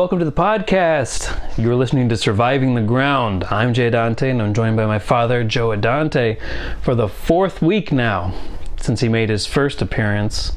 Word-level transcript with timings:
Welcome 0.00 0.20
to 0.20 0.24
the 0.24 0.32
podcast. 0.32 1.58
You're 1.58 1.76
listening 1.76 2.08
to 2.08 2.16
Surviving 2.16 2.74
the 2.74 2.80
Ground. 2.80 3.44
I'm 3.50 3.74
Jay 3.74 3.90
Dante, 3.90 4.30
and 4.30 4.40
I'm 4.40 4.54
joined 4.54 4.78
by 4.78 4.86
my 4.86 4.98
father, 4.98 5.44
Joe 5.44 5.72
Adante, 5.72 6.38
for 6.80 6.94
the 6.94 7.06
fourth 7.06 7.60
week 7.60 7.92
now 7.92 8.32
since 8.78 9.02
he 9.02 9.10
made 9.10 9.28
his 9.28 9.44
first 9.44 9.82
appearance 9.82 10.52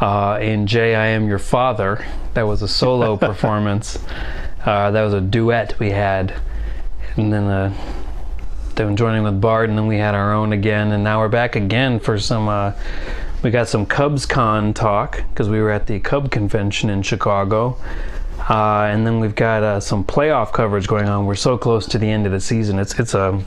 uh, 0.00 0.38
in 0.40 0.68
Jay, 0.68 0.94
I 0.94 1.08
Am 1.08 1.26
Your 1.26 1.40
Father. 1.40 2.06
That 2.34 2.46
was 2.46 2.62
a 2.62 2.68
solo 2.68 3.16
performance. 3.26 3.98
Uh, 4.64 4.92
that 4.92 5.02
was 5.02 5.12
a 5.12 5.20
duet 5.20 5.76
we 5.80 5.90
had. 5.90 6.40
And 7.16 7.32
then 7.32 7.46
uh, 7.46 7.74
then 8.76 8.94
joining 8.94 9.24
with 9.24 9.40
Bart, 9.40 9.70
and 9.70 9.76
then 9.76 9.88
we 9.88 9.98
had 9.98 10.14
our 10.14 10.32
own 10.32 10.52
again. 10.52 10.92
And 10.92 11.02
now 11.02 11.18
we're 11.18 11.28
back 11.28 11.56
again 11.56 11.98
for 11.98 12.16
some. 12.16 12.48
Uh, 12.48 12.74
we 13.42 13.50
got 13.50 13.66
some 13.66 13.86
Cubs 13.86 14.24
Con 14.24 14.72
talk 14.72 15.24
because 15.30 15.48
we 15.48 15.60
were 15.60 15.72
at 15.72 15.88
the 15.88 15.98
Cub 15.98 16.30
Convention 16.30 16.90
in 16.90 17.02
Chicago. 17.02 17.76
Uh, 18.48 18.84
and 18.90 19.06
then 19.06 19.20
we've 19.20 19.34
got 19.34 19.62
uh, 19.62 19.78
some 19.80 20.02
playoff 20.04 20.52
coverage 20.52 20.86
going 20.86 21.06
on. 21.08 21.26
We're 21.26 21.34
so 21.34 21.58
close 21.58 21.86
to 21.88 21.98
the 21.98 22.08
end 22.08 22.24
of 22.26 22.32
the 22.32 22.40
season. 22.40 22.78
It's 22.78 22.98
it's 22.98 23.14
a 23.14 23.40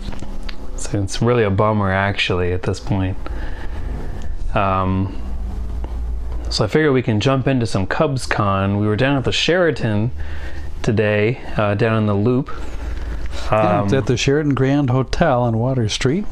it's, 0.73 0.93
it's 0.93 1.21
really 1.21 1.43
a 1.43 1.49
bummer 1.49 1.91
actually 1.91 2.53
at 2.53 2.63
this 2.63 2.79
point. 2.79 3.17
Um, 4.53 5.19
so 6.49 6.65
I 6.65 6.67
figure 6.67 6.91
we 6.91 7.01
can 7.01 7.19
jump 7.19 7.47
into 7.47 7.65
some 7.65 7.87
Cubs 7.87 8.25
Con. 8.27 8.77
We 8.79 8.85
were 8.85 8.97
down 8.97 9.17
at 9.17 9.23
the 9.23 9.31
Sheraton 9.31 10.11
today, 10.81 11.41
uh, 11.57 11.75
down 11.75 11.97
in 11.97 12.05
the 12.05 12.13
Loop. 12.13 12.51
Yeah, 13.49 13.81
Um, 13.81 13.93
at 13.93 14.05
the 14.05 14.17
Sheraton 14.17 14.53
Grand 14.53 14.89
Hotel 14.89 15.41
on 15.41 15.57
Water 15.57 15.87
Street 15.89 16.25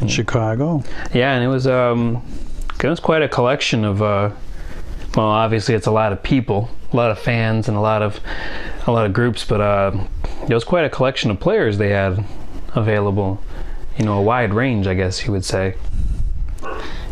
in 0.00 0.08
Chicago. 0.08 0.82
Yeah, 1.12 1.34
and 1.34 1.44
it 1.44 1.48
was 1.48 1.66
um, 1.66 2.22
it 2.82 2.88
was 2.88 3.00
quite 3.00 3.22
a 3.22 3.28
collection 3.28 3.84
of. 3.84 4.02
Uh, 4.02 4.30
well, 5.16 5.26
obviously, 5.26 5.74
it's 5.76 5.86
a 5.86 5.92
lot 5.92 6.12
of 6.12 6.22
people, 6.22 6.68
a 6.94 6.96
lot 6.96 7.10
of 7.10 7.18
fans, 7.18 7.68
and 7.68 7.76
a 7.76 7.80
lot 7.80 8.00
of 8.00 8.20
a 8.86 8.92
lot 8.92 9.04
of 9.04 9.12
groups. 9.12 9.44
But 9.44 9.60
uh, 9.60 10.06
it 10.48 10.54
was 10.54 10.64
quite 10.64 10.84
a 10.84 10.90
collection 10.90 11.30
of 11.30 11.40
players 11.40 11.76
they 11.76 11.90
had 11.90 12.24
available. 12.74 13.42
You 13.98 14.04
know, 14.06 14.18
a 14.18 14.22
wide 14.22 14.54
range, 14.54 14.86
I 14.86 14.94
guess 14.94 15.26
you 15.26 15.32
would 15.32 15.44
say. 15.44 15.74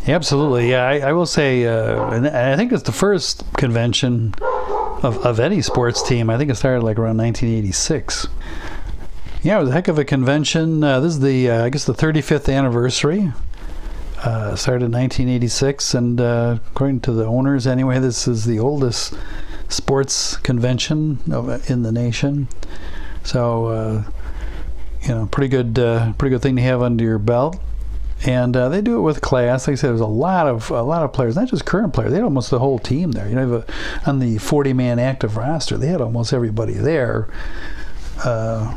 Absolutely, 0.07 0.71
yeah. 0.71 0.85
I, 0.85 0.99
I 0.99 1.13
will 1.13 1.27
say, 1.27 1.65
uh, 1.65 2.11
and 2.11 2.27
I 2.27 2.57
think 2.57 2.73
it's 2.73 2.83
the 2.83 2.93
first 2.93 3.45
convention 3.53 4.35
of, 4.41 5.25
of 5.25 5.39
any 5.39 5.63
sports 5.63 6.03
team. 6.03 6.29
I 6.29 6.39
think 6.39 6.51
it 6.51 6.57
started 6.57 6.83
like 6.83 6.99
around 6.99 7.19
1986. 7.19 8.27
Yeah, 9.43 9.59
it 9.59 9.61
was 9.61 9.69
a 9.71 9.73
heck 9.73 9.87
of 9.89 9.99
a 9.99 10.05
convention. 10.05 10.83
Uh, 10.83 10.99
this 10.99 11.15
is 11.15 11.21
the, 11.21 11.51
uh, 11.51 11.65
I 11.65 11.71
guess, 11.71 11.85
the 11.85 11.95
35th 11.95 12.53
anniversary. 12.53 13.33
Uh, 14.19 14.55
started 14.55 14.87
in 14.87 14.93
1986, 14.93 15.95
and 15.95 16.21
uh, 16.21 16.59
according 16.71 17.01
to 17.01 17.13
the 17.13 17.25
owners, 17.25 17.67
anyway, 17.67 17.99
this 17.99 18.29
is 18.29 18.45
the 18.45 18.59
oldest 18.61 19.15
sports 19.73 20.37
convention 20.39 21.19
of, 21.31 21.71
in 21.71 21.83
the 21.83 21.93
nation. 21.93 22.49
So, 23.25 23.67
uh, 23.67 24.05
you 25.03 25.09
know, 25.09 25.27
pretty 25.27 25.49
good, 25.49 25.79
uh, 25.79 26.13
pretty 26.15 26.35
good 26.35 26.43
thing 26.43 26.57
to 26.57 26.63
have 26.63 26.83
under 26.83 27.05
your 27.05 27.19
belt 27.19 27.59
and 28.25 28.57
uh, 28.57 28.69
they 28.69 28.81
do 28.81 28.99
it 28.99 29.03
with 29.03 29.21
class. 29.21 29.67
Like 29.67 29.73
I 29.73 29.77
said, 29.77 29.91
there's 29.91 30.01
a 30.01 30.07
lot 30.07 30.47
of 30.47 30.71
a 30.71 30.83
lot 30.83 31.03
of 31.03 31.13
players, 31.13 31.37
not 31.37 31.49
just 31.49 31.65
current 31.65 31.93
players. 31.93 32.11
They 32.11 32.19
had 32.19 32.25
almost 32.25 32.51
the 32.51 32.59
whole 32.59 32.79
team 32.79 33.13
there. 33.13 33.29
You 33.29 33.35
know, 33.35 33.65
a, 33.67 34.09
on 34.09 34.21
the 34.21 34.39
40 34.39 34.73
man 34.73 34.99
active 34.99 35.37
roster, 35.37 35.77
they 35.77 35.89
had 35.89 36.01
almost 36.01 36.33
everybody 36.33 36.75
there. 36.75 37.29
Uh, 38.25 38.77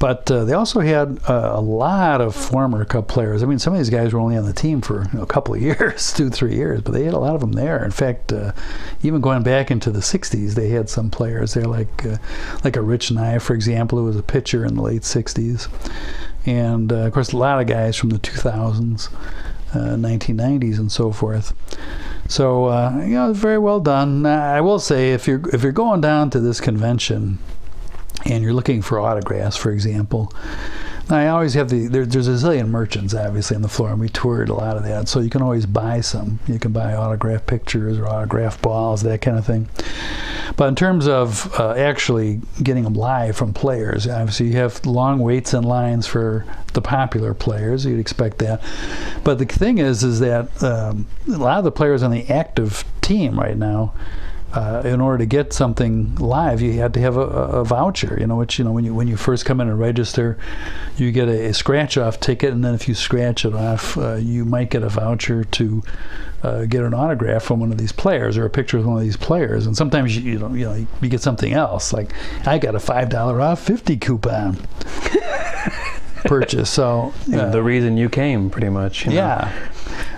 but 0.00 0.28
uh, 0.28 0.44
they 0.44 0.54
also 0.54 0.80
had 0.80 1.20
uh, 1.28 1.52
a 1.54 1.60
lot 1.60 2.20
of 2.20 2.34
former 2.34 2.84
Cub 2.84 3.06
players. 3.06 3.44
I 3.44 3.46
mean, 3.46 3.60
some 3.60 3.72
of 3.72 3.78
these 3.78 3.90
guys 3.90 4.12
were 4.12 4.18
only 4.18 4.36
on 4.36 4.44
the 4.44 4.52
team 4.52 4.80
for 4.80 5.04
you 5.04 5.18
know, 5.18 5.22
a 5.22 5.26
couple 5.26 5.54
of 5.54 5.62
years, 5.62 6.12
two, 6.12 6.30
three 6.30 6.56
years, 6.56 6.80
but 6.80 6.92
they 6.92 7.04
had 7.04 7.14
a 7.14 7.18
lot 7.18 7.36
of 7.36 7.40
them 7.40 7.52
there. 7.52 7.84
In 7.84 7.92
fact, 7.92 8.32
uh, 8.32 8.50
even 9.04 9.20
going 9.20 9.44
back 9.44 9.70
into 9.70 9.92
the 9.92 10.00
'60s, 10.00 10.54
they 10.54 10.70
had 10.70 10.90
some 10.90 11.10
players 11.10 11.54
there, 11.54 11.66
like 11.66 12.04
uh, 12.04 12.16
like 12.64 12.74
a 12.74 12.82
Rich 12.82 13.12
Nye, 13.12 13.38
for 13.38 13.54
example, 13.54 13.98
who 13.98 14.04
was 14.06 14.16
a 14.16 14.22
pitcher 14.22 14.64
in 14.64 14.74
the 14.74 14.82
late 14.82 15.02
'60s 15.02 15.68
and 16.46 16.92
uh, 16.92 16.96
of 16.96 17.12
course 17.12 17.32
a 17.32 17.36
lot 17.36 17.60
of 17.60 17.66
guys 17.66 17.96
from 17.96 18.10
the 18.10 18.18
2000s 18.18 19.12
uh, 19.72 19.96
1990s 19.96 20.78
and 20.78 20.90
so 20.90 21.12
forth 21.12 21.52
so 22.28 22.66
uh, 22.66 22.98
you 23.02 23.14
know 23.14 23.32
very 23.32 23.58
well 23.58 23.80
done 23.80 24.24
i 24.26 24.60
will 24.60 24.78
say 24.78 25.12
if 25.12 25.26
you're 25.28 25.42
if 25.54 25.62
you're 25.62 25.72
going 25.72 26.00
down 26.00 26.30
to 26.30 26.40
this 26.40 26.60
convention 26.60 27.38
and 28.24 28.42
you're 28.42 28.52
looking 28.52 28.82
for 28.82 29.00
autographs 29.00 29.56
for 29.56 29.70
example 29.70 30.32
I 31.12 31.26
always 31.28 31.54
have 31.54 31.70
the 31.70 31.88
there, 31.88 32.06
there's 32.06 32.28
a 32.28 32.32
zillion 32.32 32.68
merchants 32.68 33.14
obviously 33.14 33.56
on 33.56 33.62
the 33.62 33.68
floor, 33.68 33.90
and 33.90 34.00
we 34.00 34.08
toured 34.08 34.48
a 34.48 34.54
lot 34.54 34.76
of 34.76 34.84
that. 34.84 35.08
So 35.08 35.20
you 35.20 35.30
can 35.30 35.42
always 35.42 35.66
buy 35.66 36.00
some. 36.00 36.38
You 36.46 36.58
can 36.58 36.72
buy 36.72 36.94
autograph 36.94 37.46
pictures 37.46 37.98
or 37.98 38.06
autograph 38.08 38.60
balls, 38.62 39.02
that 39.02 39.20
kind 39.20 39.38
of 39.38 39.44
thing. 39.44 39.68
But 40.56 40.68
in 40.68 40.76
terms 40.76 41.08
of 41.08 41.58
uh, 41.58 41.72
actually 41.72 42.40
getting 42.62 42.84
them 42.84 42.94
live 42.94 43.36
from 43.36 43.52
players, 43.52 44.06
obviously 44.06 44.48
you 44.48 44.56
have 44.56 44.84
long 44.86 45.18
waits 45.18 45.54
and 45.54 45.66
lines 45.66 46.06
for 46.06 46.44
the 46.74 46.82
popular 46.82 47.34
players. 47.34 47.84
You'd 47.84 48.00
expect 48.00 48.38
that. 48.38 48.62
But 49.24 49.38
the 49.38 49.46
thing 49.46 49.78
is, 49.78 50.04
is 50.04 50.20
that 50.20 50.62
um, 50.62 51.06
a 51.26 51.32
lot 51.32 51.58
of 51.58 51.64
the 51.64 51.72
players 51.72 52.02
on 52.02 52.10
the 52.10 52.28
active 52.28 52.84
team 53.00 53.38
right 53.38 53.56
now. 53.56 53.94
Uh, 54.52 54.82
in 54.84 55.00
order 55.00 55.18
to 55.18 55.26
get 55.26 55.52
something 55.52 56.12
live, 56.16 56.60
you 56.60 56.72
had 56.72 56.92
to 56.94 57.00
have 57.00 57.16
a, 57.16 57.20
a 57.20 57.64
voucher. 57.64 58.16
You 58.18 58.26
know, 58.26 58.36
which 58.36 58.58
you 58.58 58.64
know 58.64 58.72
when 58.72 58.84
you 58.84 58.94
when 58.94 59.06
you 59.06 59.16
first 59.16 59.44
come 59.44 59.60
in 59.60 59.68
and 59.68 59.78
register, 59.78 60.36
you 60.96 61.12
get 61.12 61.28
a, 61.28 61.46
a 61.46 61.54
scratch 61.54 61.96
off 61.96 62.18
ticket, 62.18 62.52
and 62.52 62.64
then 62.64 62.74
if 62.74 62.88
you 62.88 62.94
scratch 62.94 63.44
it 63.44 63.54
off, 63.54 63.96
uh, 63.96 64.14
you 64.14 64.44
might 64.44 64.70
get 64.70 64.82
a 64.82 64.88
voucher 64.88 65.44
to 65.44 65.82
uh, 66.42 66.64
get 66.64 66.82
an 66.82 66.94
autograph 66.94 67.44
from 67.44 67.60
one 67.60 67.70
of 67.70 67.78
these 67.78 67.92
players 67.92 68.36
or 68.36 68.44
a 68.44 68.50
picture 68.50 68.78
of 68.78 68.86
one 68.86 68.96
of 68.96 69.02
these 69.02 69.16
players. 69.16 69.66
And 69.66 69.76
sometimes 69.76 70.16
you, 70.16 70.32
you 70.32 70.38
know 70.38 70.52
you 70.52 70.64
know 70.64 70.86
you 71.00 71.08
get 71.08 71.20
something 71.20 71.52
else. 71.52 71.92
Like 71.92 72.12
I 72.46 72.58
got 72.58 72.74
a 72.74 72.80
five 72.80 73.08
dollar 73.08 73.40
off 73.40 73.60
fifty 73.60 73.96
coupon 73.96 74.58
purchase. 76.24 76.70
So 76.70 77.12
uh, 77.34 77.50
the 77.50 77.62
reason 77.62 77.96
you 77.96 78.08
came, 78.08 78.50
pretty 78.50 78.68
much. 78.68 79.04
you 79.04 79.10
know. 79.10 79.16
yeah. 79.16 79.68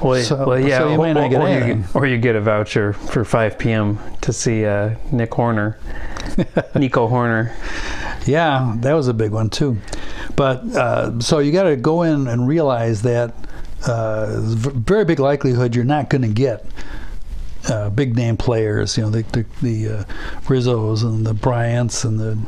Well, 0.03 0.23
So- 0.23 0.47
well, 0.49 0.61
yeah, 0.61 0.79
so 0.79 0.89
you 0.89 0.95
or, 0.95 0.99
might 0.99 1.13
not 1.15 1.31
get 1.31 1.41
or, 1.41 1.49
you 1.49 1.75
get, 1.83 1.97
or 1.97 2.07
you 2.07 2.19
get 2.19 2.37
a 2.37 2.41
voucher 2.41 2.93
for 2.93 3.25
5 3.25 3.59
p.m. 3.59 3.99
to 4.21 4.33
see 4.33 4.65
uh, 4.65 4.95
Nick 5.11 5.31
Hoerner, 5.33 5.77
Nico 6.79 7.09
Hoerner. 7.09 7.55
Yeah, 8.27 8.75
that 8.81 8.93
was 8.95 9.09
a 9.09 9.15
big 9.15 9.33
one 9.33 9.51
too. 9.51 9.79
But 10.37 10.65
uh, 10.77 11.21
so 11.21 11.39
you 11.41 11.53
got 11.53 11.65
to 11.65 11.77
go 11.77 12.03
in 12.03 12.27
and 12.29 12.47
realize 12.47 13.03
that 13.03 13.35
uh, 13.87 14.27
there's 14.27 14.53
a 14.53 14.57
v- 14.57 14.71
very 14.75 15.05
big 15.05 15.19
likelihood 15.19 15.75
you're 15.75 15.85
not 15.85 16.09
going 16.11 16.23
to 16.23 16.29
get 16.29 16.65
uh, 17.69 17.91
big 17.91 18.17
name 18.17 18.37
players. 18.37 18.97
You 18.97 19.05
know, 19.05 19.11
the 19.11 19.23
the, 19.23 19.45
the 19.63 19.89
uh, 19.89 20.05
Rizzos 20.45 21.03
and 21.03 21.27
the 21.27 21.35
Bryants 21.35 22.05
and 22.05 22.19
the 22.19 22.39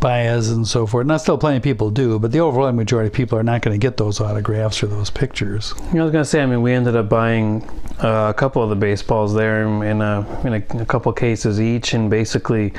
Baez 0.00 0.50
and 0.50 0.66
so 0.66 0.86
forth. 0.86 1.06
Not 1.06 1.20
still 1.20 1.38
plenty 1.38 1.58
of 1.58 1.62
people 1.62 1.90
do, 1.90 2.18
but 2.18 2.32
the 2.32 2.40
overwhelming 2.40 2.76
majority 2.76 3.08
of 3.08 3.12
people 3.12 3.38
are 3.38 3.42
not 3.42 3.62
going 3.62 3.78
to 3.78 3.84
get 3.84 3.96
those 3.96 4.20
autographs 4.20 4.82
or 4.82 4.86
those 4.86 5.10
pictures. 5.10 5.74
You 5.88 5.94
know, 5.94 6.00
I 6.00 6.04
was 6.04 6.12
gonna 6.12 6.24
say. 6.24 6.42
I 6.42 6.46
mean, 6.46 6.62
we 6.62 6.72
ended 6.72 6.96
up 6.96 7.08
buying 7.08 7.68
uh, 8.02 8.30
a 8.30 8.34
couple 8.34 8.62
of 8.62 8.70
the 8.70 8.76
baseballs 8.76 9.34
there 9.34 9.62
in 9.62 10.00
a 10.00 10.40
in 10.44 10.54
a, 10.54 10.82
a 10.82 10.86
couple 10.86 11.12
cases 11.12 11.60
each, 11.60 11.94
and 11.94 12.10
basically, 12.10 12.72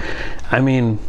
I 0.51 0.61
mean, 0.61 0.99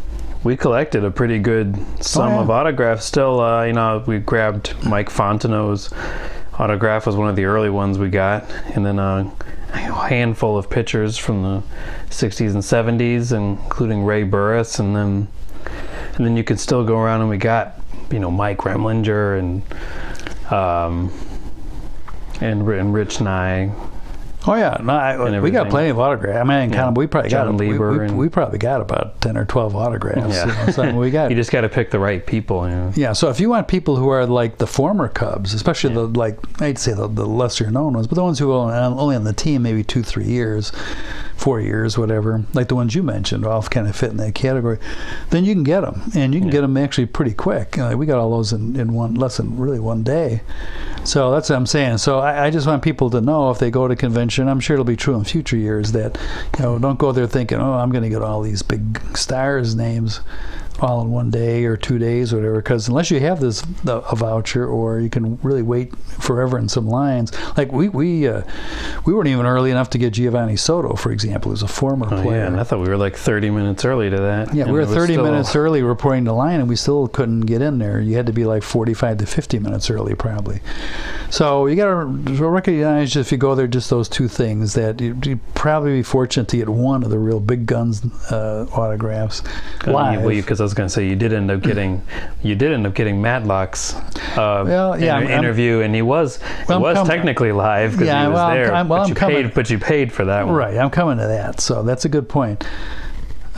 we 0.45 0.57
collected 0.57 1.05
a 1.05 1.11
pretty 1.11 1.39
good 1.39 1.77
sum 2.05 2.33
yeah. 2.33 2.41
of 2.41 2.51
autographs. 2.51 3.05
Still, 3.05 3.41
uh, 3.41 3.65
you 3.65 3.73
know, 3.73 4.05
we 4.07 4.19
grabbed 4.19 4.75
Mike 4.85 5.11
Fontenot's 5.11 5.93
autograph 6.59 7.07
was 7.07 7.17
one 7.17 7.29
of 7.29 7.37
the 7.37 7.45
early 7.45 7.71
ones 7.71 7.99
we 7.99 8.09
got, 8.09 8.51
and 8.75 8.85
then 8.85 8.99
uh, 8.99 9.31
handful 9.77 10.59
of 10.59 10.69
pitchers 10.69 11.17
from 11.17 11.43
the 11.43 11.63
60s 12.11 12.55
and 12.55 12.99
70s, 13.01 13.37
including 13.37 14.05
Ray 14.05 14.25
Burris, 14.25 14.79
and 14.79 14.95
then 14.95 15.29
and 16.17 16.25
then 16.25 16.37
you 16.37 16.45
could 16.45 16.59
still 16.59 16.85
go 16.85 16.99
around 16.99 17.21
and 17.21 17.31
we 17.31 17.37
got 17.37 17.81
you 18.11 18.19
know 18.19 18.31
Mike 18.31 18.59
Remlinger 18.59 19.39
and 19.39 20.53
um, 20.53 21.13
and, 22.41 22.69
and 22.69 22.95
Rich 22.95 23.21
Nye. 23.21 23.73
Oh 24.49 24.55
yeah, 24.55 24.77
no, 24.83 24.93
I, 24.93 25.41
we 25.41 25.51
got 25.51 25.69
plenty 25.71 25.89
of 25.91 25.99
autographs. 25.99 26.39
I 26.39 26.45
mean, 26.45 26.71
Yeah. 26.71 26.77
count 26.77 26.89
'em. 26.89 26.95
We 26.95 27.07
probably 27.09 27.31
Jon 27.31 27.47
got 27.53 27.59
we- 27.61 27.71
Lieber 27.73 27.93
We, 27.99 28.05
and- 28.07 28.17
we 28.19 28.29
probably 28.29 28.59
got 28.59 28.81
about 28.81 29.21
ten 29.21 29.37
or 29.37 29.45
twelve 29.45 29.75
autographs. 29.75 30.35
Yeah. 30.37 30.85
you 30.87 30.93
know, 30.93 30.99
we 30.99 31.11
got. 31.11 31.31
You 31.37 31.37
just 31.37 31.51
got 31.51 31.63
to 31.63 31.69
pick 31.69 31.91
the 31.91 31.99
right 31.99 32.25
people. 32.25 32.69
You 32.69 32.75
know? 32.77 32.93
Yeah, 32.95 33.13
so 33.13 33.29
if 33.29 33.41
you 33.41 33.49
want 33.51 33.67
people 33.69 33.97
who 33.97 34.09
are 34.09 34.25
like 34.27 34.59
the 34.59 34.67
former 34.67 35.09
Cubs, 35.09 35.53
especially 35.55 35.95
the 35.95 36.07
like 36.07 36.39
I'd 36.63 36.79
say 36.79 36.93
the, 36.95 37.09
the 37.09 37.27
lesser 37.27 37.71
known 37.71 37.95
ones, 37.95 38.07
but 38.07 38.15
the 38.15 38.23
ones 38.23 38.39
who 38.39 38.53
are 38.53 38.73
on- 38.73 38.99
only 38.99 39.17
on 39.17 39.25
the 39.25 39.33
team 39.33 39.63
maybe 39.63 39.83
two, 39.83 40.03
three 40.05 40.25
years, 40.27 40.71
four 41.37 41.61
years, 41.61 41.99
whatever, 41.99 42.45
like 42.55 42.69
the 42.69 42.75
ones 42.77 42.95
you 42.95 43.03
mentioned, 43.03 43.45
all 43.45 43.63
kind 43.63 43.89
of 43.89 43.97
fit 43.97 44.11
in 44.11 44.17
that 44.19 44.35
category, 44.37 44.79
then 45.31 45.45
you 45.45 45.55
can 45.55 45.65
get 45.65 45.81
them, 45.81 46.03
and 46.15 46.33
you 46.35 46.41
can 46.41 46.49
get 46.51 46.57
'em 46.57 46.57
get 46.57 46.61
them 46.63 46.77
actually 46.79 47.07
pretty 47.07 47.35
quick. 47.35 47.77
Uh, 47.77 47.95
we 47.99 48.07
got 48.07 48.19
all 48.19 48.31
those 48.31 48.53
in, 48.53 48.75
in 48.79 48.95
one 48.95 49.15
less 49.15 49.37
than 49.39 49.59
really 49.59 49.79
one 49.81 50.03
day. 50.03 50.41
So 51.05 51.31
that's 51.33 51.51
what 51.51 51.57
I'm 51.57 51.67
saying. 51.67 51.99
So 51.99 52.21
I, 52.21 52.47
I 52.47 52.51
just 52.51 52.67
want 52.67 52.83
people 52.83 53.11
to 53.11 53.21
know 53.21 53.51
if 53.51 53.59
they 53.59 53.71
go 53.71 53.87
to 53.89 53.95
convention, 53.95 54.36
I'm 54.39 54.61
sure 54.61 54.75
it'll 54.75 54.85
be 54.85 54.97
true 54.97 55.15
in 55.15 55.25
future 55.25 55.57
years 55.57 55.93
that 55.93 56.19
you 56.59 56.65
know 56.65 56.79
don't 56.79 56.99
go 56.99 57.13
there 57.13 57.27
thinking, 57.27 57.59
oh, 57.59 57.75
I'm 57.75 57.91
going 57.91 58.05
to 58.05 58.11
get 58.11 58.23
all 58.23 58.43
these 58.43 58.63
big 58.63 59.17
stars 59.17 59.75
names. 59.75 60.21
All 60.81 61.01
in 61.01 61.11
one 61.11 61.31
day 61.31 61.65
or 61.65 61.77
two 61.77 61.99
days 61.99 62.33
or 62.33 62.37
whatever. 62.37 62.57
Because 62.57 62.89
unless 62.89 63.11
you 63.11 63.19
have 63.21 63.41
this 63.41 63.63
the, 63.85 63.97
a 64.03 64.15
voucher 64.17 64.67
or 64.67 65.01
you 65.01 65.09
can 65.09 65.39
really 65.43 65.63
wait 65.63 65.97
forever 65.97 66.59
in 66.59 66.69
some 66.69 66.87
lines, 66.87 67.33
like 67.57 67.73
we 67.73 67.89
we 67.89 68.29
uh, 68.29 68.43
we 69.07 69.15
weren't 69.15 69.29
even 69.29 69.47
early 69.47 69.71
enough 69.71 69.89
to 69.91 69.99
get 69.99 70.13
Geovany 70.13 70.59
Soto, 70.59 70.95
for 70.95 71.13
example, 71.13 71.51
who's 71.51 71.63
a 71.63 71.69
former 71.69 72.07
Oh, 72.07 72.23
player. 72.23 72.41
yeah, 72.41 72.47
and 72.49 72.61
I 72.61 72.63
thought 72.65 72.81
we 72.81 72.89
were 72.89 72.97
like 72.99 73.17
30 73.17 73.51
minutes 73.51 73.85
early 73.87 74.11
to 74.11 74.17
that. 74.19 74.55
Yeah, 74.55 74.67
we 74.67 74.73
were 74.73 74.85
30 74.87 75.15
still- 75.15 75.25
minutes 75.25 75.57
early 75.57 75.83
reporting 75.83 76.25
the 76.25 76.33
line, 76.35 76.61
and 76.61 76.69
we 76.69 76.77
still 76.77 77.09
couldn't 77.09 77.41
get 77.43 77.63
in 77.63 77.79
there. 77.79 77.99
You 78.01 78.17
had 78.17 78.27
to 78.27 78.33
be 78.33 78.45
like 78.45 78.63
45 78.63 79.19
to 79.19 79.27
50 79.27 79.59
minutes 79.59 79.89
early, 79.89 80.15
probably. 80.15 80.61
So 81.31 81.67
you 81.67 81.77
got 81.77 81.87
to 81.87 82.05
recognize 82.49 83.17
if 83.17 83.33
you 83.33 83.39
go 83.39 83.55
there, 83.55 83.67
just 83.67 83.91
those 83.91 84.09
two 84.09 84.29
things 84.29 84.75
that 84.75 85.01
you 85.01 85.15
would 85.15 85.41
probably 85.55 85.93
be 85.97 86.03
fortunate 86.03 86.49
to 86.49 86.57
get 86.59 86.69
one 86.69 87.03
of 87.03 87.11
the 87.11 87.19
real 87.19 87.41
big 87.41 87.67
guns 87.67 88.05
uh, 88.31 88.67
autographs 88.73 89.43
live. 89.87 90.27
Because 90.27 90.61
was 90.67 90.75
going 90.75 90.89
to 90.89 90.93
say 90.93 91.07
you 91.09 91.15
did 91.15 91.33
end 91.33 91.49
up 91.51 91.63
getting, 91.63 92.03
you 92.43 92.57
did 92.57 92.73
end 92.73 92.87
up 92.87 92.95
getting 92.95 93.23
Madlock's 93.23 93.95
uh, 93.95 94.65
Well, 94.67 95.01
yeah, 95.01 95.19
inter- 95.21 95.33
I'm- 95.33 95.39
interview, 95.45 95.81
and 95.81 95.95
he 95.95 96.03
was 96.03 96.41
Well, 96.69 96.81
was 96.81 97.07
technically 97.07 97.53
live 97.53 97.93
because 97.93 98.09
Yeah, 98.09 98.23
he 98.23 98.29
was 98.29 98.35
well, 98.35 98.47
I'm 98.47 98.55
there. 98.57 98.69
com- 98.71 98.89
well, 98.89 98.99
but 98.99 99.03
I'm 99.05 99.09
you 99.11 99.15
coming- 99.15 99.43
paid, 99.45 99.55
but 99.55 99.71
you 99.71 99.79
paid 99.79 100.13
for 100.13 100.25
that 100.25 100.45
one. 100.47 100.55
Right, 100.57 100.77
I'm 100.77 100.91
coming 100.91 101.19
to 101.19 101.27
that. 101.27 101.61
So 101.61 101.83
that's 101.85 102.05
a 102.05 102.09
good 102.09 102.29
point. 102.29 102.65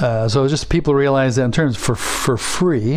Uh, 0.01 0.29
so 0.29 0.47
just 0.47 0.69
people 0.69 0.95
realize 0.95 1.37
that 1.37 1.45
in 1.45 1.53
terms 1.53 1.77
for 1.77 1.95
for 1.95 2.37
free, 2.37 2.93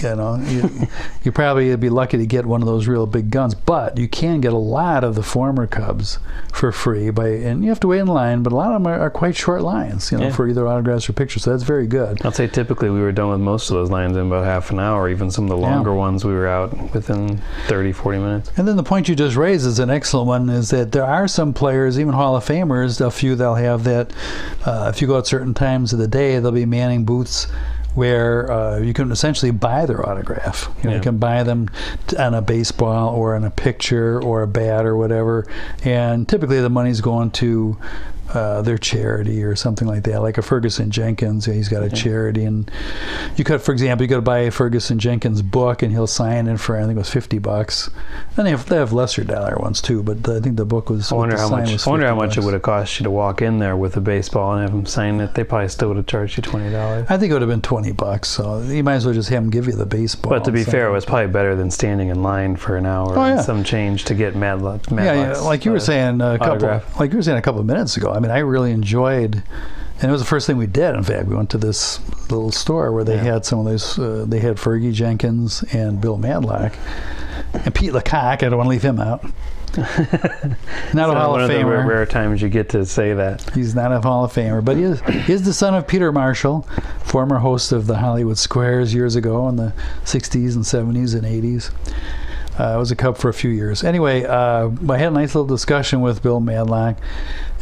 you 0.00 0.14
know, 0.14 0.36
you, 0.46 0.70
you 1.24 1.32
probably 1.32 1.70
would 1.70 1.80
be 1.80 1.88
lucky 1.90 2.16
to 2.18 2.26
get 2.26 2.46
one 2.46 2.62
of 2.62 2.66
those 2.66 2.86
real 2.86 3.06
big 3.06 3.30
guns, 3.30 3.54
but 3.54 3.98
you 3.98 4.06
can 4.06 4.40
get 4.40 4.52
a 4.52 4.56
lot 4.56 5.02
of 5.02 5.14
the 5.16 5.22
former 5.22 5.66
Cubs 5.66 6.18
for 6.52 6.70
free 6.72 7.10
by, 7.10 7.28
and 7.28 7.62
you 7.64 7.68
have 7.70 7.80
to 7.80 7.88
wait 7.88 7.98
in 7.98 8.06
line, 8.06 8.42
but 8.42 8.52
a 8.52 8.56
lot 8.56 8.68
of 8.68 8.74
them 8.74 8.86
are, 8.86 8.98
are 9.00 9.10
quite 9.10 9.34
short 9.36 9.62
lines, 9.62 10.12
you 10.12 10.18
know, 10.18 10.26
Yeah. 10.26 10.32
for 10.32 10.46
either 10.48 10.66
autographs 10.68 11.08
or 11.08 11.12
pictures. 11.14 11.42
So 11.42 11.50
that's 11.50 11.64
very 11.64 11.86
good. 11.86 12.24
I'd 12.24 12.34
say 12.36 12.46
typically 12.46 12.90
we 12.90 13.00
were 13.00 13.12
done 13.12 13.30
with 13.30 13.40
most 13.40 13.68
of 13.70 13.74
those 13.74 13.90
lines 13.90 14.16
in 14.16 14.26
about 14.26 14.44
half 14.44 14.70
an 14.70 14.78
hour. 14.78 15.08
Even 15.08 15.30
some 15.30 15.44
of 15.44 15.50
the 15.50 15.58
Yeah. 15.58 15.74
longer 15.74 15.92
ones, 15.94 16.24
we 16.24 16.32
were 16.32 16.46
out 16.46 16.92
within 16.94 17.40
30, 17.66 17.92
40 17.92 18.18
minutes. 18.18 18.52
And 18.56 18.66
then 18.68 18.76
the 18.76 18.82
point 18.84 19.08
you 19.08 19.16
just 19.16 19.36
raised 19.36 19.66
is 19.66 19.78
an 19.80 19.90
excellent 19.90 20.28
one 20.28 20.48
is 20.48 20.70
that 20.70 20.92
there 20.92 21.04
are 21.04 21.26
some 21.28 21.52
players, 21.52 21.98
even 21.98 22.14
Hall 22.14 22.36
of 22.36 22.44
Famers, 22.46 23.00
a 23.04 23.10
few 23.10 23.34
they'll 23.34 23.54
have 23.56 23.84
that 23.84 24.12
uh, 24.64 24.90
if 24.94 25.02
you 25.02 25.08
go 25.08 25.18
at 25.18 25.26
certain 25.26 25.52
times 25.54 25.92
of 25.92 25.98
the 25.98 26.08
day, 26.08 26.35
they'll 26.40 26.52
be 26.52 26.66
manning 26.66 27.04
booths 27.04 27.46
where 27.94 28.50
uh, 28.52 28.78
you 28.78 28.92
can 28.92 29.10
essentially 29.10 29.50
buy 29.50 29.86
their 29.86 30.06
autograph. 30.06 30.68
You, 30.78 30.84
know, 30.84 30.90
Yeah. 30.90 30.96
you 30.96 31.02
can 31.02 31.16
buy 31.16 31.42
them 31.44 31.70
t- 32.06 32.16
on 32.18 32.34
a 32.34 32.42
baseball 32.42 33.14
or 33.14 33.34
on 33.34 33.42
a 33.44 33.50
picture 33.50 34.22
or 34.22 34.42
a 34.42 34.46
bat 34.46 34.84
or 34.84 34.96
whatever. 34.98 35.46
And 35.82 36.28
typically 36.28 36.60
the 36.60 36.68
money's 36.68 37.00
going 37.00 37.30
to 37.32 37.78
uh, 38.34 38.62
their 38.62 38.78
charity 38.78 39.42
or 39.42 39.54
something 39.56 39.86
like 39.88 40.02
that, 40.04 40.20
like 40.22 40.38
a 40.38 40.42
Ferguson 40.42 40.90
Jenkins. 40.90 41.44
He's 41.46 41.68
got 41.68 41.82
a 41.82 41.90
charity, 41.90 42.44
and 42.44 42.70
you 43.36 43.44
could, 43.44 43.62
for 43.62 43.72
example, 43.72 44.04
you 44.04 44.08
could 44.14 44.24
buy 44.24 44.40
a 44.40 44.50
Ferguson 44.50 44.98
Jenkins 44.98 45.42
book, 45.42 45.82
and 45.82 45.92
he'll 45.92 46.06
sign 46.06 46.46
it 46.48 46.58
for 46.58 46.76
I 46.76 46.80
think 46.82 46.92
it 46.92 46.98
was 46.98 47.10
fifty 47.10 47.38
bucks. 47.38 47.90
And 48.36 48.46
they 48.46 48.50
have, 48.50 48.66
they 48.68 48.76
have 48.76 48.92
lesser 48.92 49.24
dollar 49.24 49.56
ones 49.56 49.80
too, 49.80 50.02
but 50.02 50.28
I 50.28 50.40
think 50.40 50.56
the 50.56 50.64
book 50.64 50.90
was. 50.90 51.10
I 51.12 51.14
wonder 51.14 51.36
how 51.38 51.48
much. 51.48 51.86
I 51.86 51.90
wonder 51.90 52.06
how 52.06 52.14
50 52.14 52.26
much 52.26 52.36
it 52.38 52.44
would 52.44 52.52
have 52.54 52.62
cost 52.62 52.98
you 53.00 53.04
to 53.04 53.10
walk 53.10 53.42
in 53.42 53.58
there 53.58 53.76
with 53.76 53.96
a 53.96 54.00
baseball 54.00 54.52
and 54.54 54.62
have 54.62 54.72
him 54.72 54.86
sign 54.86 55.20
it. 55.20 55.34
They 55.34 55.44
probably 55.44 55.68
still 55.68 55.88
would 55.88 55.96
have 55.96 56.06
charged 56.06 56.36
you 56.36 56.42
twenty 56.42 56.70
dollars. 56.70 57.06
I 57.08 57.16
think 57.18 57.30
it 57.30 57.32
would 57.34 57.42
have 57.42 57.50
been 57.50 57.62
twenty 57.62 57.92
bucks, 57.92 58.28
so 58.28 58.60
you 58.62 58.82
might 58.84 58.94
as 58.94 59.04
well 59.06 59.14
just 59.14 59.28
have 59.30 59.42
him 59.42 59.50
give 59.50 59.66
you 59.66 59.72
the 59.74 59.86
baseball. 59.86 60.30
But 60.30 60.44
to 60.44 60.52
be 60.52 60.64
fair, 60.64 60.88
it 60.88 60.92
was 60.92 61.04
probably 61.04 61.32
better 61.32 61.54
than 61.54 61.70
standing 61.70 62.08
in 62.08 62.22
line 62.22 62.56
for 62.56 62.76
an 62.76 62.86
hour 62.86 63.16
Oh, 63.16 63.22
and 63.22 63.36
yeah. 63.36 63.42
some 63.42 63.62
change 63.64 64.04
to 64.06 64.14
get 64.14 64.34
Madlock. 64.36 64.90
yeah, 64.90 65.12
yeah, 65.32 65.38
like 65.38 65.64
you 65.64 65.70
were 65.72 65.80
saying 65.80 66.20
a 66.20 66.38
couple, 66.38 66.52
autograph. 66.54 66.98
like 67.00 67.10
you 67.12 67.16
were 67.18 67.22
saying 67.22 67.38
a 67.38 67.42
couple 67.42 67.60
of 67.60 67.66
minutes 67.66 67.96
ago. 67.96 68.12
I 68.16 68.20
mean, 68.20 68.30
I 68.30 68.38
really 68.38 68.72
enjoyed, 68.72 69.42
and 70.00 70.08
it 70.08 70.12
was 70.12 70.20
the 70.20 70.26
first 70.26 70.46
thing 70.46 70.56
we 70.56 70.66
did. 70.66 70.94
In 70.94 71.02
fact, 71.04 71.26
we 71.28 71.36
went 71.36 71.50
to 71.50 71.58
this 71.58 72.00
little 72.30 72.50
store 72.52 72.90
where 72.92 73.04
they 73.04 73.16
Yeah. 73.16 73.22
had 73.34 73.44
some 73.46 73.60
of 73.60 73.64
those. 73.66 73.98
Uh, 73.98 74.24
they 74.26 74.40
had 74.40 74.56
Fergie 74.56 74.92
Jenkins 74.92 75.62
and 75.72 76.00
Bill 76.00 76.16
Madlock, 76.18 76.72
and 77.52 77.74
Pete 77.74 77.92
LaCock. 77.92 78.42
I 78.42 78.48
don't 78.48 78.56
want 78.56 78.66
to 78.66 78.70
leave 78.70 78.82
him 78.82 78.98
out. 79.00 79.24
Not 79.76 81.10
a 81.10 81.14
Hall 81.14 81.32
one 81.32 81.42
of 81.42 81.50
of 81.50 81.56
the 81.58 81.64
rare 81.66 82.06
times 82.06 82.40
you 82.40 82.48
get 82.48 82.70
to 82.70 82.86
say 82.86 83.12
that. 83.12 83.50
He's 83.54 83.74
not 83.74 83.92
a 83.92 84.00
Hall 84.00 84.24
of 84.24 84.32
Famer, 84.32 84.64
but 84.64 84.76
he 84.78 84.84
is, 84.84 85.00
he 85.02 85.32
is 85.32 85.42
the 85.44 85.52
son 85.52 85.74
of 85.74 85.86
Peter 85.86 86.10
Marshall, 86.12 86.62
former 87.04 87.38
host 87.38 87.72
of 87.72 87.86
the 87.86 87.96
Hollywood 87.98 88.38
Squares 88.38 88.94
years 88.94 89.16
ago 89.16 89.46
in 89.48 89.56
the 89.56 89.74
60s 90.04 90.54
and 90.54 90.64
70s 90.64 91.14
and 91.14 91.24
80s. 91.24 91.70
Uh, 92.58 92.64
I 92.72 92.76
was 92.76 92.90
a 92.90 92.96
Cub 92.96 93.18
for 93.18 93.28
a 93.28 93.34
few 93.34 93.50
years. 93.50 93.84
Anyway, 93.84 94.24
uh, 94.24 94.70
I 94.88 94.98
had 94.98 95.08
a 95.08 95.14
nice 95.14 95.34
little 95.34 95.46
discussion 95.46 96.00
with 96.00 96.22
Bill 96.22 96.40
Madlock 96.40 96.96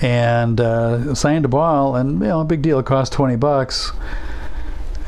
and 0.01 0.61
uh, 0.61 1.15
signed 1.15 1.45
a 1.45 1.49
ball, 1.49 1.97
and 1.97 2.21
you 2.21 2.27
know, 2.29 2.41
a 2.41 2.45
big 2.45 2.63
deal. 2.63 2.79
It 2.79 2.87
cost 2.87 3.13
20 3.13 3.37
bucks. 3.37 3.93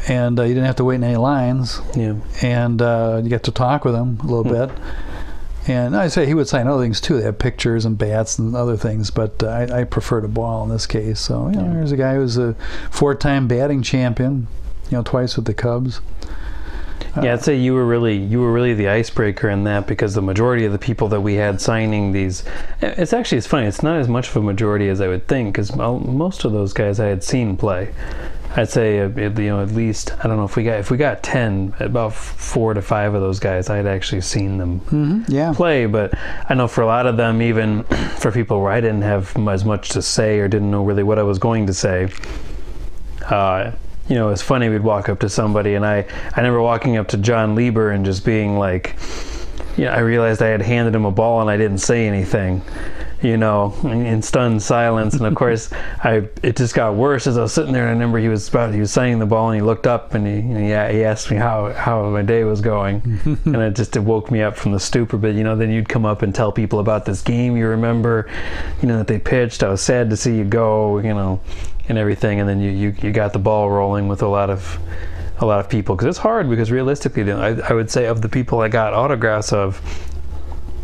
And 0.09 0.38
uh, 0.38 0.44
you 0.44 0.55
didn't 0.55 0.67
have 0.67 0.77
to 0.77 0.85
wait 0.85 0.97
in 0.97 1.05
any 1.05 1.17
lines, 1.17 1.81
Yeah. 1.97 2.15
and 2.41 2.81
uh, 2.81 3.21
you 3.25 3.29
got 3.29 3.43
to 3.44 3.50
talk 3.50 3.85
with 3.85 3.94
him 3.97 4.19
a 4.23 4.27
little 4.27 4.44
bit. 4.44 4.71
And 5.67 5.97
I 5.97 6.06
say 6.06 6.27
he 6.27 6.35
would 6.35 6.47
sign 6.47 6.69
other 6.69 6.81
things 6.85 7.00
too. 7.00 7.17
They 7.17 7.25
have 7.25 7.41
pictures 7.41 7.85
and 7.85 7.99
bats 7.99 8.38
and 8.38 8.55
other 8.55 8.77
things, 8.77 9.11
but 9.11 9.43
uh, 9.43 9.49
I, 9.49 9.81
I 9.81 9.85
preferred 9.85 10.25
a 10.25 10.29
ball 10.29 10.62
in 10.62 10.69
this 10.71 10.87
case. 10.87 11.19
So 11.19 11.49
you 11.49 11.56
know, 11.56 11.65
Yeah. 11.65 11.73
there's 11.75 11.91
a 11.91 11.97
guy 11.97 12.15
who's 12.15 12.38
a 12.38 12.55
four-time 12.93 13.49
batting 13.49 13.83
champion, 13.83 14.47
you 14.91 14.97
know, 14.97 15.03
twice 15.03 15.35
with 15.35 15.47
the 15.47 15.55
Cubs. 15.55 16.00
Yeah, 17.22 17.32
I'd 17.34 17.42
say 17.42 17.56
you 17.56 17.74
were 17.74 17.86
really 17.86 18.16
you 18.16 18.40
were 18.40 18.52
really 18.52 18.74
the 18.74 18.88
icebreaker 18.88 19.48
in 19.48 19.64
that 19.64 19.86
because 19.86 20.14
the 20.14 20.22
majority 20.22 20.64
of 20.64 20.72
the 20.72 20.78
people 20.78 21.08
that 21.08 21.20
we 21.20 21.34
had 21.34 21.60
signing 21.60 22.12
these, 22.12 22.44
it's 22.82 23.12
actually 23.12 23.38
it's 23.38 23.46
funny. 23.46 23.66
It's 23.66 23.82
not 23.82 23.96
as 23.98 24.08
much 24.08 24.28
of 24.28 24.36
a 24.36 24.42
majority 24.42 24.88
as 24.88 25.00
I 25.00 25.08
would 25.08 25.26
think 25.28 25.52
because 25.54 25.74
most 25.74 26.44
of 26.44 26.52
those 26.52 26.72
guys 26.72 27.00
I 27.00 27.06
had 27.06 27.24
seen 27.24 27.56
play. 27.56 27.92
I'd 28.58 28.70
say 28.70 29.00
uh, 29.00 29.08
you 29.08 29.30
know 29.30 29.60
at 29.62 29.72
least 29.72 30.12
I 30.24 30.28
don't 30.28 30.38
know 30.38 30.44
if 30.44 30.56
we 30.56 30.64
got 30.64 30.78
if 30.78 30.90
we 30.90 30.96
got 30.96 31.22
ten, 31.22 31.74
about 31.78 32.14
four 32.14 32.72
to 32.74 32.80
five 32.80 33.12
of 33.12 33.20
those 33.20 33.38
guys 33.38 33.68
I 33.68 33.76
had 33.76 33.86
actually 33.86 34.22
seen 34.22 34.56
them 34.56 34.80
Mm-hmm. 34.80 35.23
Yeah. 35.28 35.52
play. 35.54 35.85
But 35.87 36.14
I 36.49 36.54
know 36.54 36.66
for 36.68 36.80
a 36.82 36.87
lot 36.87 37.06
of 37.06 37.16
them, 37.18 37.42
even 37.42 37.82
for 38.18 38.30
people 38.32 38.62
where 38.62 38.73
I 38.73 38.80
didn't 38.80 39.02
have 39.02 39.37
as 39.49 39.64
much 39.64 39.90
to 39.90 40.00
say 40.02 40.38
or 40.38 40.49
didn't 40.49 40.70
know 40.70 40.85
really 40.85 41.02
what 41.02 41.18
I 41.18 41.23
was 41.23 41.38
going 41.38 41.66
to 41.66 41.75
say, 41.75 42.08
uh, 43.28 43.73
you 44.08 44.14
know, 44.14 44.30
it's 44.30 44.42
funny. 44.42 44.68
We'd 44.68 44.82
walk 44.82 45.08
up 45.08 45.20
to 45.20 45.28
somebody, 45.28 45.75
and 45.75 45.84
I, 45.84 45.98
I 45.98 46.36
remember 46.36 46.62
walking 46.62 46.96
up 46.96 47.08
to 47.08 47.16
Jon 47.16 47.54
Lieber 47.54 47.90
and 47.90 48.04
just 48.04 48.25
being 48.25 48.58
like, 48.58 48.96
yeah, 49.76 49.94
I 49.94 50.00
realized 50.00 50.42
I 50.42 50.48
had 50.48 50.62
handed 50.62 50.94
him 50.94 51.04
a 51.04 51.10
ball 51.10 51.40
and 51.40 51.50
I 51.50 51.56
didn't 51.56 51.78
say 51.78 52.06
anything. 52.06 52.62
You 53.22 53.36
know, 53.38 53.75
in, 53.82 54.04
in 54.04 54.22
stunned 54.22 54.62
silence, 54.62 55.14
and 55.14 55.25
of 55.26 55.34
course, 55.36 55.72
I 56.04 56.28
it 56.42 56.56
just 56.56 56.75
got 56.75 56.94
worse 56.94 57.26
as 57.26 57.38
I 57.38 57.42
was 57.42 57.52
sitting 57.52 57.72
there. 57.72 57.82
And 57.82 57.90
I 57.90 57.92
remember 57.92 58.18
he 58.18 58.28
was 58.28 58.48
about 58.48 58.75
he 58.75 58.80
was 58.80 58.92
signing 58.92 59.18
the 59.18 59.26
ball, 59.26 59.50
and 59.50 59.56
he 59.56 59.62
looked 59.62 59.86
up 59.86 60.12
and 60.14 60.26
he 60.26 60.34
and 60.34 60.56
he, 60.58 60.98
he 60.98 61.04
asked 61.04 61.30
me 61.30 61.38
how 61.38 61.72
how 61.72 62.08
my 62.10 62.22
day 62.22 62.44
was 62.44 62.60
going, 62.60 63.20
and 63.46 63.56
it 63.56 63.75
just 63.75 63.96
it 63.96 64.00
woke 64.00 64.30
me 64.30 64.42
up 64.42 64.54
from 64.54 64.72
the 64.72 64.80
stupor. 64.80 65.16
But 65.16 65.34
you 65.34 65.44
know, 65.44 65.56
then 65.56 65.70
you'd 65.70 65.88
come 65.88 66.04
up 66.04 66.20
and 66.22 66.34
tell 66.34 66.52
people 66.52 66.78
about 66.78 67.06
this 67.06 67.22
game 67.22 67.56
you 67.56 67.66
remember, 67.66 68.30
you 68.82 68.88
know 68.88 68.98
that 68.98 69.06
they 69.06 69.18
pitched. 69.18 69.62
I 69.62 69.70
was 69.70 69.80
sad 69.80 70.10
to 70.10 70.16
see 70.16 70.36
you 70.36 70.44
go, 70.44 70.98
you 70.98 71.14
know, 71.14 71.40
and 71.88 71.99
everything. 71.99 72.40
And 72.40 72.49
then 72.49 72.61
you 72.61 72.71
you, 72.71 72.95
you 73.02 73.12
got 73.12 73.33
the 73.33 73.38
ball 73.38 73.71
rolling 73.71 74.09
with 74.09 74.23
a 74.23 74.28
lot 74.28 74.50
of 74.50 74.78
a 75.38 75.45
lot 75.47 75.61
of 75.61 75.69
people 75.69 75.95
because 75.97 76.09
it's 76.09 76.19
hard 76.19 76.49
because 76.49 76.71
realistically, 76.71 77.31
I, 77.31 77.49
I 77.69 77.73
would 77.73 77.90
say 77.90 78.07
of 78.07 78.23
the 78.23 78.28
people 78.28 78.61
I 78.61 78.69
got 78.69 78.93
autographs 78.95 79.52
of. 79.52 79.81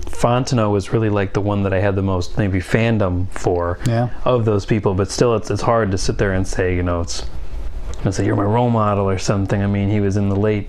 Fontenot 0.07 0.71
was 0.71 0.93
really 0.93 1.09
like 1.09 1.33
the 1.33 1.41
one 1.41 1.65
that 1.65 1.73
I 1.73 1.81
had 1.81 1.97
the 1.97 2.03
most 2.03 2.39
maybe 2.39 2.61
fandom 2.61 3.29
for 3.31 3.81
Yeah. 3.87 4.11
of 4.25 4.45
those 4.45 4.65
people, 4.65 4.95
but 4.95 5.11
still, 5.11 5.35
it's 5.35 5.51
it's 5.51 5.63
hard 5.63 5.91
to 5.91 5.99
sit 5.99 6.17
there 6.19 6.33
and 6.33 6.47
say, 6.47 6.77
you 6.77 6.83
know, 6.85 7.01
it's 7.01 7.27
let's 8.05 8.19
say 8.19 8.27
you're 8.27 8.37
my 8.37 8.45
role 8.45 8.71
model 8.71 9.09
or 9.09 9.19
something. 9.19 9.61
I 9.61 9.67
mean, 9.67 9.89
he 9.91 9.99
was 10.01 10.17
in 10.17 10.29
the 10.29 10.37
late, 10.37 10.69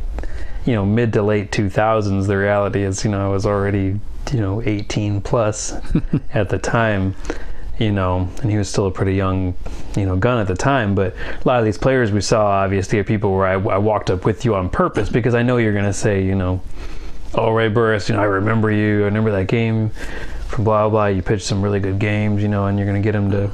you 0.66 0.74
know, 0.74 0.86
mid 0.86 1.14
to 1.14 1.22
late 1.22 1.52
2000s. 1.52 2.26
The 2.26 2.38
reality 2.38 2.82
is, 2.82 3.04
you 3.06 3.12
know, 3.12 3.24
I 3.24 3.30
was 3.32 3.46
already, 3.46 4.00
you 4.32 4.40
know, 4.40 4.62
18 4.64 5.22
plus 5.22 5.74
at 6.34 6.50
the 6.50 6.58
time, 6.58 7.14
you 7.80 7.92
know, 7.92 8.30
and 8.42 8.52
he 8.52 8.58
was 8.58 8.70
still 8.70 8.86
a 8.86 8.92
pretty 8.92 9.16
young, 9.16 9.56
you 9.96 10.06
know, 10.06 10.16
gun 10.16 10.40
at 10.40 10.48
the 10.48 10.56
time. 10.56 10.96
But 10.96 11.16
a 11.16 11.48
lot 11.48 11.60
of 11.60 11.66
these 11.66 11.78
players 11.78 12.12
we 12.12 12.22
saw, 12.22 12.46
obviously, 12.46 13.00
are 13.00 13.04
people 13.04 13.36
where 13.36 13.48
I, 13.48 13.54
I 13.54 13.78
walked 13.78 14.10
up 14.12 14.26
with 14.26 14.46
you 14.46 14.56
on 14.56 14.70
purpose 14.70 15.10
because 15.10 15.36
I 15.36 15.44
know 15.44 15.58
you're 15.58 15.74
going 15.74 15.86
to 15.86 15.94
say, 15.94 16.24
you 16.24 16.36
know, 16.36 16.62
oh, 17.36 17.52
Ray 17.52 17.68
Burris, 17.68 18.10
you 18.10 18.16
know, 18.16 18.22
I 18.22 18.26
remember 18.26 18.72
you. 18.72 19.02
I 19.02 19.06
remember 19.06 19.32
that 19.32 19.48
game 19.48 19.90
from 20.48 20.64
blah, 20.64 20.88
blah. 20.90 21.08
You 21.08 21.22
pitched 21.22 21.46
some 21.46 21.62
really 21.62 21.80
good 21.80 22.00
games, 22.00 22.42
you 22.42 22.48
know, 22.48 22.68
and 22.68 22.78
you're 22.78 22.88
going 22.88 23.02
to 23.02 23.06
get 23.06 23.16
him 23.16 23.32
to 23.32 23.50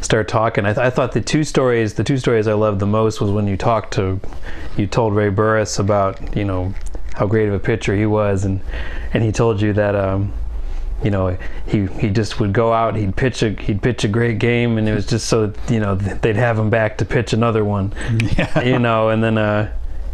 start 0.00 0.28
talking. 0.28 0.64
I, 0.64 0.74
th- 0.74 0.86
I 0.86 0.90
thought 0.90 1.12
the 1.12 1.20
two 1.20 1.44
stories, 1.44 1.94
the 1.94 2.04
two 2.04 2.18
stories 2.18 2.46
I 2.46 2.52
loved 2.52 2.78
the 2.78 2.86
most 2.86 3.20
was 3.20 3.30
when 3.30 3.46
you 3.46 3.56
talked 3.56 3.94
to, 3.94 4.20
you 4.76 4.86
told 4.86 5.14
Ray 5.14 5.30
Burris 5.30 5.78
about, 5.78 6.36
you 6.36 6.44
know, 6.44 6.74
how 7.14 7.26
great 7.26 7.48
of 7.48 7.54
a 7.54 7.58
pitcher 7.58 7.96
he 7.96 8.06
was, 8.06 8.44
and 8.44 8.60
and 9.12 9.24
he 9.24 9.32
told 9.32 9.60
you 9.60 9.72
that, 9.72 9.96
um, 9.96 10.32
you 11.02 11.10
know, 11.10 11.36
he 11.66 11.86
he 11.86 12.10
just 12.10 12.40
would 12.40 12.52
go 12.52 12.72
out, 12.72 12.96
he'd 12.96 13.14
pitch 13.16 13.42
a 13.42 13.50
he'd 13.50 13.80
pitch 13.82 14.04
a 14.04 14.08
great 14.08 14.38
game, 14.38 14.78
and 14.78 14.88
it 14.88 14.94
was 14.94 15.06
just 15.06 15.28
so 15.28 15.52
you 15.68 15.78
know 15.80 15.94
they'd 15.94 16.36
have 16.36 16.58
him 16.58 16.70
back 16.70 16.98
to 16.98 17.04
pitch 17.04 17.32
another 17.32 17.64
one, 17.64 17.92
Yeah. 18.36 18.60
you 18.62 18.78
know, 18.78 19.08
and 19.10 19.22
then 19.22 19.38
uh, 19.38 19.72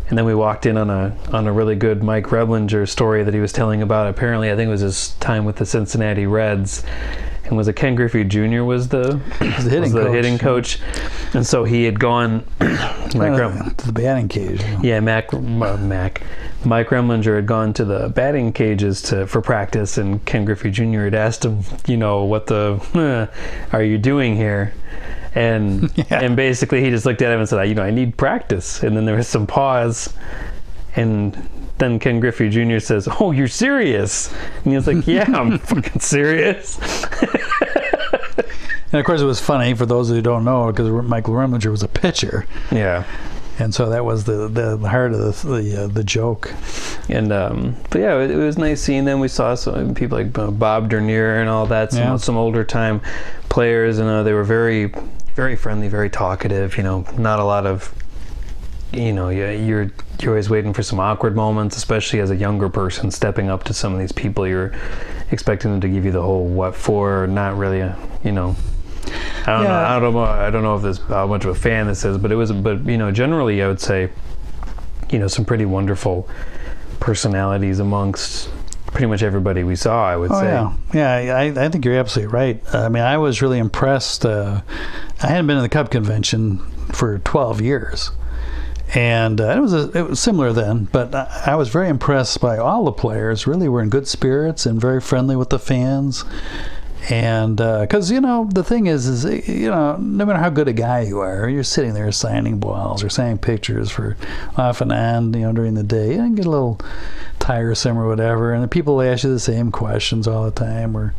and 0.09 0.19
then 0.19 0.25
we 0.25 0.35
walked 0.35 0.67
in 0.67 0.77
on 0.77 0.91
a 0.91 1.17
on 1.33 1.47
a 1.47 1.53
really 1.53 1.77
good 1.77 2.03
Mike 2.03 2.27
Remlinger 2.27 2.89
story 2.89 3.23
that 3.25 3.35
he 3.35 3.41
was 3.41 3.53
telling 3.53 3.83
about. 3.83 4.07
Apparently, 4.09 4.51
I 4.51 4.57
think 4.57 4.69
it 4.69 4.73
was 4.73 4.81
his 4.83 5.11
time 5.15 5.45
with 5.45 5.57
the 5.57 5.67
Cincinnati 5.67 6.27
Reds, 6.27 6.85
and 7.45 7.57
was 7.57 7.69
it 7.69 7.75
Ken 7.77 7.95
Griffey 7.95 8.25
Jr. 8.25 8.63
was 8.65 8.89
the 8.89 9.21
the 9.39 9.45
hitting 9.47 9.81
was 9.83 9.93
the 9.93 10.03
coach. 10.03 10.13
hitting 10.15 10.39
coach, 10.39 10.79
and 11.35 11.47
so 11.47 11.65
he 11.65 11.85
had 11.85 11.99
gone. 11.99 12.45
Mike 12.61 13.33
Uh, 13.33 13.39
Rem- 13.39 13.75
to 13.77 13.87
the 13.87 13.93
batting 13.93 14.29
cage. 14.29 14.61
yeah, 14.83 14.99
Mac, 15.01 15.33
uh, 15.33 15.39
Mac, 15.39 16.23
Mike 16.65 16.89
Remlinger 16.89 17.37
had 17.37 17.47
gone 17.47 17.73
to 17.75 17.85
the 17.85 18.09
batting 18.09 18.53
cages 18.53 19.01
to 19.03 19.27
for 19.27 19.41
practice, 19.41 19.97
and 19.99 20.25
Ken 20.25 20.45
Griffey 20.45 20.71
Jr. 20.71 21.05
had 21.05 21.15
asked 21.15 21.45
him, 21.45 21.61
you 21.87 21.97
know, 21.97 22.25
what 22.25 22.47
the 22.47 23.29
are 23.73 23.83
you 23.83 23.99
doing 23.99 24.35
here? 24.37 24.73
And 25.35 25.91
Yeah. 25.97 26.21
and 26.21 26.37
basically 26.37 26.83
he 26.83 26.91
just 26.91 27.07
looked 27.07 27.23
at 27.23 27.33
him 27.33 27.41
and 27.41 27.49
said, 27.49 27.63
you 27.69 27.75
know, 27.75 27.83
I 27.83 27.91
need 27.91 28.17
practice. 28.17 28.83
And 28.83 28.97
then 28.97 29.05
there 29.05 29.17
was 29.17 29.27
some 29.29 29.47
pause, 29.47 30.13
and 30.97 31.37
then 31.79 31.99
Ken 31.99 32.21
Griffey 32.21 32.49
Jr. 32.51 32.79
says, 32.79 33.09
"Oh, 33.21 33.33
you're 33.33 33.49
serious?" 33.49 34.33
And 34.63 34.67
he 34.73 34.77
was 34.77 34.87
like, 34.87 35.07
"Yeah, 35.09 35.25
I'm 35.29 35.59
fucking 35.71 36.01
serious." 36.01 36.79
And 38.93 39.01
of 39.01 39.07
course, 39.07 39.21
it 39.21 39.25
was 39.25 39.41
funny 39.41 39.75
for 39.75 39.87
those 39.87 40.09
who 40.09 40.23
don't 40.23 40.45
know 40.45 40.71
because 40.71 40.89
Michael 40.89 41.35
Remlinger 41.35 41.69
was 41.69 41.83
a 41.83 41.89
pitcher, 41.89 42.47
yeah. 42.71 43.03
and 43.59 43.75
so 43.75 43.91
that 43.91 44.05
was 44.05 44.23
the 44.23 44.47
the 44.47 44.77
heart 44.89 45.13
of 45.13 45.19
the 45.43 45.49
the, 45.49 45.83
uh, 45.83 45.87
the 45.89 46.05
joke. 46.05 46.53
And 47.09 47.33
um, 47.33 47.75
but 47.91 48.01
yeah, 48.03 48.17
it, 48.21 48.31
it 48.31 48.37
was 48.37 48.57
nice 48.57 48.81
seeing 48.81 49.05
them. 49.05 49.19
We 49.19 49.27
saw 49.27 49.57
some 49.57 49.97
people 49.97 50.19
like 50.19 50.39
uh, 50.39 50.53
Bob 50.53 50.91
Dernier 50.91 51.41
and 51.41 51.49
all 51.51 51.67
that, 51.67 51.91
some, 51.91 52.01
Yeah. 52.01 52.17
some 52.19 52.37
older 52.37 52.63
time 52.63 53.01
players, 53.49 53.99
and 53.99 54.09
uh, 54.09 54.23
they 54.23 54.33
were 54.33 54.45
very, 54.45 54.93
very 55.35 55.57
friendly, 55.57 55.89
very 55.89 56.11
talkative. 56.11 56.77
You 56.77 56.83
know, 56.83 57.05
not 57.19 57.39
a 57.41 57.45
lot 57.45 57.67
of, 57.67 57.93
you 58.93 59.13
know, 59.13 59.29
you- 59.29 59.49
you're 59.49 59.91
you're 60.21 60.31
always 60.33 60.49
waiting 60.49 60.73
for 60.73 60.83
some 60.83 61.01
awkward 61.01 61.35
moments, 61.35 61.77
especially 61.77 62.21
as 62.21 62.31
a 62.31 62.37
younger 62.37 62.69
person 62.69 63.11
stepping 63.11 63.51
up 63.51 63.65
to 63.65 63.75
some 63.75 63.93
of 63.93 63.99
these 63.99 64.13
people. 64.13 64.47
You're 64.47 64.73
expecting 65.33 65.73
them 65.73 65.81
to 65.81 65.89
give 65.89 66.05
you 66.05 66.13
the 66.13 66.23
whole 66.23 66.47
what 66.47 66.75
for, 66.77 67.27
not 67.27 67.59
really, 67.59 67.81
a, 67.81 67.97
you 68.23 68.31
know. 68.33 68.55
I 69.47 69.51
don't 69.53 69.65
know. 69.65 69.75
I 69.75 69.99
don't 70.01 70.15
know. 70.15 70.23
I 70.23 70.51
don't 70.51 70.63
know 70.63 70.77
if 70.77 70.83
this 70.83 70.99
how 71.09 71.27
much 71.27 71.45
of 71.45 71.51
a 71.51 71.55
fan 71.55 71.89
this 71.89 72.05
is, 72.05 72.17
but 72.17 72.31
it 72.33 72.37
was. 72.37 72.53
But 72.53 72.87
you 72.87 72.97
know, 72.97 73.11
generally, 73.11 73.61
I 73.63 73.67
would 73.67 73.81
say, 73.81 74.09
you 75.11 75.19
know, 75.19 75.27
some 75.29 75.45
pretty 75.45 75.67
wonderful 75.67 76.29
personalities 77.01 77.81
amongst 77.81 78.49
pretty 78.95 79.07
much 79.09 79.23
everybody 79.23 79.63
we 79.65 79.77
saw. 79.77 80.07
I 80.09 80.17
would 80.17 80.31
Oh 80.33 80.41
say. 80.41 80.47
yeah, 80.47 81.19
yeah. 81.21 81.37
I, 81.37 81.67
I 81.67 81.69
think 81.69 81.85
you're 81.85 81.99
absolutely 81.99 82.33
right. 82.33 82.63
I 82.75 82.89
mean, 82.89 83.03
I 83.03 83.19
was 83.19 83.43
really 83.43 83.59
impressed. 83.59 84.25
Uh, 84.25 84.63
I 85.23 85.27
hadn't 85.27 85.47
been 85.47 85.57
to 85.57 85.63
the 85.63 85.69
Cub 85.69 85.91
convention 85.91 86.59
for 86.93 87.19
12 87.19 87.61
years, 87.61 88.11
and 88.95 89.41
uh, 89.41 89.55
it 89.57 89.61
was 89.61 89.75
a, 89.75 89.91
it 89.99 90.09
was 90.09 90.21
similar 90.21 90.53
then. 90.53 90.85
But 90.93 91.15
I, 91.15 91.43
I 91.49 91.55
was 91.57 91.69
very 91.69 91.89
impressed 91.89 92.41
by 92.41 92.57
all 92.57 92.85
the 92.85 92.93
players. 92.93 93.47
Really, 93.47 93.69
were 93.69 93.83
in 93.83 93.91
good 93.91 94.09
spirits 94.09 94.65
and 94.65 94.81
very 94.81 95.01
friendly 95.01 95.37
with 95.37 95.51
the 95.51 95.59
fans. 95.59 96.25
And 97.11 97.57
because 97.57 98.11
you 98.11 98.21
know 98.21 98.49
the 98.51 98.65
thing 98.65 98.87
is, 98.87 99.07
is 99.07 99.49
you 99.49 99.69
know 99.69 99.97
no 99.97 100.25
matter 100.25 100.39
how 100.39 100.49
good 100.51 100.69
a 100.69 100.73
guy 100.73 101.01
you 101.03 101.21
are, 101.21 101.49
you're 101.49 101.63
sitting 101.63 101.93
there 101.93 102.11
signing 102.13 102.59
balls 102.59 103.05
or 103.05 103.11
signing 103.11 103.39
pictures 103.39 103.91
for 103.91 104.17
off 104.57 104.81
and 104.81 104.91
on, 104.91 105.35
you 105.35 105.41
know, 105.41 105.53
during 105.53 105.75
the 105.75 105.83
day, 105.83 106.15
and 106.15 106.37
get 106.37 106.47
a 106.47 106.51
little 106.51 106.81
tiresome 107.41 107.99
or 107.99 108.09
whatever. 108.09 108.55
And 108.55 108.65
the 108.65 108.69
people 108.69 109.03
ask 109.03 109.23
you 109.25 109.31
the 109.31 109.39
same 109.39 109.71
questions 109.71 110.27
all 110.27 110.45
the 110.45 110.51
time, 110.51 110.97
or 110.97 111.13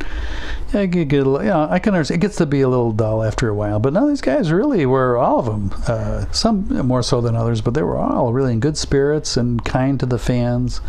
yeah, 0.74 0.82
you 0.82 1.06
get, 1.06 1.26
a 1.26 1.30
little- 1.30 1.44
you 1.44 1.52
know, 1.52 1.68
I 1.70 1.78
can 1.78 1.94
understand. 1.94 2.20
It 2.20 2.26
gets 2.26 2.38
to 2.38 2.48
be 2.48 2.62
a 2.62 2.68
little 2.68 2.92
dull 2.92 3.24
after 3.24 3.48
a 3.48 3.54
while. 3.54 3.80
But 3.80 3.94
no, 3.94 4.08
these 4.10 4.22
guys 4.22 4.52
really 4.52 4.88
were 4.88 5.18
all 5.18 5.40
of 5.40 5.46
them. 5.46 5.72
Uh, 5.88 6.26
some 6.32 6.68
more 6.88 7.04
so 7.04 7.22
than 7.22 7.36
others, 7.36 7.62
but 7.62 7.76
they 7.76 7.84
were 7.84 7.98
all 7.98 8.34
really 8.34 8.54
in 8.54 8.60
good 8.60 8.76
spirits 8.78 9.38
and 9.38 9.64
kind 9.64 10.00
to 10.00 10.08
the 10.08 10.18
fans. 10.18 10.82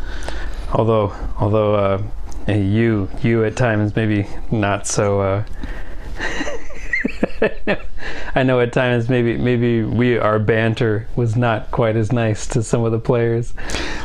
Although, 0.72 1.12
although 1.38 1.74
uh, 1.74 2.02
you 2.48 3.08
you 3.22 3.44
at 3.44 3.56
times 3.56 3.94
maybe 3.96 4.26
not 4.50 4.86
so. 4.86 5.20
Uh, 5.20 5.44
I 8.34 8.42
know 8.42 8.60
at 8.60 8.72
times 8.72 9.08
maybe 9.08 9.36
maybe 9.36 9.82
we 9.82 10.18
our 10.18 10.38
banter 10.38 11.08
was 11.16 11.36
not 11.36 11.70
quite 11.70 11.96
as 11.96 12.12
nice 12.12 12.46
to 12.48 12.62
some 12.62 12.84
of 12.84 12.92
the 12.92 12.98
players. 12.98 13.52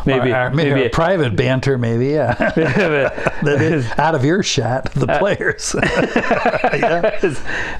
Maybe 0.05 0.31
Our- 0.31 0.43
our- 0.45 0.49
maybe, 0.49 0.69
maybe 0.71 0.83
our 0.83 0.89
private 0.89 1.35
banter, 1.35 1.77
maybe 1.77 2.07
yeah. 2.07 2.33
that 3.43 3.61
is 3.61 3.85
out 3.97 4.15
of 4.15 4.23
earshot 4.25 4.87
of 4.95 5.01
the 5.01 5.07
players. 5.19 5.75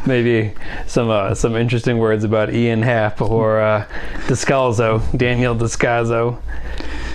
maybe 0.05 0.53
some 0.87 1.09
uh, 1.09 1.33
some 1.35 1.55
interesting 1.55 1.97
words 1.97 2.23
about 2.23 2.53
Ian 2.53 2.81
Happ 2.81 3.21
or 3.21 3.59
uh, 3.61 3.85
Descalso, 4.27 5.01
Daniel 5.17 5.55
Descalso. 5.55 6.39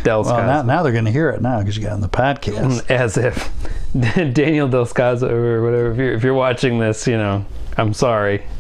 Del 0.07 0.23
well, 0.23 0.47
now, 0.47 0.63
now 0.63 0.85
they're 0.85 0.93
going 0.93 1.07
to 1.07 1.11
hear 1.11 1.31
it 1.31 1.43
now 1.43 1.59
because 1.59 1.77
you 1.77 1.83
got 1.83 1.91
on 1.91 2.01
the 2.01 2.09
podcast. 2.09 2.81
Mm, 2.81 2.91
as 2.93 3.17
if 3.17 3.51
Daniel 4.35 4.69
Del 4.69 4.85
or 4.85 5.63
whatever. 5.65 5.91
If 5.91 5.99
you're, 5.99 6.13
if 6.13 6.23
you're 6.23 6.35
watching 6.35 6.79
this, 6.79 7.09
you 7.09 7.17
know, 7.17 7.45
I'm 7.77 7.93
sorry. 7.93 8.45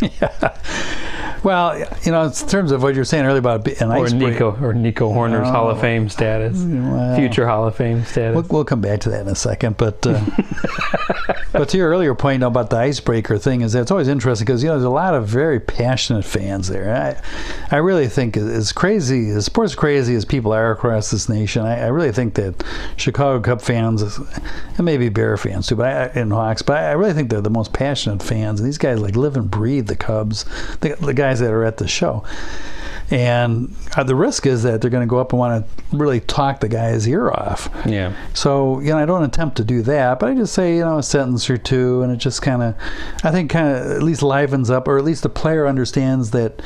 Well, 1.42 1.78
you 2.02 2.12
know, 2.12 2.24
in 2.24 2.32
terms 2.32 2.72
of 2.72 2.82
what 2.82 2.94
you're 2.94 3.04
saying 3.04 3.24
earlier 3.24 3.38
about 3.38 3.66
an 3.80 3.90
Or 3.90 4.04
icebreaker, 4.04 4.30
Nico 4.52 4.56
or 4.64 4.74
Nico 4.74 5.12
Hoerner's 5.12 5.48
Hall 5.48 5.70
of 5.70 5.78
Oh. 5.78 5.80
Fame 5.80 6.08
status, 6.08 6.58
well, 6.58 7.16
future 7.16 7.46
Hall 7.46 7.66
of 7.66 7.76
Fame 7.76 8.04
status. 8.04 8.34
We'll, 8.34 8.44
we'll 8.50 8.64
come 8.64 8.80
back 8.80 9.00
to 9.00 9.10
that 9.10 9.22
in 9.22 9.28
a 9.28 9.34
second, 9.34 9.76
but 9.76 10.04
uh, 10.06 10.24
but 11.52 11.68
to 11.70 11.76
your 11.76 11.88
earlier 11.90 12.14
point 12.14 12.42
about 12.42 12.70
the 12.70 12.76
icebreaker 12.76 13.38
thing 13.38 13.60
is 13.60 13.74
it's 13.74 13.90
always 13.90 14.08
interesting 14.08 14.44
because 14.44 14.62
you 14.62 14.68
know 14.68 14.74
there's 14.74 14.84
a 14.84 14.90
lot 14.90 15.14
of 15.14 15.26
very 15.26 15.60
passionate 15.60 16.24
fans 16.24 16.68
there. 16.68 16.94
I 17.70 17.76
I 17.76 17.78
really 17.78 18.08
think 18.08 18.36
as 18.36 18.72
crazy 18.72 19.30
as 19.30 19.44
sports 19.44 19.74
crazy 19.74 20.14
as 20.14 20.24
people 20.24 20.52
are 20.52 20.72
across 20.72 21.10
this 21.10 21.28
nation, 21.28 21.62
I, 21.64 21.84
I 21.84 21.86
really 21.88 22.12
think 22.12 22.34
that 22.34 22.64
Chicago 22.96 23.40
Cub 23.40 23.60
fans 23.62 24.02
and 24.02 24.84
maybe 24.84 25.08
Bear 25.08 25.36
fans 25.36 25.66
too, 25.68 25.76
but 25.76 25.86
I, 25.86 26.20
and 26.20 26.32
Hawks, 26.32 26.62
but 26.62 26.76
I 26.78 26.92
really 26.92 27.12
think 27.12 27.30
they're 27.30 27.40
the 27.40 27.50
most 27.50 27.72
passionate 27.72 28.22
fans. 28.22 28.60
And 28.60 28.66
these 28.66 28.78
guys 28.78 28.98
like 29.00 29.16
live 29.16 29.36
and 29.36 29.50
breathe 29.50 29.86
the 29.86 29.96
Cubs, 29.96 30.44
the, 30.80 30.96
the 31.00 31.14
guys 31.28 31.40
that 31.40 31.50
are 31.52 31.64
at 31.64 31.76
the 31.76 31.86
show. 31.88 32.24
And 33.10 33.74
uh, 33.96 34.04
the 34.04 34.14
risk 34.14 34.44
is 34.46 34.64
that 34.64 34.80
they're 34.82 34.90
going 34.90 35.06
to 35.06 35.10
go 35.10 35.18
up 35.18 35.32
and 35.32 35.38
want 35.38 35.64
to 35.90 35.96
really 35.96 36.20
talk 36.20 36.60
the 36.60 36.68
guy's 36.68 37.08
ear 37.08 37.30
off. 37.30 37.70
yeah, 37.86 38.12
So, 38.34 38.80
you 38.80 38.90
know, 38.90 38.98
I 38.98 39.06
don't 39.06 39.22
attempt 39.22 39.56
to 39.58 39.64
do 39.64 39.80
that, 39.82 40.20
but 40.20 40.30
I 40.30 40.34
just 40.34 40.52
say, 40.52 40.76
you 40.76 40.84
know, 40.84 40.98
a 40.98 41.02
sentence 41.02 41.48
or 41.48 41.56
two, 41.56 42.02
and 42.02 42.12
it 42.12 42.16
just 42.16 42.42
kind 42.42 42.62
of, 42.62 42.74
I 43.24 43.30
think, 43.30 43.50
kind 43.50 43.66
of 43.68 43.90
at 43.92 44.02
least 44.02 44.22
livens 44.22 44.68
up, 44.68 44.86
or 44.88 44.98
at 44.98 45.04
least 45.04 45.22
the 45.22 45.30
player 45.30 45.66
understands 45.66 46.32
that 46.32 46.60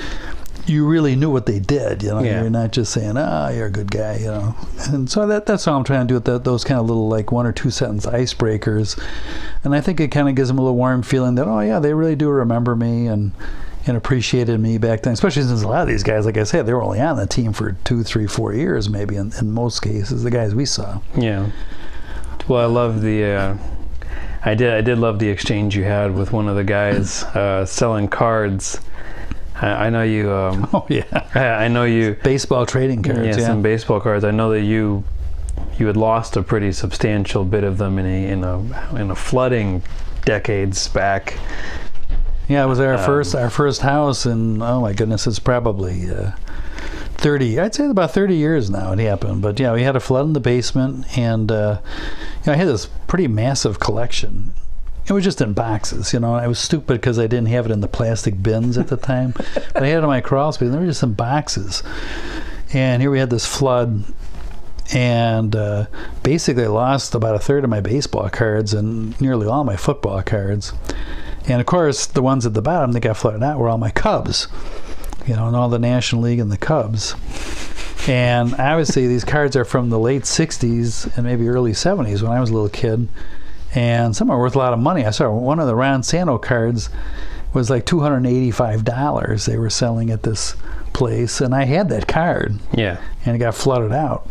you 0.67 0.85
really 0.87 1.15
knew 1.15 1.31
what 1.31 1.47
they 1.47 1.61
did. 1.61 2.03
You 2.03 2.11
know, 2.11 2.21
Yeah. 2.23 2.41
you're 2.41 2.51
not 2.51 2.73
just 2.73 2.93
saying, 2.93 3.17
"Ah, 3.17 3.49
you're 3.51 3.67
a 3.67 3.71
good 3.71 3.91
guy," 3.91 4.17
you 4.19 4.27
know. 4.27 4.55
And 4.91 5.09
so 5.11 5.27
that 5.29 5.45
that's 5.47 5.67
all 5.69 5.77
I'm 5.77 5.83
trying 5.85 6.03
to 6.03 6.07
do 6.07 6.15
with 6.15 6.25
that, 6.25 6.43
those 6.45 6.63
kind 6.65 6.79
of 6.81 6.87
little 6.87 7.09
like 7.09 7.31
one 7.33 7.47
or 7.47 7.53
two 7.53 7.71
sentence 7.71 8.07
icebreakers, 8.07 8.97
and 9.65 9.75
I 9.77 9.81
think 9.81 9.99
it 10.01 10.09
kind 10.09 10.29
of 10.29 10.35
gives 10.37 10.49
them 10.49 10.59
a 10.59 10.63
little 10.63 10.77
warm 10.77 11.03
feeling 11.03 11.35
that, 11.37 11.47
oh 11.49 11.61
yeah, 11.61 11.79
they 11.81 11.95
really 11.95 12.17
do 12.17 12.31
remember 12.31 12.75
me 12.75 13.07
and. 13.07 13.31
And 13.87 13.97
appreciated 13.97 14.61
me 14.61 14.79
back 14.79 15.03
then, 15.03 15.13
especially 15.13 15.43
since 15.43 15.63
a 15.63 15.69
lot 15.69 15.83
of 15.83 15.89
these 15.89 16.05
guys, 16.05 16.25
like 16.25 16.37
I 16.37 16.45
said, 16.45 16.67
they 16.67 16.73
were 16.73 16.83
only 16.85 17.01
on 17.01 17.17
the 17.17 17.27
team 17.27 17.53
for 17.53 17.73
two, 17.85 18.05
three, 18.05 18.29
four 18.29 18.55
years, 18.55 18.89
maybe 18.89 19.17
in, 19.17 19.33
in 19.41 19.51
most 19.51 19.81
cases. 19.81 20.23
The 20.23 20.31
guys 20.31 20.55
we 20.55 20.65
saw. 20.67 21.01
yeah. 21.17 21.51
Well, 22.49 22.61
I 22.61 22.67
love 22.67 23.03
the. 23.03 23.25
Uh, 23.25 23.57
I 24.45 24.55
did. 24.55 24.73
I 24.73 24.81
did 24.83 24.99
love 24.99 25.19
the 25.19 25.29
exchange 25.29 25.77
you 25.77 25.85
had 25.85 26.15
with 26.15 26.33
one 26.33 26.49
of 26.49 26.57
the 26.57 26.65
guys 26.65 27.23
uh, 27.25 27.65
selling 27.67 28.09
cards. 28.09 28.81
I, 29.55 29.87
I 29.87 29.91
know 29.91 30.03
you. 30.03 30.31
Um, 30.33 30.69
Oh 30.73 30.87
yeah. 30.89 31.29
I 31.35 31.65
I 31.65 31.69
know 31.69 31.85
you. 31.85 32.17
baseball 32.23 32.67
trading 32.67 33.03
cards. 33.03 33.21
yeah, 33.21 33.37
Yeah, 33.37 33.47
some 33.47 33.63
baseball 33.63 34.01
cards. 34.01 34.25
I 34.25 34.31
know 34.33 34.51
that 34.51 34.63
you 34.63 35.05
you 35.79 35.87
had 35.87 35.97
lost 35.97 36.37
a 36.37 36.43
pretty 36.43 36.73
substantial 36.73 37.45
bit 37.45 37.63
of 37.65 37.79
them 37.79 37.99
in 37.99 38.07
a 38.07 38.27
in 38.31 38.45
a 38.45 38.97
in 38.97 39.11
a 39.11 39.15
flooding 39.17 39.83
decades 40.25 40.89
back. 40.89 41.39
Yeah. 42.49 42.65
It 42.65 42.67
was 42.69 42.81
our 42.81 42.95
Um, 42.95 43.05
first 43.05 43.35
our 43.35 43.51
first 43.51 43.81
house, 43.83 44.27
and 44.27 44.63
oh 44.63 44.81
my 44.81 44.93
goodness, 44.93 45.27
it's 45.27 45.39
probably 45.39 46.11
uh, 46.11 46.33
thirty. 47.17 47.59
I'd 47.59 47.75
say 47.75 47.87
about 47.87 48.13
thirty 48.13 48.37
years 48.37 48.71
now 48.71 48.93
it 48.93 48.99
happened. 48.99 49.43
But 49.43 49.59
yeah, 49.61 49.73
we 49.73 49.83
had 49.83 49.97
a 49.97 50.01
flood 50.01 50.27
in 50.27 50.33
the 50.33 50.41
basement, 50.41 51.07
and 51.19 51.51
uh, 51.51 51.81
you 51.83 52.47
know, 52.47 52.53
I 52.53 52.57
had 52.57 52.69
this 52.69 52.87
pretty 53.07 53.29
massive 53.29 53.81
collection. 53.81 54.53
It 55.07 55.13
was 55.13 55.25
just 55.25 55.41
in 55.41 55.53
boxes, 55.53 56.13
you 56.13 56.21
know. 56.21 56.35
I 56.35 56.47
was 56.47 56.61
stupid 56.61 56.95
because 56.95 57.19
I 57.19 57.27
didn't 57.27 57.49
have 57.49 57.67
it 57.67 57.73
in 57.73 57.81
the 57.81 57.89
plastic 57.89 58.41
bins 58.41 58.79
at 58.79 58.87
the 58.87 58.97
time, 58.97 59.33
but 59.75 59.83
I 59.83 59.87
had 59.89 59.99
it 59.99 60.03
in 60.05 60.07
my 60.07 60.21
crawl 60.21 60.53
space. 60.53 60.67
And 60.67 60.75
they 60.75 60.79
were 60.79 60.87
just 60.87 61.03
in 61.03 61.15
boxes, 61.15 61.83
and 62.73 63.03
here 63.03 63.11
we 63.11 63.19
had 63.19 63.29
this 63.31 63.45
flood, 63.45 64.05
and 64.95 65.57
uh, 65.57 65.87
basically 66.23 66.65
I 66.65 66.69
lost 66.69 67.15
about 67.17 67.35
a 67.35 67.41
third 67.41 67.65
of 67.65 67.71
my 67.71 67.81
baseball 67.81 68.29
cards 68.31 68.75
and 68.75 69.21
nearly 69.21 69.47
all 69.49 69.65
my 69.65 69.77
football 69.77 70.23
cards. 70.23 70.73
And 71.49 71.61
of 71.61 71.67
course, 71.67 72.07
the 72.07 72.23
ones 72.23 72.47
at 72.47 72.55
the 72.55 72.63
bottom 72.63 72.93
that 72.93 73.01
got 73.01 73.17
flooded 73.17 73.43
out 73.43 73.59
were 73.59 73.69
all 73.69 73.79
my 73.79 73.91
Cubs, 73.91 74.49
you 75.27 75.35
know, 75.35 75.47
and 75.49 75.57
all 75.57 75.69
the 75.69 75.79
National 75.79 76.23
League 76.23 76.39
and 76.39 76.51
the 76.53 76.57
Cubs. 76.57 77.15
And 78.09 78.55
obviously, 78.55 79.07
these 79.07 79.25
cards 79.25 79.55
are 79.57 79.65
from 79.65 79.91
the 79.91 79.99
late 79.99 80.23
60s 80.23 81.17
and 81.17 81.25
maybe 81.27 81.49
early 81.49 81.73
70s 81.73 82.23
when 82.23 82.33
I 82.33 82.41
was 82.41 82.51
a 82.51 82.55
little 82.55 82.69
kid. 82.69 83.09
And 83.75 84.15
some 84.15 84.31
are 84.31 84.39
worth 84.39 84.55
a 84.55 84.59
lot 84.59 84.73
of 84.73 84.79
money. 84.79 85.05
I 85.05 85.11
saw 85.11 85.31
one 85.31 85.59
of 85.59 85.67
the 85.67 85.75
Ron 85.75 86.03
Santo 86.03 86.37
cards 86.39 86.91
was 87.55 87.71
like 87.71 87.87
$285 87.87 89.47
they 89.47 89.57
were 89.57 89.71
selling 89.71 90.11
at 90.11 90.23
this 90.23 90.57
place, 90.93 91.41
and 91.41 91.55
I 91.55 91.65
had 91.65 91.89
that 91.91 92.07
card, 92.09 92.59
Yeah. 92.73 92.99
and 93.25 93.35
it 93.37 93.39
got 93.39 93.55
flooded 93.55 93.93
out. 93.93 94.27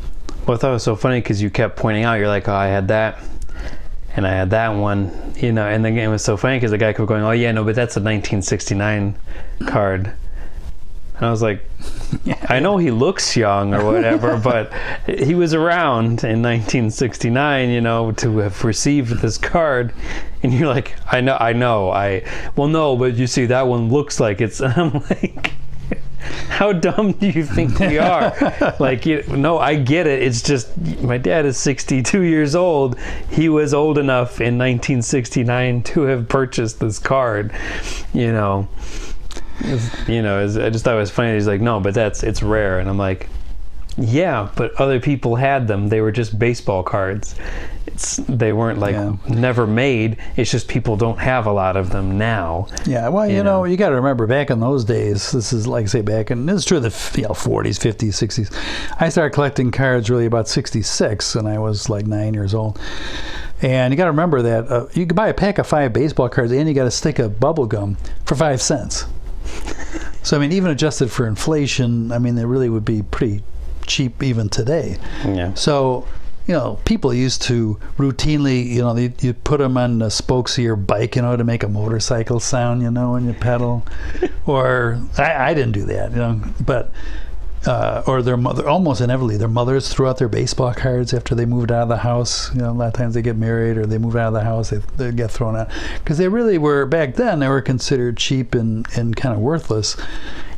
Well, 0.46 0.58
I 0.58 0.60
thought 0.60 0.70
it 0.70 0.74
was 0.74 0.84
so 0.84 0.96
funny 0.96 1.22
because 1.22 1.42
you 1.42 1.50
kept 1.50 1.76
pointing 1.78 2.04
out, 2.04 2.16
you're 2.16 2.28
like, 2.28 2.48
oh, 2.48 2.54
I 2.54 2.68
had 2.68 2.88
that, 2.90 3.20
and 4.16 4.28
I 4.28 4.32
had 4.32 4.50
that 4.50 4.70
one, 4.70 5.34
you 5.38 5.52
know, 5.52 5.68
and 5.68 5.86
the 5.86 5.92
game 5.92 6.10
was 6.10 6.24
so 6.24 6.36
funny 6.36 6.58
because 6.58 6.72
the 6.72 6.78
guy 6.78 6.94
kept 6.94 7.08
going, 7.08 7.24
oh, 7.24 7.32
yeah, 7.32 7.52
no, 7.52 7.64
but 7.64 7.76
that's 7.76 7.96
a 7.96 8.00
1969 8.00 9.16
card. 9.68 10.14
And 11.16 11.26
I 11.26 11.32
was 11.32 11.42
like, 11.42 11.64
I 12.50 12.60
know 12.60 12.78
he 12.78 12.92
looks 12.92 13.38
young 13.38 13.74
or 13.74 13.86
whatever, 13.86 14.38
but 14.44 14.74
he 15.08 15.36
was 15.36 15.54
around 15.54 16.24
in 16.24 16.42
1969, 16.42 17.70
you 17.70 17.80
know, 17.80 18.12
to 18.14 18.40
have 18.40 18.64
received 18.64 19.22
this 19.22 19.38
card. 19.38 19.94
And 20.44 20.54
you're 20.54 20.68
like, 20.68 20.96
I 21.12 21.22
know, 21.22 21.38
I 21.40 21.54
know, 21.54 21.92
I, 21.92 22.28
well, 22.56 22.68
no, 22.68 22.98
but 22.98 23.16
you 23.16 23.28
see, 23.28 23.46
that 23.46 23.68
one 23.68 23.90
looks 23.90 24.20
like 24.20 24.42
it's, 24.42 24.62
I'm 24.62 24.94
like, 25.10 25.54
how 26.50 26.72
dumb 26.74 27.14
do 27.14 27.28
you 27.28 27.44
think 27.46 27.80
we 27.80 27.98
are? 27.98 28.34
like, 28.80 29.06
you, 29.06 29.24
no, 29.28 29.58
I 29.58 29.76
get 29.76 30.08
it. 30.08 30.22
It's 30.22 30.42
just 30.42 30.76
my 31.02 31.18
dad 31.18 31.46
is 31.46 31.58
62 31.58 32.22
years 32.22 32.56
old. 32.56 32.98
He 33.30 33.50
was 33.50 33.74
old 33.74 33.98
enough 33.98 34.40
in 34.42 34.58
1969 34.58 35.84
to 35.84 36.02
have 36.02 36.28
purchased 36.30 36.80
this 36.80 37.00
card, 37.00 37.52
you 38.14 38.32
know. 38.32 38.68
It's- 39.62 40.10
you 40.10 40.22
know, 40.22 40.44
I 40.44 40.70
just 40.70 40.84
thought 40.84 40.96
it 40.96 41.00
was 41.00 41.12
funny. 41.12 41.34
He's 41.34 41.48
like, 41.48 41.62
no, 41.62 41.80
but 41.80 41.94
that's 41.94 42.24
it's 42.24 42.42
rare, 42.42 42.80
and 42.80 42.90
I'm 42.90 42.98
like, 42.98 43.30
yeah, 43.98 44.50
but 44.56 44.74
other 44.80 45.00
people 45.00 45.36
had 45.36 45.68
them. 45.68 45.90
They 45.90 46.02
were 46.02 46.12
just 46.12 46.38
baseball 46.40 46.82
cards. 46.84 47.36
It's 48.02 48.16
they 48.28 48.52
weren't 48.52 48.80
like 48.80 48.94
Yeah. 48.96 49.14
never 49.30 49.68
made. 49.68 50.18
It's 50.36 50.50
just 50.50 50.68
people 50.68 50.98
don't 50.98 51.20
have 51.20 51.46
a 51.46 51.52
lot 51.52 51.78
of 51.78 51.92
them 51.92 52.18
now. 52.18 52.66
Yeah, 52.86 53.10
well, 53.10 53.28
you, 53.30 53.38
You 53.38 53.44
know, 53.44 53.60
know. 53.60 53.66
you 53.66 53.78
got 53.78 53.90
to 53.90 53.96
remember 53.96 54.26
back 54.26 54.50
in 54.50 54.60
those 54.60 54.84
days. 54.84 55.32
This 55.32 55.54
is 55.54 55.68
like 55.68 55.88
say 55.88 56.02
back 56.02 56.32
in 56.32 56.48
this 56.48 56.56
is 56.58 56.66
true 56.66 56.78
of 56.78 56.84
the 56.84 57.12
you 57.22 57.28
know, 57.28 57.30
40s, 57.30 57.78
50s, 57.80 58.14
60s. 58.14 58.96
I 59.00 59.10
started 59.10 59.36
collecting 59.36 59.70
cards 59.70 60.10
really 60.10 60.26
about 60.26 60.48
66, 60.48 61.36
and 61.36 61.48
I 61.48 61.60
was 61.60 61.90
like 61.90 62.08
nine 62.08 62.34
years 62.34 62.56
old. 62.56 62.80
And 63.62 63.94
you 63.94 63.98
got 63.98 64.06
to 64.06 64.12
remember 64.12 64.42
that 64.42 64.72
uh, 64.72 64.88
you 64.96 65.06
could 65.06 65.16
buy 65.16 65.28
a 65.28 65.34
pack 65.36 65.60
of 65.60 65.68
five 65.68 65.94
baseball 65.94 66.28
cards, 66.30 66.52
and 66.52 66.68
you 66.68 66.74
got 66.74 66.88
a 66.88 66.92
stick 66.92 67.20
of 67.20 67.40
bubble 67.40 67.68
gum 67.68 67.98
for 68.26 68.36
five 68.36 68.62
cents. 68.62 69.06
So 70.24 70.38
I 70.38 70.40
mean, 70.40 70.52
even 70.52 70.70
adjusted 70.70 71.10
for 71.12 71.26
inflation, 71.26 72.12
I 72.12 72.20
mean, 72.20 72.36
they 72.36 72.46
really 72.46 72.70
would 72.70 72.86
be 72.86 73.02
pretty 73.02 73.42
cheap 73.88 74.22
even 74.22 74.50
today. 74.50 74.98
Yeah. 75.26 75.56
So, 75.56 76.06
you 76.48 76.54
know, 76.54 76.80
people 76.86 77.14
used 77.14 77.42
to 77.44 77.80
routinely, 77.98 78.66
you 78.66 78.82
know, 78.82 78.96
you, 78.96 79.14
you 79.22 79.34
put 79.34 79.60
them 79.60 79.78
on 79.78 80.00
the 80.00 80.10
spokes 80.10 80.58
of 80.58 80.64
your 80.64 80.76
bike, 80.76 81.16
you 81.16 81.22
know, 81.22 81.38
to 81.38 81.44
make 81.44 81.64
a 81.64 81.68
motorcycle 81.68 82.40
sound, 82.40 82.82
you 82.82 82.92
know, 82.92 83.14
when 83.14 83.26
you 83.26 83.34
pedal. 83.34 83.86
or 84.46 85.00
I, 85.18 85.52
I 85.52 85.54
didn't 85.54 85.74
do 85.74 85.86
that, 85.86 86.12
you 86.12 86.18
know, 86.18 86.42
but. 86.60 86.92
Uh, 87.64 88.02
or 88.08 88.24
their 88.24 88.38
mother, 88.38 88.68
almost 88.68 89.02
inevitably, 89.02 89.38
their 89.38 89.48
mothers 89.48 89.88
threw 89.88 90.08
out 90.08 90.18
their 90.18 90.28
baseball 90.28 90.74
cards 90.74 91.14
after 91.14 91.36
they 91.36 91.46
moved 91.46 91.72
out 91.72 91.84
of 91.84 91.90
the 91.90 91.98
house. 91.98 92.52
You 92.56 92.62
know, 92.62 92.72
a 92.72 92.74
lot 92.74 92.88
of 92.88 92.94
times 92.94 93.14
they 93.14 93.22
get 93.22 93.38
married 93.38 93.78
or 93.78 93.86
they 93.86 94.00
move 94.00 94.16
out 94.16 94.30
of 94.30 94.34
the 94.34 94.44
house, 94.44 94.72
they, 94.72 94.78
they 94.98 95.12
get 95.12 95.30
thrown 95.30 95.56
out 95.56 95.70
because 96.00 96.18
they 96.18 96.28
really 96.28 96.58
were 96.58 96.88
back 96.88 97.14
then. 97.18 97.40
They 97.40 97.48
were 97.48 97.62
considered 97.62 98.18
cheap 98.18 98.56
and, 98.56 98.88
and 98.96 99.16
kind 99.16 99.36
of 99.36 99.42
worthless. 99.42 99.96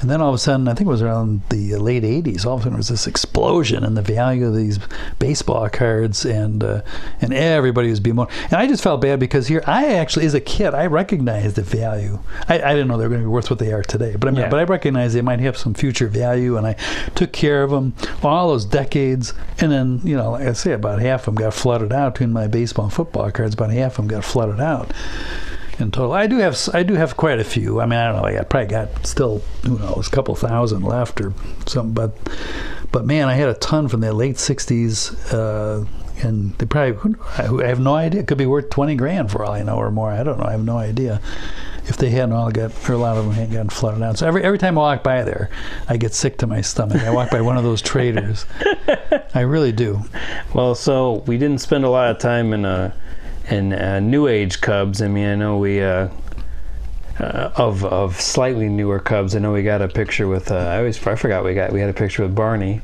And 0.04 0.10
then 0.12 0.22
all 0.22 0.28
of 0.28 0.36
a 0.36 0.38
sudden, 0.38 0.68
I 0.68 0.74
think 0.74 0.88
it 0.88 0.92
was 0.92 1.02
around 1.02 1.44
the 1.50 1.78
late 1.78 2.04
'80s. 2.04 2.46
All 2.46 2.56
of 2.56 2.60
a 2.60 2.64
sudden, 2.64 2.74
there 2.74 2.78
was 2.78 2.90
this 2.90 3.08
explosion 3.08 3.86
in 3.86 3.94
the 3.94 4.02
value 4.02 4.46
of 4.48 4.54
these 4.54 4.78
baseball 5.18 5.70
cards, 5.70 6.26
and 6.26 6.62
uh, 6.62 6.82
and 7.22 7.34
everybody 7.34 7.90
was 7.90 8.02
being 8.02 8.18
more. 8.18 8.28
And 8.44 8.54
I 8.56 8.68
just 8.68 8.84
felt 8.84 9.00
bad 9.00 9.22
because 9.22 9.48
here, 9.48 9.64
I 9.66 9.96
actually, 9.96 10.26
as 10.26 10.34
a 10.34 10.42
kid, 10.42 10.74
I 10.74 10.88
recognized 10.88 11.56
the 11.56 11.62
value. 11.62 12.20
I, 12.50 12.62
I 12.62 12.74
didn't 12.74 12.90
know 12.90 12.98
they 12.98 13.06
were 13.06 13.10
going 13.12 13.22
to 13.22 13.28
be 13.28 13.32
worth 13.32 13.50
what 13.50 13.60
they 13.60 13.72
are 13.72 13.82
today, 13.82 14.18
but 14.18 14.28
I 14.28 14.32
mean, 14.32 14.42
Yeah. 14.42 14.50
but 14.50 14.60
I 14.60 14.64
recognized 14.64 15.16
they 15.16 15.22
might 15.22 15.40
have 15.40 15.58
some 15.58 15.74
future 15.74 16.08
value, 16.08 16.58
and 16.58 16.68
I 16.68 16.74
took 17.16 17.32
care 17.32 17.64
of 17.64 17.72
them 17.72 17.94
all 18.22 18.50
those 18.50 18.66
decades. 18.66 19.34
And 19.60 19.72
then, 19.72 20.02
you 20.04 20.18
know, 20.18 20.32
like 20.32 20.48
I 20.50 20.52
say, 20.54 20.74
about 20.74 21.00
half 21.00 21.22
of 21.22 21.36
them 21.36 21.36
got 21.44 21.54
flooded 21.54 21.94
out 21.94 22.16
between 22.16 22.34
my 22.34 22.48
baseball 22.48 22.86
and 22.86 22.94
football 22.94 23.32
cards. 23.32 23.54
About 23.54 23.72
half 23.72 23.94
of 23.94 23.98
them 23.98 24.08
got 24.10 24.26
flooded 24.26 24.60
out 24.60 24.92
in 25.84 25.92
total. 25.92 26.14
I 26.14 26.26
do 26.26 26.38
have 26.38 26.58
I 26.74 26.82
do 26.82 26.96
have 26.96 27.16
quite 27.16 27.40
a 27.40 27.44
few. 27.44 27.80
I 27.80 27.86
mean, 27.86 28.00
I 28.00 28.12
don't 28.12 28.22
know. 28.22 28.40
I 28.40 28.44
probably 28.44 28.68
got 28.68 29.06
still 29.06 29.44
who 29.64 29.78
knows 29.78 30.08
a 30.08 30.12
couple 30.12 30.36
thousand 30.36 30.82
left 30.84 31.22
or 31.22 31.34
something. 31.68 31.94
But 31.94 32.18
but 32.92 33.06
man, 33.06 33.28
I 33.28 33.36
had 33.36 33.50
a 33.50 33.54
ton 33.54 33.88
from 33.88 34.00
the 34.02 34.12
late 34.12 34.38
'60s, 34.38 35.34
uh, 35.34 35.86
and 36.26 36.58
they 36.58 36.66
probably 36.66 37.16
I 37.38 37.68
have 37.68 37.80
no 37.80 37.94
idea. 37.94 38.22
It 38.22 38.28
could 38.28 38.38
be 38.40 38.48
worth 38.48 38.72
twenty 38.72 38.96
grand 38.96 39.30
for 39.30 39.44
all 39.44 39.52
I 39.52 39.62
know 39.62 39.76
or 39.76 39.92
more. 39.92 40.12
I 40.12 40.24
don't 40.24 40.40
know. 40.40 40.46
I 40.46 40.54
have 40.54 40.66
no 40.66 40.78
idea. 40.78 41.22
If 41.86 41.98
they 41.98 42.12
hadn't 42.12 42.32
all 42.32 42.50
got, 42.50 42.72
or 42.90 42.94
a 42.94 42.98
lot 42.98 43.18
of 43.18 43.26
them 43.26 43.34
hadn't 43.34 43.52
gotten 43.52 43.70
flooded 43.70 44.02
out. 44.02 44.18
So 44.18 44.26
every 44.26 44.42
every 44.42 44.58
time 44.58 44.78
I 44.78 44.82
walk 44.82 45.04
by 45.04 45.24
there, 45.24 45.50
I 45.90 45.98
get 45.98 46.14
sick 46.14 46.38
to 46.38 46.48
my 46.48 46.62
stomach. 46.62 47.02
I 47.02 47.12
walk 47.12 47.30
by 47.30 47.42
one 47.42 47.58
of 47.58 47.66
those 47.66 47.82
traders. 47.82 48.46
I 49.34 49.42
really 49.42 49.74
do. 49.74 50.02
Well, 50.54 50.76
so 50.76 51.24
we 51.28 51.38
didn't 51.38 51.60
spend 51.60 51.84
a 51.84 51.90
lot 51.90 52.10
of 52.10 52.20
time 52.20 52.54
in 52.54 52.64
uh, 52.64 52.94
in 53.50 53.74
uh, 53.74 54.00
New 54.00 54.28
Age 54.28 54.62
Cubs. 54.62 55.02
I 55.02 55.08
mean, 55.08 55.28
I 55.28 55.36
know 55.36 55.58
we 55.58 55.82
uh, 55.82 56.10
uh, 57.20 57.52
of 57.56 57.84
of 57.86 58.20
slightly 58.20 58.70
newer 58.70 59.00
Cubs. 59.00 59.36
I 59.36 59.40
know 59.40 59.54
we 59.54 59.64
got 59.64 59.82
a 59.82 59.88
picture 59.88 60.28
with. 60.28 60.52
Uh, 60.52 60.56
I 60.56 60.78
always 60.78 61.06
I 61.06 61.16
forgot 61.16 61.44
we 61.44 61.54
got 61.54 61.72
we 61.72 61.80
had 61.80 61.90
a 61.90 61.94
picture 61.94 62.24
with 62.24 62.36
Barney. 62.36 62.82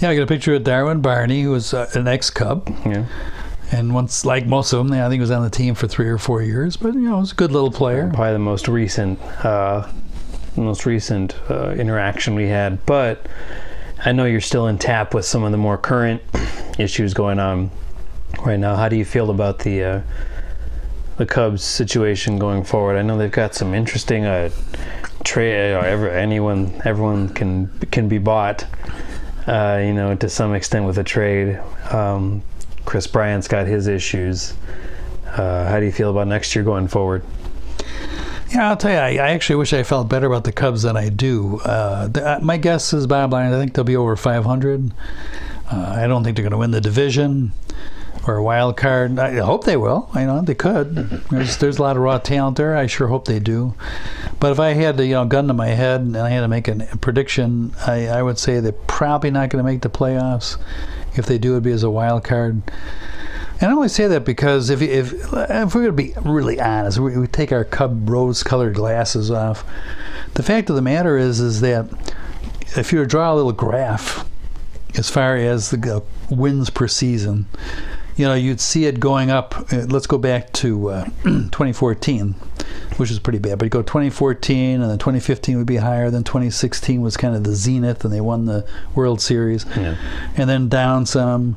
Yeah, 0.00 0.10
I 0.10 0.16
got 0.16 0.22
a 0.22 0.26
picture 0.26 0.54
of 0.54 0.64
Darwin 0.64 1.02
Barney, 1.02 1.42
who 1.42 1.50
was 1.50 1.74
uh, 1.74 1.90
an 1.94 2.08
ex-Cub. 2.08 2.74
Yeah, 2.86 3.04
And 3.70 3.92
once, 3.92 4.24
like 4.24 4.46
most 4.46 4.72
of 4.72 4.78
them, 4.78 4.94
I 4.98 5.02
think 5.02 5.14
he 5.14 5.20
was 5.20 5.30
on 5.30 5.42
the 5.42 5.50
team 5.50 5.74
for 5.74 5.86
three 5.88 6.08
or 6.08 6.16
four 6.16 6.40
years. 6.40 6.78
But 6.78 6.94
you 6.94 7.00
know, 7.00 7.16
he 7.16 7.20
was 7.20 7.32
a 7.32 7.34
good 7.34 7.52
little 7.52 7.70
player. 7.70 8.08
probably 8.08 8.32
the 8.32 8.38
most 8.38 8.66
recent 8.66 9.20
uh, 9.44 9.86
most 10.56 10.86
recent 10.86 11.36
uh, 11.50 11.72
interaction 11.72 12.34
we 12.34 12.48
had. 12.48 12.84
But 12.86 13.26
I 14.04 14.12
know 14.12 14.24
you're 14.24 14.40
still 14.40 14.66
in 14.68 14.78
tap 14.78 15.12
with 15.12 15.26
some 15.26 15.42
of 15.44 15.52
the 15.52 15.58
more 15.58 15.76
current 15.76 16.22
issues 16.78 17.12
going 17.12 17.38
on 17.38 17.70
right 18.44 18.58
now. 18.58 18.76
How 18.76 18.88
do 18.88 18.96
you 18.96 19.04
feel 19.04 19.30
about 19.30 19.60
the 19.60 19.84
uh, 19.84 20.02
the 21.16 21.26
Cubs 21.26 21.62
situation 21.62 22.38
going 22.38 22.64
forward? 22.64 22.96
I 22.96 23.02
know 23.02 23.18
they've 23.18 23.30
got 23.30 23.54
some 23.54 23.74
interesting 23.74 24.24
uh, 24.24 24.50
trade. 25.24 25.74
Uh, 25.74 25.80
ever, 25.80 26.10
anyone, 26.10 26.80
everyone 26.84 27.28
can 27.28 27.68
can 27.90 28.08
be 28.08 28.18
bought. 28.18 28.66
Uh, 29.46 29.82
you 29.84 29.92
know, 29.92 30.14
to 30.14 30.28
some 30.28 30.54
extent 30.54 30.86
with 30.86 30.98
a 30.98 31.04
trade. 31.04 31.58
Um, 31.90 32.42
Kris 32.84 33.06
Bryant's 33.06 33.48
got 33.48 33.66
his 33.66 33.86
issues. 33.86 34.54
Uh, 35.26 35.68
how 35.68 35.78
do 35.80 35.86
you 35.86 35.92
feel 35.92 36.10
about 36.10 36.26
next 36.26 36.54
year 36.54 36.64
going 36.64 36.88
forward? 36.88 37.22
Yeah, 38.52 38.68
I'll 38.68 38.76
tell 38.76 38.90
you, 38.90 38.98
I, 38.98 39.24
I 39.24 39.30
actually 39.30 39.56
wish 39.56 39.72
I 39.72 39.84
felt 39.84 40.08
better 40.08 40.26
about 40.26 40.42
the 40.42 40.52
Cubs 40.52 40.82
than 40.82 40.96
I 40.96 41.08
do. 41.08 41.60
Uh, 41.60 42.08
uh, 42.14 42.38
my 42.42 42.56
guess 42.56 42.92
is, 42.92 43.06
line, 43.08 43.32
I 43.32 43.58
think 43.58 43.74
they'll 43.74 43.84
be 43.84 43.96
over 43.96 44.16
500. 44.16 44.92
Uh, 45.70 45.94
I 45.96 46.08
don't 46.08 46.24
think 46.24 46.36
they're 46.36 46.42
going 46.42 46.50
to 46.50 46.58
win 46.58 46.72
the 46.72 46.80
division 46.80 47.52
or 48.26 48.36
a 48.36 48.42
wild 48.42 48.76
card. 48.76 49.18
I 49.18 49.36
hope 49.36 49.64
they 49.64 49.76
will. 49.76 50.10
I 50.12 50.24
know 50.24 50.42
they 50.42 50.54
could. 50.54 50.94
There's, 51.30 51.56
there's 51.58 51.78
a 51.78 51.82
lot 51.82 51.96
of 51.96 52.02
raw 52.02 52.18
talent 52.18 52.56
there. 52.56 52.76
I 52.76 52.86
sure 52.86 53.08
hope 53.08 53.24
they 53.26 53.38
do. 53.38 53.74
But 54.38 54.52
if 54.52 54.60
I 54.60 54.70
had 54.70 54.96
to, 54.98 55.06
you 55.06 55.14
know, 55.14 55.24
gun 55.24 55.48
to 55.48 55.54
my 55.54 55.68
head 55.68 56.00
and 56.00 56.16
I 56.16 56.30
had 56.30 56.40
to 56.40 56.48
make 56.48 56.68
a 56.68 56.74
prediction, 57.00 57.72
I, 57.86 58.08
I 58.08 58.22
would 58.22 58.38
say 58.38 58.60
they're 58.60 58.72
probably 58.72 59.30
not 59.30 59.50
going 59.50 59.64
to 59.64 59.70
make 59.70 59.82
the 59.82 59.90
playoffs. 59.90 60.58
If 61.16 61.26
they 61.26 61.38
do, 61.38 61.52
it'd 61.52 61.64
be 61.64 61.72
as 61.72 61.82
a 61.82 61.90
wild 61.90 62.24
card. 62.24 62.62
And 63.60 63.70
I 63.70 63.74
only 63.74 63.88
say 63.88 64.06
that 64.06 64.24
because 64.24 64.70
if 64.70 64.80
if 64.80 65.12
if 65.12 65.74
we're 65.74 65.82
going 65.82 65.84
to 65.84 65.92
be 65.92 66.14
really 66.22 66.58
honest, 66.58 66.98
we, 66.98 67.16
we 67.18 67.26
take 67.26 67.52
our 67.52 67.64
Cub 67.64 68.08
rose-colored 68.08 68.74
glasses 68.74 69.30
off. 69.30 69.64
The 70.34 70.42
fact 70.42 70.70
of 70.70 70.76
the 70.76 70.82
matter 70.82 71.18
is, 71.18 71.40
is 71.40 71.60
that 71.60 71.86
if 72.76 72.92
you 72.92 73.04
draw 73.04 73.34
a 73.34 73.36
little 73.36 73.52
graph 73.52 74.26
as 74.96 75.10
far 75.10 75.36
as 75.36 75.70
the 75.70 75.96
uh, 75.96 76.34
wins 76.34 76.70
per 76.70 76.88
season, 76.88 77.46
you 78.16 78.26
know, 78.26 78.34
you'd 78.34 78.60
see 78.60 78.84
it 78.86 79.00
going 79.00 79.30
up. 79.30 79.72
Uh, 79.72 79.86
let's 79.88 80.06
go 80.06 80.18
back 80.18 80.52
to 80.54 80.90
uh, 80.90 81.04
2014, 81.24 82.32
which 82.96 83.10
is 83.10 83.18
pretty 83.18 83.38
bad. 83.38 83.58
But 83.58 83.66
you 83.66 83.70
go 83.70 83.82
2014, 83.82 84.80
and 84.80 84.90
then 84.90 84.98
2015 84.98 85.58
would 85.58 85.66
be 85.66 85.76
higher. 85.76 86.10
Then 86.10 86.24
2016 86.24 87.00
was 87.00 87.16
kind 87.16 87.34
of 87.34 87.44
the 87.44 87.54
zenith, 87.54 88.04
and 88.04 88.12
they 88.12 88.20
won 88.20 88.44
the 88.44 88.66
World 88.94 89.20
Series. 89.20 89.64
Yeah. 89.76 89.96
And 90.36 90.48
then 90.48 90.68
down 90.68 91.06
some 91.06 91.56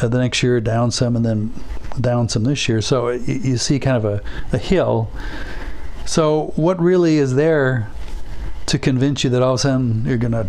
uh, 0.00 0.08
the 0.08 0.18
next 0.18 0.42
year, 0.42 0.60
down 0.60 0.90
some, 0.90 1.16
and 1.16 1.24
then 1.24 1.52
down 2.00 2.28
some 2.28 2.44
this 2.44 2.68
year. 2.68 2.80
So 2.80 3.10
you, 3.10 3.34
you 3.34 3.56
see 3.56 3.78
kind 3.78 3.96
of 3.96 4.04
a, 4.04 4.22
a 4.52 4.58
hill. 4.58 5.10
So 6.04 6.52
what 6.56 6.80
really 6.80 7.16
is 7.18 7.34
there 7.34 7.88
to 8.66 8.78
convince 8.78 9.24
you 9.24 9.30
that 9.30 9.42
all 9.42 9.54
of 9.54 9.60
a 9.60 9.62
sudden 9.62 10.04
you're 10.06 10.18
going 10.18 10.32
to 10.32 10.48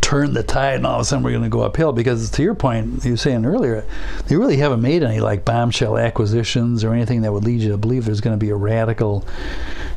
turn 0.00 0.34
the 0.34 0.42
tide 0.42 0.76
and 0.76 0.86
all 0.86 0.96
of 0.96 1.00
a 1.00 1.04
sudden 1.04 1.24
we're 1.24 1.30
going 1.30 1.42
to 1.42 1.48
go 1.48 1.62
uphill. 1.62 1.92
Because 1.92 2.30
to 2.30 2.42
your 2.42 2.54
point 2.54 3.04
you 3.04 3.12
were 3.12 3.16
saying 3.16 3.44
earlier 3.44 3.84
they 4.26 4.36
really 4.36 4.56
haven't 4.56 4.82
made 4.82 5.02
any 5.02 5.20
like 5.20 5.44
bombshell 5.44 5.98
acquisitions 5.98 6.84
or 6.84 6.92
anything 6.92 7.22
that 7.22 7.32
would 7.32 7.44
lead 7.44 7.60
you 7.60 7.70
to 7.70 7.78
believe 7.78 8.04
there's 8.04 8.20
going 8.20 8.38
to 8.38 8.44
be 8.44 8.50
a 8.50 8.56
radical 8.56 9.26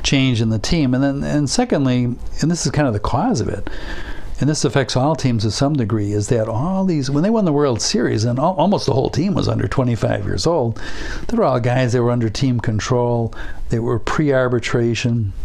change 0.04 0.42
in 0.42 0.50
the 0.50 0.60
team. 0.60 0.94
And 0.94 1.04
then 1.04 1.24
and 1.24 1.50
secondly 1.50 2.04
and 2.04 2.52
this 2.52 2.66
is 2.66 2.72
kind 2.72 2.88
of 2.88 2.94
the 2.94 3.00
cause 3.00 3.42
of 3.42 3.50
it 3.50 3.70
and 4.40 4.50
this 4.50 4.66
affects 4.66 4.98
all 4.98 5.16
teams 5.16 5.44
to 5.44 5.52
some 5.52 5.74
degree 5.74 6.12
is 6.12 6.28
that 6.28 6.50
all 6.50 6.86
these 6.86 7.10
when 7.10 7.24
they 7.24 7.30
won 7.30 7.46
the 7.46 7.54
world 7.54 7.82
series 7.82 8.26
and 8.26 8.40
al- 8.40 8.56
almost 8.56 8.86
the 8.86 8.94
whole 8.94 9.10
team 9.10 9.34
was 9.34 9.48
under 9.48 9.68
25 9.68 10.26
years 10.26 10.48
old 10.48 10.82
they 11.28 11.38
were 11.38 11.44
all 11.44 11.60
guys 11.60 11.94
that 11.94 12.02
were 12.02 12.12
under 12.12 12.30
team 12.30 12.60
control 12.60 13.34
they 13.70 13.80
were 13.80 14.00
pre-arbitration 14.00 15.32
you 15.38 15.43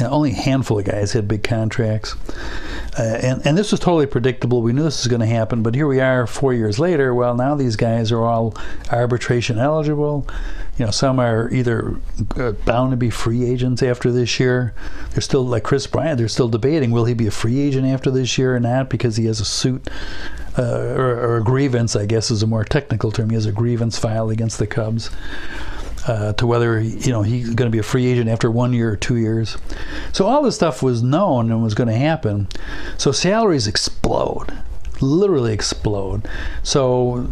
only 0.00 0.32
a 0.32 0.34
handful 0.34 0.78
of 0.78 0.84
guys 0.84 1.12
had 1.12 1.28
big 1.28 1.42
contracts. 1.42 2.14
Uh, 2.98 3.02
and, 3.02 3.46
and 3.46 3.58
this 3.58 3.70
was 3.70 3.80
totally 3.80 4.06
predictable. 4.06 4.62
We 4.62 4.72
knew 4.72 4.82
this 4.82 5.02
was 5.02 5.08
going 5.08 5.20
to 5.20 5.26
happen, 5.26 5.62
but 5.62 5.74
here 5.74 5.86
we 5.86 6.00
are 6.00 6.26
four 6.26 6.54
years 6.54 6.78
later. 6.78 7.14
Well, 7.14 7.34
now 7.34 7.54
these 7.54 7.76
guys 7.76 8.12
are 8.12 8.22
all 8.22 8.54
arbitration 8.90 9.58
eligible. 9.58 10.26
You 10.78 10.84
know, 10.84 10.90
some 10.90 11.18
are 11.18 11.50
either 11.52 11.96
uh, 12.36 12.52
bound 12.52 12.90
to 12.90 12.96
be 12.96 13.10
free 13.10 13.44
agents 13.44 13.82
after 13.82 14.12
this 14.12 14.38
year. 14.38 14.74
They're 15.10 15.22
still, 15.22 15.46
like 15.46 15.62
Kris 15.62 15.86
Bryant, 15.86 16.18
they're 16.18 16.28
still 16.28 16.48
debating 16.48 16.90
will 16.90 17.06
he 17.06 17.14
be 17.14 17.26
a 17.26 17.30
free 17.30 17.60
agent 17.60 17.86
after 17.86 18.10
this 18.10 18.36
year 18.36 18.56
or 18.56 18.60
not 18.60 18.90
because 18.90 19.16
he 19.16 19.24
has 19.26 19.40
a 19.40 19.44
suit 19.44 19.88
uh, 20.58 20.62
or, 20.62 21.18
or, 21.18 21.36
a 21.36 21.44
grievance, 21.44 21.96
I 21.96 22.06
guess 22.06 22.30
is 22.30 22.42
a 22.42 22.46
more 22.46 22.64
technical 22.64 23.10
term. 23.10 23.30
He 23.30 23.34
has 23.34 23.46
a 23.46 23.52
grievance 23.52 23.98
filed 23.98 24.30
against 24.30 24.58
the 24.58 24.66
Cubs. 24.66 25.10
Uh, 26.06 26.32
to 26.34 26.46
whether 26.46 26.80
you 26.80 27.10
know 27.10 27.22
he's 27.22 27.52
going 27.54 27.68
to 27.68 27.74
be 27.74 27.80
a 27.80 27.82
free 27.82 28.06
agent 28.06 28.28
after 28.28 28.48
one 28.48 28.72
year 28.72 28.92
or 28.92 28.96
two 28.96 29.16
years. 29.16 29.56
So 30.12 30.26
all 30.26 30.40
this 30.40 30.54
stuff 30.54 30.80
was 30.80 31.02
known 31.02 31.50
and 31.50 31.64
was 31.64 31.74
going 31.74 31.88
to 31.88 31.96
happen. 31.96 32.46
So 32.96 33.10
salaries 33.10 33.66
explode, 33.66 34.56
literally 35.00 35.52
explode. 35.52 36.28
So 36.62 37.28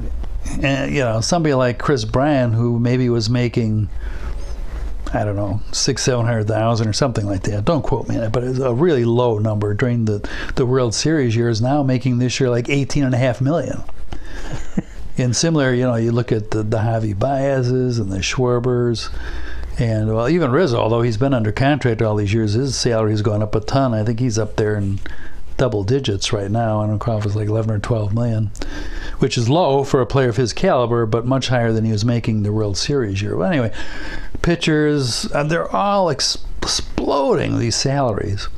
uh, 0.62 0.86
you 0.90 1.04
know 1.04 1.20
somebody 1.20 1.54
like 1.54 1.78
Kris 1.78 2.04
Bryant 2.04 2.54
who 2.54 2.80
maybe 2.80 3.08
was 3.08 3.30
making. 3.30 3.88
I 5.12 5.22
don't 5.22 5.36
know, 5.36 5.60
six, 5.70 6.02
seven 6.02 6.26
hundred 6.26 6.48
thousand 6.48 6.88
or 6.88 6.92
something 6.92 7.26
like 7.26 7.42
that. 7.44 7.64
Don't 7.64 7.82
quote 7.82 8.08
me 8.08 8.16
on 8.16 8.24
it, 8.24 8.32
but 8.32 8.42
it's 8.42 8.58
a 8.58 8.74
really 8.74 9.04
low 9.04 9.38
number 9.38 9.72
during 9.72 10.06
the, 10.06 10.28
the 10.56 10.66
World 10.66 10.92
Series 10.92 11.36
years. 11.36 11.62
Now 11.62 11.84
making 11.84 12.18
this 12.18 12.40
year 12.40 12.50
like 12.50 12.68
eighteen 12.68 13.04
and 13.04 13.14
a 13.14 13.18
half 13.18 13.40
million. 13.40 13.84
And 15.16 15.34
similar, 15.34 15.72
you 15.72 15.84
know, 15.84 15.94
you 15.94 16.12
look 16.12 16.32
at 16.32 16.50
the, 16.50 16.62
the 16.62 16.78
Javi 16.78 17.16
Baez's 17.16 17.98
and 17.98 18.10
the 18.10 18.18
Schwarbers 18.18 19.10
and 19.78 20.14
well, 20.14 20.28
even 20.28 20.52
Rizzo, 20.52 20.78
although 20.78 21.02
he's 21.02 21.16
been 21.16 21.34
under 21.34 21.50
contract 21.50 22.00
all 22.00 22.16
these 22.16 22.32
years, 22.32 22.52
his 22.52 22.76
salary 22.76 23.10
has 23.10 23.22
gone 23.22 23.42
up 23.42 23.54
a 23.54 23.60
ton. 23.60 23.92
I 23.92 24.04
think 24.04 24.20
he's 24.20 24.38
up 24.38 24.56
there 24.56 24.76
in 24.76 25.00
double 25.56 25.82
digits 25.82 26.32
right 26.32 26.50
now. 26.50 26.80
I 26.80 26.86
don't 26.86 27.04
know 27.04 27.18
if 27.18 27.26
it's 27.26 27.34
like 27.34 27.48
11 27.48 27.70
or 27.74 27.78
12 27.78 28.14
million, 28.14 28.50
which 29.18 29.36
is 29.36 29.48
low 29.48 29.84
for 29.84 30.00
a 30.00 30.06
player 30.06 30.28
of 30.28 30.36
his 30.36 30.52
caliber, 30.52 31.06
but 31.06 31.26
much 31.26 31.48
higher 31.48 31.72
than 31.72 31.84
he 31.84 31.92
was 31.92 32.04
making 32.04 32.42
the 32.42 32.52
World 32.52 32.76
Series 32.76 33.20
year. 33.20 33.36
But 33.36 33.52
anyway, 33.52 33.72
pitchers, 34.42 35.30
uh, 35.32 35.44
they're 35.44 35.70
all 35.74 36.08
exploding 36.64 37.58
these 37.58 37.76
salaries 37.76 38.48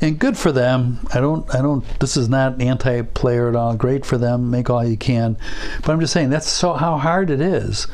and 0.00 0.18
good 0.18 0.36
for 0.38 0.50
them. 0.50 0.98
I 1.12 1.20
don't, 1.20 1.54
I 1.54 1.60
don't. 1.60 1.84
This 2.00 2.16
is 2.16 2.26
not 2.26 2.60
anti-player 2.60 3.50
at 3.50 3.54
all. 3.54 3.76
Great 3.76 4.06
for 4.06 4.16
them. 4.16 4.50
Make 4.50 4.70
all 4.70 4.82
you 4.82 4.96
can, 4.96 5.36
but 5.82 5.90
I'm 5.90 6.00
just 6.00 6.14
saying 6.14 6.30
that's 6.30 6.48
so 6.48 6.72
how 6.72 6.96
hard 6.96 7.28
it 7.28 7.40
is 7.40 7.86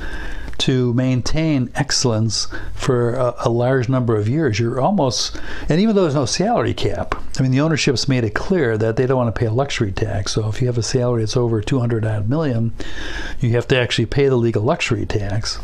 to 0.58 0.94
maintain 0.94 1.70
excellence 1.74 2.46
for 2.72 3.14
a, 3.14 3.34
a, 3.40 3.50
large 3.50 3.88
number 3.88 4.16
of 4.16 4.26
years. 4.26 4.58
You're 4.58 4.80
almost, 4.80 5.38
and 5.68 5.80
even 5.80 5.94
though 5.94 6.02
there's 6.02 6.14
no 6.14 6.24
salary 6.24 6.72
cap, 6.72 7.14
I 7.38 7.42
mean, 7.42 7.50
the 7.50 7.60
ownership's 7.60 8.08
made 8.08 8.24
it 8.24 8.34
clear 8.34 8.78
that 8.78 8.96
they 8.96 9.06
don't 9.06 9.18
want 9.18 9.34
to 9.34 9.38
pay 9.38 9.46
a 9.46 9.52
luxury 9.52 9.92
tax. 9.92 10.32
So 10.32 10.48
if 10.48 10.62
you 10.62 10.68
have 10.68 10.78
a 10.78 10.82
salary 10.82 11.22
that's 11.22 11.36
over 11.36 11.60
200 11.60 12.06
odd 12.06 12.30
million, 12.30 12.72
you 13.38 13.50
have 13.50 13.68
to 13.68 13.76
actually 13.76 14.06
pay 14.06 14.28
the 14.28 14.36
legal 14.36 14.62
luxury 14.62 15.04
tax 15.04 15.58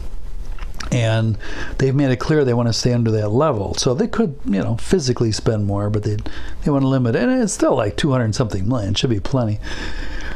and 0.93 1.39
they've 1.79 1.95
made 1.95 2.11
it 2.11 2.17
clear 2.17 2.45
they 2.45 2.53
want 2.53 2.69
to 2.69 2.73
stay 2.73 2.93
under 2.93 3.11
that 3.11 3.31
level. 3.31 3.75
So 3.75 3.95
they 3.95 4.07
could, 4.07 4.39
you 4.45 4.63
know, 4.63 4.77
physically 4.77 5.33
spend 5.33 5.67
more, 5.67 5.89
but 5.89 6.03
they 6.03 6.17
they 6.63 6.71
want 6.71 6.83
to 6.83 6.89
limit 6.89 7.17
it. 7.17 7.23
And 7.23 7.43
it's 7.43 7.53
still 7.53 7.75
like 7.75 7.97
200 7.97 8.35
something 8.35 8.69
million, 8.69 8.95
should 8.95 9.11
be 9.11 9.19
plenty. 9.19 9.59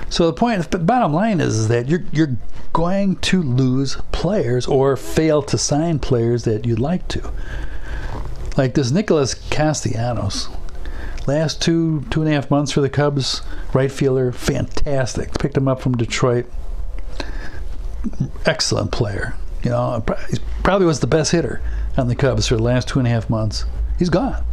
So 0.09 0.27
the 0.27 0.33
point, 0.33 0.71
the 0.71 0.79
bottom 0.79 1.13
line 1.13 1.41
is, 1.41 1.57
is 1.57 1.69
that 1.69 1.89
you're 1.89 2.05
you're 2.11 2.37
going 2.73 3.17
to 3.17 3.43
lose 3.43 3.97
players 4.13 4.67
or 4.67 4.97
fail 4.97 5.43
to 5.43 5.59
sign 5.59 5.99
players 5.99 6.45
that 6.45 6.65
you'd 6.65 6.79
like 6.79 7.07
to. 7.09 7.33
Like 8.57 8.75
this 8.75 8.91
Nicholas 8.91 9.35
Castellanos, 9.35 10.49
last 11.27 11.61
two 11.61 12.07
two 12.09 12.23
and 12.23 12.31
a 12.31 12.35
half 12.35 12.51
months 12.51 12.73
for 12.73 12.81
the 12.81 12.89
Cubs, 12.89 13.43
right 13.75 13.93
fielder, 13.93 14.33
fantastic. 14.33 15.39
Picked 15.39 15.59
him 15.59 15.69
up 15.69 15.83
from 15.83 15.99
Detroit, 15.99 16.47
excellent 18.47 18.91
player 18.91 19.35
you 19.67 19.73
know, 19.73 20.01
he 20.31 20.39
probably 20.63 20.87
was 20.87 21.01
the 21.01 21.09
best 21.09 21.33
hitter 21.33 21.61
on 21.97 22.07
the 22.07 22.15
Cubs 22.15 22.47
for 22.47 22.55
the 22.55 22.63
last 22.63 22.87
two 22.87 23.01
and 23.01 23.09
a 23.09 23.11
half 23.11 23.29
months. 23.29 23.65
He's 23.99 24.11
gone. 24.11 24.45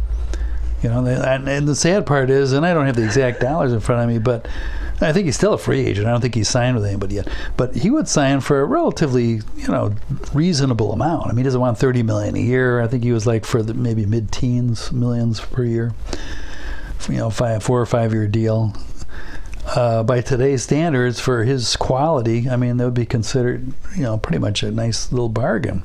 You 0.82 0.88
know, 0.88 1.06
and, 1.06 1.48
and 1.48 1.68
the 1.68 1.76
sad 1.76 2.04
part 2.04 2.30
is, 2.30 2.52
and 2.52 2.66
I 2.66 2.74
don't 2.74 2.86
have 2.86 2.96
the 2.96 3.04
exact 3.04 3.40
dollars 3.40 3.72
in 3.72 3.78
front 3.78 4.02
of 4.02 4.08
me, 4.08 4.18
but 4.18 4.48
I 5.00 5.12
think 5.12 5.26
he's 5.26 5.36
still 5.36 5.52
a 5.52 5.58
free 5.58 5.86
agent. 5.86 6.08
I 6.08 6.10
don't 6.10 6.20
think 6.20 6.34
he's 6.34 6.48
signed 6.48 6.74
with 6.74 6.84
anybody 6.84 7.14
yet, 7.14 7.28
but 7.56 7.76
he 7.76 7.90
would 7.90 8.08
sign 8.08 8.40
for 8.40 8.60
a 8.60 8.64
relatively, 8.64 9.40
you 9.56 9.68
know, 9.68 9.94
reasonable 10.32 10.90
amount. 10.90 11.26
I 11.26 11.28
mean, 11.28 11.38
he 11.38 11.42
doesn't 11.44 11.60
want 11.60 11.78
thirty 11.78 12.02
million 12.02 12.34
a 12.34 12.40
year. 12.40 12.80
I 12.80 12.88
think 12.88 13.04
he 13.04 13.12
was 13.12 13.24
like 13.24 13.44
for 13.44 13.62
the 13.62 13.72
maybe 13.72 14.06
mid-teens 14.06 14.90
millions 14.90 15.40
per 15.40 15.62
year. 15.62 15.94
You 17.08 17.18
know, 17.18 17.30
five, 17.30 17.62
four 17.62 17.80
or 17.80 17.86
five 17.86 18.12
year 18.12 18.26
deal 18.26 18.74
uh, 19.66 20.02
by 20.02 20.20
today's 20.20 20.62
standards 20.62 21.20
for 21.20 21.44
his 21.44 21.76
quality, 21.76 22.48
I 22.48 22.56
mean, 22.56 22.76
that 22.76 22.84
would 22.84 22.94
be 22.94 23.06
considered, 23.06 23.72
you 23.96 24.02
know, 24.02 24.18
pretty 24.18 24.38
much 24.38 24.62
a 24.62 24.70
nice 24.70 25.10
little 25.10 25.28
bargain. 25.28 25.82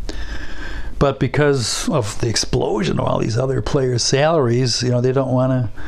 But 1.00 1.20
because 1.20 1.88
of 1.88 2.20
the 2.20 2.28
explosion 2.28 3.00
of 3.00 3.06
all 3.06 3.20
these 3.20 3.38
other 3.38 3.62
players' 3.62 4.04
salaries, 4.04 4.84
you 4.84 4.89
know, 4.89 5.00
they 5.00 5.13
don't 5.13 5.32
want 5.32 5.52
to, 5.52 5.82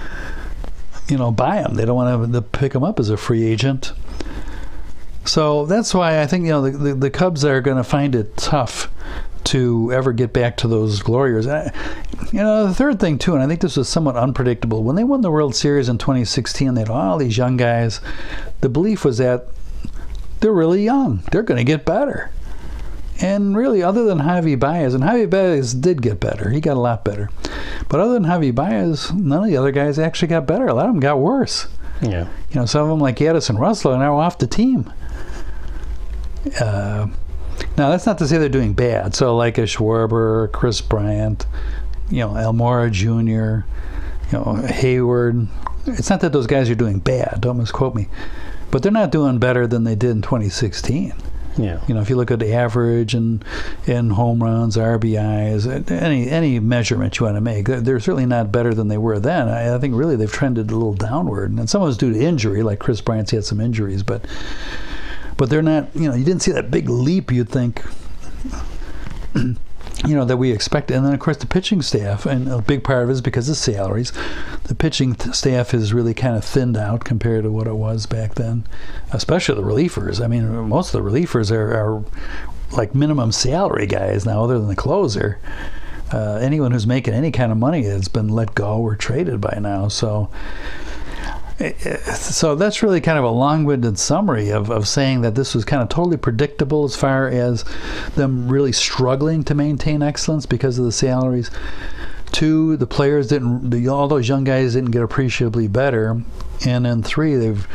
you 1.10 1.18
know, 1.18 1.32
buy 1.32 1.58
him. 1.58 1.76
They 1.76 1.86
don't 1.86 1.96
want 1.96 2.32
to 2.34 2.42
pick 2.42 2.74
him 2.74 2.84
up 2.84 3.00
as 3.00 3.10
a 3.10 3.18
free 3.18 3.44
agent. 3.44 3.92
So 5.26 5.66
that's 5.66 5.94
why 5.94 6.22
I 6.22 6.28
think, 6.28 6.46
you 6.46 6.52
know, 6.52 6.62
the, 6.62 6.72
the, 6.72 6.94
the 6.96 7.10
Cubs 7.10 7.44
are 7.44 7.62
going 7.62 7.78
to 7.78 7.84
find 7.84 8.16
it 8.16 8.38
tough 8.38 8.90
to 9.46 9.92
ever 9.94 10.14
get 10.14 10.34
back 10.34 10.58
to 10.58 10.68
those 10.68 11.02
glory 11.02 11.32
years. 11.32 11.46
you 11.46 12.40
know, 12.40 12.68
the 12.68 12.74
third 12.74 13.00
thing 13.00 13.18
too, 13.18 13.34
and 13.34 13.44
I 13.44 13.48
think 13.48 13.62
this 13.62 13.78
was 13.78 13.90
somewhat 13.90 14.16
unpredictable. 14.16 14.84
When 14.84 14.96
they 14.96 15.04
won 15.04 15.22
the 15.22 15.32
World 15.32 15.56
Series 15.56 15.90
in 15.90 15.98
2016, 15.98 16.74
they 16.74 16.82
had 16.82 16.90
all 16.90 17.18
these 17.18 17.38
young 17.38 17.58
guys. 17.58 18.02
The 18.62 18.70
belief 18.70 19.04
was 19.04 19.18
that 19.18 19.48
they're 20.40 20.52
really 20.52 20.84
young; 20.84 21.24
they're 21.32 21.44
going 21.44 21.58
to 21.58 21.64
get 21.64 21.86
better. 21.86 22.32
And 23.22 23.56
really, 23.56 23.84
other 23.84 24.04
than 24.04 24.20
Javi 24.20 24.60
Baez, 24.60 24.96
and 24.96 25.04
Javi 25.04 25.30
Baez 25.30 25.76
did 25.76 26.02
get 26.02 26.20
better. 26.20 26.50
He 26.50 26.60
got 26.60 26.76
a 26.76 26.80
lot 26.80 27.06
better. 27.06 27.30
But 27.88 28.00
other 28.00 28.14
than 28.14 28.24
Javi 28.24 28.54
Baez, 28.54 29.12
none 29.14 29.44
of 29.44 29.50
the 29.50 29.58
other 29.58 29.72
guys 29.72 30.00
actually 30.00 30.30
got 30.30 30.48
better. 30.48 30.66
A 30.68 30.74
lot 30.74 30.88
of 30.88 30.94
them 30.94 31.00
got 31.00 31.20
worse. 31.20 31.68
Yeah. 32.02 32.28
You 32.50 32.60
know, 32.60 32.66
some 32.66 32.82
of 32.82 32.90
them 32.90 33.00
like 33.00 33.22
Addison 33.22 33.58
Russell 33.58 33.92
are 33.94 34.00
now 34.00 34.18
off 34.18 34.40
the 34.40 34.48
team. 34.48 34.92
Uh, 36.60 37.08
now, 37.78 37.90
that's 37.90 38.06
not 38.06 38.18
to 38.18 38.28
say 38.28 38.38
they're 38.38 38.50
doing 38.50 38.74
bad. 38.74 39.16
So, 39.16 39.36
like 39.36 39.58
a 39.58 39.62
Schwarber, 39.62 40.52
Kris 40.52 40.82
Bryant, 40.82 41.46
you 42.10 42.20
know, 42.20 42.30
Almora 42.30 42.92
Jr., 42.92 43.66
you 44.32 44.38
know, 44.38 44.62
Heyward. 44.68 45.48
It's 45.86 46.10
not 46.10 46.22
that 46.22 46.32
those 46.32 46.48
guys 46.48 46.70
are 46.70 46.76
doing 46.76 47.00
bad. 47.00 47.40
Don't 47.42 47.58
misquote 47.58 47.96
me, 47.96 48.08
but 48.70 48.84
they're 48.84 48.92
not 48.92 49.12
doing 49.12 49.40
better 49.40 49.68
than 49.68 49.84
they 49.84 49.96
did 49.96 50.12
in 50.12 50.22
2016. 50.22 51.14
Yeah. 51.58 51.82
You 51.88 51.94
know, 51.94 52.02
if 52.02 52.10
you 52.10 52.16
look 52.16 52.32
at 52.32 52.40
the 52.40 52.54
average 52.54 53.14
and 53.14 53.44
in 53.86 54.12
home 54.12 54.42
runs, 54.42 54.78
RBIs, 54.78 55.92
any 55.92 56.30
any 56.30 56.60
measurement 56.60 57.20
you 57.20 57.26
want 57.26 57.36
to 57.38 57.42
make, 57.42 57.66
they're, 57.66 57.82
they're 57.82 58.00
certainly 58.00 58.26
not 58.26 58.52
better 58.52 58.74
than 58.74 58.88
they 58.88 58.98
were 58.98 59.20
then. 59.20 59.50
I, 59.50 59.76
I, 59.76 59.80
think 59.80 59.96
really 59.96 60.16
they've 60.16 60.32
trended 60.32 60.72
a 60.72 60.74
little 60.74 60.94
downward, 60.94 61.52
and 61.52 61.70
some 61.70 61.82
of 61.82 61.90
it's 61.90 61.98
due 61.98 62.14
to 62.14 62.20
injury, 62.20 62.64
like 62.64 62.80
Kris 62.80 63.02
Bryant's 63.02 63.32
had 63.32 63.44
some 63.44 63.60
injuries, 63.60 64.04
but 64.04 64.26
but 65.42 65.50
they're 65.50 65.64
not. 65.64 65.88
You 65.96 66.08
know, 66.08 66.14
you 66.14 66.24
didn't 66.24 66.44
see 66.44 66.52
that 66.52 66.70
big 66.70 66.88
leap. 66.88 67.32
You'd 67.32 67.50
think. 67.50 67.84
you 69.34 69.58
know 70.06 70.24
that 70.24 70.38
we 70.38 70.52
expect, 70.52 70.92
and 70.92 71.04
then 71.04 71.16
of 71.16 71.20
course 71.20 71.38
the 71.38 71.48
pitching 71.48 71.82
staff, 71.82 72.28
and 72.28 72.48
a 72.48 72.62
big 72.62 72.84
part 72.84 73.02
of 73.02 73.10
it 73.10 73.14
is 73.14 73.22
because 73.22 73.50
of 73.50 73.58
salaries. 73.58 74.14
The 74.66 74.76
pitching 74.76 75.16
t- 75.16 75.34
staff 75.34 75.74
is 75.74 75.96
really 75.96 76.14
kind 76.14 76.36
of 76.36 76.46
thinned 76.46 76.78
out 76.78 77.06
compared 77.06 77.46
to 77.46 77.52
what 77.52 77.66
it 77.66 77.74
was 77.74 78.06
back 78.06 78.36
then, 78.36 78.68
especially 79.12 79.56
the 79.56 79.68
relievers. 79.68 80.24
I 80.24 80.28
mean, 80.28 80.48
most 80.70 80.94
of 80.94 81.04
the 81.04 81.10
relievers 81.10 81.50
are, 81.50 81.74
are 81.74 82.06
like 82.78 82.94
minimum 82.94 83.32
salary 83.32 83.88
guys 83.88 84.28
now, 84.28 84.44
other 84.44 84.60
than 84.60 84.68
the 84.68 84.76
closer. 84.76 85.40
Uh, 86.14 86.36
anyone 86.36 86.72
who's 86.72 86.86
making 86.86 87.16
any 87.16 87.32
kind 87.32 87.52
of 87.52 87.58
money 87.58 87.82
has 87.86 88.10
been 88.10 88.28
let 88.28 88.54
go 88.54 88.80
or 88.80 88.96
traded 88.96 89.42
by 89.42 89.58
now. 89.60 89.88
So 89.88 90.30
so 92.14 92.56
that's 92.56 92.84
really 92.84 93.02
kind 93.02 93.18
of 93.18 93.24
a 93.24 93.30
long-winded 93.30 93.98
summary 94.00 94.50
of, 94.50 94.70
of 94.70 94.88
saying 94.88 95.22
that 95.22 95.36
this 95.36 95.54
was 95.54 95.66
kind 95.66 95.82
of 95.82 95.90
totally 95.90 96.18
predictable 96.18 96.84
as 96.84 96.96
far 96.96 97.28
as 97.28 97.66
them 98.16 98.50
really 98.50 98.72
struggling 98.72 99.44
to 99.44 99.56
maintain 99.56 100.02
excellence 100.02 100.46
because 100.46 100.78
of 100.78 100.86
the 100.86 100.92
salaries. 100.92 101.52
Two, 102.32 102.78
the 102.78 102.88
players 102.88 103.28
didn't, 103.28 103.70
the, 103.70 103.88
all 103.90 104.08
those 104.08 104.30
young 104.30 104.44
guys 104.44 104.74
didn't 104.74 104.92
get 104.92 105.04
appreciably 105.04 105.68
better. 105.68 106.22
And 106.66 106.86
then 106.86 107.04
three, 107.04 107.36
they've, 107.36 107.68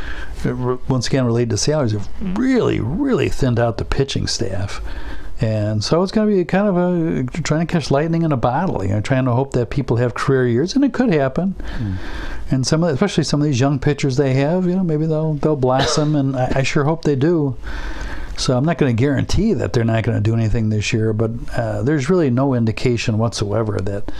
once 0.88 1.06
again, 1.08 1.26
related 1.26 1.50
to 1.50 1.56
salaries, 1.58 1.92
have 1.92 2.08
really, 2.20 2.80
really 2.80 3.28
thinned 3.28 3.58
out 3.58 3.76
the 3.76 3.84
pitching 3.84 4.26
staff. 4.26 4.80
And 5.40 5.84
so 5.84 6.02
it's 6.02 6.12
going 6.12 6.28
to 6.28 6.34
be 6.34 6.44
kind 6.46 6.66
of 6.66 6.76
a 6.76 7.24
trying 7.42 7.66
to 7.66 7.70
catch 7.70 7.90
lightning 7.90 8.22
in 8.22 8.32
a 8.32 8.38
bottle, 8.38 8.82
you 8.82 8.90
know, 8.90 9.02
trying 9.02 9.26
to 9.26 9.32
hope 9.32 9.52
that 9.52 9.68
people 9.68 9.96
have 9.98 10.14
career 10.14 10.48
years, 10.48 10.74
and 10.74 10.82
it 10.82 10.94
could 10.94 11.12
happen. 11.12 11.54
Mm. 11.78 11.98
And 12.50 12.66
some 12.66 12.82
of, 12.82 12.88
the, 12.88 12.94
especially 12.94 13.24
some 13.24 13.40
of 13.42 13.46
these 13.46 13.60
young 13.60 13.78
pitchers 13.78 14.16
they 14.16 14.32
have, 14.34 14.66
you 14.66 14.74
know, 14.74 14.82
maybe 14.82 15.06
they'll 15.06 15.34
they'll 15.34 15.56
blossom, 15.56 16.16
and 16.16 16.36
I, 16.36 16.52
I 16.56 16.62
sure 16.62 16.84
hope 16.84 17.02
they 17.02 17.16
do. 17.16 17.56
So 18.38 18.56
I'm 18.56 18.64
not 18.64 18.78
going 18.78 18.94
to 18.94 19.00
guarantee 19.00 19.54
that 19.54 19.72
they're 19.72 19.84
not 19.84 20.04
going 20.04 20.16
to 20.16 20.22
do 20.22 20.34
anything 20.34 20.68
this 20.68 20.92
year, 20.92 21.12
but 21.12 21.30
uh, 21.54 21.82
there's 21.82 22.10
really 22.10 22.30
no 22.30 22.54
indication 22.54 23.18
whatsoever 23.18 23.78
that 23.78 24.12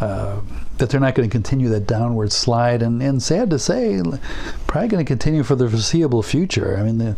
uh, 0.00 0.40
that 0.82 0.90
they're 0.90 1.00
not 1.00 1.14
going 1.14 1.28
to 1.28 1.32
continue 1.32 1.68
that 1.68 1.86
downward 1.86 2.32
slide, 2.32 2.82
and, 2.82 3.00
and 3.00 3.22
sad 3.22 3.50
to 3.50 3.58
say, 3.58 4.02
probably 4.66 4.88
going 4.88 5.04
to 5.04 5.08
continue 5.08 5.44
for 5.44 5.54
the 5.54 5.70
foreseeable 5.70 6.24
future. 6.24 6.76
I 6.76 6.82
mean, 6.82 6.98
the, 6.98 7.16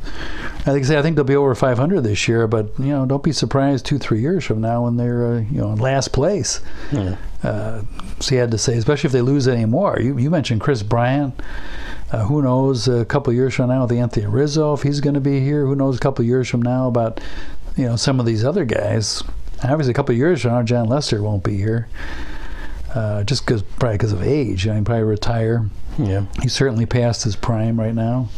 I 0.67 0.73
think 0.73 0.91
I 0.91 1.01
think 1.01 1.17
they'll 1.17 1.25
be 1.25 1.35
over 1.35 1.55
500 1.55 2.03
this 2.03 2.29
year, 2.29 2.47
but 2.47 2.79
you 2.79 2.89
know, 2.89 3.07
don't 3.07 3.23
be 3.23 3.33
surprised 3.33 3.87
two 3.87 3.99
three 3.99 4.21
years 4.21 4.45
from 4.45 4.61
now 4.61 4.85
when 4.85 4.99
they're 4.99 5.27
uh, 5.27 5.41
you 5.41 5.63
know 5.63 5.73
in 5.73 5.79
last 5.79 6.13
place. 6.13 6.61
Yeah. 6.93 7.17
Uh, 7.43 7.83
sad 8.21 8.51
to 8.51 8.59
say, 8.59 8.77
especially 8.77 9.09
if 9.09 9.13
they 9.13 9.23
lose 9.23 9.49
any 9.49 9.65
more. 9.65 9.99
You 9.99 10.19
you 10.19 10.31
mentioned 10.31 10.61
Kris 10.61 10.83
Bryant. 10.83 11.35
Uh, 12.13 12.27
who 12.27 12.43
knows 12.43 12.87
a 12.87 13.07
couple 13.07 13.33
years 13.33 13.55
from 13.55 13.69
now 13.69 13.83
with 13.83 13.93
Anthony 13.93 14.27
Rizzo 14.27 14.75
if 14.75 14.83
he's 14.83 15.01
going 15.01 15.15
to 15.15 15.21
be 15.21 15.41
here? 15.41 15.65
Who 15.65 15.75
knows 15.75 15.97
a 15.97 16.01
couple 16.01 16.25
years 16.25 16.49
from 16.49 16.61
now 16.61 16.87
about 16.87 17.19
you 17.77 17.87
know 17.87 17.97
some 17.97 18.21
of 18.21 18.27
these 18.27 18.45
other 18.45 18.67
guys? 18.67 19.23
Obviously, 19.63 19.93
a 19.93 19.95
couple 19.95 20.15
years 20.15 20.43
from 20.43 20.51
now, 20.51 20.63
Jon 20.63 20.87
Lester 20.87 21.23
won't 21.23 21.43
be 21.43 21.57
here. 21.57 21.89
Uh, 22.95 23.25
just 23.25 23.45
because 23.45 23.63
probably 23.63 23.99
because 23.99 24.13
of 24.13 24.23
age. 24.23 24.69
I 24.69 24.75
mean, 24.75 24.85
probably 24.85 25.03
retire. 25.03 25.69
Yeah. 25.99 26.27
He's 26.43 26.53
certainly 26.53 26.87
past 26.87 27.25
his 27.25 27.35
prime 27.35 27.79
right 27.79 27.95
now. 27.95 28.29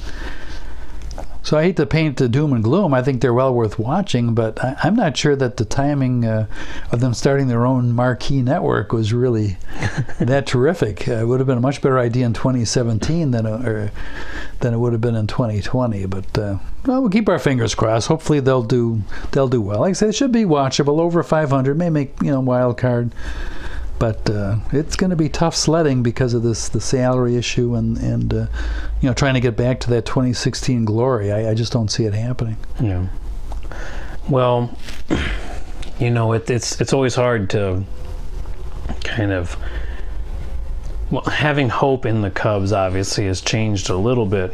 So 1.47 1.57
I 1.57 1.63
hate 1.63 1.77
to 1.77 1.87
paint 1.87 2.17
the 2.17 2.29
doom 2.29 2.53
and 2.53 2.65
gloom. 2.65 2.93
I 2.93 3.03
think 3.03 3.21
they're 3.21 3.33
well 3.33 3.55
worth 3.55 3.79
watching, 3.79 4.35
but 4.35 4.59
I, 4.65 4.77
am 4.83 4.97
not 4.97 5.17
sure 5.17 5.37
that 5.37 5.59
the 5.59 5.65
timing 5.65 6.25
uh, 6.25 6.49
of 6.91 6.99
them 6.99 7.15
starting 7.15 7.47
their 7.47 7.65
own 7.65 7.93
marquee 7.93 8.43
network 8.43 8.93
was 8.93 9.13
really 9.13 9.57
that 10.19 10.47
terrific. 10.49 11.07
Uh, 11.07 11.13
it 11.13 11.29
would 11.29 11.39
have 11.39 11.47
been 11.47 11.59
a 11.59 11.61
much 11.61 11.81
better 11.83 12.01
idea 12.01 12.27
in 12.27 12.33
2017 12.33 13.31
than 13.31 13.47
a, 13.47 13.93
than 14.59 14.75
it 14.75 14.79
would 14.79 14.91
have 14.91 15.01
been 15.01 15.15
in 15.15 15.29
2020. 15.29 16.07
But 16.07 16.37
uh, 16.37 16.59
well, 16.85 17.03
we'll 17.03 17.11
keep 17.11 17.29
our 17.29 17.39
fingers 17.39 17.77
crossed. 17.77 18.09
Hopefully 18.09 18.41
they'll 18.41 18.65
do 18.65 19.03
they'll 19.31 19.47
do 19.47 19.61
well. 19.61 19.83
Like 19.83 19.91
I 19.91 19.93
said, 19.93 20.09
it 20.09 20.17
should 20.17 20.33
be 20.33 20.45
watchable. 20.45 20.99
Over 20.99 21.23
500 21.23 21.79
may 21.79 21.91
make 21.91 22.21
you 22.23 22.33
know 22.33 22.41
wild 22.41 22.77
card 22.77 23.13
but 23.99 24.29
uh, 24.29 24.57
it's 24.73 24.97
going 24.97 25.11
to 25.11 25.17
be 25.17 25.29
tough 25.29 25.55
sledding 25.55 26.03
because 26.03 26.35
of 26.35 26.43
this 26.43 26.69
the 26.69 26.81
salary 26.81 27.37
issue 27.37 27.75
and 27.75 27.97
and 27.99 28.33
uh, 28.33 28.47
you 29.01 29.09
know 29.09 29.15
trying 29.15 29.35
to 29.35 29.41
get 29.41 29.57
back 29.57 29.81
to 29.81 29.91
that 29.91 30.05
2016 30.07 30.85
glory. 30.85 31.33
I, 31.33 31.51
I, 31.51 31.55
just 31.55 31.73
don't 31.73 31.91
see 31.91 32.05
it 32.05 32.15
happening. 32.15 32.57
Yeah. 32.81 33.07
Well, 34.29 34.77
you 35.99 36.11
know, 36.11 36.33
it, 36.33 36.51
it's 36.51 36.81
it's 36.81 36.93
always 36.93 37.15
hard 37.15 37.51
to 37.51 37.85
kind 39.05 39.33
of 39.33 39.57
well 41.11 41.25
having 41.25 41.69
hope 41.69 42.07
in 42.07 42.23
the 42.23 42.31
Cubs. 42.31 42.73
Obviously, 42.73 43.27
has 43.27 43.41
changed 43.41 43.91
a 43.91 43.97
little 43.97 44.27
bit 44.27 44.53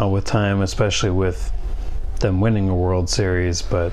uh, 0.00 0.08
with 0.08 0.24
time, 0.24 0.62
especially 0.62 1.10
with 1.10 1.52
them 2.20 2.40
winning 2.40 2.68
a 2.68 2.74
World 2.74 3.10
Series, 3.10 3.60
but 3.62 3.92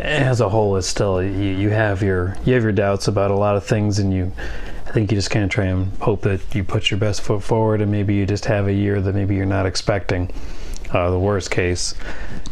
as 0.00 0.40
a 0.40 0.48
whole, 0.48 0.76
it's 0.76 0.86
still 0.86 1.22
you, 1.22 1.30
you 1.30 1.70
have 1.70 2.02
your 2.02 2.36
you 2.44 2.54
have 2.54 2.62
your 2.62 2.72
doubts 2.72 3.08
about 3.08 3.30
a 3.30 3.36
lot 3.36 3.56
of 3.56 3.64
things, 3.64 3.98
and 3.98 4.12
you 4.12 4.32
I 4.86 4.92
think 4.92 5.10
you 5.10 5.16
just 5.16 5.30
kind 5.30 5.44
of 5.44 5.50
try 5.50 5.66
and 5.66 5.92
hope 5.98 6.22
that 6.22 6.54
you 6.54 6.64
put 6.64 6.90
your 6.90 6.98
best 6.98 7.22
foot 7.22 7.42
forward, 7.42 7.80
and 7.80 7.92
maybe 7.92 8.14
you 8.14 8.26
just 8.26 8.46
have 8.46 8.66
a 8.66 8.72
year 8.72 9.00
that 9.00 9.14
maybe 9.14 9.36
you're 9.36 9.46
not 9.46 9.66
expecting. 9.66 10.32
Uh, 10.92 11.08
the 11.08 11.18
worst 11.18 11.52
case 11.52 11.94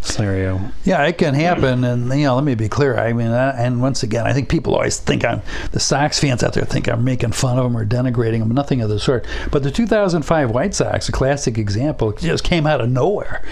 scenario. 0.00 0.60
Yeah, 0.84 1.04
it 1.06 1.18
can 1.18 1.34
happen, 1.34 1.82
and 1.82 2.08
you 2.12 2.24
know, 2.24 2.36
let 2.36 2.44
me 2.44 2.54
be 2.54 2.68
clear. 2.68 2.96
I 2.96 3.12
mean, 3.12 3.26
uh, 3.26 3.56
and 3.58 3.82
once 3.82 4.04
again, 4.04 4.28
I 4.28 4.32
think 4.32 4.48
people 4.48 4.76
always 4.76 5.00
think 5.00 5.24
I'm 5.24 5.42
the 5.72 5.80
Sox 5.80 6.20
fans 6.20 6.44
out 6.44 6.52
there 6.52 6.64
think 6.64 6.88
I'm 6.88 7.02
making 7.02 7.32
fun 7.32 7.58
of 7.58 7.64
them 7.64 7.76
or 7.76 7.84
denigrating 7.84 8.38
them. 8.38 8.52
Nothing 8.52 8.80
of 8.80 8.90
the 8.90 9.00
sort. 9.00 9.26
But 9.50 9.64
the 9.64 9.72
2005 9.72 10.52
White 10.52 10.74
Sox, 10.74 11.08
a 11.08 11.12
classic 11.12 11.58
example, 11.58 12.12
just 12.12 12.44
came 12.44 12.64
out 12.64 12.80
of 12.80 12.88
nowhere 12.88 13.42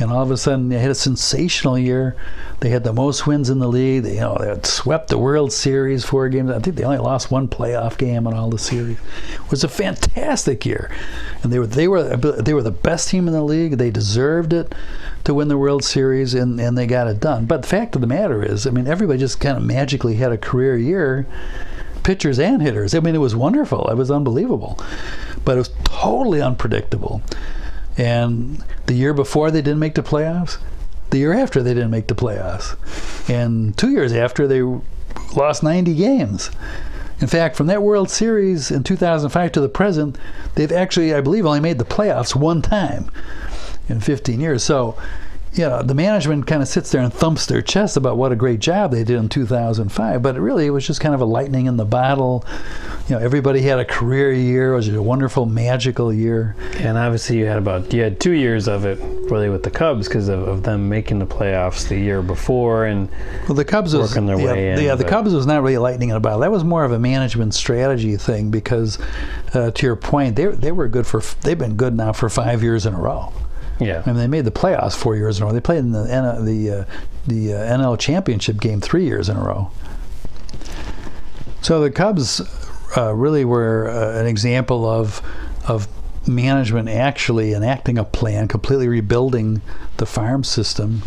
and 0.00 0.10
all 0.10 0.22
of 0.22 0.30
a 0.30 0.36
sudden 0.36 0.68
they 0.68 0.78
had 0.78 0.90
a 0.90 0.94
sensational 0.94 1.78
year. 1.78 2.16
They 2.60 2.70
had 2.70 2.84
the 2.84 2.92
most 2.92 3.26
wins 3.26 3.50
in 3.50 3.58
the 3.58 3.68
league. 3.68 4.02
They, 4.02 4.14
you 4.14 4.20
know, 4.20 4.36
they 4.38 4.48
had 4.48 4.66
swept 4.66 5.08
the 5.08 5.18
World 5.18 5.52
Series 5.52 6.04
four 6.04 6.28
games. 6.28 6.50
I 6.50 6.58
think 6.58 6.76
they 6.76 6.84
only 6.84 6.98
lost 6.98 7.30
one 7.30 7.48
playoff 7.48 7.98
game 7.98 8.26
in 8.26 8.34
all 8.34 8.50
the 8.50 8.58
series. 8.58 8.98
It 9.34 9.50
was 9.50 9.64
a 9.64 9.68
fantastic 9.68 10.64
year, 10.66 10.90
and 11.42 11.52
they 11.52 11.58
were 11.58 11.66
they 11.66 11.88
were 11.88 12.16
they 12.16 12.54
were 12.54 12.62
the 12.62 12.70
best 12.70 13.08
team 13.08 13.28
in 13.28 13.34
the 13.34 13.42
league. 13.42 13.78
They 13.78 13.90
deserved 13.90 14.52
it 14.52 14.74
to 15.24 15.34
win 15.34 15.48
the 15.48 15.58
World 15.58 15.84
Series, 15.84 16.34
and 16.34 16.60
and 16.60 16.76
they 16.76 16.86
got 16.86 17.06
it 17.06 17.20
done. 17.20 17.46
But 17.46 17.62
the 17.62 17.68
fact 17.68 17.94
of 17.94 18.00
the 18.00 18.06
matter 18.06 18.42
is, 18.42 18.66
I 18.66 18.70
mean, 18.70 18.86
everybody 18.86 19.18
just 19.18 19.40
kind 19.40 19.56
of 19.56 19.62
magically 19.62 20.16
had 20.16 20.32
a 20.32 20.38
career 20.38 20.76
year 20.76 21.26
pitchers 22.02 22.38
and 22.38 22.62
hitters. 22.62 22.94
I 22.94 23.00
mean, 23.00 23.14
it 23.14 23.18
was 23.18 23.36
wonderful. 23.36 23.88
It 23.90 23.96
was 23.96 24.10
unbelievable, 24.10 24.78
but 25.44 25.52
it 25.52 25.58
was 25.58 25.70
totally 25.84 26.40
unpredictable. 26.40 27.22
And 28.00 28.64
the 28.86 28.94
year 28.94 29.12
before 29.12 29.50
they 29.50 29.60
didn't 29.60 29.78
make 29.78 29.94
the 29.94 30.02
playoffs. 30.02 30.56
The 31.10 31.18
year 31.18 31.34
after 31.34 31.62
they 31.62 31.74
didn't 31.74 31.90
make 31.90 32.06
the 32.06 32.14
playoffs. 32.14 32.74
And 33.28 33.76
two 33.76 33.90
years 33.90 34.14
after 34.14 34.48
they 34.48 34.62
lost 35.36 35.62
90 35.62 35.94
games. 35.94 36.50
In 37.20 37.26
fact, 37.26 37.56
from 37.56 37.66
that 37.66 37.82
World 37.82 38.08
Series 38.08 38.70
in 38.70 38.84
2005 38.84 39.52
to 39.52 39.60
the 39.60 39.68
present, 39.68 40.16
they've 40.54 40.72
actually, 40.72 41.12
I 41.12 41.20
believe, 41.20 41.44
only 41.44 41.60
made 41.60 41.76
the 41.76 41.84
playoffs 41.84 42.34
one 42.34 42.62
time 42.62 43.10
in 43.86 44.00
15 44.00 44.40
years. 44.40 44.62
So 44.64 44.96
you 45.52 45.64
know, 45.64 45.82
the 45.82 45.94
management 45.94 46.46
kind 46.46 46.62
of 46.62 46.68
sits 46.68 46.92
there 46.92 47.02
and 47.02 47.12
thumps 47.12 47.46
their 47.46 47.60
chest 47.60 47.96
about 47.96 48.16
what 48.16 48.30
a 48.30 48.36
great 48.36 48.60
job 48.60 48.92
they 48.92 49.02
did 49.02 49.16
in 49.16 49.28
2005. 49.28 50.22
But 50.22 50.36
it 50.36 50.40
really, 50.40 50.66
it 50.66 50.70
was 50.70 50.86
just 50.86 51.00
kind 51.00 51.12
of 51.12 51.20
a 51.20 51.24
lightning 51.24 51.66
in 51.66 51.76
the 51.76 51.84
bottle. 51.84 52.44
You 53.08 53.16
know, 53.16 53.22
everybody 53.22 53.60
had 53.62 53.80
a 53.80 53.84
career 53.84 54.32
year. 54.32 54.72
It 54.72 54.76
was 54.76 54.88
a 54.88 55.02
wonderful, 55.02 55.46
magical 55.46 56.12
year. 56.12 56.54
And 56.76 56.96
obviously, 56.96 57.38
you 57.38 57.46
had 57.46 57.58
about 57.58 57.92
you 57.92 58.00
had 58.00 58.20
two 58.20 58.32
years 58.32 58.68
of 58.68 58.84
it 58.84 59.00
really 59.28 59.48
with 59.48 59.64
the 59.64 59.70
Cubs 59.70 60.06
because 60.06 60.28
of, 60.28 60.46
of, 60.46 60.62
them 60.62 60.88
making 60.88 61.18
the 61.18 61.26
playoffs 61.26 61.88
the 61.88 61.96
year 61.96 62.22
before 62.22 62.84
and 62.84 63.08
well, 63.48 63.54
the 63.54 63.64
Cubs 63.64 63.94
working 63.94 64.26
was, 64.26 64.36
their 64.36 64.46
yeah, 64.46 64.52
way 64.52 64.70
in. 64.72 64.84
Yeah, 64.84 64.94
the 64.94 65.04
Cubs 65.04 65.34
was 65.34 65.46
not 65.46 65.62
really 65.62 65.78
lightning 65.78 66.10
in 66.10 66.16
a 66.16 66.20
bottle. 66.20 66.40
That 66.40 66.52
was 66.52 66.62
more 66.62 66.84
of 66.84 66.92
a 66.92 66.98
management 66.98 67.54
strategy 67.54 68.16
thing 68.16 68.50
because, 68.50 68.98
uh, 69.54 69.72
to 69.72 69.86
your 69.86 69.96
point, 69.96 70.36
they 70.36 70.46
they 70.46 70.70
were 70.70 70.86
good 70.86 71.06
for 71.06 71.22
they've 71.42 71.58
been 71.58 71.76
good 71.76 71.96
now 71.96 72.12
for 72.12 72.28
five 72.28 72.62
years 72.62 72.86
in 72.86 72.94
a 72.94 73.00
row. 73.00 73.32
Yeah, 73.80 74.02
I 74.04 74.10
mean 74.10 74.16
they 74.16 74.26
made 74.26 74.44
the 74.44 74.50
playoffs 74.50 74.94
four 74.94 75.16
years 75.16 75.38
in 75.38 75.42
a 75.42 75.46
row. 75.46 75.52
They 75.52 75.60
played 75.60 75.78
in 75.78 75.92
the 75.92 76.02
the 76.42 76.70
uh, 76.70 76.84
the 77.26 77.54
uh, 77.54 77.78
NL 77.78 77.98
championship 77.98 78.60
game 78.60 78.80
three 78.80 79.04
years 79.04 79.28
in 79.28 79.36
a 79.36 79.42
row. 79.42 79.70
So 81.62 81.80
the 81.80 81.90
Cubs 81.90 82.40
uh, 82.96 83.14
really 83.14 83.44
were 83.44 83.88
uh, 83.88 84.20
an 84.20 84.26
example 84.26 84.86
of 84.86 85.22
of 85.66 85.88
management 86.26 86.88
actually 86.88 87.52
enacting 87.52 87.98
a 87.98 88.04
plan, 88.04 88.48
completely 88.48 88.88
rebuilding 88.88 89.62
the 89.96 90.06
farm 90.06 90.44
system, 90.44 91.02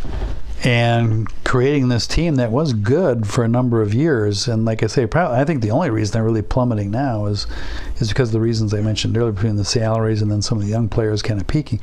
and 0.63 1.28
creating 1.43 1.89
this 1.89 2.08
team 2.08 2.36
that 2.36 2.49
was 2.49 2.71
good 2.71 3.28
for 3.28 3.43
a 3.43 3.47
number 3.49 3.82
of 3.82 3.93
years. 3.93 4.47
And 4.47 4.63
like 4.63 4.82
I 4.82 4.88
say, 4.88 5.06
probably, 5.06 5.38
I 5.38 5.43
think 5.43 5.62
the 5.62 5.71
only 5.71 5.89
reason 5.89 6.13
they're 6.13 6.23
really 6.23 6.41
plummeting 6.41 6.89
now 6.89 7.26
is 7.26 7.45
is 7.99 8.10
because 8.10 8.30
of 8.30 8.34
the 8.34 8.39
reasons 8.39 8.73
I 8.73 8.80
mentioned 8.80 9.17
earlier 9.17 9.34
between 9.34 9.58
the 9.58 9.65
salaries 9.65 10.21
and 10.21 10.32
then 10.32 10.41
some 10.41 10.58
of 10.58 10.63
the 10.63 10.69
young 10.69 10.88
players 10.88 11.21
kind 11.21 11.39
of 11.39 11.47
peaking. 11.47 11.82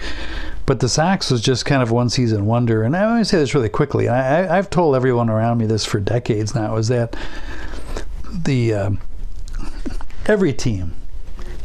But 0.65 0.81
the 0.81 0.89
Sox 0.89 1.31
was 1.31 1.43
just 1.43 1.67
kind 1.67 1.83
of 1.83 1.91
one 1.91 2.09
season 2.09 2.47
wonder. 2.47 2.83
And 2.83 2.97
I 2.97 3.19
to 3.19 3.25
say 3.25 3.39
this 3.39 3.55
really 3.55 3.69
quickly. 3.69 4.09
I, 4.09 4.57
I've 4.57 4.71
told 4.71 4.97
everyone 4.97 5.29
around 5.29 5.59
me 5.59 5.67
this 5.67 5.85
for 5.85 6.01
decades 6.01 6.55
now. 6.55 6.77
Is 6.77 6.89
that 6.89 7.17
the 8.33 8.75
uh, 8.75 8.91
every 10.27 10.53
team 10.53 10.95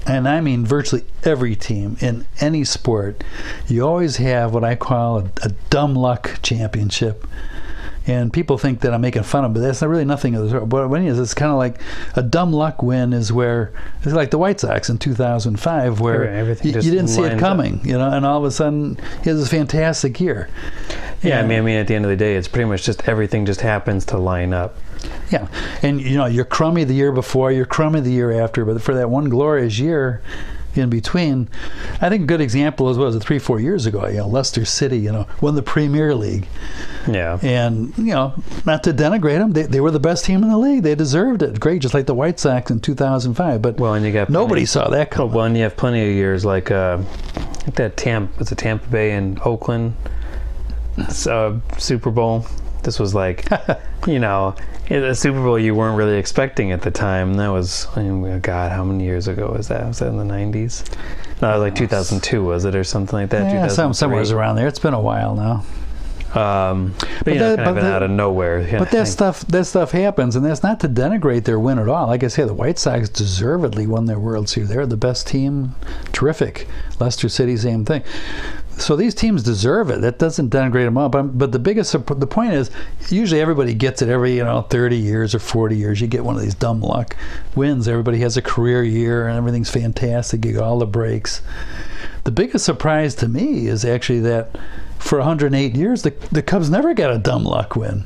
and 0.06 0.28
I 0.28 0.42
mean 0.42 0.66
virtually 0.66 1.04
every 1.24 1.56
team 1.56 1.98
in 2.00 2.26
any 2.40 2.64
sport, 2.64 3.24
you 3.68 3.86
always 3.86 4.18
have 4.18 4.54
what 4.54 4.64
I 4.64 4.76
call 4.76 5.20
a, 5.20 5.30
a 5.42 5.50
dumb 5.70 5.96
luck 5.96 6.40
championship. 6.42 7.26
And 8.08 8.32
people 8.32 8.58
think 8.58 8.82
that 8.82 8.94
I'm 8.94 9.02
making 9.02 9.24
fun 9.24 9.46
of, 9.46 9.54
but 9.54 9.62
that's 9.62 9.82
not 9.82 9.90
really 9.90 10.06
nothing 10.06 10.36
of 10.36 10.44
the 10.44 10.50
sort. 10.52 10.70
But 10.70 10.90
when 10.90 11.06
it 11.06 11.10
is, 11.10 11.20
it's 11.20 11.34
kind 11.34 11.52
of 11.52 11.58
like 11.58 11.82
a 12.16 12.22
dumb 12.22 12.54
luck 12.54 12.84
win 12.84 13.14
is 13.14 13.34
where 13.34 13.74
it's 14.04 14.14
like 14.14 14.30
the 14.30 14.38
White 14.38 14.60
Sox 14.60 14.90
in 14.90 15.00
2005, 15.00 16.00
where 16.00 16.30
Everything 16.30 16.68
you, 16.68 16.82
you 16.82 16.92
didn't 16.92 17.08
see 17.08 17.24
it 17.24 17.40
coming, 17.40 17.82
you 17.84 17.98
know, 17.98 18.10
and 18.12 18.26
all 18.26 18.38
of 18.38 18.44
a 18.44 18.52
sudden 18.52 18.98
he 19.24 19.30
has 19.30 19.40
this 19.40 19.50
fantastic 19.50 20.20
year. 20.20 20.50
yeah. 21.24 21.40
I 21.40 21.46
mean, 21.48 21.58
I 21.58 21.62
mean, 21.62 21.78
at 21.78 21.88
the 21.88 21.96
end 21.96 22.06
of 22.06 22.10
the 22.12 22.18
day, 22.18 22.36
it's 22.36 22.48
pretty 22.48 22.70
much 22.70 22.84
just 22.84 23.08
everything 23.08 23.46
just 23.46 23.62
happens 23.62 24.06
to 24.06 24.18
line 24.18 24.54
up. 24.54 24.78
Yeah, 25.32 25.48
and 25.82 26.02
you 26.02 26.18
know 26.18 26.26
you're 26.26 26.46
crummy 26.46 26.84
the 26.84 26.94
year 26.94 27.12
before, 27.12 27.52
you're 27.52 27.66
crummy 27.66 28.00
the 28.00 28.12
year 28.12 28.32
after, 28.32 28.66
but 28.66 28.82
for 28.82 28.94
that 28.96 29.10
one 29.10 29.30
glorious 29.30 29.78
year 29.80 30.22
in 30.78 30.90
between, 30.90 31.48
I 32.02 32.10
think 32.10 32.24
a 32.24 32.26
good 32.26 32.42
example 32.42 32.90
is 32.90 32.98
what 32.98 33.06
was 33.06 33.16
it 33.16 33.22
three, 33.24 33.40
four 33.40 33.60
years 33.60 33.86
ago? 33.86 34.08
You 34.08 34.18
know, 34.18 34.28
Leicester 34.28 34.66
City, 34.66 34.98
you 35.00 35.12
know, 35.12 35.28
won 35.42 35.56
the 35.56 35.62
Premier 35.64 36.14
League. 36.16 36.48
Yeah. 37.10 37.40
And 37.42 37.98
you 37.98 38.14
know, 38.14 38.34
not 38.66 38.84
to 38.84 38.94
denigrate 38.94 39.40
them, 39.40 39.52
they, 39.54 39.64
they 39.64 39.80
were 39.82 39.92
the 39.92 40.00
best 40.00 40.26
team 40.26 40.44
in 40.44 40.50
the 40.50 40.58
league. 40.58 40.84
They 40.84 40.96
deserved 40.96 41.42
it. 41.42 41.60
Great, 41.60 41.82
just 41.82 41.94
like 41.94 42.06
the 42.06 42.14
White 42.16 42.40
Sox 42.40 42.72
in 42.72 42.80
2005. 42.80 43.62
But 43.62 43.78
Well, 43.80 43.94
and 43.94 44.06
you 44.06 44.12
got 44.12 44.30
nobody 44.30 44.66
saw 44.66 44.90
that 44.90 45.08
Oh, 45.14 45.16
coming. 45.16 45.34
well, 45.34 45.46
and 45.46 45.56
you 45.58 45.64
have 45.64 45.78
plenty 45.78 46.02
of 46.08 46.14
years 46.16 46.44
like 46.46 46.72
uh, 46.72 47.00
that 47.76 47.98
Tampa 47.98 48.38
was 48.40 48.52
it 48.52 48.58
Tampa 48.58 48.88
Bay 48.90 49.12
and 49.12 49.40
Oakland 49.46 49.94
uh, 51.28 51.54
Super 51.78 52.12
Bowl. 52.12 52.46
This 52.84 53.00
was 53.00 53.14
like, 53.16 53.48
you 54.08 54.20
know, 54.20 54.56
a 54.92 55.16
Super 55.16 55.40
Bowl 55.42 55.58
you 55.60 55.74
weren't 55.76 55.98
really 55.98 56.18
expecting 56.18 56.72
at 56.72 56.82
the 56.82 56.92
time. 56.92 57.36
That 57.36 57.50
was, 57.50 57.88
I 57.96 58.04
mean, 58.04 58.40
God, 58.42 58.72
how 58.72 58.84
many 58.84 59.04
years 59.04 59.28
ago 59.28 59.52
was 59.56 59.68
that? 59.70 59.86
Was 59.88 60.00
that 60.00 60.08
in 60.08 60.18
the 60.18 60.24
'90s? 60.24 60.86
No, 61.42 61.50
it 61.50 61.54
was 61.54 61.62
like 61.62 61.76
2002, 61.76 62.44
was 62.44 62.66
it, 62.66 62.76
or 62.76 62.84
something 62.84 63.20
like 63.20 63.30
that? 63.32 63.52
yeah, 63.52 63.68
some, 63.68 63.92
2003? 63.92 63.94
somewhere's 63.98 64.32
around 64.32 64.56
there. 64.56 64.68
It's 64.68 64.80
been 64.80 64.94
a 64.94 65.02
while 65.02 65.36
now. 65.36 65.64
Um, 66.36 66.94
but, 67.24 67.34
you 67.34 67.40
know, 67.40 67.56
that- 67.56 67.58
kind 67.64 67.70
of 67.70 67.76
but 67.76 67.82
that- 67.82 67.94
out 67.94 68.04
of 68.04 68.12
nowhere. 68.12 68.60
But 68.70 68.80
that 68.80 68.92
thing. 68.92 69.06
stuff 69.06 69.48
that 69.48 69.64
stuff 69.66 69.92
happens, 69.92 70.36
and 70.36 70.46
that's 70.46 70.64
not 70.64 70.82
to 70.82 70.90
denigrate 70.90 71.46
their 71.46 71.58
win 71.60 71.80
at 71.80 71.88
all. 71.88 72.08
Like 72.08 72.24
I 72.26 72.28
say, 72.28 72.44
the 72.44 72.54
White 72.54 72.78
Sox 72.78 73.08
deservedly 73.08 73.88
won 73.88 74.06
their 74.06 74.20
World 74.20 74.50
Series. 74.50 74.70
They're 74.70 74.86
the 74.86 74.98
best 74.98 75.28
team. 75.28 75.76
Terrific. 76.12 76.68
Leicester 77.00 77.30
City, 77.30 77.56
same 77.56 77.86
thing. 77.86 78.04
So 78.78 78.96
these 78.96 79.16
teams 79.16 79.42
deserve 79.42 79.90
it. 79.90 80.02
That 80.02 80.20
doesn't 80.20 80.50
denigrate 80.50 80.86
them. 80.86 81.10
But, 81.10 81.38
but 81.38 81.52
the 81.52 81.60
biggest 81.60 81.92
the 81.94 82.28
point 82.28 82.54
is, 82.54 82.70
usually 83.10 83.40
everybody 83.40 83.74
gets 83.74 84.02
it 84.02 84.10
every 84.10 84.36
you 84.36 84.44
know 84.44 84.64
30 84.64 84.98
years 84.98 85.34
or 85.34 85.40
40 85.40 85.78
years. 85.78 86.02
You 86.02 86.08
get 86.08 86.26
one 86.26 86.36
of 86.36 86.42
these 86.42 86.56
dumb 86.56 86.82
luck 86.82 87.16
wins. 87.56 87.88
Everybody 87.88 88.20
has 88.20 88.38
a 88.38 88.42
career 88.42 88.84
year 88.84 89.28
and 89.28 89.38
everything's 89.38 89.70
fantastic. 89.70 90.44
You 90.46 90.54
get 90.54 90.62
all 90.62 90.80
the 90.80 90.86
breaks. 90.86 91.42
The 92.26 92.32
biggest 92.32 92.66
surprise 92.66 93.16
to 93.16 93.28
me 93.28 93.68
is 93.68 93.86
actually 93.86 94.22
that 94.22 94.58
for 95.00 95.20
108 95.20 95.76
years, 95.76 96.02
the, 96.02 96.10
the 96.32 96.42
Cubs 96.42 96.70
never 96.70 96.94
got 96.94 97.12
a 97.12 97.18
dumb 97.18 97.44
luck 97.44 97.76
win. 97.76 98.06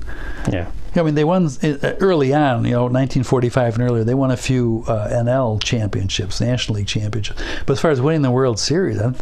yeah. 0.51 0.69
I 0.95 1.03
mean, 1.03 1.15
they 1.15 1.23
won 1.23 1.47
uh, 1.61 1.95
early 1.99 2.33
on, 2.33 2.65
you 2.65 2.71
know, 2.71 2.83
1945 2.83 3.75
and 3.75 3.83
earlier. 3.83 4.03
They 4.03 4.13
won 4.13 4.31
a 4.31 4.37
few 4.37 4.83
uh, 4.87 5.09
NL 5.09 5.61
championships, 5.61 6.41
National 6.41 6.77
League 6.77 6.87
championships. 6.87 7.41
But 7.65 7.73
as 7.73 7.81
far 7.81 7.91
as 7.91 8.01
winning 8.01 8.23
the 8.23 8.31
World 8.31 8.59
Series, 8.59 8.99
I, 8.99 9.07
you 9.07 9.15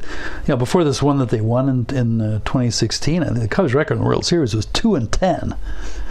know, 0.47 0.57
before 0.57 0.83
this 0.83 1.01
one 1.01 1.17
that 1.19 1.29
they 1.29 1.41
won 1.41 1.69
in, 1.69 1.95
in 1.95 2.21
uh, 2.21 2.39
2016, 2.39 3.21
I 3.21 3.27
think 3.27 3.39
the 3.39 3.47
Cubs' 3.47 3.73
record 3.73 3.95
in 3.95 3.99
the 4.01 4.07
World 4.07 4.25
Series 4.25 4.55
was 4.55 4.65
two 4.67 4.95
and 4.95 5.11
ten. 5.11 5.55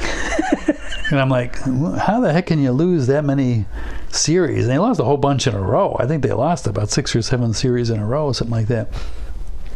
and 1.11 1.21
I'm 1.21 1.31
like, 1.31 1.57
how 1.57 2.21
the 2.21 2.33
heck 2.33 2.47
can 2.47 2.61
you 2.61 2.73
lose 2.73 3.07
that 3.07 3.25
many 3.25 3.64
series? 4.11 4.64
And 4.64 4.73
they 4.73 4.79
lost 4.79 5.01
a 5.01 5.05
whole 5.05 5.16
bunch 5.16 5.47
in 5.47 5.55
a 5.55 5.61
row. 5.61 5.97
I 5.99 6.07
think 6.07 6.23
they 6.23 6.33
lost 6.33 6.66
about 6.66 6.90
six 6.90 7.16
or 7.16 7.23
seven 7.23 7.55
series 7.55 7.90
in 7.90 7.99
a 7.99 8.07
row, 8.07 8.33
something 8.33 8.55
like 8.55 8.69
that 8.69 8.88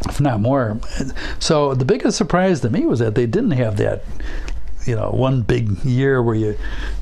if 0.09 0.19
not 0.19 0.39
more. 0.39 0.79
So 1.39 1.75
the 1.75 1.85
biggest 1.85 2.17
surprise 2.17 2.61
to 2.61 2.69
me 2.69 2.85
was 2.85 2.99
that 2.99 3.15
they 3.15 3.25
didn't 3.25 3.51
have 3.51 3.77
that, 3.77 4.03
you 4.85 4.95
know, 4.95 5.09
one 5.11 5.41
big 5.41 5.69
year 5.83 6.21
where 6.23 6.35
you, 6.35 6.57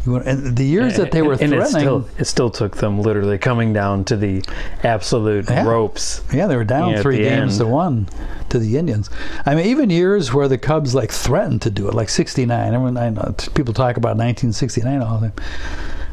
you 0.05 0.11
went- 0.13 0.25
and 0.27 0.57
the 0.57 0.65
years 0.65 0.97
that 0.97 1.11
they 1.11 1.21
were 1.21 1.33
and, 1.33 1.41
and 1.41 1.53
it 1.53 1.57
threatening. 1.57 1.81
still 1.81 2.09
it 2.17 2.25
still 2.25 2.49
took 2.49 2.77
them 2.77 3.01
literally 3.01 3.37
coming 3.37 3.71
down 3.73 4.03
to 4.05 4.17
the 4.17 4.43
absolute 4.83 5.49
Yeah. 5.49 5.65
ropes. 5.65 6.21
yeah, 6.33 6.47
they 6.47 6.55
were 6.55 6.63
down 6.63 6.97
three 6.97 7.17
games 7.19 7.53
end. 7.53 7.59
to 7.59 7.67
one 7.67 8.07
to 8.49 8.59
the 8.59 8.77
Indians. 8.77 9.09
I 9.45 9.55
mean, 9.55 9.67
even 9.67 9.89
years 9.89 10.33
where 10.33 10.47
the 10.47 10.57
Cubs 10.57 10.93
like 10.95 11.11
threatened 11.11 11.61
to 11.63 11.69
do 11.69 11.87
it, 11.87 11.93
like 11.93 12.09
'69. 12.09 12.73
Everyone, 12.73 12.97
I 12.97 13.09
know 13.09 13.33
people 13.53 13.73
talk 13.73 13.97
about 13.97 14.17
1969 14.17 15.01
all 15.01 15.19
the 15.19 15.29
time. 15.29 15.45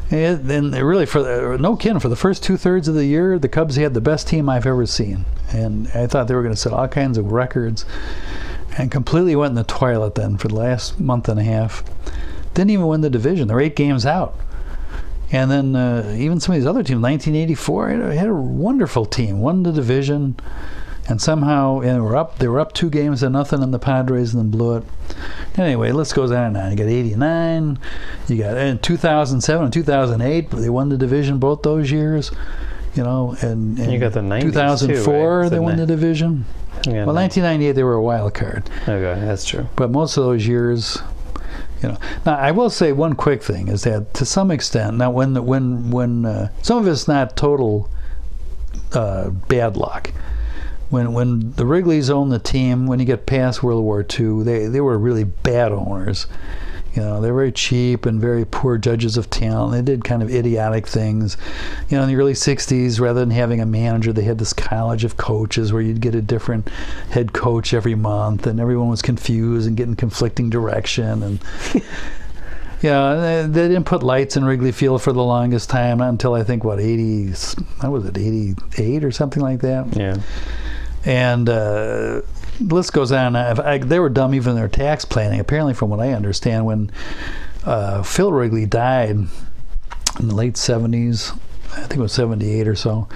And 0.09 0.45
then 0.45 0.71
really, 0.71 1.05
for 1.05 1.21
the, 1.21 1.57
no 1.59 1.75
kidding, 1.75 1.99
for 1.99 2.07
the 2.07 2.15
first 2.15 2.41
two 2.41 2.55
thirds 2.55 2.87
of 2.87 2.95
the 2.95 3.05
year, 3.05 3.37
the 3.37 3.49
Cubs 3.49 3.75
had 3.75 3.93
the 3.93 3.99
best 3.99 4.25
team 4.25 4.47
I've 4.47 4.65
ever 4.65 4.85
seen, 4.85 5.25
and 5.51 5.89
I 5.93 6.07
thought 6.07 6.29
they 6.29 6.33
were 6.35 6.43
going 6.43 6.53
to 6.55 6.59
set 6.59 6.71
all 6.71 6.87
kinds 6.87 7.17
of 7.17 7.33
records, 7.33 7.83
and 8.77 8.91
completely 8.91 9.35
went 9.35 9.51
in 9.51 9.55
the 9.55 9.63
toilet 9.63 10.15
then 10.15 10.37
for 10.37 10.47
the 10.47 10.55
last 10.55 10.99
month 10.99 11.27
and 11.27 11.39
a 11.39 11.43
half. 11.43 11.83
Didn't 12.53 12.71
even 12.71 12.87
win 12.87 13.01
the 13.01 13.09
division. 13.09 13.47
They're 13.47 13.59
eight 13.59 13.75
games 13.75 14.05
out. 14.05 14.37
And 15.31 15.51
then 15.51 15.75
uh, 15.75 16.15
even 16.17 16.39
some 16.39 16.55
of 16.55 16.61
these 16.61 16.67
other 16.67 16.83
teams, 16.83 17.01
1984, 17.01 17.89
had 17.89 18.27
a, 18.27 18.33
wonderful 18.33 19.05
team, 19.05 19.41
won 19.41 19.63
the 19.63 19.73
division, 19.73 20.37
and 21.09 21.21
somehow 21.21 21.81
and 21.81 22.03
were 22.03 22.15
up. 22.15 22.39
They 22.39 22.47
were 22.47 22.59
up 22.59 22.73
two 22.73 22.89
games 22.89 23.19
to 23.19 23.29
nothing 23.29 23.61
on 23.61 23.71
the 23.71 23.79
Padres, 23.79 24.33
and 24.33 24.41
then 24.41 24.51
blew 24.51 24.77
it. 24.77 24.83
Anyway, 25.57 25.91
let's 25.91 26.13
go 26.13 26.23
on 26.23 26.31
and 26.31 26.57
on. 26.57 26.71
You 26.71 26.77
got 26.77 26.87
89, 26.87 27.79
you 28.27 28.37
got 28.37 28.57
in 28.57 28.79
2007 28.79 29.63
and 29.65 29.73
2008. 29.73 30.49
They 30.49 30.69
won 30.69 30.89
the 30.89 30.97
division 30.97 31.39
both 31.39 31.61
those 31.61 31.91
years. 31.91 32.31
You 32.97 33.03
know, 33.03 33.35
and, 33.41 33.77
and 33.77 33.91
you 33.91 33.99
got 33.99 34.13
the 34.13 34.21
90s 34.21 34.41
too, 34.41 34.51
2004 34.87 35.39
right? 35.39 35.49
they 35.49 35.59
won 35.59 35.77
the 35.77 35.85
division. 35.85 36.45
Yeah, 36.85 37.05
Well, 37.05 37.15
1998 37.15 37.71
they 37.73 37.83
were 37.83 37.93
a 37.93 38.01
wild 38.01 38.33
card. 38.33 38.69
Okay, 38.83 39.19
that's 39.21 39.45
true. 39.45 39.67
But 39.75 39.91
most 39.91 40.17
of 40.17 40.23
those 40.23 40.47
years, 40.47 40.97
you 41.81 41.89
know. 41.89 41.97
Now 42.25 42.35
I 42.37 42.51
will 42.51 42.69
say 42.69 42.91
one 42.91 43.13
quick 43.13 43.43
thing 43.43 43.67
is 43.67 43.83
that 43.83 44.13
to 44.15 44.25
some 44.25 44.51
extent, 44.51 44.97
now 44.97 45.11
when 45.11 45.45
when 45.45 45.91
when 45.91 46.25
uh, 46.25 46.49
some 46.63 46.79
of 46.79 46.87
it's 46.87 47.07
not 47.07 47.37
total 47.37 47.89
uh, 48.93 49.29
bad 49.29 49.77
luck. 49.77 50.11
When 50.89 51.13
when 51.13 51.51
the 51.53 51.65
Wrigley's 51.65 52.09
owned 52.09 52.31
the 52.31 52.39
team, 52.39 52.87
when 52.87 52.99
you 52.99 53.05
get 53.05 53.25
past 53.25 53.61
World 53.61 53.83
War 53.83 54.05
II, 54.17 54.43
they 54.43 54.67
they 54.67 54.81
were 54.81 54.97
really 54.97 55.25
bad 55.25 55.71
owners. 55.71 56.27
You 56.97 57.03
know, 57.03 57.21
they're 57.21 57.33
very 57.33 57.51
cheap 57.51 58.07
and 58.07 58.19
very 58.19 58.43
poor 58.43 58.79
judges 58.79 59.17
of 59.17 59.29
talent. 59.29 59.71
They 59.71 59.83
did 59.83 60.03
kind 60.03 60.23
of 60.23 60.29
idiotic 60.33 60.87
things. 60.87 61.37
You 61.89 61.97
know, 61.97 62.03
in 62.03 62.09
the 62.09 62.15
early 62.15 62.33
60s, 62.33 62.99
rather 62.99 63.19
than 63.19 63.29
having 63.29 63.61
a 63.61 63.67
manager, 63.67 64.11
they 64.11 64.23
had 64.23 64.39
this 64.39 64.51
college 64.51 65.03
of 65.03 65.15
coaches 65.15 65.71
where 65.71 65.81
you'd 65.83 66.01
get 66.01 66.15
a 66.15 66.21
different 66.23 66.67
head 67.11 67.33
coach 67.33 67.71
every 67.73 67.93
month, 67.93 68.47
and 68.47 68.59
everyone 68.59 68.89
was 68.89 69.03
confused 69.03 69.67
and 69.67 69.77
getting 69.77 69.95
conflicting 69.95 70.49
direction. 70.49 71.21
And 71.21 71.39
yeah, 72.81 73.13
they, 73.13 73.47
they 73.47 73.67
didn't 73.67 73.85
put 73.85 74.03
lights 74.03 74.35
in 74.35 74.45
Wrigley 74.45 74.71
Field 74.71 75.01
for 75.01 75.13
the 75.13 75.23
longest 75.23 75.69
time, 75.69 75.99
not 75.99 76.09
until 76.09 76.33
I 76.33 76.43
think 76.43 76.63
what 76.63 76.79
80, 76.79 77.27
what 77.81 77.91
was 77.91 78.05
it, 78.05 78.17
88 78.17 79.03
or 79.03 79.11
something 79.11 79.41
like 79.43 79.61
that 79.61 79.95
Yeah. 79.95 80.17
and 81.05 81.47
uh, 81.49 82.21
the 82.59 82.75
list 82.75 82.93
goes 82.93 83.11
on. 83.11 83.35
I, 83.35 83.73
I, 83.73 83.77
they 83.77 83.99
were 83.99 84.09
dumb 84.09 84.33
even 84.33 84.51
in 84.51 84.55
their 84.55 84.67
tax 84.67 85.05
planning. 85.05 85.39
Apparently, 85.39 85.73
from 85.73 85.89
what 85.89 85.99
I 85.99 86.13
understand, 86.13 86.65
when 86.65 86.91
uh, 87.65 88.03
Phil 88.03 88.31
Wrigley 88.31 88.65
died 88.65 89.15
in 90.19 90.27
the 90.27 90.35
late 90.35 90.55
'70s, 90.55 91.37
I 91.73 91.81
think 91.81 91.95
it 91.95 91.99
was 91.99 92.13
'78 92.13 92.67
or 92.67 92.75
so. 92.75 93.07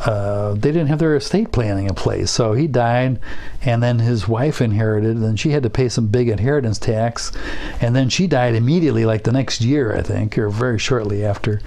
Uh, 0.00 0.52
they 0.54 0.70
didn't 0.72 0.88
have 0.88 0.98
their 0.98 1.14
estate 1.16 1.52
planning 1.52 1.86
in 1.86 1.94
place, 1.94 2.30
so 2.30 2.52
he 2.52 2.66
died, 2.66 3.18
and 3.62 3.82
then 3.82 4.00
his 4.00 4.28
wife 4.28 4.60
inherited, 4.60 5.16
and 5.16 5.38
she 5.38 5.50
had 5.50 5.62
to 5.62 5.70
pay 5.70 5.88
some 5.88 6.08
big 6.08 6.28
inheritance 6.28 6.78
tax, 6.78 7.32
and 7.80 7.94
then 7.94 8.08
she 8.08 8.26
died 8.26 8.54
immediately, 8.54 9.06
like 9.06 9.22
the 9.22 9.32
next 9.32 9.60
year, 9.62 9.96
I 9.96 10.02
think, 10.02 10.36
or 10.36 10.50
very 10.50 10.78
shortly 10.78 11.24
after, 11.24 11.60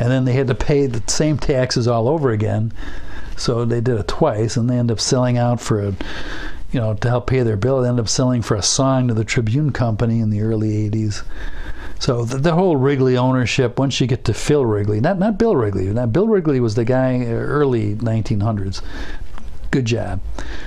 and 0.00 0.10
then 0.10 0.24
they 0.24 0.32
had 0.32 0.48
to 0.48 0.54
pay 0.54 0.86
the 0.86 1.02
same 1.08 1.38
taxes 1.38 1.86
all 1.86 2.08
over 2.08 2.30
again. 2.30 2.72
So 3.36 3.64
they 3.64 3.80
did 3.80 3.98
it 3.98 4.08
twice, 4.08 4.56
and 4.56 4.68
they 4.68 4.78
end 4.78 4.90
up 4.90 5.00
selling 5.00 5.38
out 5.38 5.60
for 5.60 5.80
a, 5.80 5.94
you 6.72 6.80
know, 6.80 6.94
to 6.94 7.08
help 7.08 7.26
pay 7.26 7.42
their 7.42 7.56
bill. 7.56 7.82
They 7.82 7.88
end 7.88 8.00
up 8.00 8.08
selling 8.08 8.42
for 8.42 8.56
a 8.56 8.62
song 8.62 9.08
to 9.08 9.14
the 9.14 9.24
Tribune 9.24 9.72
Company 9.72 10.20
in 10.20 10.30
the 10.30 10.42
early 10.42 10.88
'80s. 10.90 11.24
So 11.98 12.24
the, 12.24 12.38
the 12.38 12.52
whole 12.52 12.76
Wrigley 12.76 13.16
ownership, 13.16 13.78
once 13.78 14.00
you 14.00 14.06
get 14.06 14.24
to 14.24 14.34
Phil 14.34 14.64
Wrigley, 14.66 15.00
not 15.00 15.18
not 15.18 15.38
Bill 15.38 15.56
Wrigley, 15.56 15.86
not 15.86 16.12
Bill 16.12 16.28
Wrigley 16.28 16.60
was 16.60 16.74
the 16.74 16.84
guy 16.84 17.20
uh, 17.20 17.30
early 17.30 17.94
1900s. 17.94 18.82
Good 19.70 19.86
job. 19.86 20.20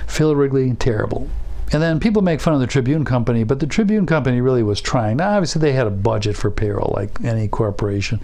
Phil 0.06 0.34
Wrigley, 0.34 0.74
terrible. 0.74 1.28
And 1.70 1.82
then 1.82 2.00
people 2.00 2.22
make 2.22 2.40
fun 2.40 2.54
of 2.54 2.60
the 2.60 2.66
Tribune 2.66 3.04
Company, 3.04 3.44
but 3.44 3.60
the 3.60 3.66
Tribune 3.66 4.06
Company 4.06 4.40
really 4.40 4.62
was 4.62 4.80
trying. 4.80 5.18
Now, 5.18 5.36
obviously, 5.36 5.60
they 5.60 5.72
had 5.72 5.86
a 5.86 5.90
budget 5.90 6.36
for 6.36 6.50
payroll 6.50 6.92
like 6.96 7.22
any 7.22 7.46
corporation, 7.46 8.20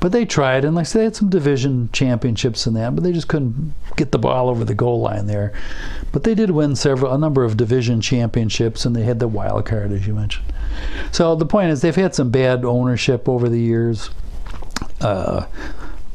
but 0.00 0.12
they 0.12 0.24
tried, 0.24 0.64
and 0.64 0.74
like 0.74 0.82
I 0.82 0.84
said, 0.84 0.98
they 1.00 1.04
had 1.04 1.16
some 1.16 1.28
division 1.28 1.90
championships 1.92 2.66
in 2.66 2.74
that, 2.74 2.94
but 2.94 3.04
they 3.04 3.12
just 3.12 3.28
couldn't 3.28 3.74
get 3.96 4.12
the 4.12 4.18
ball 4.18 4.48
over 4.48 4.64
the 4.64 4.74
goal 4.74 5.00
line 5.00 5.26
there. 5.26 5.52
But 6.12 6.24
they 6.24 6.34
did 6.34 6.50
win 6.50 6.76
several, 6.76 7.12
a 7.12 7.18
number 7.18 7.44
of 7.44 7.58
division 7.58 8.00
championships, 8.00 8.86
and 8.86 8.96
they 8.96 9.02
had 9.02 9.18
the 9.18 9.28
wild 9.28 9.66
card, 9.66 9.92
as 9.92 10.06
you 10.06 10.14
mentioned. 10.14 10.46
So 11.12 11.34
the 11.34 11.46
point 11.46 11.70
is, 11.70 11.82
they've 11.82 11.94
had 11.94 12.14
some 12.14 12.30
bad 12.30 12.64
ownership 12.64 13.28
over 13.28 13.48
the 13.48 13.60
years. 13.60 14.10
Uh, 15.00 15.46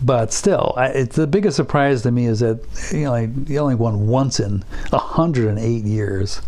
but 0.01 0.33
still, 0.33 0.73
I, 0.75 0.88
it's 0.88 1.15
the 1.15 1.27
biggest 1.27 1.55
surprise 1.55 2.01
to 2.01 2.12
me 2.12 2.25
is 2.25 2.41
that 2.41 2.59
you 2.91 3.05
know 3.05 3.12
like, 3.12 3.29
only 3.57 3.75
won 3.75 4.07
once 4.07 4.39
in 4.39 4.63
108 4.89 5.83
years. 5.86 6.41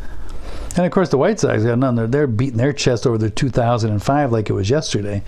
And 0.75 0.85
of 0.85 0.91
course, 0.91 1.09
the 1.09 1.17
White 1.17 1.39
Sox 1.39 1.63
got 1.63 1.79
none. 1.79 1.95
They're, 1.95 2.07
they're 2.07 2.27
beating 2.27 2.57
their 2.57 2.73
chest 2.73 3.07
over 3.07 3.17
the 3.17 3.29
2005 3.29 4.31
like 4.31 4.49
it 4.49 4.53
was 4.53 4.69
yesterday. 4.69 5.23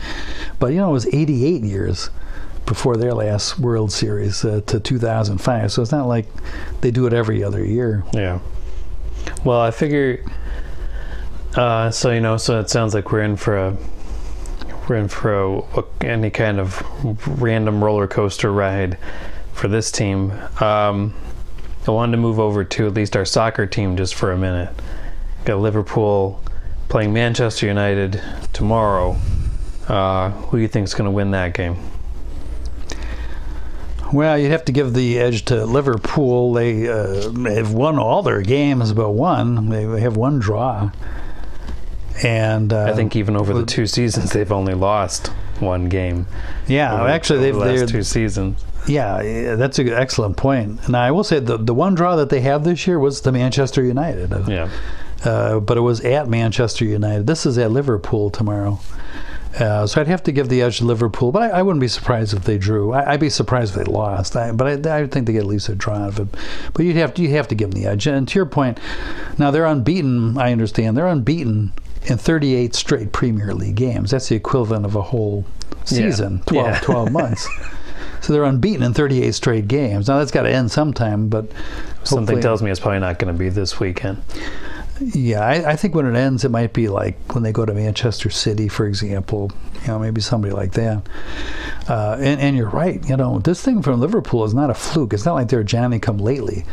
But 0.60 0.68
you 0.68 0.78
know, 0.78 0.90
it 0.90 0.94
was 0.94 1.08
88 1.08 1.64
years 1.64 2.10
before 2.66 2.98
their 2.98 3.14
last 3.14 3.58
World 3.58 3.92
Series 3.92 4.44
uh, 4.44 4.62
to 4.68 4.80
2005. 4.80 5.72
So 5.72 5.82
it's 5.82 5.92
not 5.92 6.08
like 6.08 6.28
they 6.82 6.92
do 6.92 7.08
it 7.08 7.14
every 7.14 7.44
other 7.44 7.64
year. 7.64 8.04
Yeah. 8.14 8.40
Well, 9.46 9.62
I 9.62 9.72
figure. 9.72 10.24
Uh, 11.56 11.90
so 11.92 12.12
you 12.12 12.22
know, 12.22 12.38
so 12.38 12.60
it 12.60 12.70
sounds 12.70 12.94
like 12.94 13.12
we're 13.12 13.22
in 13.22 13.38
for 13.38 13.58
a 13.58 13.78
we're 14.88 14.98
in 14.98 15.08
for 15.08 15.34
a, 15.34 15.60
a, 15.60 15.84
any 16.02 16.30
kind 16.30 16.60
of 16.60 16.84
random 17.42 17.84
roller 17.84 18.08
coaster 18.08 18.52
ride 18.52 18.98
for 19.54 19.68
this 19.68 19.92
team. 19.92 20.32
Um, 20.60 21.14
I 21.88 21.92
wanted 21.92 22.12
to 22.12 22.18
move 22.18 22.40
over 22.40 22.64
to 22.64 22.88
at 22.88 22.94
least 22.94 23.16
our 23.16 23.26
soccer 23.26 23.66
team 23.66 23.96
just 23.96 24.16
for 24.16 24.32
a 24.32 24.38
minute. 24.38 24.70
Got 25.48 25.60
Liverpool 25.60 26.44
playing 26.90 27.14
Manchester 27.14 27.68
United 27.68 28.22
tomorrow. 28.52 29.16
Uh, 29.88 30.32
who 30.32 30.58
do 30.58 30.62
you 30.62 30.68
think 30.68 30.84
is 30.84 30.94
going 30.94 31.06
to 31.06 31.12
win 31.12 31.32
that 31.32 31.54
game? 31.54 31.78
Well, 34.12 34.38
you'd 34.38 34.52
have 34.52 34.66
to 34.66 34.74
give 34.74 34.94
the 34.94 35.18
edge 35.18 35.46
to 35.46 35.66
Liverpool. 35.66 36.52
They 36.52 36.90
uh, 36.90 37.32
have 37.32 37.72
won 37.72 37.98
all 37.98 38.24
their 38.24 38.42
games 38.42 38.92
but 38.92 39.12
one. 39.12 39.70
They 39.70 39.84
have 40.02 40.18
one 40.18 40.40
draw. 40.40 40.92
And 42.22 42.74
uh, 42.74 42.84
I 42.84 42.94
think 42.94 43.16
even 43.16 43.38
over 43.38 43.54
the 43.54 43.66
two 43.66 43.88
seasons, 43.88 44.34
they've 44.34 44.52
only 44.52 44.74
lost 44.74 45.28
one 45.62 45.88
game. 45.88 46.28
yeah, 46.68 46.94
over- 46.94 47.08
actually, 47.08 47.40
they've 47.40 47.54
the 47.54 47.60
last 47.62 47.88
two 47.88 48.04
seasons. 48.04 48.66
Yeah, 48.86 49.22
yeah, 49.22 49.56
that's 49.56 49.80
an 49.80 49.88
excellent 49.88 50.36
point. 50.36 50.86
And 50.88 50.98
I 50.98 51.12
will 51.12 51.24
say 51.24 51.40
the 51.40 51.56
the 51.56 51.74
one 51.74 51.96
draw 51.96 52.18
that 52.18 52.28
they 52.30 52.42
have 52.42 52.66
this 52.66 52.86
year 52.86 53.00
was 53.00 53.22
the 53.22 53.32
Manchester 53.32 53.82
United. 53.82 54.30
Yeah. 54.46 54.70
Uh, 55.26 55.60
but 55.60 55.78
it 55.78 55.82
was 55.82 56.02
at 56.02 56.28
Manchester 56.28 56.86
United. 56.86 57.28
This 57.28 57.46
is 57.46 57.58
at 57.58 57.72
Liverpool 57.72 58.30
tomorrow. 58.30 58.80
Uh, 59.60 59.88
so 59.88 60.00
I'd 60.00 60.08
have 60.08 60.22
to 60.24 60.32
give 60.32 60.50
the 60.50 60.62
edge 60.62 60.78
to 60.80 60.86
Liverpool, 60.86 61.32
but 61.32 61.42
I, 61.42 61.60
I 61.60 61.62
wouldn't 61.64 61.82
be 61.82 61.88
surprised 61.88 62.34
if 62.34 62.44
they 62.44 62.60
drew. 62.60 62.94
I, 62.94 63.12
would 63.12 63.20
be 63.20 63.30
surprised 63.30 63.76
if 63.76 63.86
they 63.86 63.92
lost, 63.92 64.36
I, 64.36 64.52
but 64.52 64.86
I, 64.86 65.00
I 65.00 65.08
think 65.08 65.26
they 65.26 65.34
get 65.34 65.40
at 65.40 65.46
least 65.48 65.68
a 65.70 65.76
draw 65.76 65.96
out 65.96 66.10
of 66.10 66.20
it. 66.20 66.28
But 66.74 66.86
you'd 66.86 66.96
have 66.98 67.14
to 67.16 67.24
you 67.24 67.30
have 67.32 67.48
to 67.48 67.56
give 67.56 67.72
them 67.72 67.82
the 67.82 67.88
edge. 67.90 68.06
And 68.06 68.28
to 68.28 68.36
your 68.36 68.46
point, 68.46 68.80
now 69.40 69.50
they're 69.50 69.66
unbeaten. 69.66 70.38
I 70.38 70.52
understand 70.52 70.96
they're 70.96 71.08
unbeaten 71.08 71.74
in 72.04 72.18
38 72.18 72.76
straight 72.76 73.12
Premier 73.12 73.54
League 73.54 73.76
games. 73.76 74.12
That's 74.12 74.30
the 74.30 74.36
equivalent 74.36 74.86
of 74.86 74.96
a 74.96 75.02
whole 75.02 75.46
season, 75.86 76.44
Yeah. 76.52 76.64
12, 76.64 76.68
Yeah. 76.68 76.80
12 76.82 77.12
months. 77.12 77.48
So 78.22 78.34
they're 78.34 78.44
unbeaten 78.44 78.84
in 78.84 78.94
38 78.94 79.34
straight 79.34 79.68
games. 79.68 80.08
Now 80.08 80.20
that's 80.20 80.32
got 80.32 80.44
to 80.44 80.52
end 80.52 80.70
sometime, 80.72 81.30
but 81.30 81.52
Something 82.04 82.40
tells 82.42 82.62
me 82.62 82.70
it's 82.72 82.80
probably 82.80 83.00
not 83.00 83.20
going 83.20 83.34
to 83.34 83.38
be 83.38 83.50
this 83.50 83.80
weekend. 83.80 84.22
Yeah, 85.00 85.42
I, 85.42 85.72
I 85.72 85.76
think 85.76 85.96
when 85.96 86.06
it 86.06 86.18
ends, 86.18 86.44
it 86.44 86.50
might 86.50 86.74
be 86.74 86.88
like 86.88 87.34
when 87.34 87.44
they 87.44 87.52
go 87.52 87.66
to 87.66 87.74
Manchester 87.74 88.30
City, 88.30 88.68
for 88.68 88.86
example. 88.86 89.52
You 89.82 89.88
know, 89.90 90.00
maybe 90.00 90.22
somebody 90.22 90.54
like 90.54 90.72
that. 90.74 91.08
Uh, 91.88 92.18
and, 92.20 92.42
and 92.42 92.58
you're 92.58 92.70
right. 92.70 93.08
You 93.08 93.16
know, 93.18 93.40
this 93.40 93.62
thing 93.62 93.82
from 93.82 94.00
Liverpool 94.00 94.44
is 94.44 94.54
not 94.54 94.70
a 94.70 94.74
fluke. 94.74 95.14
It's 95.14 95.26
not 95.26 95.36
like 95.36 95.50
they're 95.50 95.64
Johnny 95.64 96.00
come 96.00 96.18
lately. 96.18 96.66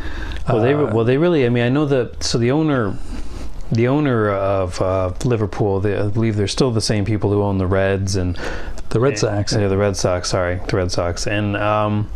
Well, 0.47 0.61
they 0.61 0.73
Uh, 0.73 0.93
well 0.93 1.05
they 1.05 1.17
really. 1.17 1.45
I 1.45 1.49
mean, 1.49 1.63
I 1.63 1.69
know 1.69 1.85
that. 1.85 2.23
So 2.23 2.37
the 2.37 2.51
owner, 2.51 2.97
the 3.71 3.87
owner 3.87 4.29
of 4.31 4.81
uh, 4.81 5.13
Liverpool, 5.23 5.79
they, 5.79 5.97
I 5.97 6.07
believe 6.07 6.35
they're 6.35 6.47
still 6.47 6.71
the 6.71 6.81
same 6.81 7.05
people 7.05 7.31
who 7.31 7.41
own 7.41 7.57
the 7.57 7.67
Reds 7.67 8.15
and 8.15 8.37
the 8.89 8.99
Red 8.99 9.17
Sox. 9.17 9.53
Yeah, 9.53 9.67
the 9.67 9.77
Red 9.77 9.95
Sox. 9.97 10.29
Sorry, 10.29 10.59
the 10.67 10.77
Red 10.77 10.91
Sox 10.91 11.27
and 11.27 11.55
um, 11.57 12.09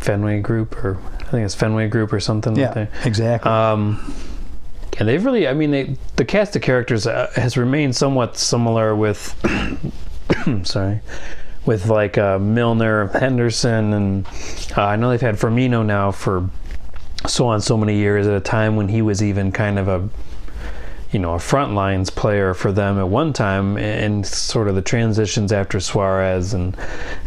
Fenway 0.00 0.40
Group, 0.40 0.76
or 0.84 0.98
I 1.20 1.30
think 1.30 1.44
it's 1.44 1.54
Fenway 1.54 1.88
Group 1.88 2.12
or 2.12 2.20
something. 2.20 2.54
like 2.54 2.60
yeah, 2.60 2.84
that. 2.84 3.06
exactly. 3.06 3.50
Um, 3.50 4.14
and 4.98 5.08
they've 5.08 5.24
really, 5.24 5.46
I 5.46 5.54
mean, 5.54 5.70
they, 5.70 5.96
the 6.16 6.24
cast 6.24 6.56
of 6.56 6.62
characters 6.62 7.06
uh, 7.06 7.30
has 7.36 7.56
remained 7.56 7.94
somewhat 7.94 8.36
similar 8.36 8.96
with, 8.96 9.34
sorry, 10.64 11.00
with 11.64 11.86
like 11.86 12.18
uh, 12.18 12.38
Milner, 12.38 13.06
Henderson, 13.08 13.92
and 13.92 14.26
uh, 14.76 14.82
I 14.82 14.96
know 14.96 15.10
they've 15.10 15.20
had 15.20 15.36
Firmino 15.36 15.86
now 15.86 16.10
for 16.10 16.50
so 17.26 17.46
on 17.46 17.60
so 17.60 17.76
many 17.76 17.96
years 17.96 18.26
at 18.26 18.34
a 18.34 18.40
time 18.40 18.74
when 18.74 18.88
he 18.88 19.00
was 19.00 19.22
even 19.22 19.52
kind 19.52 19.78
of 19.78 19.86
a, 19.86 20.08
you 21.12 21.20
know, 21.20 21.34
a 21.34 21.38
front 21.38 21.74
lines 21.74 22.10
player 22.10 22.52
for 22.52 22.72
them 22.72 22.98
at 22.98 23.08
one 23.08 23.32
time, 23.32 23.78
and 23.78 24.26
sort 24.26 24.66
of 24.66 24.74
the 24.74 24.82
transitions 24.82 25.52
after 25.52 25.78
Suarez 25.78 26.54
and 26.54 26.76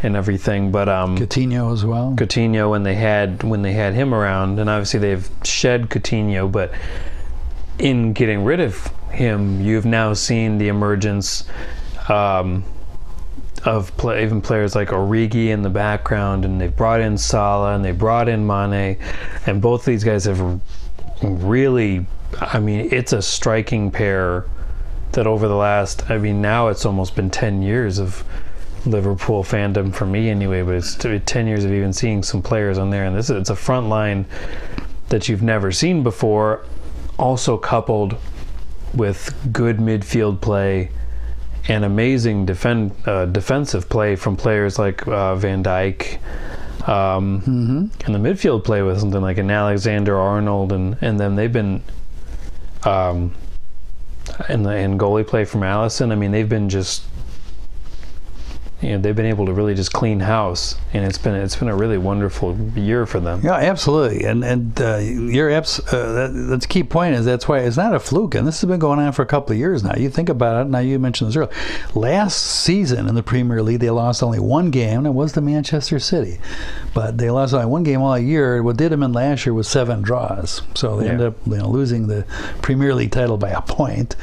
and 0.03 0.17
everything. 0.17 0.72
But 0.72 0.89
um, 0.89 1.17
Coutinho 1.17 1.72
as 1.72 1.86
well. 1.86 2.13
Coutinho 2.17 2.69
when 2.69 2.84
they 2.84 2.95
had 2.95 3.43
when 3.43 3.61
they 3.61 3.74
had 3.74 3.93
him 3.93 4.13
around, 4.13 4.59
and 4.59 4.69
obviously 4.69 4.99
they've 4.99 5.30
shed 5.43 5.89
Coutinho, 5.89 6.51
but 6.51 6.74
in 7.82 8.13
getting 8.13 8.43
rid 8.43 8.59
of 8.59 8.88
him, 9.09 9.59
you've 9.59 9.86
now 9.86 10.13
seen 10.13 10.59
the 10.59 10.67
emergence 10.67 11.43
um, 12.07 12.63
of 13.65 13.95
play, 13.97 14.23
even 14.23 14.41
players 14.41 14.75
like 14.75 14.89
Origi 14.89 15.47
in 15.47 15.63
the 15.63 15.69
background, 15.69 16.45
and 16.45 16.61
they've 16.61 16.75
brought 16.75 17.01
in 17.01 17.17
Salah 17.17 17.75
and 17.75 17.84
they 17.84 17.91
brought 17.91 18.29
in 18.29 18.45
Mane, 18.45 18.97
and 19.47 19.61
both 19.61 19.84
these 19.84 20.03
guys 20.03 20.25
have 20.25 20.61
really, 21.21 22.05
I 22.39 22.59
mean, 22.59 22.89
it's 22.91 23.13
a 23.13 23.21
striking 23.21 23.91
pair 23.91 24.45
that 25.13 25.25
over 25.27 25.47
the 25.47 25.55
last, 25.55 26.09
I 26.09 26.17
mean, 26.17 26.41
now 26.41 26.67
it's 26.67 26.86
almost 26.86 27.15
been 27.15 27.29
10 27.29 27.63
years 27.63 27.97
of 27.97 28.23
Liverpool 28.86 29.43
fandom 29.43 29.93
for 29.93 30.05
me 30.05 30.29
anyway, 30.29 30.61
but 30.61 30.75
it's 30.75 30.95
10 30.95 31.47
years 31.47 31.65
of 31.65 31.71
even 31.71 31.93
seeing 31.93 32.23
some 32.23 32.41
players 32.41 32.77
on 32.77 32.91
there. 32.91 33.05
And 33.05 33.15
this 33.15 33.29
is, 33.29 33.38
it's 33.38 33.49
a 33.49 33.55
front 33.55 33.89
line 33.89 34.25
that 35.09 35.27
you've 35.27 35.43
never 35.43 35.71
seen 35.71 36.03
before, 36.03 36.65
also 37.22 37.57
coupled 37.57 38.17
with 38.93 39.34
good 39.53 39.78
midfield 39.78 40.41
play 40.41 40.89
and 41.67 41.86
amazing 41.86 42.45
defend, 42.45 42.91
uh, 43.05 43.26
defensive 43.28 43.88
play 43.88 44.15
from 44.15 44.36
players 44.36 44.80
like 44.80 45.07
uh, 45.07 45.36
Van 45.36 45.63
Dijk. 45.63 46.19
Um, 46.88 47.41
hmm 47.41 47.86
and 48.05 48.15
the 48.15 48.19
midfield 48.19 48.63
play 48.63 48.82
with 48.82 48.99
something 48.99 49.22
like 49.22 49.38
an 49.38 49.51
Alexander 49.51 50.17
Arnold, 50.17 50.72
and 50.72 50.97
and 51.01 51.19
then 51.19 51.36
they've 51.36 51.53
been, 51.53 51.84
um, 52.84 53.36
and 54.49 54.65
the 54.65 54.72
and 54.72 54.99
goalie 54.99 55.26
play 55.26 55.45
from 55.45 55.61
Alisson. 55.61 56.11
I 56.11 56.15
mean, 56.15 56.32
they've 56.32 56.49
been 56.49 56.69
just, 56.69 57.03
you 58.82 58.89
know, 58.91 58.97
they've 58.97 59.15
been 59.15 59.25
able 59.27 59.45
to 59.45 59.53
really 59.53 59.75
just 59.75 59.93
clean 59.93 60.19
house, 60.21 60.75
and 60.93 61.05
it's 61.05 61.17
been 61.17 61.36
it's 61.36 61.55
been 61.55 61.67
a 61.67 61.75
really 61.75 61.97
wonderful 61.97 62.57
year 62.75 63.05
for 63.05 63.19
them. 63.19 63.41
Yeah, 63.43 63.53
absolutely. 63.53 64.23
And 64.25 64.43
and 64.43 64.82
uh, 64.82 64.97
your 64.97 65.51
abs- 65.51 65.79
uh, 65.93 66.13
that, 66.13 66.47
that's 66.49 66.65
key 66.65 66.84
point 66.84 67.15
is 67.15 67.23
that's 67.25 67.47
why 67.47 67.59
it's 67.59 67.77
not 67.77 67.93
a 67.93 67.99
fluke. 67.99 68.36
And 68.36 68.47
this 68.47 68.59
has 68.61 68.67
been 68.67 68.79
going 68.79 68.99
on 68.99 69.11
for 69.13 69.21
a 69.21 69.25
couple 69.27 69.51
of 69.53 69.59
years 69.59 69.84
now. 69.84 69.95
You 69.95 70.09
think 70.09 70.29
about 70.29 70.65
it. 70.65 70.69
Now 70.69 70.79
you 70.79 70.97
mentioned 70.99 71.29
this 71.29 71.36
earlier. 71.38 71.51
Last 71.93 72.38
season 72.38 73.07
in 73.07 73.15
the 73.15 73.23
Premier 73.23 73.61
League, 73.61 73.79
they 73.82 73.89
lost 73.89 74.23
only 74.23 74.39
one 74.39 74.71
game, 74.71 74.99
and 74.99 75.07
it 75.07 75.11
was 75.13 75.34
to 75.34 75.41
Manchester 75.41 75.99
City. 75.99 76.39
But 76.93 77.17
they 77.17 77.29
lost 77.29 77.53
only 77.53 77.67
one 77.67 77.84
game 77.84 78.01
all 78.01 78.17
year. 78.17 78.61
What 78.63 78.77
did 78.77 78.91
them 78.91 79.03
in 79.03 79.13
last 79.13 79.45
year 79.45 79.53
was 79.53 79.67
seven 79.67 80.01
draws. 80.01 80.61
So 80.75 80.97
they 80.97 81.05
Yeah. 81.05 81.11
ended 81.11 81.27
up 81.27 81.36
you 81.45 81.57
know, 81.57 81.69
losing 81.69 82.07
the 82.07 82.25
Premier 82.61 82.93
League 82.95 83.11
title 83.11 83.38
by 83.38 83.49
a 83.49 83.61
point. 83.61 84.15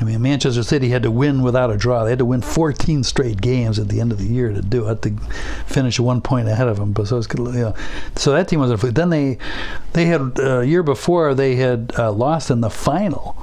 I 0.00 0.04
mean, 0.04 0.20
Manchester 0.22 0.62
City 0.62 0.88
had 0.88 1.04
to 1.04 1.10
win 1.10 1.42
without 1.42 1.70
a 1.70 1.76
draw. 1.76 2.04
They 2.04 2.10
had 2.10 2.18
to 2.18 2.24
win 2.24 2.40
14 2.40 3.04
straight 3.04 3.40
games 3.40 3.78
at 3.78 3.88
the 3.88 4.00
end 4.00 4.10
of 4.10 4.18
the 4.18 4.26
year 4.26 4.52
to 4.52 4.60
do 4.60 4.88
it 4.88 5.02
to 5.02 5.10
finish 5.66 6.00
one 6.00 6.20
point 6.20 6.48
ahead 6.48 6.66
of 6.66 6.78
them. 6.78 6.92
But 6.92 7.06
so 7.08 7.18
it's 7.18 7.28
you 7.32 7.44
know, 7.44 7.74
so 8.16 8.32
that 8.32 8.48
team 8.48 8.60
was. 8.60 8.80
Then 8.80 9.10
they 9.10 9.38
they 9.92 10.06
had 10.06 10.38
uh, 10.38 10.60
a 10.60 10.64
year 10.64 10.82
before 10.82 11.34
they 11.34 11.56
had 11.56 11.92
uh, 11.96 12.10
lost 12.12 12.50
in 12.50 12.60
the 12.60 12.70
final 12.70 13.36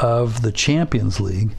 of 0.00 0.42
the 0.42 0.52
Champions 0.52 1.20
League, 1.20 1.50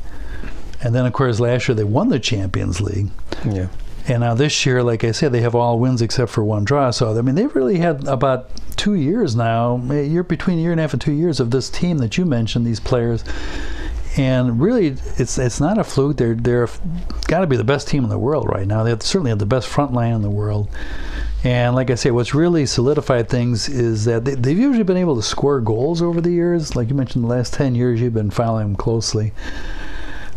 and 0.82 0.96
then 0.96 1.06
of 1.06 1.14
course 1.14 1.40
last 1.40 1.68
year 1.68 1.76
they 1.76 1.84
won 1.84 2.08
the 2.10 2.20
Champions 2.20 2.80
League. 2.80 3.10
Yeah, 3.46 3.68
And 4.08 4.22
now 4.22 4.34
this 4.34 4.66
year, 4.66 4.82
like 4.82 5.04
I 5.04 5.12
said, 5.12 5.34
they 5.34 5.42
have 5.42 5.56
all 5.56 5.78
wins 5.78 6.02
except 6.02 6.32
for 6.32 6.44
one 6.44 6.64
draw. 6.64 6.92
So 6.92 7.18
I 7.18 7.22
mean, 7.22 7.36
they've 7.36 7.54
really 7.54 7.80
had 7.80 8.08
about 8.08 8.50
two 8.78 8.94
years 8.94 9.36
now, 9.36 9.82
a 9.90 10.04
year 10.04 10.24
between 10.24 10.58
a 10.58 10.62
year 10.62 10.72
and 10.72 10.80
a 10.80 10.84
half 10.84 10.94
and 10.94 11.02
two 11.02 11.12
years 11.12 11.40
of 11.40 11.52
this 11.52 11.70
team 11.70 11.98
that 11.98 12.18
you 12.18 12.26
mentioned, 12.26 12.66
these 12.66 12.80
players. 12.80 13.26
And 14.18 14.60
really, 14.60 14.88
it's 15.18 15.38
it's 15.38 15.62
not 15.62 15.78
a 15.78 15.84
fluke. 15.84 16.18
They're 16.18 16.36
they're 16.36 16.68
got 17.28 17.42
to 17.42 17.48
be 17.48 17.56
the 17.56 17.64
best 17.64 17.88
team 17.88 18.04
in 18.04 18.10
the 18.10 18.20
world 18.20 18.50
right 18.50 18.68
now. 18.68 18.84
They 18.84 18.90
have, 18.90 19.02
certainly 19.02 19.30
have 19.30 19.40
the 19.40 19.46
best 19.46 19.68
front 19.68 19.94
line 19.94 20.14
in 20.14 20.22
the 20.22 20.30
world. 20.30 20.70
And 21.44 21.76
like 21.76 21.90
I 21.90 21.96
say, 21.96 22.12
what's 22.12 22.36
really 22.36 22.66
solidified 22.66 23.30
things 23.30 23.68
is 23.68 24.06
that 24.06 24.26
they, 24.26 24.36
they've 24.36 24.58
usually 24.58 24.84
been 24.84 24.98
able 24.98 25.16
to 25.16 25.24
score 25.24 25.60
goals 25.60 26.02
over 26.02 26.22
the 26.22 26.30
years. 26.30 26.76
Like 26.76 26.90
you 26.90 26.96
mentioned, 26.96 27.24
the 27.24 27.30
last 27.30 27.54
10 27.54 27.74
years, 27.74 28.00
you've 28.00 28.14
been 28.14 28.30
following 28.30 28.68
them 28.68 28.76
closely. 28.76 29.34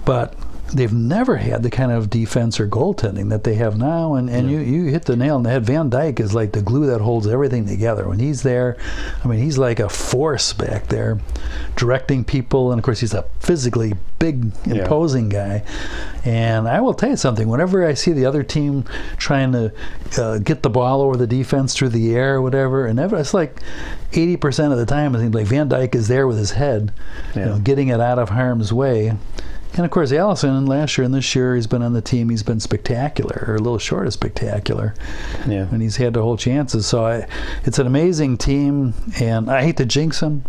But 0.05 0.35
they've 0.73 0.93
never 0.93 1.37
had 1.37 1.63
the 1.63 1.71
kind 1.71 1.93
of 1.93 2.11
defense 2.11 2.59
or 2.59 2.67
goaltending 2.67 3.29
that 3.31 3.45
they 3.45 3.55
have 3.55 3.77
now. 3.79 4.15
And, 4.15 4.29
and 4.31 4.51
Yeah. 4.51 4.59
you, 4.61 4.65
you 4.85 4.91
hit 4.91 5.05
the 5.05 5.15
nail 5.17 5.37
on 5.37 5.43
the 5.43 5.51
head. 5.51 5.65
Van 5.65 5.91
Dijk 5.91 6.19
is 6.21 6.35
like 6.35 6.53
the 6.53 6.63
glue 6.63 6.87
that 6.87 7.01
holds 7.01 7.27
everything 7.27 7.67
together. 7.67 8.09
When 8.09 8.19
he's 8.19 8.43
there, 8.43 8.77
I 9.23 9.29
mean, 9.29 9.41
he's 9.41 9.59
like 9.59 9.79
a 9.79 9.89
force 9.89 10.53
back 10.53 10.89
there, 10.89 11.19
directing 11.77 12.25
people. 12.25 12.73
And 12.73 12.79
of 12.79 12.85
course, 12.85 13.01
he's 13.01 13.15
a 13.15 13.25
physically 13.41 13.93
big, 14.19 14.53
Yeah. 14.67 14.83
imposing 14.83 15.29
guy. 15.29 15.63
And 16.25 16.67
I 16.67 16.81
will 16.81 16.95
tell 16.95 17.11
you 17.11 17.17
something. 17.17 17.47
Whenever 17.49 17.87
I 17.87 17.95
see 17.95 18.13
the 18.13 18.25
other 18.27 18.43
team 18.43 18.85
trying 19.19 19.53
to 19.53 19.73
uh, 20.19 20.39
get 20.39 20.63
the 20.63 20.71
ball 20.71 21.03
over 21.03 21.17
the 21.17 21.27
defense 21.27 21.75
through 21.75 21.91
the 21.91 22.15
air 22.17 22.37
or 22.37 22.43
whatever, 22.43 22.87
and 22.87 22.99
it's 22.99 23.35
like 23.35 23.61
80% 24.13 24.73
of 24.73 24.79
the 24.79 24.87
time, 24.87 25.15
I 25.15 25.19
think 25.19 25.35
like 25.35 25.47
Van 25.47 25.69
Dijk 25.69 25.95
is 25.95 26.09
there 26.09 26.27
with 26.27 26.39
his 26.39 26.53
head, 26.53 26.93
you 27.35 27.43
know, 27.43 27.59
getting 27.59 27.89
it 27.89 28.01
out 28.01 28.19
of 28.19 28.31
harm's 28.31 28.73
way. 28.73 29.13
And 29.77 29.85
of 29.85 29.91
course, 29.91 30.13
Alisson 30.13 30.69
last 30.69 30.97
year 30.97 31.05
and 31.05 31.13
this 31.13 31.35
year, 31.35 31.57
he's 31.57 31.67
been 31.67 31.83
on 31.83 31.95
the 31.95 32.01
team. 32.01 32.29
He's 32.29 32.45
been 32.45 32.61
spectacular, 32.61 33.45
or 33.49 33.57
a 33.57 33.59
little 33.59 33.79
short 33.79 34.07
of 34.07 34.13
spectacular, 34.13 34.95
yeah. 35.49 35.67
and 35.73 35.83
he's 35.83 35.97
had 35.97 36.15
to 36.15 36.23
hold 36.23 36.39
chances. 36.39 36.87
So 36.87 37.05
I, 37.05 37.27
it's 37.65 37.81
an 37.81 37.87
amazing 37.87 38.37
team, 38.37 38.95
and 39.19 39.51
I 39.51 39.63
hate 39.63 39.77
to 39.79 39.85
jinx 39.85 40.21
them 40.21 40.45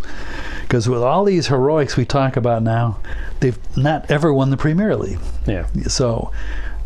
because 0.62 0.88
with 0.88 1.02
all 1.02 1.24
these 1.24 1.48
heroics 1.48 1.96
we 1.96 2.04
talk 2.04 2.36
about 2.36 2.62
now, 2.62 3.00
they've 3.40 3.58
not 3.76 4.08
ever 4.10 4.32
won 4.32 4.50
the 4.50 4.56
Premier 4.56 4.94
League. 4.94 5.18
Yeah. 5.44 5.66
So 5.88 6.30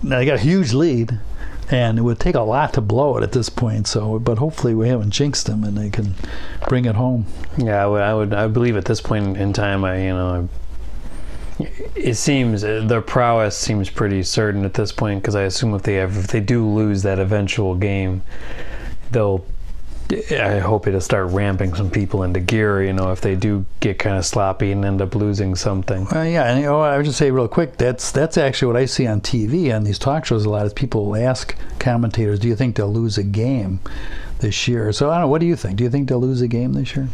now 0.02 0.18
they 0.18 0.24
got 0.24 0.36
a 0.36 0.38
huge 0.38 0.72
lead, 0.72 1.18
and 1.70 1.98
it 1.98 2.02
would 2.02 2.18
take 2.18 2.34
a 2.34 2.40
lot 2.40 2.72
to 2.74 2.80
blow 2.80 3.18
it 3.18 3.22
at 3.22 3.32
this 3.32 3.50
point. 3.50 3.86
So, 3.86 4.18
but 4.18 4.38
hopefully 4.38 4.74
we 4.74 4.88
haven't 4.88 5.10
jinxed 5.10 5.46
them, 5.46 5.62
and 5.62 5.76
they 5.76 5.90
can 5.90 6.14
bring 6.68 6.86
it 6.86 6.94
home. 6.94 7.26
Yeah, 7.58 7.84
I 7.84 7.86
would, 7.86 8.00
I 8.02 8.14
would, 8.14 8.34
I 8.34 8.46
believe 8.48 8.78
at 8.78 8.86
this 8.86 9.02
point 9.02 9.36
in 9.36 9.52
time, 9.52 9.84
I, 9.84 10.04
you 10.04 10.14
know, 10.14 10.48
it 11.94 12.14
seems 12.14 12.64
uh, 12.64 12.84
their 12.86 13.00
prowess 13.00 13.56
seems 13.56 13.90
pretty 13.90 14.22
certain 14.22 14.64
at 14.64 14.74
this 14.74 14.92
point 14.92 15.22
because 15.22 15.34
I 15.34 15.42
assume 15.42 15.74
if 15.74 15.82
they 15.82 15.94
have, 15.94 16.16
if 16.16 16.28
they 16.28 16.40
do 16.40 16.66
lose 16.66 17.02
that 17.02 17.18
eventual 17.18 17.74
game, 17.74 18.22
they'll. 19.10 19.44
I 20.32 20.58
hope 20.58 20.88
it'll 20.88 21.00
start 21.00 21.30
ramping 21.30 21.72
some 21.72 21.88
people 21.88 22.24
into 22.24 22.40
gear. 22.40 22.82
You 22.82 22.92
know, 22.92 23.12
if 23.12 23.20
they 23.20 23.36
do 23.36 23.64
get 23.78 24.00
kind 24.00 24.18
of 24.18 24.26
sloppy 24.26 24.72
and 24.72 24.84
end 24.84 25.00
up 25.00 25.14
losing 25.14 25.54
something. 25.54 26.04
Well, 26.10 26.26
yeah, 26.26 26.50
and 26.50 26.58
you 26.58 26.66
know, 26.66 26.80
I 26.80 26.96
would 26.96 27.06
just 27.06 27.16
say 27.16 27.30
real 27.30 27.46
quick, 27.46 27.76
that's 27.76 28.10
that's 28.10 28.36
actually 28.36 28.72
what 28.72 28.76
I 28.76 28.86
see 28.86 29.06
on 29.06 29.20
TV 29.20 29.72
on 29.72 29.84
these 29.84 30.00
talk 30.00 30.24
shows. 30.24 30.44
A 30.44 30.50
lot 30.50 30.66
of 30.66 30.74
people 30.74 31.14
ask 31.14 31.56
commentators, 31.78 32.40
"Do 32.40 32.48
you 32.48 32.56
think 32.56 32.74
they'll 32.74 32.92
lose 32.92 33.18
a 33.18 33.22
game 33.22 33.78
this 34.40 34.66
year?" 34.66 34.92
So 34.92 35.10
I 35.10 35.14
don't 35.14 35.20
know. 35.22 35.28
What 35.28 35.40
do 35.40 35.46
you 35.46 35.54
think? 35.54 35.76
Do 35.76 35.84
you 35.84 35.90
think 35.90 36.08
they'll 36.08 36.20
lose 36.20 36.40
a 36.40 36.48
game 36.48 36.72
this 36.72 36.96
year? 36.96 37.08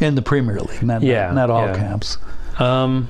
In 0.00 0.14
the 0.14 0.22
Premier 0.22 0.60
League, 0.60 0.82
not 0.82 1.02
Yeah, 1.02 1.32
not 1.32 1.50
all 1.50 1.66
yeah. 1.66 1.76
camps. 1.76 2.18
Um, 2.58 3.08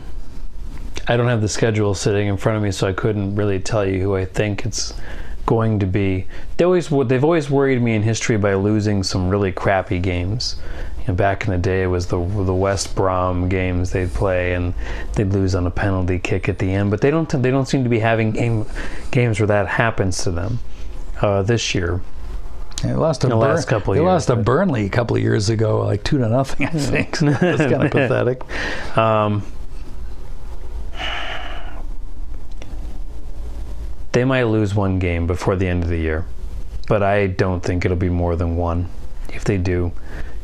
I 1.07 1.17
don't 1.17 1.29
have 1.29 1.41
the 1.41 1.49
schedule 1.49 1.95
sitting 1.95 2.29
in 2.29 2.37
front 2.37 2.57
of 2.57 2.63
me, 2.63 2.71
so 2.71 2.87
I 2.87 2.93
couldn't 2.93 3.35
really 3.35 3.61
tell 3.61 3.87
you 3.87 4.01
who 4.01 4.15
I 4.15 4.25
think 4.25 4.67
it's 4.67 4.93
going 5.47 5.79
to 5.79 5.87
be. 5.87 6.27
They 6.59 6.65
always 6.65 6.89
they've 6.89 7.25
always 7.25 7.49
worried 7.49 7.81
me 7.81 7.95
in 7.95 8.03
history 8.03 8.37
by 8.37 8.55
losing 8.55 9.03
some 9.03 9.31
really 9.31 9.51
crappy 9.53 9.99
games. 9.99 10.57
You 11.01 11.09
know, 11.09 11.15
back 11.15 11.45
in 11.47 11.51
the 11.51 11.57
day, 11.59 11.85
it 11.85 11.87
was 11.87 12.09
the 12.09 12.19
the 12.19 12.55
West 12.55 12.95
Brom 12.95 13.49
games 13.49 13.93
they'd 13.93 14.13
play, 14.13 14.53
and 14.53 14.75
they'd 15.15 15.33
lose 15.33 15.55
on 15.55 15.67
a 15.67 15.71
penalty 15.71 16.19
kick 16.19 16.49
at 16.51 16.59
the 16.59 16.71
end. 16.71 16.91
But 16.91 17.01
they 17.01 17.11
don't 17.11 17.29
they 17.43 17.51
don't 17.51 17.67
seem 17.67 17.83
to 17.85 17.91
be 17.91 18.01
having 18.01 18.33
game, 18.33 18.67
games 19.11 19.41
where 19.41 19.47
that 19.47 19.67
happens 19.67 20.23
to 20.25 20.31
them. 20.31 20.59
Uh, 21.23 21.43
this 21.43 21.75
year, 21.75 22.01
They 22.83 22.93
lost 22.93 23.23
to 23.23 23.27
The 23.27 23.35
Bur- 23.35 23.41
last 23.41 23.67
couple 23.67 23.95
They 23.95 24.01
years, 24.01 24.07
lost 24.07 24.27
to 24.29 24.37
Burnley 24.37 24.87
a 24.87 24.89
couple 24.89 25.17
of 25.17 25.23
years 25.23 25.49
ago, 25.51 25.85
like 25.85 26.05
two 26.05 26.19
to 26.19 26.29
nothing. 26.29 26.67
I 26.67 26.71
think 26.71 27.17
so 27.17 27.27
that's 27.27 27.59
kind 27.59 27.83
of 27.83 27.91
pathetic. 27.91 28.97
Um, 28.97 29.43
they 34.13 34.25
might 34.25 34.45
lose 34.45 34.75
one 34.75 34.99
game 34.99 35.27
before 35.27 35.57
the 35.57 35.67
end 35.69 35.83
of 35.83 35.89
the 35.89 35.99
year, 35.99 36.25
but 36.87 37.03
I 37.03 37.27
don't 37.27 37.63
think 37.63 37.85
it'll 37.85 37.97
be 37.97 38.09
more 38.09 38.37
than 38.37 38.57
one. 38.57 38.89
If 39.33 39.45
they 39.45 39.59
do, 39.59 39.93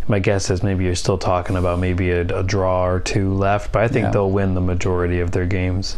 my 0.06 0.18
guess 0.18 0.50
is 0.50 0.62
maybe 0.62 0.84
you're 0.84 0.94
still 0.94 1.18
talking 1.18 1.56
about 1.56 1.78
maybe 1.78 2.10
a, 2.10 2.20
a 2.20 2.42
draw 2.42 2.86
or 2.86 3.00
two 3.00 3.32
left, 3.32 3.72
but 3.72 3.82
I 3.82 3.88
think 3.88 4.04
Yeah. 4.04 4.10
they'll 4.10 4.30
win 4.30 4.54
the 4.54 4.60
majority 4.60 5.20
of 5.20 5.30
their 5.30 5.46
games. 5.46 5.96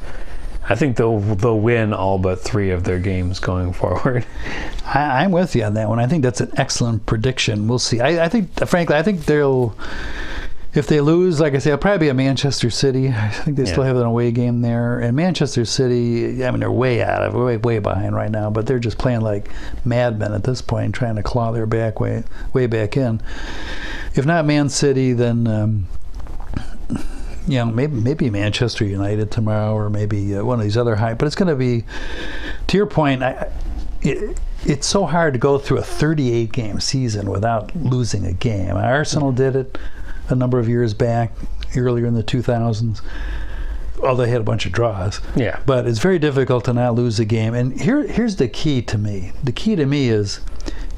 I 0.69 0.75
think 0.75 0.97
they'll 0.97 1.21
they'll 1.21 1.61
win 1.61 1.93
all 1.93 2.19
but 2.19 2.41
three 2.41 2.71
of 2.71 2.85
their 2.85 2.99
games 2.99 3.39
going 3.39 3.73
forward. 3.73 4.27
I, 4.85 5.23
I'm 5.25 5.31
with 5.31 5.55
you 5.55 5.65
on 5.65 5.75
that 5.75 5.89
one. 5.89 5.99
I 5.99 6.07
think 6.07 6.23
that's 6.23 6.41
an 6.41 6.53
excellent 6.57 7.07
prediction. 7.07 7.69
We'll 7.69 7.79
see. 7.79 8.01
I, 8.01 8.25
I 8.25 8.29
think, 8.29 8.67
frankly, 8.67 8.97
I 8.97 9.03
think 9.03 9.25
they'll. 9.25 9.77
If 10.75 10.89
they 10.89 11.01
lose, 11.01 11.41
like 11.41 11.55
I 11.55 11.59
say, 11.59 11.71
it'll 11.71 11.79
probably 11.79 12.01
be 12.07 12.09
a 12.11 12.15
Manchester 12.15 12.69
City. 12.69 13.09
I 13.09 13.31
think 13.31 13.57
they 13.57 13.65
still 13.65 13.83
have 13.83 13.97
an 13.97 14.03
away 14.03 14.31
game 14.31 14.61
there. 14.61 14.99
And 15.01 15.17
Manchester 15.17 15.65
City, 15.65 16.45
I 16.45 16.51
mean, 16.51 16.61
they're 16.61 16.71
way 16.71 17.03
out 17.03 17.23
of, 17.23 17.33
way, 17.33 17.57
way 17.57 17.79
behind 17.79 18.15
right 18.15 18.31
now. 18.31 18.51
But 18.51 18.67
they're 18.67 18.79
just 18.79 18.99
playing 18.99 19.23
like 19.23 19.49
madmen 19.87 20.35
at 20.35 20.45
this 20.45 20.61
point, 20.61 20.95
trying 20.95 21.17
to 21.17 21.23
claw 21.23 21.51
their 21.51 21.65
back 21.65 21.99
way, 21.99 22.25
way 22.53 22.67
back 22.67 22.95
in. 22.99 23.23
If 24.15 24.27
not 24.27 24.45
Man 24.45 24.69
City, 24.69 25.15
then 25.15 25.47
um, 25.47 25.87
you 27.47 27.59
know, 27.59 27.67
maybe 27.67 27.95
maybe 28.01 28.31
Manchester 28.31 28.85
United 28.85 29.31
tomorrow, 29.31 29.75
or 29.75 29.89
maybe 29.91 30.35
uh, 30.37 30.45
one 30.45 30.59
of 30.59 30.65
these 30.65 30.77
other 30.77 30.97
high. 30.97 31.15
But 31.15 31.27
it's 31.27 31.37
going 31.37 31.49
to 31.49 31.57
be, 31.57 31.85
to 32.67 32.77
your 32.77 32.87
point, 32.87 33.23
I, 33.23 33.51
it, 34.03 34.39
it's 34.65 34.87
so 34.87 35.07
hard 35.07 35.35
to 35.35 35.39
go 35.39 35.59
through 35.59 35.79
a 35.79 35.83
38 35.83 36.53
game 36.53 36.81
season 36.81 37.31
without 37.31 37.75
losing 37.77 38.25
a 38.25 38.33
game. 38.33 38.77
Arsenal 38.77 39.33
did 39.33 39.55
it 39.55 39.79
a 40.29 40.35
number 40.35 40.59
of 40.59 40.69
years 40.69 40.93
back, 40.93 41.33
earlier 41.77 42.07
in 42.07 42.15
the 42.15 42.25
2000s. 42.25 43.01
Although 44.03 44.25
they 44.25 44.31
had 44.31 44.43
a 44.43 44.45
bunch 44.45 44.67
of 44.67 44.73
draws, 44.73 45.21
Yeah, 45.35 45.59
but 45.65 45.87
it's 45.87 46.01
very 46.01 46.19
difficult 46.19 46.67
to 46.67 46.75
not 46.75 46.95
lose 46.95 47.19
a 47.19 47.25
game. 47.25 47.55
And 47.55 47.81
here, 47.81 48.07
here's 48.07 48.37
the 48.37 48.47
key 48.49 48.83
to 48.83 48.99
me. 48.99 49.33
The 49.43 49.53
key 49.53 49.75
to 49.77 49.87
me 49.87 50.11
is 50.11 50.41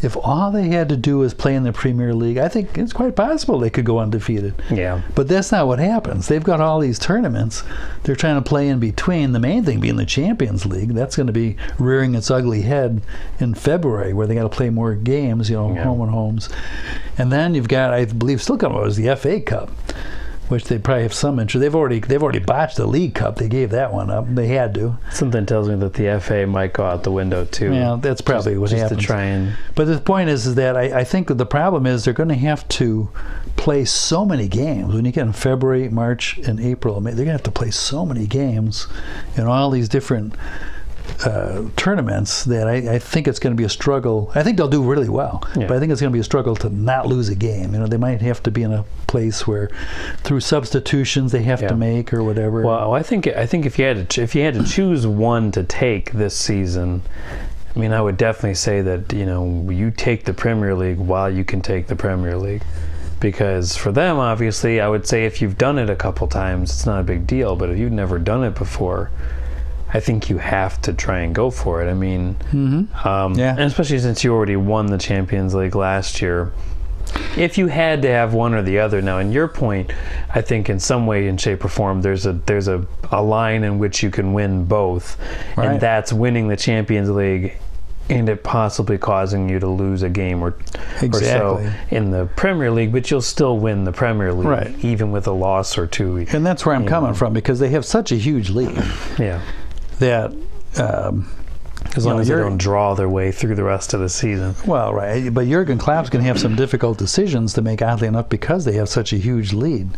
if 0.02 0.16
all 0.16 0.50
they 0.50 0.68
had 0.68 0.88
to 0.90 0.96
do 0.96 1.18
was 1.18 1.34
play 1.34 1.54
in 1.54 1.64
the 1.64 1.72
Premier 1.72 2.14
League, 2.14 2.38
I 2.38 2.48
think 2.48 2.78
it's 2.78 2.92
quite 2.92 3.16
possible 3.16 3.58
they 3.58 3.70
could 3.70 3.84
go 3.84 3.98
undefeated. 3.98 4.54
yeah, 4.70 5.02
But 5.14 5.26
that's 5.28 5.50
not 5.50 5.66
what 5.66 5.78
happens. 5.80 6.28
They've 6.28 6.42
got 6.42 6.60
all 6.60 6.78
these 6.80 6.98
tournaments 6.98 7.62
they're 8.04 8.14
trying 8.16 8.42
to 8.42 8.48
play 8.48 8.68
in 8.68 8.78
between. 8.78 9.32
The 9.32 9.40
main 9.40 9.64
thing 9.64 9.80
being 9.80 9.96
the 9.96 10.06
Champions 10.06 10.64
League. 10.66 10.94
That's 10.94 11.16
going 11.16 11.26
to 11.26 11.32
be 11.32 11.56
rearing 11.78 12.14
its 12.14 12.30
ugly 12.30 12.62
head 12.62 13.02
in 13.40 13.54
February, 13.54 14.12
where 14.12 14.26
they 14.26 14.34
got 14.34 14.42
to 14.42 14.48
play 14.48 14.70
more 14.70 14.94
games, 14.94 15.50
you 15.50 15.56
know, 15.56 15.74
Yeah. 15.74 15.84
home 15.84 16.00
and 16.02 16.10
homes. 16.10 16.48
And 17.18 17.32
then 17.32 17.54
you've 17.54 17.68
got, 17.68 17.92
I 17.92 18.04
believe, 18.04 18.40
still 18.40 18.56
coming 18.56 18.78
was 18.80 18.96
the 18.96 19.08
FA 19.16 19.40
Cup, 19.40 19.70
which 20.48 20.64
they 20.64 20.78
probably 20.78 21.02
have 21.02 21.14
some 21.14 21.38
interest. 21.38 21.60
They've 21.60 21.74
already 21.74 22.00
they've 22.00 22.22
already 22.22 22.38
botched 22.38 22.76
the 22.76 22.86
League 22.86 23.14
Cup. 23.14 23.36
They 23.36 23.48
gave 23.48 23.70
that 23.70 23.92
one 23.92 24.10
up. 24.10 24.26
They 24.28 24.48
had 24.48 24.74
to. 24.74 24.98
something 25.12 25.46
tells 25.46 25.68
me 25.68 25.76
that 25.76 25.94
the 25.94 26.20
FA 26.20 26.46
might 26.46 26.72
go 26.72 26.84
out 26.84 27.02
the 27.04 27.12
window 27.12 27.44
too. 27.44 27.72
Yeah, 27.72 27.96
that's 28.00 28.20
probably 28.20 28.56
what 28.58 28.70
just 28.70 28.82
happens. 28.82 29.00
to 29.00 29.06
try 29.06 29.22
and 29.22 29.56
But 29.74 29.86
the 29.86 29.98
point 29.98 30.30
is, 30.30 30.46
is 30.46 30.54
that 30.56 30.76
I, 30.76 31.00
I 31.00 31.04
think 31.04 31.28
the 31.28 31.46
problem 31.46 31.86
is 31.86 32.04
they're 32.04 32.14
going 32.14 32.28
to 32.30 32.34
have 32.34 32.66
to 32.68 33.10
play 33.56 33.84
so 33.84 34.24
many 34.24 34.48
games. 34.48 34.94
When 34.94 35.04
you 35.04 35.12
get 35.12 35.26
in 35.26 35.32
February, 35.32 35.88
March, 35.88 36.38
and 36.38 36.60
April, 36.60 37.00
they're 37.00 37.14
going 37.14 37.26
to 37.26 37.32
have 37.32 37.42
to 37.42 37.50
play 37.50 37.70
so 37.70 38.06
many 38.06 38.26
games 38.26 38.86
in 39.36 39.44
all 39.44 39.70
these 39.70 39.88
different 39.88 40.34
uh, 41.24 41.64
tournaments 41.76 42.44
that 42.44 42.68
I, 42.68 42.94
I 42.94 42.98
think 42.98 43.26
it's 43.28 43.38
going 43.38 43.54
to 43.54 43.56
be 43.56 43.64
a 43.64 43.68
struggle. 43.68 44.30
I 44.34 44.42
think 44.42 44.56
they'll 44.56 44.68
do 44.68 44.82
really 44.82 45.08
well, 45.08 45.42
Yeah. 45.56 45.66
but 45.66 45.76
I 45.76 45.80
think 45.80 45.90
it's 45.92 46.00
going 46.00 46.12
to 46.12 46.16
be 46.16 46.20
a 46.20 46.24
struggle 46.24 46.54
to 46.56 46.68
not 46.70 47.06
lose 47.06 47.28
a 47.28 47.34
game. 47.34 47.72
You 47.74 47.80
know, 47.80 47.86
they 47.86 47.96
might 47.96 48.20
have 48.20 48.42
to 48.44 48.50
be 48.50 48.62
in 48.62 48.72
a 48.72 48.84
place 49.06 49.46
where, 49.46 49.70
through 50.18 50.40
substitutions, 50.40 51.32
they 51.32 51.42
have 51.42 51.60
Yeah. 51.62 51.68
to 51.68 51.76
make 51.76 52.12
or 52.14 52.22
whatever. 52.22 52.62
Well, 52.62 52.94
I 52.94 53.02
think 53.02 53.26
I 53.26 53.46
think 53.46 53.66
if 53.66 53.78
you 53.78 53.84
had 53.86 53.96
to 53.96 54.04
ch- 54.04 54.18
if 54.18 54.34
you 54.34 54.42
had 54.42 54.54
to 54.54 54.64
choose 54.64 55.06
one 55.06 55.50
to 55.52 55.62
take 55.64 56.12
this 56.12 56.34
season, 56.36 57.02
I 57.74 57.78
mean, 57.78 57.92
I 57.92 58.00
would 58.00 58.16
definitely 58.16 58.54
say 58.54 58.80
that 58.82 59.12
you 59.12 59.26
know 59.26 59.68
you 59.70 59.90
take 59.90 60.24
the 60.24 60.34
Premier 60.34 60.74
League 60.74 60.98
while 60.98 61.30
you 61.30 61.44
can 61.44 61.60
take 61.60 61.86
the 61.88 61.96
Premier 61.96 62.36
League, 62.36 62.62
because 63.20 63.76
for 63.76 63.92
them, 63.92 64.18
obviously, 64.18 64.80
I 64.80 64.88
would 64.88 65.06
say 65.06 65.24
if 65.26 65.42
you've 65.42 65.58
done 65.58 65.78
it 65.78 65.90
a 65.90 65.96
couple 65.96 66.26
times, 66.28 66.70
it's 66.70 66.86
not 66.86 67.00
a 67.00 67.04
big 67.04 67.26
deal. 67.26 67.56
But 67.56 67.70
if 67.70 67.78
you've 67.78 67.92
never 67.92 68.18
done 68.18 68.44
it 68.44 68.54
before, 68.54 69.10
I 69.94 70.00
think 70.00 70.28
you 70.28 70.38
have 70.38 70.80
to 70.82 70.92
try 70.92 71.20
and 71.20 71.34
go 71.34 71.50
for 71.50 71.82
it. 71.82 71.90
I 71.90 71.94
mean, 71.94 72.34
mm-hmm. 72.52 73.08
um, 73.08 73.34
Yeah. 73.34 73.52
and 73.52 73.60
especially 73.60 73.98
since 73.98 74.22
you 74.24 74.34
already 74.34 74.56
won 74.56 74.86
the 74.86 74.98
Champions 74.98 75.54
League 75.54 75.74
last 75.74 76.20
year. 76.20 76.52
If 77.38 77.56
you 77.56 77.68
had 77.68 78.02
to 78.02 78.08
have 78.08 78.34
one 78.34 78.52
or 78.52 78.60
the 78.62 78.78
other, 78.80 79.00
now 79.00 79.18
in 79.18 79.32
your 79.32 79.48
point, 79.48 79.90
I 80.34 80.42
think 80.42 80.68
in 80.68 80.78
some 80.78 81.06
way, 81.06 81.26
in 81.26 81.38
shape 81.38 81.64
or 81.64 81.68
form, 81.68 82.02
there's 82.02 82.26
a 82.26 82.34
there's 82.34 82.68
a, 82.68 82.86
a 83.10 83.22
line 83.22 83.64
in 83.64 83.78
which 83.78 84.02
you 84.02 84.10
can 84.10 84.34
win 84.34 84.66
both, 84.66 85.16
Right. 85.56 85.68
and 85.68 85.80
that's 85.80 86.12
winning 86.12 86.48
the 86.48 86.56
Champions 86.56 87.08
League, 87.08 87.54
and 88.10 88.28
it 88.28 88.44
possibly 88.44 88.98
causing 88.98 89.48
you 89.48 89.58
to 89.58 89.66
lose 89.68 90.02
a 90.02 90.10
game 90.10 90.42
or, 90.42 90.54
or 91.02 91.12
so 91.14 91.70
in 91.90 92.10
the 92.10 92.26
Premier 92.36 92.70
League, 92.70 92.92
but 92.92 93.10
you'll 93.10 93.22
still 93.22 93.58
win 93.58 93.84
the 93.84 93.92
Premier 93.92 94.32
League, 94.34 94.46
Right. 94.46 94.84
even 94.84 95.10
with 95.10 95.26
a 95.26 95.32
loss 95.32 95.78
or 95.78 95.86
two. 95.86 96.26
And 96.30 96.44
that's 96.44 96.66
where 96.66 96.74
I'm 96.74 96.86
coming 96.86 97.10
know. 97.10 97.16
from 97.16 97.32
because 97.32 97.58
they 97.58 97.70
have 97.70 97.86
such 97.86 98.12
a 98.12 98.16
huge 98.16 98.50
lead 98.50 98.76
Yeah, 99.18 99.40
that. 99.98 100.32
Um, 100.76 101.30
as 101.96 102.04
You 102.04 102.10
long 102.10 102.16
know, 102.16 102.22
as 102.22 102.28
they 102.28 102.34
don't 102.34 102.58
draw 102.58 102.94
their 102.94 103.08
way 103.08 103.30
through 103.30 103.54
the 103.54 103.62
rest 103.62 103.94
of 103.94 104.00
the 104.00 104.08
season. 104.08 104.54
Well, 104.66 104.92
right, 104.92 105.32
but 105.32 105.46
Jurgen 105.46 105.78
Klopp's 105.78 106.10
going 106.10 106.22
to 106.22 106.28
have 106.28 106.38
some 106.38 106.56
difficult 106.56 106.98
decisions 106.98 107.54
to 107.54 107.62
make, 107.62 107.80
oddly 107.80 108.08
enough, 108.08 108.28
because 108.28 108.64
they 108.64 108.72
have 108.74 108.88
such 108.88 109.12
a 109.12 109.16
huge 109.16 109.52
lead. 109.52 109.88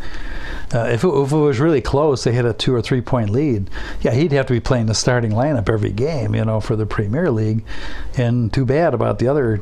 Uh, 0.72 0.84
if, 0.84 1.02
it, 1.04 1.08
if 1.08 1.32
it 1.32 1.36
was 1.36 1.58
really 1.58 1.80
close, 1.80 2.22
they 2.22 2.32
had 2.32 2.44
a 2.44 2.52
two 2.52 2.74
or 2.74 2.82
three 2.82 3.00
point 3.00 3.30
lead. 3.30 3.70
Yeah, 4.02 4.12
he'd 4.12 4.32
have 4.32 4.46
to 4.46 4.52
be 4.52 4.60
playing 4.60 4.86
the 4.86 4.94
starting 4.94 5.32
lineup 5.32 5.68
every 5.68 5.90
game, 5.90 6.34
you 6.34 6.44
know, 6.44 6.60
for 6.60 6.76
the 6.76 6.86
Premier 6.86 7.30
League. 7.30 7.64
And 8.16 8.52
too 8.52 8.64
bad 8.66 8.94
about 8.94 9.18
the 9.18 9.26
other 9.26 9.60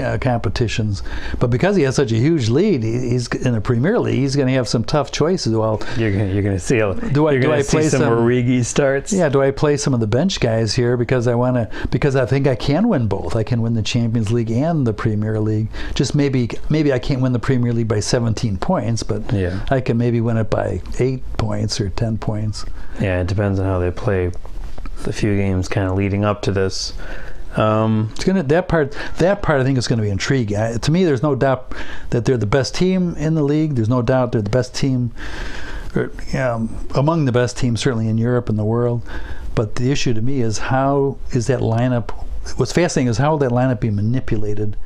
uh, 0.00 0.18
competitions. 0.18 1.02
But 1.38 1.48
because 1.50 1.76
he 1.76 1.82
has 1.82 1.96
such 1.96 2.12
a 2.12 2.16
huge 2.16 2.48
lead, 2.48 2.82
he, 2.82 3.10
he's 3.10 3.28
in 3.28 3.52
the 3.52 3.60
Premier 3.60 3.98
League. 3.98 4.16
He's 4.16 4.36
going 4.36 4.48
to 4.48 4.54
have 4.54 4.68
some 4.68 4.84
tough 4.84 5.12
choices. 5.12 5.54
Well, 5.54 5.80
You're 5.96 6.10
you're 6.10 6.42
gonna 6.42 6.58
see 6.58 6.78
a, 6.78 6.94
Do 6.94 7.28
I- 7.28 7.38
do 7.38 7.52
I 7.52 7.62
play 7.62 7.88
some 7.88 8.00
some- 8.00 8.12
Origi 8.12 8.64
starts. 8.64 9.12
yeah, 9.12 9.28
do 9.28 9.42
I 9.42 9.50
play 9.50 9.76
some 9.76 9.94
of 9.94 10.00
the 10.00 10.06
bench 10.06 10.40
guys 10.40 10.74
here 10.74 10.96
because 10.96 11.26
I 11.28 11.34
want 11.34 11.56
to? 11.56 11.88
Because 11.88 12.16
I 12.16 12.26
think 12.26 12.46
I 12.46 12.54
can 12.54 12.88
win 12.88 13.06
both. 13.08 13.36
I 13.36 13.42
can 13.42 13.62
win 13.62 13.74
the 13.74 13.82
Champions 13.82 14.30
League 14.32 14.50
and 14.50 14.86
the 14.86 14.92
Premier 14.92 15.38
League. 15.40 15.68
Just 15.94 16.14
maybe, 16.14 16.50
maybe 16.68 16.92
I 16.92 16.98
can't 16.98 17.20
win 17.20 17.32
the 17.32 17.38
Premier 17.38 17.72
League 17.72 17.88
by 17.88 18.00
17 18.00 18.56
points, 18.58 19.02
but 19.02 19.32
Yeah. 19.32 19.64
I 19.70 19.80
can 19.80 19.96
maybe 19.98 20.20
win 20.20 20.36
it 20.36 20.50
by 20.50 20.80
eight 20.98 21.22
points 21.36 21.80
or 21.80 21.88
10 21.90 22.18
points. 22.18 22.64
Yeah, 23.00 23.20
it 23.20 23.26
depends 23.26 23.58
on 23.58 23.66
how 23.66 23.78
they 23.78 23.90
play 23.90 24.30
the 25.02 25.12
few 25.12 25.36
games 25.36 25.68
kind 25.68 25.88
of 25.88 25.96
leading 25.96 26.24
up 26.24 26.42
to 26.42 26.52
this. 26.52 26.92
Um, 27.56 28.10
It's 28.14 28.24
gonna 28.24 28.42
that 28.42 28.68
part. 28.68 28.96
That 29.18 29.42
part 29.42 29.60
I 29.60 29.64
think 29.64 29.78
is 29.78 29.86
going 29.86 29.98
to 29.98 30.02
be 30.02 30.10
intriguing. 30.10 30.56
I, 30.58 30.76
to 30.76 30.90
me, 30.90 31.04
there's 31.04 31.22
no 31.22 31.34
doubt 31.34 31.74
that 32.10 32.24
they're 32.24 32.36
the 32.36 32.46
best 32.46 32.74
team 32.74 33.14
in 33.16 33.34
the 33.34 33.42
league. 33.42 33.74
There's 33.76 33.88
no 33.88 34.02
doubt 34.02 34.32
they're 34.32 34.42
the 34.42 34.50
best 34.50 34.74
team, 34.74 35.12
or, 35.94 36.10
um, 36.36 36.76
among 36.94 37.24
the 37.26 37.32
best 37.32 37.56
teams 37.56 37.80
certainly 37.80 38.08
in 38.08 38.18
Europe 38.18 38.48
and 38.48 38.58
the 38.58 38.64
world. 38.64 39.02
But 39.54 39.76
the 39.76 39.92
issue 39.92 40.14
to 40.14 40.20
me 40.20 40.40
is 40.40 40.58
how 40.58 41.16
is 41.30 41.46
that 41.46 41.60
lineup? 41.60 42.10
What's 42.56 42.72
fascinating 42.72 43.08
is 43.08 43.18
how 43.18 43.30
will 43.30 43.38
that 43.38 43.52
lineup 43.52 43.80
be 43.80 43.90
manipulated 43.90 44.76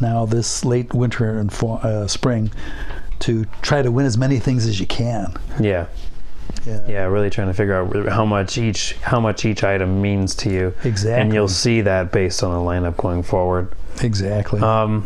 now 0.00 0.24
this 0.24 0.64
late 0.64 0.94
winter 0.94 1.38
and 1.38 1.52
fall, 1.52 1.80
uh, 1.82 2.06
spring 2.06 2.50
to 3.20 3.46
try 3.62 3.82
to 3.82 3.90
win 3.90 4.06
as 4.06 4.16
many 4.18 4.38
things 4.38 4.66
as 4.66 4.80
you 4.80 4.86
can. 4.86 5.34
yeah, 5.60 5.86
Yeah. 6.66 6.80
yeah, 6.86 7.04
really 7.04 7.28
trying 7.30 7.48
to 7.48 7.54
figure 7.54 7.74
out 7.74 8.08
how 8.12 8.24
much 8.24 8.56
each 8.56 8.92
how 9.02 9.18
much 9.18 9.44
each 9.44 9.64
item 9.64 10.00
means 10.00 10.34
to 10.36 10.50
you, 10.50 10.74
Exactly. 10.84 11.20
and 11.20 11.34
you'll 11.34 11.48
see 11.48 11.80
that 11.80 12.12
based 12.12 12.42
on 12.44 12.52
the 12.52 12.58
lineup 12.70 12.96
going 12.96 13.22
forward. 13.24 13.72
Exactly. 14.00 14.60
Um, 14.60 15.04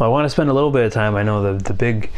well, 0.00 0.04
I 0.04 0.08
want 0.08 0.24
to 0.24 0.30
spend 0.30 0.48
a 0.48 0.54
little 0.54 0.70
bit 0.70 0.84
of 0.86 0.92
time. 0.92 1.14
I 1.14 1.22
know 1.22 1.42
the 1.42 1.62
the 1.62 1.74
big 1.74 2.10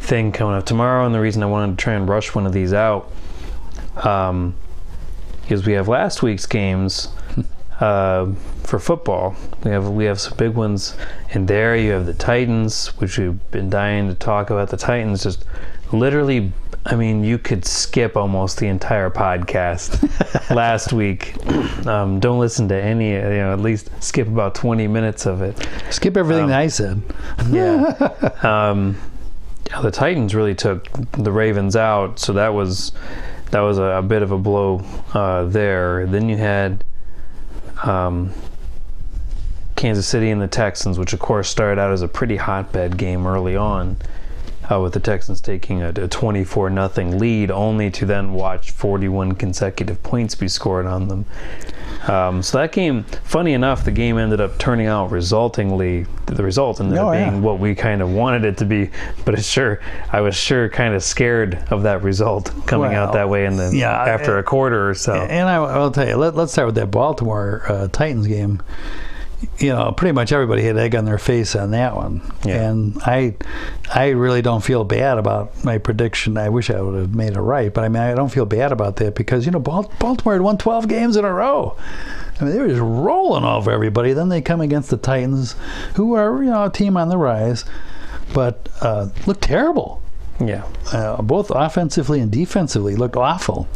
thing 0.00 0.30
coming 0.30 0.54
up 0.54 0.66
tomorrow, 0.66 1.06
and 1.06 1.14
the 1.14 1.20
reason 1.20 1.42
I 1.42 1.46
wanted 1.46 1.78
to 1.78 1.82
try 1.82 1.94
and 1.94 2.06
rush 2.06 2.34
one 2.34 2.46
of 2.46 2.52
these 2.52 2.74
out, 2.74 3.10
um, 4.04 4.54
is 5.48 5.64
we 5.64 5.72
have 5.72 5.88
last 5.88 6.22
week's 6.22 6.46
games. 6.46 7.08
uh, 7.80 8.32
for 8.64 8.78
football. 8.78 9.36
We 9.64 9.70
have 9.70 9.88
we 9.88 10.04
have 10.04 10.20
some 10.20 10.36
big 10.36 10.54
ones 10.54 10.96
in 11.30 11.46
there. 11.46 11.76
You 11.76 11.92
have 11.92 12.06
the 12.06 12.14
Titans, 12.14 12.88
which 13.00 13.18
we've 13.18 13.38
been 13.50 13.70
dying 13.70 14.08
to 14.08 14.14
talk 14.14 14.50
about. 14.50 14.68
The 14.70 14.76
Titans 14.76 15.22
just 15.22 15.44
literally. 15.92 16.52
I 16.88 16.94
mean, 16.94 17.24
you 17.24 17.36
could 17.38 17.64
skip 17.64 18.16
almost 18.16 18.58
the 18.58 18.68
entire 18.68 19.10
podcast 19.10 20.50
last 20.54 20.92
week. 20.92 21.34
Um, 21.86 22.20
don't 22.20 22.38
listen 22.38 22.68
to 22.68 22.80
any. 22.80 23.10
You 23.10 23.20
know, 23.20 23.52
at 23.52 23.60
least 23.60 23.90
skip 24.02 24.28
about 24.28 24.54
twenty 24.54 24.86
minutes 24.86 25.26
of 25.26 25.42
it. 25.42 25.68
Skip 25.90 26.16
everything 26.16 26.44
Um, 26.44 26.50
that 26.50 26.60
I 26.60 26.68
said. 26.68 27.02
Yeah. 27.50 28.30
um, 28.42 28.96
the 29.82 29.90
Titans 29.90 30.34
really 30.34 30.54
took 30.54 30.88
the 31.12 31.32
Ravens 31.32 31.74
out, 31.74 32.20
so 32.20 32.32
that 32.34 32.54
was 32.54 32.92
that 33.50 33.60
was 33.60 33.78
a, 33.78 33.82
a 33.82 34.02
bit 34.02 34.22
of 34.22 34.30
a 34.30 34.38
blow 34.38 34.84
uh, 35.12 35.44
there. 35.44 36.06
Then 36.06 36.28
you 36.28 36.36
had 36.36 36.84
um, 37.82 38.32
Kansas 39.74 40.06
City 40.06 40.30
and 40.30 40.40
the 40.40 40.46
Texans, 40.46 40.98
which 40.98 41.12
of 41.12 41.18
course 41.18 41.48
started 41.48 41.80
out 41.80 41.90
as 41.92 42.02
a 42.02 42.08
pretty 42.08 42.36
hotbed 42.36 42.96
game 42.96 43.26
early 43.26 43.56
on, 43.56 43.96
uh, 44.70 44.80
with 44.80 44.92
the 44.92 45.00
Texans 45.00 45.40
taking 45.40 45.82
a, 45.82 45.88
a 45.90 46.08
24 46.08 46.70
nothing 46.70 47.18
lead, 47.18 47.50
only 47.50 47.90
to 47.92 48.06
then 48.06 48.32
watch 48.32 48.70
41 48.70 49.32
consecutive 49.36 50.02
points 50.02 50.34
be 50.34 50.48
scored 50.48 50.86
on 50.86 51.08
them. 51.08 51.26
Um, 52.08 52.42
so 52.42 52.58
that 52.58 52.72
game, 52.72 53.04
funny 53.24 53.52
enough, 53.52 53.84
the 53.84 53.90
game 53.90 54.18
ended 54.18 54.40
up 54.40 54.58
turning 54.58 54.86
out 54.86 55.10
resultingly. 55.10 56.06
The 56.26 56.42
result 56.42 56.80
ended 56.80 56.98
Oh, 56.98 57.08
up 57.08 57.14
yeah. 57.14 57.30
being 57.30 57.42
what 57.42 57.58
we 57.58 57.74
kind 57.74 58.02
of 58.02 58.10
wanted 58.10 58.44
it 58.44 58.56
to 58.58 58.64
be, 58.64 58.90
but 59.24 59.34
it's 59.34 59.46
sure 59.48 59.80
I 60.12 60.20
was 60.20 60.36
sure 60.36 60.68
kind 60.68 60.94
of 60.94 61.02
scared 61.02 61.54
of 61.70 61.82
that 61.84 62.02
result 62.02 62.52
coming 62.66 62.94
out 62.94 63.12
that 63.14 63.28
way 63.28 63.46
in 63.46 63.56
the 63.56 63.72
yeah, 63.74 63.90
after 63.92 64.38
a 64.38 64.42
quarter 64.42 64.88
or 64.88 64.94
so. 64.94 65.14
And 65.14 65.48
I, 65.48 65.54
I'll 65.56 65.90
tell 65.90 66.06
you, 66.06 66.16
let, 66.16 66.34
let's 66.36 66.52
start 66.52 66.66
with 66.66 66.74
that 66.76 66.90
Baltimore 66.90 67.62
uh, 67.68 67.88
Titans 67.88 68.26
game. 68.26 68.62
You 69.58 69.68
know, 69.70 69.92
pretty 69.92 70.12
much 70.12 70.32
everybody 70.32 70.62
had 70.62 70.78
egg 70.78 70.94
on 70.94 71.04
their 71.04 71.18
face 71.18 71.54
on 71.54 71.70
that 71.72 71.94
one, 71.94 72.22
Yeah. 72.44 72.70
and 72.70 72.98
I, 73.04 73.34
I 73.94 74.08
really 74.10 74.40
don't 74.40 74.64
feel 74.64 74.82
bad 74.84 75.18
about 75.18 75.62
my 75.62 75.76
prediction. 75.78 76.38
I 76.38 76.48
wish 76.48 76.70
I 76.70 76.80
would 76.80 76.98
have 76.98 77.14
made 77.14 77.34
it 77.34 77.40
right, 77.40 77.72
but 77.72 77.84
I 77.84 77.88
mean, 77.88 78.02
I 78.02 78.14
don't 78.14 78.30
feel 78.30 78.46
bad 78.46 78.72
about 78.72 78.96
that 78.96 79.14
because 79.14 79.44
you 79.44 79.52
know, 79.52 79.58
Baltimore 79.58 80.32
had 80.34 80.40
won 80.40 80.56
12 80.56 80.88
games 80.88 81.16
in 81.16 81.24
a 81.26 81.32
row. 81.32 81.76
I 82.40 82.44
mean, 82.44 82.54
they 82.54 82.60
were 82.60 82.68
just 82.68 82.80
rolling 82.80 83.44
over 83.44 83.70
everybody. 83.70 84.14
Then 84.14 84.30
they 84.30 84.40
come 84.40 84.60
against 84.62 84.88
the 84.90 84.96
Titans, 84.96 85.54
who 85.96 86.14
are 86.14 86.42
you 86.42 86.50
know 86.50 86.64
a 86.64 86.70
team 86.70 86.96
on 86.96 87.08
the 87.10 87.18
rise, 87.18 87.64
but 88.32 88.68
uh, 88.80 89.08
look 89.26 89.40
terrible 89.40 90.02
yeah, 90.38 90.64
uh, 90.92 91.22
both 91.22 91.50
offensively 91.50 92.20
and 92.20 92.30
defensively 92.30 92.94
look 92.94 93.16
awful. 93.16 93.66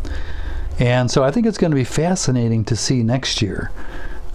And 0.79 1.11
so 1.11 1.23
I 1.25 1.31
think 1.31 1.47
it's 1.47 1.57
going 1.57 1.71
to 1.71 1.75
be 1.75 1.85
fascinating 1.85 2.65
to 2.67 2.77
see 2.77 3.03
next 3.03 3.41
year 3.41 3.71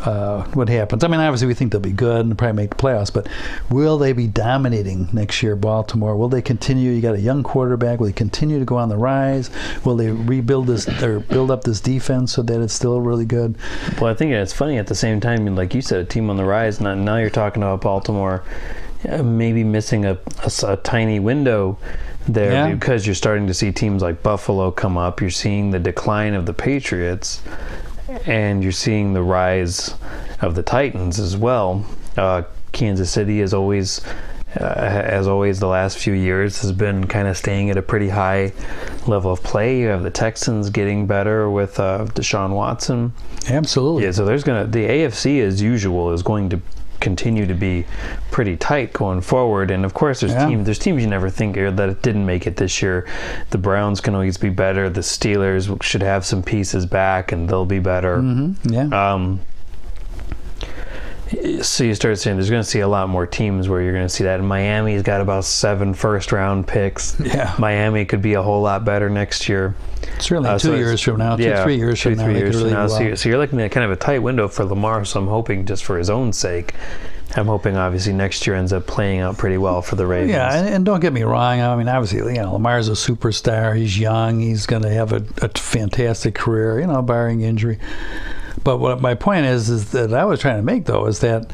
uh, 0.06 0.44
what 0.54 0.70
happens. 0.70 1.04
I 1.04 1.08
mean, 1.08 1.20
obviously, 1.20 1.48
we 1.48 1.54
think 1.54 1.72
they'll 1.72 1.82
be 1.82 1.92
good 1.92 2.26
and 2.26 2.38
probably 2.38 2.56
make 2.64 2.70
the 2.72 2.76
playoffs, 2.76 3.12
but 3.14 3.28
will 3.70 3.98
they 3.98 4.14
be 4.14 4.28
dominating 4.28 5.10
next 5.14 5.42
year, 5.44 5.56
Baltimore? 5.56 6.16
Will 6.16 6.30
they 6.30 6.42
continue? 6.42 6.92
You 6.92 7.02
got 7.02 7.16
a 7.16 7.20
young 7.22 7.44
quarterback. 7.44 8.00
Will 8.00 8.08
they 8.08 8.14
continue 8.14 8.60
to 8.60 8.66
go 8.66 8.78
on 8.78 8.90
the 8.90 8.98
rise? 8.98 9.50
Will 9.84 9.96
they 9.96 10.12
rebuild 10.12 10.68
this 10.68 10.88
or 11.02 11.20
build 11.22 11.52
up 11.52 11.64
this 11.64 11.80
defense 11.82 12.34
so 12.34 12.42
that 12.44 12.62
it's 12.62 12.74
still 12.74 13.02
really 13.02 13.26
good? 13.26 13.58
Well, 14.00 14.10
I 14.12 14.14
think 14.14 14.32
it's 14.32 14.54
funny 14.54 14.78
at 14.78 14.88
the 14.88 14.96
same 14.96 15.20
time, 15.20 15.46
like 15.56 15.74
you 15.74 15.82
said, 15.82 16.00
a 16.00 16.06
team 16.06 16.30
on 16.30 16.38
the 16.38 16.46
rise. 16.46 16.80
Now, 16.80 16.96
now 16.96 17.18
you're 17.18 17.30
talking 17.30 17.64
about 17.64 17.82
Baltimore 17.82 18.44
uh, 19.10 19.22
maybe 19.24 19.64
missing 19.64 20.06
a 20.06 20.18
tiny 20.84 21.20
window 21.20 21.78
there 22.28 22.52
Yeah. 22.52 22.74
because 22.74 23.06
you're 23.06 23.16
starting 23.16 23.46
to 23.48 23.54
see 23.54 23.72
teams 23.72 24.02
like 24.02 24.24
Buffalo 24.24 24.72
come 24.72 24.98
up. 24.98 25.22
You're 25.22 25.30
seeing 25.30 25.72
the 25.72 25.80
decline 25.80 26.34
of 26.34 26.46
the 26.46 26.54
Patriots, 26.54 27.42
and 28.26 28.64
you're 28.64 28.72
seeing 28.72 29.14
the 29.14 29.22
rise 29.22 29.96
of 30.42 30.56
the 30.56 30.64
Titans 30.64 31.20
as 31.20 31.36
well. 31.36 31.86
Uh, 32.18 32.44
Kansas 32.72 33.12
City 33.12 33.42
is 33.42 33.54
always. 33.54 34.02
Uh, 34.58 34.64
as 34.64 35.28
always, 35.28 35.60
the 35.60 35.68
last 35.68 35.98
few 35.98 36.14
years 36.14 36.62
has 36.62 36.72
been 36.72 37.06
kind 37.08 37.28
of 37.28 37.36
staying 37.36 37.70
at 37.70 37.76
a 37.76 37.82
pretty 37.82 38.08
high 38.08 38.54
level 39.06 39.34
of 39.34 39.44
play. 39.44 39.82
You 39.82 39.88
have 39.88 40.02
the 40.02 40.10
Texans 40.10 40.70
getting 40.70 41.08
better 41.08 41.50
with 41.50 41.78
uh, 41.78 42.06
Deshaun 42.14 42.52
Watson. 42.52 43.12
Absolutely. 43.50 44.06
Yeah, 44.06 44.12
so 44.12 44.24
there's 44.24 44.46
gonna 44.46 44.66
the 44.66 44.88
AFC 44.88 45.42
as 45.42 45.62
usual 45.62 46.14
is 46.14 46.24
going 46.24 46.48
to 46.52 46.62
continue 47.00 47.46
to 47.46 47.54
be 47.54 47.86
pretty 48.32 48.58
tight 48.58 48.94
going 48.94 49.22
forward, 49.22 49.72
and 49.72 49.86
of 49.86 49.94
course 49.94 50.20
there's 50.22 50.34
Yeah. 50.34 50.48
teams 50.48 50.66
there's 50.66 50.80
teams 50.80 51.02
you 51.02 51.08
never 51.10 51.30
think 51.30 51.56
that 51.56 52.02
didn't 52.02 52.26
make 52.26 52.48
it 52.48 52.58
this 52.58 52.82
year. 52.82 53.06
The 53.52 53.58
Browns 53.58 54.02
can 54.02 54.14
always 54.16 54.38
be 54.38 54.50
better. 54.50 54.90
The 54.90 55.02
Steelers 55.02 55.82
should 55.84 56.02
have 56.04 56.26
some 56.26 56.42
pieces 56.44 56.86
back, 56.86 57.32
and 57.32 57.48
they'll 57.50 57.66
be 57.66 57.80
better. 57.80 58.20
hmm 58.20 58.52
Yeah. 58.64 58.88
Um, 59.14 59.40
so 61.62 61.84
you 61.84 61.96
start 61.96 62.18
seeing 62.20 62.36
there's 62.36 62.50
going 62.50 62.64
to 62.64 62.70
see 62.70 62.80
a 62.80 62.88
lot 62.88 63.10
more 63.10 63.26
teams 63.26 63.70
where 63.70 63.82
you're 63.82 63.94
going 63.94 64.06
to 64.06 64.14
see 64.14 64.24
that. 64.24 64.42
Miami's 64.42 65.02
got 65.02 65.22
about 65.22 65.46
seven 65.46 65.94
first 65.94 66.32
round 66.32 66.68
picks. 66.68 67.20
yeah. 67.24 67.56
Miami 67.60 68.06
could 68.06 68.22
be 68.22 68.34
a 68.34 68.42
whole 68.42 68.62
lot 68.62 68.86
better 68.86 69.10
next 69.10 69.50
year. 69.50 69.76
Certainly 70.20 70.50
Uh, 70.50 70.58
two 70.58 70.68
so 70.68 70.76
years 70.76 71.02
from 71.02 71.18
now, 71.18 71.36
two, 71.36 71.56
three 71.64 71.78
years 71.78 72.00
two, 72.02 72.10
from 72.10 72.18
now, 72.20 72.26
three 72.26 72.34
could 72.34 72.42
years 72.42 72.56
really 72.56 72.70
from 72.70 72.80
now. 72.80 72.88
So, 72.88 73.00
you're, 73.02 73.16
so 73.16 73.30
you're 73.30 73.38
looking 73.38 73.60
at 73.62 73.72
kind 73.72 73.86
of 73.86 73.92
a 73.92 73.96
tight 73.96 74.20
window 74.20 74.48
for 74.48 74.66
Lamar. 74.66 75.04
So 75.06 75.20
I'm 75.20 75.28
hoping 75.28 75.66
just 75.66 75.84
for 75.84 75.98
his 75.98 76.10
own 76.10 76.32
sake, 76.34 76.74
I'm 77.36 77.48
hoping 77.48 77.76
obviously 77.76 78.14
next 78.14 78.46
year 78.48 78.56
ends 78.56 78.72
up 78.72 78.88
playing 78.88 79.20
out 79.20 79.38
pretty 79.38 79.58
well 79.58 79.82
for 79.82 79.96
the 79.96 80.06
Ravens. 80.06 80.32
Yeah, 80.32 80.58
and, 80.58 80.68
and 80.70 80.86
don't 80.86 81.00
get 81.00 81.12
me 81.12 81.24
wrong. 81.24 81.60
I 81.60 81.76
mean, 81.76 81.90
obviously, 81.90 82.36
you 82.36 82.42
know, 82.42 82.54
Lamar's 82.54 82.88
a 82.88 82.94
superstar. 82.94 83.76
He's 83.76 83.98
young. 84.00 84.40
He's 84.40 84.66
going 84.66 84.84
to 84.84 84.90
have 84.90 85.12
a, 85.12 85.26
a 85.42 85.50
fantastic 85.50 86.36
career, 86.36 86.80
you 86.80 86.88
know, 86.88 87.02
barring 87.02 87.42
injury. 87.42 87.80
But 88.66 88.80
what 88.80 89.00
my 89.00 89.14
point 89.14 89.46
is, 89.46 89.70
is 89.70 89.92
that 89.92 90.14
I 90.14 90.26
was 90.26 90.42
trying 90.42 90.58
to 90.58 90.64
make 90.64 90.86
though, 90.86 91.06
is 91.06 91.20
that 91.20 91.50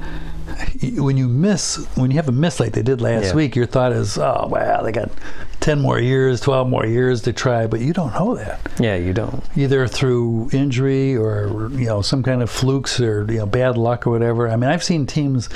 when 0.97 1.17
you 1.17 1.27
miss, 1.27 1.85
when 1.95 2.09
you 2.09 2.15
have 2.15 2.27
a 2.29 2.31
miss 2.31 2.59
like 2.59 2.73
they 2.73 2.81
did 2.81 3.01
last 3.01 3.25
Yeah. 3.27 3.33
week, 3.35 3.55
your 3.55 3.65
thought 3.67 3.91
is, 3.91 4.17
oh 4.17 4.47
wow, 4.49 4.81
they 4.81 4.91
got 4.91 5.11
ten 5.59 5.79
more 5.81 5.99
years, 5.99 6.39
twelve 6.41 6.67
more 6.69 6.85
years 6.85 7.21
to 7.23 7.33
try. 7.33 7.67
But 7.67 7.81
you 7.81 7.93
don't 7.93 8.13
know 8.13 8.35
that 8.35 8.59
yeah, 8.79 8.95
you 8.95 9.13
don't. 9.13 9.43
either 9.55 9.87
through 9.87 10.49
injury 10.53 11.15
or 11.15 11.69
you 11.73 11.85
know 11.85 12.01
some 12.01 12.23
kind 12.23 12.41
of 12.41 12.49
flukes 12.49 12.99
or 12.99 13.25
you 13.31 13.39
know 13.39 13.45
bad 13.45 13.77
luck 13.77 14.07
or 14.07 14.11
whatever. 14.11 14.49
I 14.49 14.55
mean, 14.55 14.69
I've 14.69 14.83
seen 14.83 15.05
teams 15.05 15.49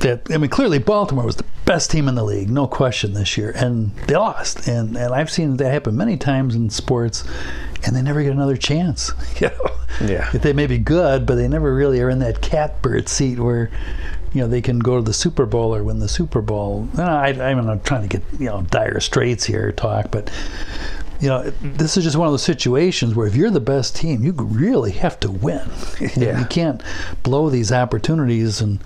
that 0.00 0.22
I 0.30 0.38
mean 0.38 0.50
clearly 0.50 0.78
Baltimore 0.78 1.24
was 1.24 1.36
the 1.36 1.44
best 1.64 1.90
team 1.90 2.08
in 2.08 2.14
the 2.14 2.24
league, 2.24 2.50
no 2.50 2.66
question 2.66 3.12
this 3.14 3.36
year, 3.36 3.52
and 3.56 3.94
they 4.06 4.14
lost. 4.16 4.66
And 4.68 4.96
and 4.96 5.14
I've 5.14 5.30
seen 5.30 5.56
that 5.58 5.70
happen 5.72 5.96
many 5.96 6.16
times 6.16 6.54
in 6.54 6.70
sports, 6.70 7.24
and 7.84 7.94
they 7.96 8.02
never 8.02 8.22
get 8.22 8.32
another 8.32 8.56
chance. 8.56 9.12
You 9.40 9.48
know, 9.48 10.06
Yeah. 10.08 10.30
if 10.34 10.42
they 10.42 10.52
may 10.52 10.66
be 10.66 10.78
good, 10.78 11.26
but 11.26 11.34
they 11.36 11.48
never 11.48 11.74
really 11.74 12.00
are 12.00 12.10
in 12.10 12.18
that 12.20 12.40
catbird 12.40 13.08
seat 13.08 13.38
where. 13.38 13.70
You 14.34 14.42
know 14.42 14.46
they 14.48 14.60
can 14.60 14.78
go 14.78 14.96
to 14.96 15.02
the 15.02 15.14
Super 15.14 15.46
Bowl 15.46 15.74
or 15.74 15.82
win 15.82 16.00
the 16.00 16.08
Super 16.08 16.42
Bowl. 16.42 16.86
I, 16.98 17.28
I'm 17.30 17.64
not 17.64 17.82
trying 17.82 18.02
to 18.06 18.08
get 18.08 18.22
you 18.38 18.48
know 18.50 18.60
dire 18.60 19.00
straits 19.00 19.44
here 19.46 19.72
talk, 19.72 20.10
but 20.10 20.30
you 21.20 21.28
know, 21.28 21.50
this 21.62 21.96
is 21.96 22.04
just 22.04 22.16
one 22.16 22.28
of 22.28 22.32
those 22.32 22.42
situations 22.44 23.14
where 23.14 23.26
if 23.26 23.34
you're 23.34 23.50
the 23.50 23.60
best 23.60 23.96
team, 23.96 24.22
you 24.22 24.32
really 24.32 24.92
have 24.92 25.18
to 25.20 25.30
win. 25.30 25.68
Yeah. 26.16 26.38
you 26.40 26.46
can't 26.46 26.82
blow 27.22 27.50
these 27.50 27.70
opportunities, 27.72 28.60
and 28.60 28.78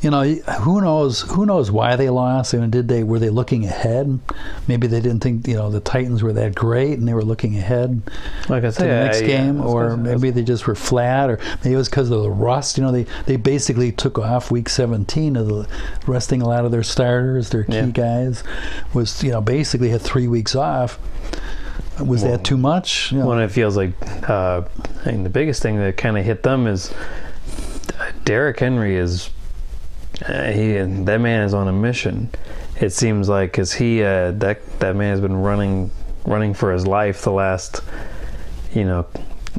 you 0.00 0.10
know, 0.10 0.22
who 0.22 0.80
knows? 0.80 1.20
Who 1.22 1.46
knows 1.46 1.70
why 1.70 1.96
they 1.96 2.10
lost? 2.10 2.54
I 2.54 2.58
mean, 2.58 2.70
did 2.70 2.88
they 2.88 3.02
were 3.04 3.18
they 3.18 3.30
looking 3.30 3.64
ahead? 3.64 4.18
Maybe 4.66 4.86
they 4.86 5.00
didn't 5.00 5.20
think 5.20 5.46
you 5.46 5.54
know 5.54 5.70
the 5.70 5.80
Titans 5.80 6.22
were 6.22 6.32
that 6.32 6.54
great, 6.54 6.98
and 6.98 7.06
they 7.06 7.14
were 7.14 7.24
looking 7.24 7.56
ahead 7.56 8.02
Like 8.48 8.64
I 8.64 8.70
said, 8.70 8.82
to 8.84 8.88
the 8.88 9.04
next 9.04 9.22
I- 9.22 9.26
game, 9.26 9.58
yeah, 9.58 9.64
or 9.64 9.96
maybe 9.96 10.30
they 10.30 10.42
just 10.42 10.66
were 10.66 10.74
flat, 10.74 11.30
or 11.30 11.38
maybe 11.62 11.74
it 11.74 11.78
was 11.78 11.88
because 11.88 12.10
of 12.10 12.22
the 12.22 12.30
rust. 12.30 12.76
You 12.76 12.84
know, 12.84 12.92
they 12.92 13.06
they 13.26 13.36
basically 13.36 13.92
took 13.92 14.18
off 14.18 14.50
week 14.50 14.68
17 14.68 15.36
of 15.36 15.46
the 15.46 15.68
resting 16.06 16.42
a 16.42 16.46
lot 16.48 16.64
of 16.64 16.70
their 16.72 16.82
starters, 16.82 17.50
their 17.50 17.64
key 17.64 17.74
Yeah. 17.74 17.86
guys. 17.86 18.42
Was 18.94 19.22
you 19.22 19.30
know 19.30 19.40
basically 19.40 19.90
had 19.90 20.02
three 20.02 20.26
weeks 20.28 20.54
off. 20.56 20.98
Was 22.00 22.22
Well, 22.22 22.32
that 22.32 22.44
too 22.44 22.56
much? 22.56 23.12
Know, 23.12 23.26
Well, 23.26 23.38
it 23.38 23.50
feels 23.50 23.76
like 23.76 23.92
uh, 24.28 24.62
I 25.00 25.04
think 25.04 25.24
the 25.24 25.30
biggest 25.30 25.62
thing 25.62 25.76
that 25.78 25.96
kind 25.96 26.16
of 26.18 26.24
hit 26.24 26.42
them 26.42 26.66
is 26.66 26.92
uh, 27.98 28.12
Derrick 28.24 28.60
Henry 28.60 28.96
is 28.96 29.30
uh, 30.26 30.50
he 30.50 30.72
that 30.72 31.20
man 31.20 31.42
is 31.42 31.54
on 31.54 31.68
a 31.68 31.72
mission. 31.72 32.30
It 32.80 32.90
seems 32.90 33.28
like 33.28 33.52
because 33.52 33.72
he 33.72 34.02
uh, 34.02 34.32
that 34.32 34.80
that 34.80 34.96
man 34.96 35.10
has 35.10 35.20
been 35.20 35.36
running 35.36 35.90
running 36.24 36.54
for 36.54 36.72
his 36.72 36.86
life 36.86 37.22
the 37.22 37.32
last 37.32 37.80
you 38.72 38.84
know 38.84 39.06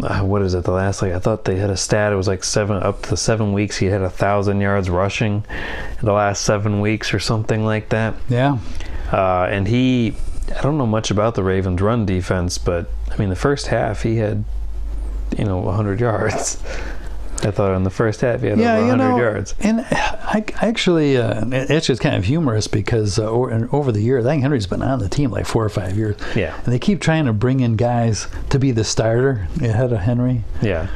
uh, 0.03 0.21
what 0.21 0.41
is 0.41 0.53
it 0.53 0.63
the 0.63 0.71
last 0.71 1.01
like 1.01 1.13
I 1.13 1.19
thought 1.19 1.45
they 1.45 1.57
had 1.57 1.69
a 1.69 1.77
stat 1.77 2.13
it 2.13 2.15
was 2.15 2.27
like 2.27 2.43
seven 2.43 2.77
up 2.77 3.01
to 3.03 3.17
seven 3.17 3.53
weeks 3.53 3.77
he 3.77 3.87
had 3.87 4.01
a 4.01 4.09
thousand 4.09 4.61
yards 4.61 4.89
rushing 4.89 5.43
in 5.99 6.05
the 6.05 6.13
last 6.13 6.43
seven 6.43 6.79
weeks 6.79 7.13
or 7.13 7.19
something 7.19 7.65
like 7.65 7.89
that 7.89 8.13
yeah. 8.29 8.59
uh, 9.11 9.47
and 9.49 9.67
he, 9.67 10.15
I 10.57 10.61
don't 10.61 10.77
know 10.77 10.85
much 10.87 11.11
about 11.11 11.35
the 11.35 11.43
Ravens' 11.43 11.81
run 11.81 12.05
defense, 12.05 12.57
but 12.57 12.89
I 13.11 13.17
mean, 13.17 13.29
the 13.29 13.35
first 13.35 13.67
half 13.67 14.03
he 14.03 14.17
had, 14.17 14.43
you 15.37 15.45
know, 15.45 15.57
100 15.59 15.99
yards. 15.99 16.61
I 17.41 17.51
thought 17.51 17.73
in 17.73 17.83
the 17.83 17.89
first 17.89 18.19
half 18.19 18.41
he 18.41 18.47
had 18.47 18.59
Yeah, 18.59 18.73
over 18.75 18.81
you 18.81 18.87
100 18.89 19.09
know, 19.11 19.17
yards. 19.17 19.55
and 19.61 19.79
I 19.89 20.43
I 20.61 20.67
actually, 20.67 21.15
uh, 21.17 21.45
it's 21.51 21.87
just 21.87 22.01
kind 22.01 22.15
of 22.15 22.25
humorous 22.25 22.67
because 22.67 23.17
uh, 23.17 23.23
over, 23.29 23.69
over 23.71 23.91
the 23.93 24.01
years, 24.01 24.25
I 24.25 24.31
think 24.31 24.41
Henry's 24.43 24.67
been 24.67 24.81
on 24.81 24.99
the 24.99 25.07
team 25.07 25.31
like 25.31 25.45
four 25.45 25.63
or 25.63 25.69
five 25.69 25.95
years, 25.97 26.17
Yeah, 26.35 26.53
and 26.63 26.73
they 26.73 26.79
keep 26.79 26.99
trying 26.99 27.25
to 27.25 27.33
bring 27.33 27.61
in 27.61 27.77
guys 27.77 28.27
to 28.49 28.59
be 28.59 28.71
the 28.71 28.83
starter 28.83 29.47
ahead 29.61 29.93
of 29.93 29.99
Henry. 29.99 30.43
yeah, 30.61 30.87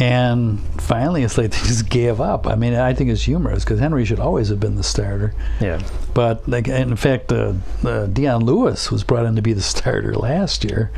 And 0.00 0.60
finally, 0.80 1.24
it's 1.24 1.36
like 1.36 1.50
they 1.50 1.58
just 1.66 1.88
gave 1.88 2.20
up. 2.20 2.46
I 2.46 2.54
mean, 2.54 2.74
I 2.74 2.94
think 2.94 3.10
it's 3.10 3.22
humorous 3.22 3.64
because 3.64 3.80
Henry 3.80 4.04
should 4.04 4.20
always 4.20 4.48
have 4.48 4.60
been 4.60 4.76
the 4.76 4.82
starter. 4.84 5.34
Yeah. 5.60 5.82
But 6.14 6.48
like, 6.48 6.68
in 6.68 6.94
fact, 6.96 7.32
uh, 7.32 7.54
uh, 7.84 8.06
Dion 8.06 8.44
Lewis 8.44 8.92
was 8.92 9.02
brought 9.02 9.26
in 9.26 9.34
to 9.36 9.42
be 9.42 9.52
the 9.52 9.62
starter 9.62 10.14
last 10.14 10.64
year. 10.64 10.90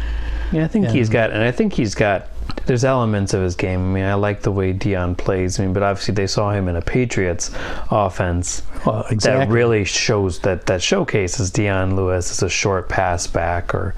Yeah, 0.53 0.65
I 0.65 0.69
think 0.69 0.87
And- 0.87 0.95
he's 0.95 1.09
got, 1.09 1.31
and 1.31 1.43
I 1.43 1.51
think 1.51 1.73
he's 1.73 1.95
got. 1.95 2.27
There's 2.67 2.85
elements 2.85 3.33
of 3.33 3.43
his 3.43 3.55
game. 3.55 3.81
I 3.81 3.95
mean, 3.95 4.05
I 4.05 4.15
like 4.15 4.43
the 4.43 4.51
way 4.51 4.73
Dion 4.73 5.15
plays. 5.15 5.59
I 5.59 5.65
mean, 5.65 5.73
but 5.73 5.83
obviously 5.85 6.15
they 6.15 6.27
saw 6.27 6.51
him 6.51 6.69
in 6.69 6.75
a 6.77 6.83
Patriots 6.83 7.51
offense 7.91 8.63
Well, 8.85 9.07
exactly. 9.09 9.47
that 9.47 9.53
really 9.53 9.85
shows 9.85 10.41
that 10.41 10.67
that 10.67 10.83
showcases 10.83 11.51
Dion 11.53 11.95
Lewis 11.97 12.31
as 12.31 12.43
a 12.43 12.49
short 12.49 12.89
pass 12.89 13.27
back 13.29 13.73
or, 13.75 13.95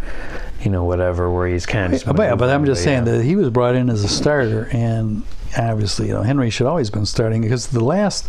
you 0.64 0.70
know, 0.70 0.84
whatever, 0.84 1.30
where 1.30 1.48
he's 1.48 1.66
kind 1.66 1.92
of. 1.94 2.04
But, 2.04 2.38
but 2.38 2.50
I'm 2.50 2.64
just 2.64 2.82
saying 2.82 3.06
yeah. 3.06 3.18
that 3.18 3.24
he 3.24 3.36
was 3.36 3.50
brought 3.50 3.74
in 3.74 3.90
as 3.90 4.04
a 4.04 4.08
starter, 4.08 4.68
and 4.72 5.22
obviously, 5.56 6.08
you 6.08 6.14
know, 6.14 6.22
Henry 6.22 6.50
should 6.50 6.66
always 6.66 6.90
been 6.90 7.06
starting 7.06 7.42
because 7.42 7.68
the 7.68 7.82
last, 7.82 8.28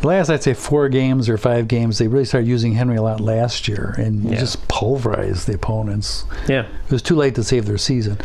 the 0.00 0.06
last 0.06 0.30
I'd 0.30 0.42
say 0.42 0.54
four 0.54 0.88
games 0.88 1.28
or 1.28 1.36
five 1.36 1.66
games, 1.68 1.98
they 1.98 2.06
really 2.06 2.24
started 2.24 2.46
using 2.46 2.72
Henry 2.72 2.96
a 2.96 3.02
lot 3.02 3.20
last 3.20 3.66
year, 3.68 3.94
and 3.98 4.24
Yeah. 4.24 4.38
just 4.38 4.68
pulverized 4.68 5.46
the 5.46 5.54
opponents. 5.54 6.24
Yeah. 6.48 6.66
It 6.86 6.92
was 6.92 7.02
too 7.02 7.16
late 7.16 7.34
to 7.34 7.44
save 7.44 7.66
their 7.66 7.78
season. 7.78 8.18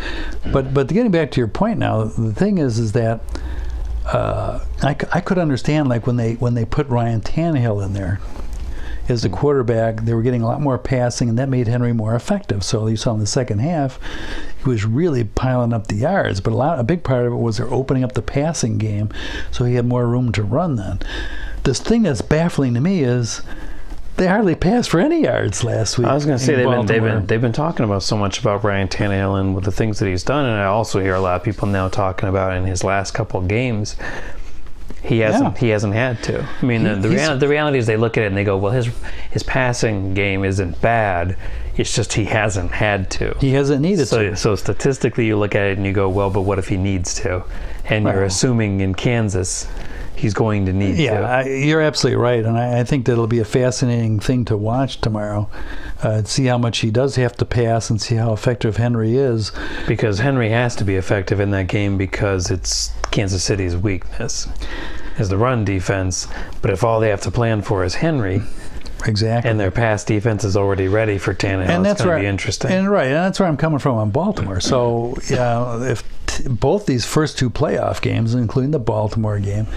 But 0.52 0.74
but 0.74 0.88
getting 0.88 1.12
back 1.12 1.32
to 1.32 1.42
your 1.42 1.48
point 1.48 1.80
now, 1.80 2.04
the 2.04 2.34
thing 2.34 2.60
is 2.60 2.78
is 2.78 2.92
that 2.92 3.22
uh, 4.06 4.60
I, 4.82 4.96
I 5.12 5.22
could 5.22 5.38
understand 5.38 5.90
like 5.90 6.06
when 6.06 6.18
they 6.18 6.34
when 6.36 6.54
they 6.54 6.66
put 6.66 6.88
Ryan 6.90 7.22
Tannehill 7.22 7.84
in 7.86 7.94
there 7.94 8.20
as 9.10 9.24
the 9.24 9.30
quarterback, 9.30 10.01
they 10.01 10.14
were 10.14 10.22
getting 10.22 10.41
a 10.41 10.47
lot 10.47 10.62
more 10.62 10.78
passing, 10.78 11.30
and 11.30 11.38
that 11.38 11.49
made 11.49 11.68
Henry 11.68 11.93
more 11.93 12.16
effective. 12.16 12.64
So 12.64 12.88
you 12.88 12.95
saw 12.95 13.14
in 13.14 13.20
the 13.20 13.28
second 13.28 13.60
half, 13.60 13.99
he 14.64 14.70
was 14.70 14.86
really 14.86 15.24
piling 15.24 15.74
up 15.74 15.88
the 15.88 15.95
yards. 15.95 16.39
But 16.39 16.54
a 16.54 16.56
lot, 16.56 16.80
a 16.80 16.84
big 16.84 17.04
part 17.04 17.26
of 17.26 17.34
it 17.34 17.38
was 17.38 17.58
they're 17.58 17.72
opening 17.72 18.04
up 18.04 18.14
the 18.14 18.22
passing 18.22 18.78
game, 18.78 19.10
so 19.51 19.66
he 19.66 19.76
had 19.76 19.86
more 19.86 20.08
room 20.08 20.32
to 20.34 20.43
run. 20.43 20.76
Then, 20.76 20.99
this 21.64 21.80
thing 21.80 22.04
that's 22.04 22.22
baffling 22.22 22.74
to 22.74 22.82
me 22.82 23.04
is 23.04 23.41
they 24.18 24.28
hardly 24.28 24.56
passed 24.56 24.89
for 24.89 24.99
any 24.99 25.24
yards 25.24 25.64
last 25.64 25.97
week. 25.97 26.08
I 26.08 26.14
was 26.14 26.26
going 26.26 26.38
to 26.38 26.43
say 26.43 26.56
they've 26.56 26.66
been, 26.66 26.86
they've 26.86 27.01
been 27.01 27.26
they've 27.26 27.41
been 27.41 27.51
talking 27.51 27.84
about 27.84 28.04
so 28.04 28.16
much 28.16 28.39
about 28.39 28.64
Ryan 28.64 28.88
Tannehill 28.88 29.39
and 29.39 29.56
with 29.56 29.64
the 29.66 29.72
things 29.72 29.99
that 29.99 30.08
he's 30.08 30.24
done, 30.24 30.45
and 30.45 30.56
I 30.56 30.66
also 30.66 30.99
hear 30.99 31.16
a 31.16 31.20
lot 31.20 31.36
of 31.36 31.43
people 31.43 31.68
now 31.68 31.89
talking 31.89 32.30
about 32.30 32.56
in 32.56 32.66
his 32.66 32.84
last 32.84 33.12
couple 33.12 33.39
of 33.39 33.47
games. 33.47 33.95
He 35.04 35.20
hasn't. 35.20 35.56
Yeah. 35.56 35.60
He 35.60 35.70
hasn't 35.70 35.93
had 35.93 36.24
to. 36.24 36.47
I 36.62 36.66
mean, 36.66 36.84
the, 36.84 36.95
the, 36.95 37.10
real, 37.10 37.38
the 37.38 37.47
reality 37.47 37.78
is 37.78 37.86
they 37.86 37.97
look 37.97 38.18
at 38.18 38.24
it 38.24 38.28
and 38.28 38.38
they 38.38 38.43
go, 38.45 38.58
"Well, 38.58 38.72
his 38.72 38.89
his 39.32 39.43
passing 39.43 40.14
game 40.14 40.43
isn't 40.45 40.80
bad. 40.82 41.36
It's 41.76 41.93
just 41.95 42.14
he 42.14 42.26
hasn't 42.26 42.72
had 42.72 43.10
to." 43.12 43.36
He 43.39 43.51
hasn't 43.51 43.82
needed 43.82 44.08
So, 44.08 44.30
to. 44.30 44.36
so 44.36 44.56
statistically, 44.56 45.26
you 45.26 45.38
look 45.38 45.56
at 45.56 45.66
it 45.68 45.78
and 45.78 45.86
you 45.86 45.91
go, 45.93 46.08
"Well, 46.10 46.30
but 46.30 46.41
what 46.41 46.58
if 46.58 46.68
he 46.70 46.78
needs 46.78 47.14
to?" 47.16 47.43
And 47.86 48.06
you're 48.06 48.24
assuming 48.24 48.80
in 48.80 48.95
Kansas, 48.95 49.68
he's 50.16 50.34
going 50.34 50.66
to 50.68 50.74
need 50.74 50.97
Yeah, 50.97 51.20
to. 51.20 51.26
I, 51.26 51.43
you're 51.47 51.82
absolutely 51.82 52.22
right, 52.22 52.43
and 52.45 52.57
I, 52.57 52.80
I 52.80 52.84
think 52.84 53.05
that'll 53.05 53.28
be 53.28 53.39
a 53.39 53.45
fascinating 53.45 54.20
thing 54.20 54.45
to 54.45 54.57
watch 54.57 55.01
tomorrow. 55.01 55.49
Uh, 56.01 56.24
see 56.24 56.45
how 56.45 56.57
much 56.57 56.80
he 56.80 56.91
does 56.91 57.16
have 57.16 57.34
to 57.38 57.45
pass, 57.45 57.89
and 57.89 58.01
see 58.01 58.16
how 58.16 58.34
effective 58.34 58.78
Henry 58.78 59.16
is. 59.18 59.51
because 59.88 60.20
Henry 60.20 60.49
has 60.49 60.76
to 60.78 60.84
be 60.86 60.95
effective 60.95 61.39
in 61.39 61.51
that 61.51 61.68
game 61.68 61.97
because 61.97 62.51
it's 62.51 62.91
Kansas 63.11 63.43
City's 63.43 63.76
weakness 63.78 64.47
is 65.20 65.30
the 65.30 65.38
run 65.38 65.64
defense. 65.64 66.28
But 66.61 66.72
if 66.72 66.84
all 66.84 66.99
they 66.99 67.09
have 67.09 67.22
to 67.22 67.32
plan 67.32 67.61
for 67.61 67.84
is 67.84 67.95
Henry 67.95 68.41
Exactly. 69.05 69.51
and 69.51 69.59
their 69.59 69.70
pass 69.72 70.03
defense 70.05 70.43
is 70.43 70.55
already 70.57 70.88
ready 70.88 71.18
for 71.18 71.34
Tannehill, 71.34 71.70
and 71.70 71.86
it's 71.86 71.89
that's 71.89 72.01
going 72.01 72.07
where 72.09 72.18
to 72.20 72.24
be 72.24 72.28
interesting. 72.28 72.72
And 72.72 72.89
right, 72.89 73.07
and 73.07 73.16
that's 73.16 73.39
where 73.39 73.47
I'm 73.49 73.57
coming 73.57 73.80
from 73.80 73.97
on 73.97 74.11
Baltimore. 74.11 74.59
So, 74.61 75.16
yeah, 75.30 75.84
if 75.84 76.03
both 76.40 76.86
these 76.86 77.06
first 77.06 77.38
two 77.38 77.50
playoff 77.50 78.02
games, 78.02 78.34
including 78.34 78.72
the 78.72 78.80
Baltimore 78.80 79.40
game, 79.40 79.68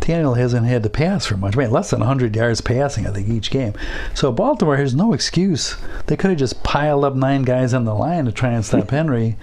Tannehill 0.00 0.36
hasn't 0.36 0.66
had 0.66 0.82
to 0.82 0.90
pass 0.90 1.26
for 1.26 1.36
much. 1.36 1.56
I 1.56 1.60
mean, 1.60 1.70
less 1.70 1.90
than 1.90 2.00
100 2.00 2.34
yards 2.34 2.60
passing, 2.60 3.06
I 3.06 3.10
think, 3.10 3.28
each 3.28 3.50
game. 3.50 3.74
So 4.14 4.32
Baltimore 4.32 4.76
has 4.76 4.94
no 4.94 5.12
excuse. 5.12 5.76
They 6.06 6.16
could 6.16 6.30
have 6.30 6.38
just 6.38 6.62
piled 6.62 7.04
up 7.04 7.14
nine 7.14 7.42
guys 7.42 7.74
on 7.74 7.84
the 7.84 7.94
line 7.94 8.24
to 8.24 8.32
try 8.32 8.50
and 8.50 8.64
stop 8.64 8.90
Henry. 8.90 9.36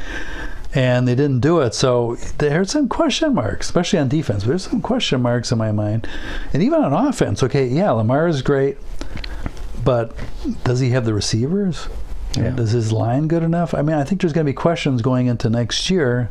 And 0.74 1.08
they 1.08 1.16
didn't 1.16 1.40
do 1.40 1.62
it, 1.62 1.74
so 1.74 2.18
there's 2.38 2.72
some 2.72 2.90
question 2.90 3.34
marks, 3.34 3.68
especially 3.68 4.00
on 4.00 4.10
defense. 4.10 4.44
There's 4.44 4.70
some 4.70 4.82
question 4.82 5.22
marks 5.22 5.52
in 5.52 5.58
my 5.58 5.72
mind, 5.72 6.08
and 6.54 6.62
even 6.62 6.84
on 6.84 6.94
offense. 7.08 7.42
Okay, 7.42 7.68
yeah, 7.68 7.90
Lamar 7.92 8.28
is 8.28 8.42
great, 8.42 8.78
but 9.84 10.16
does 10.66 10.82
he 10.82 10.90
have 10.90 11.06
the 11.06 11.14
receivers? 11.14 11.88
Yeah. 12.38 12.56
Is 12.58 12.72
his 12.72 12.92
line 12.92 13.28
good 13.28 13.44
enough? 13.44 13.74
I 13.74 13.82
mean, 13.82 13.96
I 13.96 14.04
think 14.04 14.22
there's 14.22 14.34
going 14.34 14.46
to 14.46 14.52
be 14.52 14.56
questions 14.56 15.02
going 15.02 15.28
into 15.28 15.50
next 15.50 15.90
year, 15.90 16.30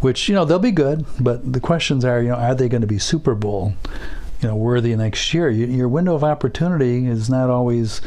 which 0.00 0.28
you 0.28 0.34
know 0.34 0.44
they'll 0.44 0.58
be 0.58 0.72
good, 0.72 1.04
but 1.20 1.52
the 1.52 1.60
questions 1.60 2.04
are, 2.04 2.22
you 2.22 2.28
know, 2.28 2.36
are 2.36 2.54
they 2.54 2.68
going 2.68 2.80
to 2.80 2.86
be 2.86 2.98
Super 2.98 3.34
Bowl, 3.34 3.74
you 4.40 4.48
know, 4.48 4.56
worthy 4.56 4.94
next 4.96 5.32
year? 5.34 5.50
You, 5.50 5.66
your 5.66 5.88
window 5.88 6.14
of 6.14 6.24
opportunity 6.24 7.06
is 7.06 7.28
not 7.30 7.50
always, 7.50 8.00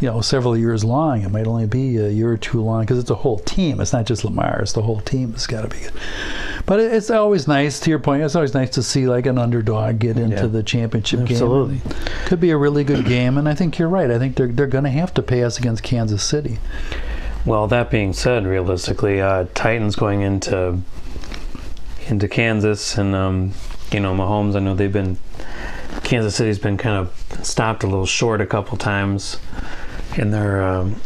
you 0.00 0.08
know, 0.08 0.20
several 0.20 0.56
years 0.56 0.84
long. 0.84 1.22
It 1.22 1.30
might 1.30 1.46
only 1.46 1.66
be 1.66 1.96
a 1.96 2.08
year 2.08 2.30
or 2.32 2.36
two 2.36 2.60
long 2.62 2.82
because 2.82 2.98
it's 2.98 3.10
a 3.10 3.14
whole 3.16 3.38
team. 3.40 3.80
It's 3.80 3.92
not 3.92 4.06
just 4.06 4.24
Lamar. 4.24 4.60
It's 4.62 4.72
the 4.72 4.82
whole 4.82 5.00
team. 5.00 5.32
It's 5.34 5.46
got 5.46 5.62
to 5.62 5.68
be 5.68 5.78
good. 5.78 5.92
But 6.66 6.80
it, 6.80 6.92
it's 6.92 7.10
always 7.10 7.48
nice. 7.48 7.80
To 7.80 7.90
your 7.90 7.98
point, 7.98 8.22
it's 8.22 8.36
always 8.36 8.54
nice 8.54 8.70
to 8.70 8.82
see 8.82 9.06
like 9.08 9.26
an 9.26 9.38
underdog 9.38 9.98
get 9.98 10.16
into 10.18 10.36
Yeah. 10.36 10.46
the 10.46 10.62
championship 10.62 11.20
game. 11.20 11.30
Absolutely. 11.36 11.80
Could 12.26 12.40
be 12.40 12.50
a 12.50 12.56
really 12.56 12.84
good 12.84 13.06
game, 13.06 13.38
and 13.38 13.48
I 13.48 13.54
think 13.54 13.78
you're 13.78 13.88
right. 13.88 14.10
I 14.10 14.18
think 14.18 14.36
they're 14.36 14.48
they're 14.48 14.66
going 14.66 14.84
to 14.84 14.90
have 14.90 15.12
to 15.14 15.22
pass 15.22 15.58
against 15.58 15.82
Kansas 15.82 16.22
City. 16.22 16.58
Well, 17.44 17.66
that 17.68 17.90
being 17.90 18.12
said, 18.12 18.46
realistically, 18.46 19.20
uh, 19.20 19.46
Titans 19.54 19.96
going 19.96 20.20
into 20.20 20.80
into 22.08 22.28
Kansas 22.28 22.96
and 22.98 23.14
um, 23.14 23.52
you 23.90 24.00
know 24.00 24.14
Mahomes. 24.14 24.54
I 24.54 24.60
know 24.60 24.74
they've 24.74 24.92
been 24.92 25.18
Kansas 26.04 26.34
City's 26.36 26.58
been 26.58 26.76
kind 26.76 26.96
of 26.96 27.44
stopped 27.46 27.82
a 27.82 27.86
little 27.86 28.06
short 28.06 28.40
a 28.40 28.46
couple 28.46 28.76
times 28.78 29.38
in 30.16 30.30
their 30.30 30.62
um, 30.62 31.00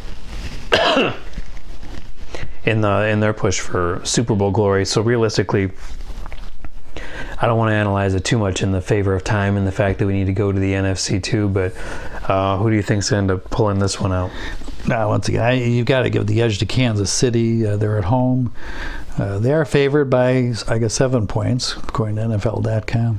in 2.65 2.81
the 2.81 3.09
in 3.09 3.21
their 3.21 3.33
push 3.33 3.61
for 3.61 4.01
Super 4.05 4.35
Bowl 4.35 4.51
glory. 4.51 4.85
So 4.85 5.03
realistically. 5.03 5.71
I 7.41 7.47
don't 7.47 7.59
want 7.59 7.71
to 7.71 7.75
analyze 7.75 8.15
it 8.15 8.25
too 8.25 8.39
much 8.39 8.63
in 8.63 8.71
the 8.71 8.81
favor 8.81 9.17
of 9.17 9.25
time 9.25 9.57
and 9.57 9.67
the 9.67 9.73
fact 9.73 9.99
that 9.99 10.07
we 10.07 10.13
need 10.13 10.27
to 10.27 10.33
go 10.33 10.53
to 10.53 10.61
the 10.61 10.75
NFC 10.75 11.21
too, 11.21 11.49
but 11.49 11.75
uh, 12.29 12.57
who 12.59 12.71
do 12.71 12.77
you 12.77 12.83
think's 12.83 13.11
going 13.11 13.27
to 13.27 13.35
end 13.35 13.43
up 13.43 13.51
pulling 13.51 13.81
this 13.81 13.99
one 13.99 14.13
out? 14.13 14.31
Now, 14.87 15.09
once 15.09 15.29
again, 15.29 15.73
you've 15.73 15.87
got 15.87 16.03
to 16.03 16.11
give 16.11 16.27
the 16.29 16.41
edge 16.41 16.59
to 16.59 16.67
Kansas 16.67 17.11
City. 17.11 17.67
Uh, 17.67 17.77
they're 17.77 17.99
at 17.99 18.05
home. 18.05 18.55
Uh, 19.19 19.39
they 19.39 19.53
are 19.53 19.65
favored 19.65 20.09
by, 20.09 20.53
I 20.69 20.79
guess, 20.79 20.95
seven 20.95 21.27
points, 21.27 21.77
according 21.77 22.17
to 22.17 22.23
NFL.com. 22.23 23.19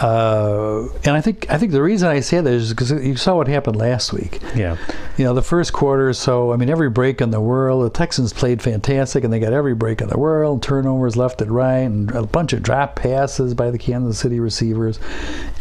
Uh, 0.00 0.88
and 1.04 1.14
I 1.14 1.20
think 1.20 1.50
I 1.50 1.58
think 1.58 1.72
the 1.72 1.82
reason 1.82 2.08
I 2.08 2.20
say 2.20 2.40
that 2.40 2.50
is 2.52 2.70
because 2.70 2.90
you 2.90 3.16
saw 3.16 3.36
what 3.36 3.48
happened 3.48 3.76
last 3.76 4.12
week. 4.14 4.40
Yeah. 4.56 4.78
You 5.18 5.24
know, 5.24 5.34
the 5.34 5.42
first 5.42 5.74
quarter 5.74 6.08
or 6.08 6.14
so, 6.14 6.52
I 6.52 6.56
mean, 6.56 6.70
every 6.70 6.88
break 6.88 7.20
in 7.20 7.30
the 7.32 7.40
world, 7.40 7.84
the 7.84 7.90
Texans 7.90 8.32
played 8.32 8.62
fantastic, 8.62 9.24
and 9.24 9.32
they 9.32 9.38
got 9.38 9.52
every 9.52 9.74
break 9.74 10.00
in 10.00 10.08
the 10.08 10.18
world, 10.18 10.62
turnovers 10.62 11.16
left 11.18 11.42
and 11.42 11.50
right, 11.50 11.80
and 11.80 12.10
a 12.12 12.22
bunch 12.22 12.54
of 12.54 12.62
drop 12.62 12.96
passes 12.96 13.52
by 13.52 13.70
the 13.70 13.76
Kansas 13.78 14.18
City 14.18 14.40
receivers. 14.40 14.98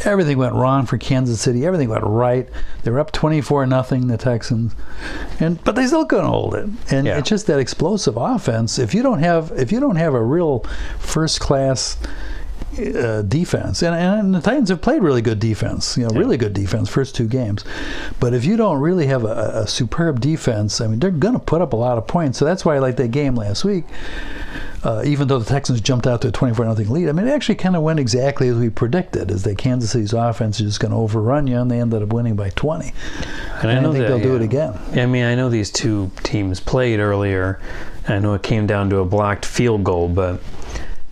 Everything 0.05 0.37
went 0.37 0.55
wrong 0.55 0.85
for 0.85 0.97
Kansas 0.97 1.41
City. 1.41 1.65
Everything 1.65 1.89
went 1.89 2.05
right. 2.05 2.47
They 2.83 2.91
were 2.91 2.99
up 3.01 3.11
24 3.11 3.65
nothing, 3.65 4.07
the 4.07 4.17
Texans, 4.17 4.73
and 5.41 5.61
but 5.65 5.75
they 5.75 5.85
still 5.85 6.05
couldn't 6.05 6.27
hold 6.27 6.55
it. 6.55 6.69
And 6.89 7.05
Yeah. 7.05 7.17
it's 7.17 7.27
just 7.29 7.45
that 7.47 7.59
explosive 7.59 8.15
offense. 8.15 8.79
If 8.79 8.93
you 8.93 9.03
don't 9.03 9.19
have 9.19 9.51
if 9.57 9.73
you 9.73 9.81
don't 9.81 9.97
have 9.97 10.13
a 10.13 10.23
real 10.23 10.59
first 10.99 11.41
class 11.41 11.97
uh, 12.77 13.21
defense, 13.23 13.81
and, 13.81 13.95
and 13.95 14.35
the 14.35 14.41
Titans 14.41 14.69
have 14.69 14.81
played 14.81 15.01
really 15.01 15.21
good 15.21 15.39
defense, 15.39 15.97
you 15.97 16.07
know, 16.07 16.09
really 16.17 16.37
good 16.37 16.53
defense 16.53 16.89
first 16.89 17.15
two 17.15 17.27
games. 17.27 17.65
But 18.19 18.33
if 18.33 18.45
you 18.45 18.57
don't 18.57 18.79
really 18.79 19.07
have 19.07 19.23
a, 19.23 19.61
a 19.63 19.67
superb 19.67 20.19
defense, 20.19 20.79
I 20.81 20.87
mean, 20.87 20.99
they're 20.99 21.11
going 21.11 21.33
to 21.33 21.39
put 21.39 21.61
up 21.61 21.73
a 21.73 21.75
lot 21.75 21.97
of 21.97 22.07
points. 22.07 22.37
So 22.37 22.45
that's 22.45 22.63
why 22.63 22.75
I 22.75 22.79
like 22.79 22.97
that 22.97 23.11
game 23.11 23.35
last 23.35 23.63
week. 23.63 23.85
Uh, 24.81 25.03
even 25.05 25.27
though 25.27 25.39
the 25.39 25.45
Texans 25.45 25.81
jumped 25.81 26.07
out 26.07 26.21
to 26.21 26.29
a 26.29 26.31
24 26.31 26.65
nothing 26.65 26.89
lead, 26.89 27.09
I 27.09 27.11
mean, 27.11 27.27
it 27.27 27.31
actually 27.31 27.55
kind 27.55 27.75
of 27.75 27.83
went 27.83 27.99
exactly 27.99 28.47
as 28.47 28.55
we 28.55 28.69
predicted. 28.69 29.29
Is 29.29 29.43
that 29.43 29.57
Kansas 29.57 29.91
City's 29.91 30.13
offense 30.13 30.59
is 30.61 30.67
just 30.67 30.79
going 30.79 30.91
to 30.91 30.97
overrun 30.97 31.47
you, 31.47 31.57
and 31.57 31.69
they 31.69 31.81
ended 31.81 32.01
up 32.01 32.13
winning 32.13 32.37
by 32.37 32.49
20. 32.51 32.93
And 33.61 33.71
I 33.71 33.81
think 33.81 33.95
that, 33.95 34.07
they'll 34.07 34.21
do 34.21 34.35
it 34.37 34.41
again. 34.41 34.79
Yeah, 34.93 35.03
I 35.03 35.05
mean, 35.05 35.25
I 35.25 35.35
know 35.35 35.49
these 35.49 35.69
two 35.69 36.11
teams 36.23 36.61
played 36.61 37.01
earlier. 37.01 37.59
I 38.07 38.19
know 38.19 38.33
it 38.35 38.43
came 38.43 38.67
down 38.67 38.89
to 38.91 38.99
a 38.99 39.05
blocked 39.05 39.45
field 39.45 39.83
goal, 39.83 40.07
but 40.07 40.41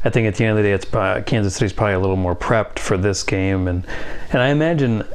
I 0.07 0.09
think 0.09 0.25
at 0.25 0.35
the 0.35 0.45
end 0.45 0.57
of 0.57 0.63
the 0.63 0.69
day, 0.69 0.73
it's 0.73 0.85
probably, 0.85 1.23
Kansas 1.23 1.53
City's 1.53 1.73
probably 1.73 1.95
a 1.95 1.99
little 1.99 2.15
more 2.15 2.33
prepped 2.33 2.79
for 2.79 2.97
this 2.97 3.23
game, 3.23 3.67
and 3.67 3.85
and 4.31 4.41
I 4.41 4.47
imagine, 4.47 5.05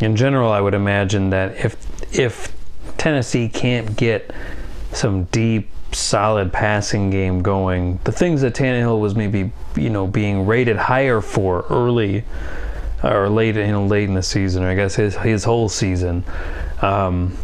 in 0.00 0.16
general, 0.16 0.50
I 0.50 0.62
would 0.62 0.72
imagine 0.72 1.28
that 1.28 1.62
if 1.62 1.76
if 2.18 2.54
Tennessee 2.96 3.50
can't 3.50 3.94
get 3.96 4.30
some 4.92 5.24
deep, 5.24 5.68
solid 5.92 6.54
passing 6.54 7.10
game 7.10 7.42
going, 7.42 8.00
the 8.04 8.12
things 8.12 8.40
that 8.40 8.54
Tannehill 8.54 8.98
was 8.98 9.14
maybe 9.14 9.52
you 9.76 9.90
know 9.90 10.06
being 10.06 10.46
rated 10.46 10.78
higher 10.78 11.20
for 11.20 11.66
early 11.68 12.24
or 13.02 13.28
late 13.28 13.56
know 13.56 13.84
late 13.84 14.08
in 14.08 14.14
the 14.14 14.22
season, 14.22 14.62
or 14.62 14.70
I 14.70 14.74
guess 14.74 14.94
his 14.94 15.16
his 15.16 15.44
whole 15.44 15.68
season. 15.68 16.24
Um, 16.80 17.36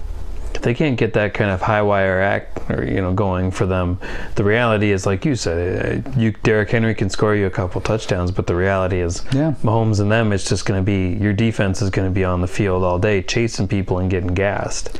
if 0.54 0.62
they 0.62 0.74
can't 0.74 0.96
get 0.98 1.12
that 1.14 1.34
kind 1.34 1.50
of 1.50 1.62
high 1.62 1.82
wire 1.82 2.20
act 2.20 2.70
or 2.70 2.84
you 2.84 3.00
know 3.00 3.12
going 3.12 3.50
for 3.50 3.66
them, 3.66 3.98
the 4.34 4.44
reality 4.44 4.90
is 4.90 5.06
like 5.06 5.24
you 5.24 5.34
said, 5.34 6.06
uh, 6.06 6.18
you 6.18 6.32
Derrick 6.42 6.70
Henry 6.70 6.94
can 6.94 7.08
score 7.10 7.34
you 7.34 7.46
a 7.46 7.50
couple 7.50 7.80
touchdowns, 7.80 8.30
but 8.30 8.46
the 8.46 8.54
reality 8.54 9.00
is 9.00 9.24
Yeah. 9.32 9.54
Mahomes 9.62 10.00
and 10.00 10.10
them, 10.10 10.32
it's 10.32 10.48
just 10.48 10.64
going 10.66 10.80
to 10.80 10.84
be 10.84 11.22
your 11.22 11.32
defense 11.32 11.82
is 11.82 11.90
going 11.90 12.08
to 12.08 12.14
be 12.14 12.24
on 12.24 12.40
the 12.40 12.48
field 12.48 12.82
all 12.82 12.98
day 12.98 13.22
chasing 13.22 13.68
people 13.68 13.98
and 13.98 14.10
getting 14.10 14.34
gassed. 14.34 14.90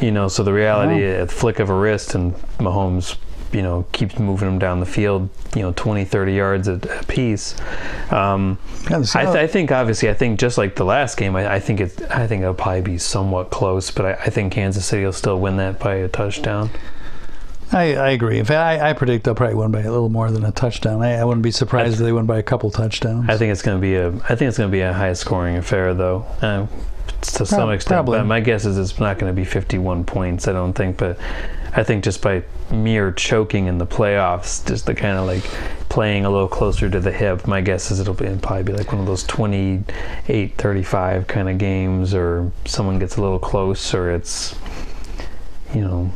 You 0.00 0.10
know, 0.10 0.28
so 0.28 0.42
the 0.42 0.52
reality 0.52 1.04
at 1.04 1.30
flick 1.30 1.58
of 1.58 1.70
a 1.70 1.74
wrist 1.74 2.14
and 2.14 2.34
Mahomes, 2.58 3.16
you 3.52 3.62
know, 3.62 3.86
keeps 3.92 4.18
moving 4.18 4.48
them 4.48 4.58
down 4.58 4.80
the 4.80 4.86
field, 4.86 5.28
you 5.54 5.62
know, 5.62 5.72
20, 5.76 6.04
30 6.04 6.32
yards 6.32 6.68
a, 6.68 6.74
a 6.74 7.04
piece. 7.04 7.54
Um, 8.10 8.58
Yeah, 8.90 8.98
the 8.98 9.12
I, 9.14 9.24
th- 9.24 9.36
I 9.36 9.46
think 9.46 9.70
obviously 9.70 10.08
I 10.08 10.14
think 10.14 10.40
just 10.40 10.58
like 10.58 10.76
the 10.76 10.84
last 10.84 11.16
game 11.16 11.36
I, 11.36 11.54
I 11.54 11.60
think 11.60 11.80
it 11.80 12.02
I 12.10 12.26
think 12.26 12.42
it'll 12.42 12.54
probably 12.54 12.82
be 12.82 12.98
somewhat 12.98 13.50
close 13.50 13.90
but 13.90 14.06
I, 14.06 14.12
I 14.12 14.30
think 14.30 14.52
Kansas 14.52 14.84
City 14.86 15.04
will 15.04 15.12
still 15.12 15.38
win 15.38 15.56
that 15.58 15.78
by 15.78 15.94
a 15.94 16.08
touchdown 16.08 16.70
I, 17.72 17.94
I 17.94 18.10
agree. 18.10 18.38
In 18.38 18.44
fact, 18.44 18.82
I, 18.82 18.90
I 18.90 18.92
predict 18.92 19.24
they'll 19.24 19.34
probably 19.34 19.54
win 19.54 19.70
by 19.70 19.80
a 19.80 19.90
little 19.90 20.10
more 20.10 20.30
than 20.30 20.44
a 20.44 20.52
touchdown. 20.52 21.00
I, 21.00 21.24
wouldn't 21.24 21.42
be 21.42 21.50
surprised 21.50 21.94
if 21.94 22.00
they 22.00 22.12
win 22.12 22.26
by 22.26 22.38
a 22.38 22.42
couple 22.42 22.70
touchdowns. 22.70 23.30
I 23.30 23.38
think 23.38 23.50
it's 23.50 23.62
going 23.62 23.78
to 23.78 23.80
be 23.80 23.94
a 23.94 24.08
I 24.08 24.34
think 24.34 24.48
it's 24.48 24.58
going 24.58 24.70
to 24.70 24.72
be 24.72 24.82
a 24.82 24.92
high 24.92 25.14
scoring 25.14 25.56
affair 25.56 25.94
though 25.94 26.26
uh, 26.42 26.66
to 27.22 27.46
some 27.46 27.70
extent 27.70 28.04
probably. 28.04 28.22
my 28.24 28.40
guess 28.40 28.66
is 28.66 28.78
it's 28.78 28.98
not 28.98 29.18
going 29.18 29.30
to 29.30 29.34
be 29.34 29.44
51 29.44 30.04
points 30.04 30.48
I 30.48 30.52
don't 30.52 30.72
think 30.72 30.98
but 30.98 31.18
I 31.74 31.82
think 31.82 32.04
just 32.04 32.20
by 32.20 32.42
mere 32.70 33.12
choking 33.12 33.66
in 33.66 33.78
the 33.78 33.86
playoffs 33.86 34.66
just 34.66 34.86
the 34.86 34.94
kind 34.94 35.18
of 35.18 35.26
like 35.26 35.42
playing 35.88 36.24
a 36.24 36.30
little 36.30 36.48
closer 36.48 36.88
to 36.88 37.00
the 37.00 37.12
hip 37.12 37.46
my 37.46 37.60
guess 37.60 37.90
is 37.90 38.00
it'll, 38.00 38.14
be, 38.14 38.24
it'll 38.26 38.38
probably 38.38 38.62
be 38.62 38.72
like 38.72 38.92
one 38.92 39.00
of 39.00 39.06
those 39.06 39.24
28 39.24 40.56
35 40.56 41.26
kind 41.26 41.48
of 41.48 41.58
games 41.58 42.14
or 42.14 42.50
someone 42.64 42.98
gets 42.98 43.16
a 43.16 43.22
little 43.22 43.38
close 43.38 43.94
or 43.94 44.10
it's 44.10 44.54
you 45.74 45.80
know 45.80 46.10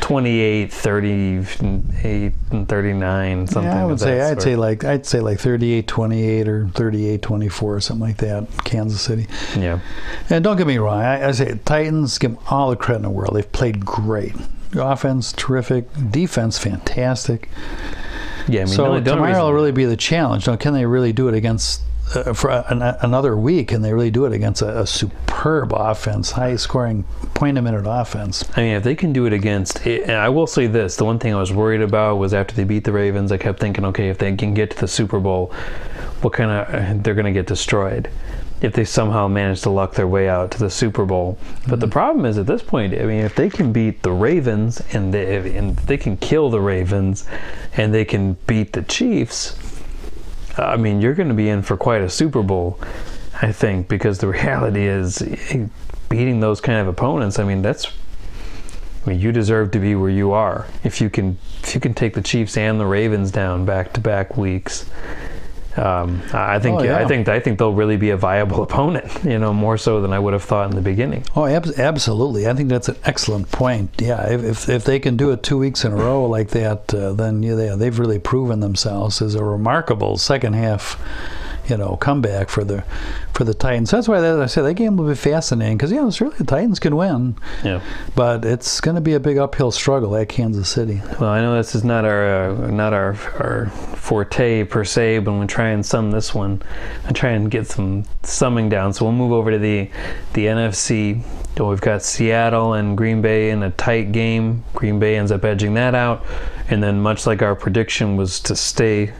28 0.00 0.72
38 0.72 2.32
and 2.50 2.68
39 2.68 3.46
something 3.46 3.70
yeah, 3.70 3.82
I 3.82 3.86
would 3.86 4.00
say 4.00 4.20
I'd 4.20 4.42
say 4.42 4.56
like 4.56 4.84
I'd 4.84 5.06
say 5.06 5.20
like 5.20 5.38
38-28 5.38 6.46
or 6.48 6.66
38-24 6.66 7.62
or 7.62 7.80
something 7.80 8.06
like 8.06 8.18
that. 8.18 8.46
Kansas 8.64 9.00
City. 9.00 9.26
yeah 9.56 9.80
And 10.28 10.44
don't 10.44 10.56
get 10.56 10.66
me 10.66 10.78
wrong. 10.78 11.00
I, 11.00 11.28
I 11.28 11.32
say 11.32 11.58
Titans 11.64 12.18
give 12.18 12.32
them 12.32 12.40
all 12.50 12.70
the 12.70 12.76
credit 12.76 12.98
in 12.98 13.02
the 13.02 13.10
world. 13.10 13.36
They've 13.36 13.52
played 13.52 13.86
great. 13.86 14.34
Offense 14.74 15.32
terrific. 15.32 15.86
Defense 16.10 16.58
fantastic. 16.58 17.48
yeah 18.48 18.62
I 18.62 18.64
mean 18.64 18.74
so 18.74 18.86
only- 18.86 19.02
tomorrow 19.02 19.28
reason- 19.28 19.42
will 19.44 19.52
really 19.52 19.72
be 19.72 19.84
the 19.84 19.96
challenge. 19.96 20.46
Now, 20.46 20.56
can 20.56 20.74
they 20.74 20.86
really 20.86 21.12
do 21.12 21.28
it 21.28 21.34
against 21.34 21.82
uh, 22.14 22.32
for 22.34 22.50
uh, 22.50 22.64
an, 22.68 22.82
uh, 22.82 22.98
another 23.02 23.36
week? 23.36 23.68
Can 23.68 23.82
they 23.82 23.92
really 23.92 24.10
do 24.10 24.24
it 24.26 24.32
against 24.32 24.60
a, 24.62 24.80
a 24.80 24.86
superb 24.86 25.72
offense, 25.74 26.32
high 26.32 26.56
scoring 26.56 27.04
point 27.34 27.56
a 27.56 27.62
minute 27.62 27.84
offense? 27.86 28.44
I 28.56 28.62
mean, 28.62 28.74
if 28.76 28.82
they 28.82 28.94
can 28.94 29.12
do 29.12 29.24
it 29.26 29.32
against, 29.32 29.86
eh, 29.86 30.00
and 30.02 30.12
I 30.12 30.28
will 30.28 30.46
say 30.46 30.66
this: 30.66 30.96
the 30.96 31.04
one 31.04 31.18
thing 31.18 31.32
I 31.32 31.38
was 31.38 31.52
worried 31.52 31.80
about 31.80 32.16
was 32.16 32.34
after 32.34 32.54
they 32.54 32.64
beat 32.64 32.84
the 32.84 32.92
Ravens, 32.92 33.32
I 33.32 33.38
kept 33.38 33.60
thinking, 33.60 33.84
okay, 33.86 34.08
if 34.08 34.18
they 34.18 34.34
can 34.36 34.52
get 34.54 34.70
to 34.72 34.80
the 34.80 34.88
Super 34.88 35.20
Bowl, 35.20 35.52
what 36.22 36.32
kind 36.32 36.50
of 36.50 37.02
they're 37.02 37.14
going 37.14 37.26
to 37.26 37.32
get 37.32 37.46
destroyed 37.46 38.10
if 38.62 38.72
they 38.72 38.84
somehow 38.84 39.26
manage 39.26 39.62
to 39.62 39.70
luck 39.70 39.94
their 39.94 40.06
way 40.06 40.28
out 40.28 40.52
to 40.52 40.58
the 40.58 40.70
Super 40.70 41.04
Bowl. 41.04 41.36
But 41.66 41.80
the 41.80 41.88
problem 41.88 42.24
is 42.24 42.38
at 42.38 42.46
this 42.46 42.62
point, 42.62 42.94
I 42.94 43.04
mean, 43.04 43.24
if 43.24 43.34
they 43.34 43.50
can 43.50 43.72
beat 43.72 44.02
the 44.02 44.12
Ravens 44.12 44.80
and 44.92 45.12
they 45.12 45.56
and 45.56 45.76
they 45.78 45.98
can 45.98 46.16
kill 46.16 46.48
the 46.48 46.60
Ravens, 46.60 47.26
and 47.76 47.92
they 47.92 48.04
can 48.04 48.34
beat 48.46 48.72
the 48.72 48.82
Chiefs, 48.82 49.58
I 50.56 50.76
mean, 50.76 51.00
you're 51.00 51.14
going 51.14 51.28
to 51.28 51.34
be 51.34 51.48
in 51.48 51.62
for 51.62 51.76
quite 51.76 52.02
a 52.02 52.08
Super 52.08 52.42
Bowl, 52.42 52.78
I 53.40 53.52
think, 53.52 53.88
because 53.88 54.18
the 54.18 54.28
reality 54.42 54.86
is 54.86 55.20
eh, 55.22 55.66
beating 56.08 56.40
those 56.40 56.60
kind 56.60 56.78
of 56.78 56.86
opponents. 56.86 57.38
I 57.38 57.44
mean, 57.44 57.62
that's. 57.62 57.86
I 59.04 59.10
mean, 59.10 59.18
you 59.18 59.32
deserve 59.32 59.72
to 59.72 59.80
be 59.80 59.96
where 59.96 60.10
you 60.10 60.30
are. 60.30 60.68
If 60.84 61.00
you 61.00 61.10
can, 61.10 61.36
if 61.64 61.74
you 61.74 61.80
can 61.80 61.92
take 61.92 62.14
the 62.14 62.22
Chiefs 62.22 62.56
and 62.56 62.78
the 62.78 62.86
Ravens 62.86 63.32
down 63.32 63.64
back 63.64 63.92
to 63.94 64.00
back 64.00 64.36
weeks, 64.36 64.88
um, 65.76 66.22
I 66.32 66.58
think, 66.58 66.80
Oh, 66.80 66.82
yeah. 66.82 66.98
I 66.98 67.06
think, 67.06 67.28
I 67.28 67.40
think 67.40 67.58
they'll 67.58 67.72
really 67.72 67.96
be 67.96 68.10
a 68.10 68.16
viable 68.16 68.62
opponent. 68.68 69.10
You 69.24 69.38
know, 69.38 69.52
more 69.52 69.76
so 69.78 70.00
than 70.00 70.12
I 70.12 70.18
would 70.18 70.32
have 70.32 70.42
thought 70.44 70.70
in 70.70 70.76
the 70.76 70.82
beginning. 70.82 71.24
Oh, 71.36 71.46
ab- 71.46 71.66
absolutely. 71.78 72.46
I 72.48 72.54
think 72.54 72.68
that's 72.68 72.88
an 72.88 72.96
excellent 73.04 73.50
point. 73.50 73.90
Yeah, 74.00 74.30
if, 74.30 74.42
if, 74.44 74.68
if 74.68 74.84
they 74.84 74.98
can 74.98 75.16
do 75.16 75.30
it 75.30 75.42
two 75.42 75.58
weeks 75.58 75.84
in 75.84 75.92
a 75.92 75.96
row 75.96 76.26
like 76.26 76.48
that, 76.50 76.92
uh, 76.94 77.12
then 77.12 77.42
yeah, 77.42 77.54
they, 77.54 77.76
they've 77.76 77.98
really 77.98 78.18
proven 78.18 78.60
themselves 78.60 79.20
as 79.22 79.34
a 79.34 79.44
remarkable 79.44 80.16
second 80.18 80.52
half, 80.54 80.98
you 81.72 81.78
know, 81.78 81.96
comeback 81.96 82.50
for 82.50 82.64
the 82.64 82.84
for 83.32 83.44
the 83.44 83.54
Titans. 83.54 83.90
That's 83.90 84.06
why 84.08 84.18
as 84.18 84.38
I 84.38 84.44
said 84.46 84.62
that 84.62 84.74
game 84.74 84.98
will 84.98 85.08
be 85.08 85.14
fascinating 85.14 85.78
because 85.78 85.90
yeah, 85.90 86.06
it's 86.06 86.20
really 86.20 86.36
the 86.36 86.44
Titans 86.44 86.78
can 86.78 86.94
win, 86.96 87.34
Yeah. 87.64 87.80
but 88.14 88.44
it's 88.44 88.78
going 88.82 88.94
to 88.96 89.00
be 89.00 89.14
a 89.14 89.20
big 89.20 89.38
uphill 89.38 89.70
struggle 89.70 90.14
at 90.16 90.28
Kansas 90.28 90.68
City. 90.68 91.00
Well, 91.18 91.30
I 91.30 91.40
know 91.40 91.56
this 91.56 91.74
is 91.74 91.82
not 91.82 92.04
our 92.04 92.50
uh, 92.50 92.70
not 92.70 92.92
our 92.92 93.16
our 93.40 93.70
forte 93.96 94.64
per 94.64 94.84
se, 94.84 95.20
but 95.20 95.32
we 95.32 95.46
try 95.46 95.68
and 95.68 95.84
sum 95.84 96.10
this 96.10 96.34
one 96.34 96.60
and 97.06 97.16
try 97.16 97.30
and 97.30 97.50
get 97.50 97.66
some 97.66 98.04
summing 98.22 98.68
down. 98.68 98.92
So 98.92 99.06
we'll 99.06 99.14
move 99.14 99.32
over 99.32 99.50
to 99.50 99.58
the 99.58 99.88
the 100.34 100.46
NFC. 100.46 101.22
So 101.56 101.68
we've 101.70 101.80
got 101.80 102.02
Seattle 102.02 102.74
and 102.74 102.96
Green 102.98 103.22
Bay 103.22 103.50
in 103.50 103.62
a 103.62 103.70
tight 103.70 104.12
game. 104.12 104.62
Green 104.74 104.98
Bay 104.98 105.16
ends 105.16 105.30
up 105.32 105.44
edging 105.44 105.74
that 105.74 105.94
out, 105.94 106.22
and 106.68 106.82
then 106.82 107.00
much 107.00 107.26
like 107.26 107.40
our 107.40 107.54
prediction 107.54 108.16
was 108.16 108.40
to 108.40 108.54
stay. 108.56 109.12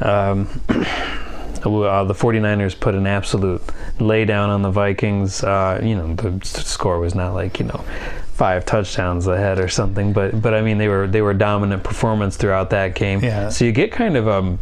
Um, 0.00 0.48
uh, 1.74 2.04
the 2.04 2.14
49ers 2.14 2.78
put 2.78 2.94
an 2.94 3.06
absolute 3.06 3.62
lay 3.98 4.24
down 4.24 4.50
on 4.50 4.62
the 4.62 4.70
Vikings. 4.70 5.42
Uh, 5.42 5.80
you 5.82 5.94
know, 5.94 6.14
the 6.14 6.44
score 6.44 6.98
was 6.98 7.14
not 7.14 7.34
like, 7.34 7.58
you 7.58 7.66
know, 7.66 7.84
five 8.36 8.66
touchdowns 8.66 9.26
ahead 9.26 9.58
or 9.58 9.68
something, 9.68 10.12
but 10.12 10.40
but 10.42 10.52
I 10.52 10.60
mean 10.60 10.78
they 10.78 10.88
were 10.88 11.06
they 11.06 11.22
were 11.22 11.34
dominant 11.34 11.82
performance 11.82 12.36
throughout 12.36 12.70
that 12.70 12.94
game. 12.94 13.20
Yeah. 13.20 13.48
So 13.48 13.64
you 13.64 13.72
get 13.72 13.92
kind 13.92 14.16
of 14.16 14.28
um 14.28 14.58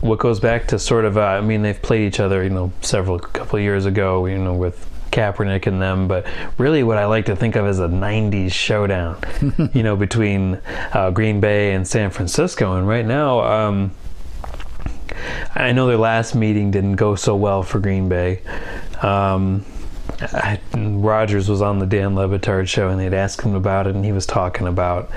what 0.00 0.18
goes 0.18 0.40
back 0.40 0.66
to 0.68 0.78
sort 0.78 1.04
of 1.04 1.16
uh, 1.16 1.22
I 1.22 1.40
mean 1.40 1.62
they've 1.62 1.80
played 1.80 2.06
each 2.06 2.20
other, 2.20 2.42
you 2.42 2.50
know, 2.50 2.72
several 2.80 3.18
couple 3.18 3.58
of 3.58 3.62
years 3.62 3.86
ago, 3.86 4.26
you 4.26 4.38
know, 4.38 4.54
with 4.54 4.88
Kaepernick 5.12 5.66
and 5.66 5.80
them, 5.80 6.08
but 6.08 6.26
really 6.58 6.82
what 6.82 6.98
I 6.98 7.06
like 7.06 7.26
to 7.26 7.36
think 7.36 7.56
of 7.56 7.64
as 7.64 7.78
a 7.78 7.88
90s 7.88 8.52
showdown, 8.52 9.18
you 9.72 9.82
know, 9.82 9.96
between 9.96 10.60
uh, 10.92 11.10
Green 11.10 11.40
Bay 11.40 11.74
and 11.74 11.86
San 11.86 12.10
Francisco. 12.10 12.76
And 12.76 12.86
right 12.86 13.06
now, 13.06 13.40
um, 13.40 13.92
I 15.54 15.72
know 15.72 15.86
their 15.86 15.96
last 15.96 16.34
meeting 16.34 16.70
didn't 16.70 16.96
go 16.96 17.14
so 17.14 17.36
well 17.36 17.62
for 17.62 17.78
Green 17.78 18.08
Bay. 18.08 18.42
Um, 19.02 19.64
I, 20.20 20.60
Rodgers 20.74 21.48
was 21.48 21.60
on 21.60 21.78
the 21.78 21.86
Dan 21.86 22.14
Le 22.14 22.28
Batard 22.28 22.68
show, 22.68 22.88
and 22.88 22.98
they'd 22.98 23.14
asked 23.14 23.42
him 23.42 23.54
about 23.54 23.86
it, 23.86 23.94
and 23.94 24.04
he 24.04 24.12
was 24.12 24.26
talking 24.26 24.66
about, 24.66 25.10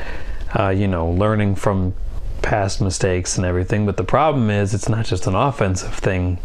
uh, 0.58 0.70
you 0.70 0.88
know, 0.88 1.10
learning 1.10 1.56
from 1.56 1.94
past 2.42 2.82
mistakes 2.82 3.38
and 3.38 3.46
everything. 3.46 3.86
But 3.86 3.98
the 3.98 4.04
problem 4.04 4.50
is, 4.50 4.74
it's 4.74 4.90
not 4.90 5.06
just 5.06 5.28
an 5.28 5.36
offensive 5.36 5.94
thing. 5.94 6.40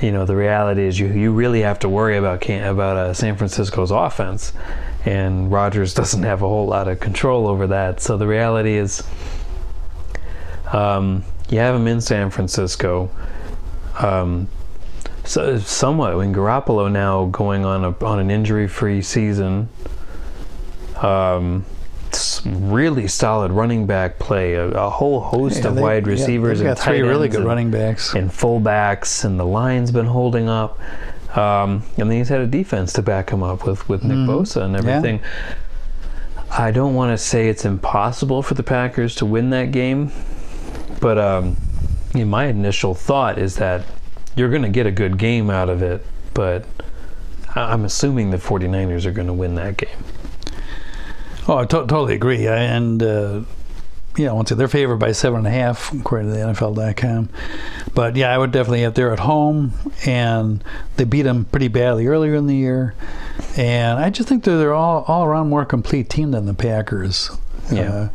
You 0.00 0.12
know, 0.12 0.24
the 0.24 0.36
reality 0.36 0.82
is, 0.82 0.98
you 0.98 1.08
you 1.08 1.32
really 1.32 1.60
have 1.60 1.78
to 1.80 1.88
worry 1.88 2.16
about 2.16 2.48
about 2.48 2.96
uh, 2.96 3.12
San 3.12 3.36
Francisco's 3.36 3.90
offense, 3.90 4.52
and 5.04 5.52
Rodgers 5.52 5.92
doesn't 6.00 6.22
have 6.22 6.42
a 6.42 6.48
whole 6.48 6.66
lot 6.66 6.88
of 6.88 7.00
control 7.00 7.46
over 7.46 7.66
that. 7.66 8.00
So 8.00 8.16
the 8.16 8.26
reality 8.26 8.74
is, 8.76 9.02
um, 10.72 11.24
you 11.50 11.58
have 11.58 11.74
him 11.74 11.86
in 11.86 12.00
San 12.00 12.30
Francisco. 12.30 13.10
Um, 13.98 14.48
so 15.24 15.58
somewhat 15.58 16.16
when 16.16 16.34
Garoppolo 16.34 16.90
now 16.90 17.26
going 17.26 17.64
on 17.64 17.84
a 17.84 18.04
on 18.04 18.18
an 18.18 18.30
injury-free 18.30 19.02
season. 19.02 19.68
Um, 21.00 21.64
really 22.44 23.06
solid 23.08 23.52
running 23.52 23.86
back 23.86 24.18
play, 24.18 24.54
a, 24.54 24.68
a 24.68 24.90
whole 24.90 25.20
host 25.20 25.62
Yeah, 25.62 25.68
of 25.68 25.76
they- 25.76 25.82
wide 25.82 26.06
receivers 26.06 26.58
they've 26.58 26.66
and 26.68 26.76
got 26.76 26.82
three 26.84 26.98
tight 27.00 27.06
really 27.08 27.28
good 27.28 27.38
and- 27.40 27.46
running 27.46 27.70
backs. 27.70 28.14
and 28.14 28.30
fullbacks, 28.30 29.24
and 29.24 29.38
the 29.38 29.44
line's 29.46 29.90
been 29.90 30.06
holding 30.06 30.48
up. 30.48 30.78
Um, 31.36 31.84
and 31.96 32.10
then 32.10 32.18
he's 32.18 32.28
had 32.28 32.40
a 32.40 32.46
defense 32.46 32.92
to 32.94 33.02
back 33.02 33.30
him 33.30 33.42
up 33.42 33.64
with 33.64 33.88
with 33.88 34.02
Nick 34.02 34.16
Mhm. 34.16 34.26
Bosa 34.26 34.62
and 34.62 34.72
Yeah. 34.74 34.78
everything. 34.80 35.20
I 36.50 36.72
don't 36.72 36.94
want 36.94 37.12
to 37.12 37.18
say 37.18 37.48
it's 37.48 37.64
impossible 37.64 38.42
for 38.42 38.54
the 38.54 38.64
Packers 38.64 39.14
to 39.16 39.24
win 39.26 39.50
that 39.50 39.70
game, 39.70 40.10
but 41.00 41.18
um, 41.18 41.56
yeah, 42.14 42.24
my 42.24 42.46
initial 42.46 42.94
thought 42.94 43.38
is 43.38 43.56
that 43.56 43.84
you're 44.36 44.50
going 44.50 44.62
to 44.62 44.68
get 44.68 44.86
a 44.86 44.90
good 44.90 45.18
game 45.18 45.50
out 45.50 45.68
of 45.68 45.82
it, 45.82 46.04
but 46.34 46.64
I'm 47.54 47.84
assuming 47.84 48.30
the 48.30 48.36
49ers 48.36 49.04
are 49.06 49.12
going 49.12 49.26
to 49.26 49.32
win 49.32 49.54
that 49.56 49.76
game. 49.76 49.88
Oh, 51.48 51.58
I 51.58 51.62
to- 51.64 51.86
totally 51.86 52.14
agree. 52.14 52.46
I- 52.48 52.56
And, 52.62 53.02
uh, 53.02 53.40
you 54.16 54.26
know, 54.26 54.34
once 54.34 54.50
again, 54.50 54.58
they're 54.58 54.68
favored 54.68 54.96
by 54.98 55.12
seven 55.12 55.38
and 55.38 55.46
a 55.46 55.50
half, 55.50 55.92
according 55.92 56.28
to 56.32 56.34
the 56.36 56.44
NFL.com. 56.44 57.28
But 57.94 58.16
yeah, 58.16 58.32
I 58.34 58.38
would 58.38 58.50
definitely, 58.52 58.82
if 58.82 58.94
they're 58.94 59.12
at 59.12 59.20
home 59.20 59.72
and 60.04 60.62
they 60.96 61.04
beat 61.04 61.22
them 61.22 61.44
pretty 61.46 61.68
badly 61.68 62.06
earlier 62.06 62.34
in 62.34 62.46
the 62.46 62.54
year. 62.56 62.94
And 63.56 63.98
I 63.98 64.10
just 64.10 64.28
think 64.28 64.44
that 64.44 64.56
they're 64.56 64.74
all, 64.74 65.04
all 65.08 65.24
around 65.24 65.48
more 65.48 65.64
complete 65.64 66.08
team 66.10 66.32
than 66.32 66.46
the 66.46 66.54
Packers. 66.54 67.30
Yeah. 67.72 67.80
Uh, 67.90 68.08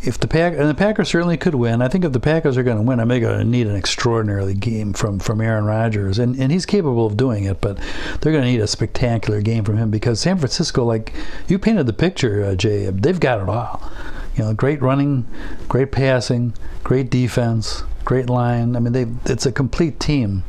if 0.00 0.18
the 0.18 0.28
pack 0.28 0.52
and 0.52 0.68
the 0.68 0.74
Packers 0.74 1.08
certainly 1.08 1.36
could 1.36 1.54
win. 1.54 1.82
I 1.82 1.88
think 1.88 2.04
if 2.04 2.12
the 2.12 2.20
Packers 2.20 2.56
are 2.56 2.62
going 2.62 2.76
to 2.76 2.82
win, 2.82 3.00
I 3.00 3.04
they're 3.04 3.20
going 3.20 3.38
to 3.38 3.44
need 3.44 3.66
an 3.66 3.74
extraordinary 3.74 4.54
game 4.54 4.92
from 4.92 5.18
from 5.18 5.40
Aaron 5.40 5.64
Rodgers, 5.64 6.18
and 6.18 6.38
and 6.38 6.52
he's 6.52 6.66
capable 6.66 7.06
of 7.06 7.16
doing 7.16 7.44
it. 7.44 7.60
But 7.60 7.78
they're 8.20 8.32
going 8.32 8.44
to 8.44 8.50
need 8.50 8.60
a 8.60 8.66
spectacular 8.66 9.40
game 9.40 9.64
from 9.64 9.76
him 9.76 9.90
because 9.90 10.20
San 10.20 10.38
Francisco, 10.38 10.84
like 10.84 11.12
you 11.48 11.58
painted 11.58 11.86
the 11.86 11.92
picture, 11.92 12.44
uh, 12.44 12.54
Jay, 12.54 12.88
they've 12.90 13.18
got 13.18 13.40
it 13.40 13.48
all. 13.48 13.90
You 14.36 14.44
know, 14.44 14.54
great 14.54 14.80
running, 14.80 15.26
great 15.68 15.90
passing, 15.90 16.54
great 16.84 17.10
defense, 17.10 17.82
great 18.04 18.30
line. 18.30 18.76
I 18.76 18.78
mean, 18.80 18.92
they 18.92 19.06
it's 19.30 19.46
a 19.46 19.52
complete 19.52 19.98
team. 19.98 20.44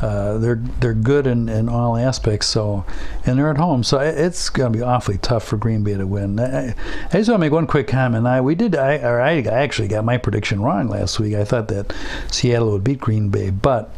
Uh, 0.00 0.38
they're 0.38 0.62
they're 0.80 0.94
good 0.94 1.26
in, 1.26 1.48
in 1.48 1.68
all 1.68 1.96
aspects. 1.96 2.46
So, 2.46 2.84
and 3.26 3.38
they're 3.38 3.50
at 3.50 3.58
home, 3.58 3.84
so 3.84 3.98
it's 3.98 4.48
going 4.48 4.72
to 4.72 4.78
be 4.78 4.82
awfully 4.82 5.18
tough 5.18 5.44
for 5.44 5.56
Green 5.56 5.84
Bay 5.84 5.94
to 5.94 6.06
win. 6.06 6.40
I, 6.40 6.74
I 7.08 7.12
just 7.12 7.28
want 7.28 7.38
to 7.38 7.38
make 7.38 7.52
one 7.52 7.66
quick 7.66 7.86
comment. 7.86 8.26
I 8.26 8.40
we 8.40 8.54
did 8.54 8.74
I 8.74 8.96
or 8.96 9.20
I, 9.20 9.32
I 9.38 9.62
actually 9.62 9.88
got 9.88 10.04
my 10.04 10.16
prediction 10.16 10.62
wrong 10.62 10.88
last 10.88 11.20
week. 11.20 11.34
I 11.34 11.44
thought 11.44 11.68
that 11.68 11.92
Seattle 12.30 12.72
would 12.72 12.84
beat 12.84 13.00
Green 13.00 13.28
Bay, 13.28 13.50
but. 13.50 13.94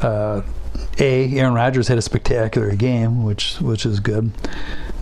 Uh, 0.00 0.42
a. 0.98 1.38
Aaron 1.38 1.54
Rodgers 1.54 1.88
had 1.88 1.98
a 1.98 2.02
spectacular 2.02 2.74
game, 2.74 3.22
which 3.22 3.60
which 3.60 3.84
is 3.84 4.00
good. 4.00 4.32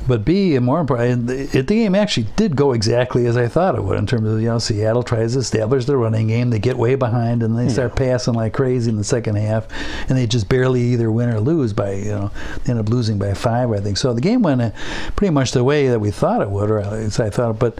But 0.08 0.24
B, 0.24 0.56
and 0.56 0.64
more 0.64 0.80
important, 0.80 1.26
the, 1.26 1.44
the 1.44 1.62
game 1.62 1.94
actually 1.94 2.26
did 2.34 2.56
go 2.56 2.72
exactly 2.72 3.26
as 3.26 3.36
I 3.36 3.46
thought 3.46 3.74
it 3.74 3.84
would 3.84 3.98
in 3.98 4.06
terms 4.06 4.26
of, 4.26 4.40
you 4.40 4.48
know, 4.48 4.58
Seattle 4.58 5.02
tries 5.02 5.34
to 5.34 5.40
establish 5.40 5.84
their 5.84 5.98
running 5.98 6.28
game. 6.28 6.48
They 6.48 6.58
get 6.58 6.78
way 6.78 6.94
behind 6.94 7.42
and 7.42 7.56
they 7.58 7.68
start 7.68 7.94
passing 7.94 8.32
like 8.32 8.54
crazy 8.54 8.88
in 8.88 8.96
the 8.96 9.04
second 9.04 9.36
half. 9.36 9.68
And 10.08 10.16
they 10.16 10.26
just 10.26 10.48
barely 10.48 10.80
either 10.80 11.12
win 11.12 11.28
or 11.28 11.40
lose 11.40 11.74
by, 11.74 11.92
you 11.92 12.06
know, 12.06 12.30
they 12.64 12.70
end 12.70 12.80
up 12.80 12.88
losing 12.88 13.18
by 13.18 13.34
five, 13.34 13.70
I 13.70 13.80
think. 13.80 13.98
So 13.98 14.14
the 14.14 14.22
game 14.22 14.40
went 14.40 14.62
uh, 14.62 14.70
pretty 15.14 15.32
much 15.32 15.52
the 15.52 15.62
way 15.62 15.88
that 15.88 16.00
we 16.00 16.10
thought 16.10 16.40
it 16.40 16.50
would, 16.50 16.70
or 16.70 16.78
at 16.78 16.92
least 16.92 17.20
I 17.20 17.28
thought, 17.28 17.58
but 17.58 17.78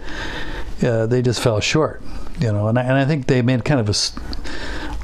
uh, 0.83 1.07
they 1.07 1.23
just 1.23 1.41
fell 1.41 1.59
short, 1.59 2.01
you 2.39 2.51
know. 2.51 2.67
And 2.67 2.77
I, 2.77 2.83
and 2.83 2.93
I 2.93 3.05
think 3.05 3.25
they 3.25 3.41
made 3.41 3.65
kind 3.65 3.79
of 3.79 3.89
a 3.89 3.93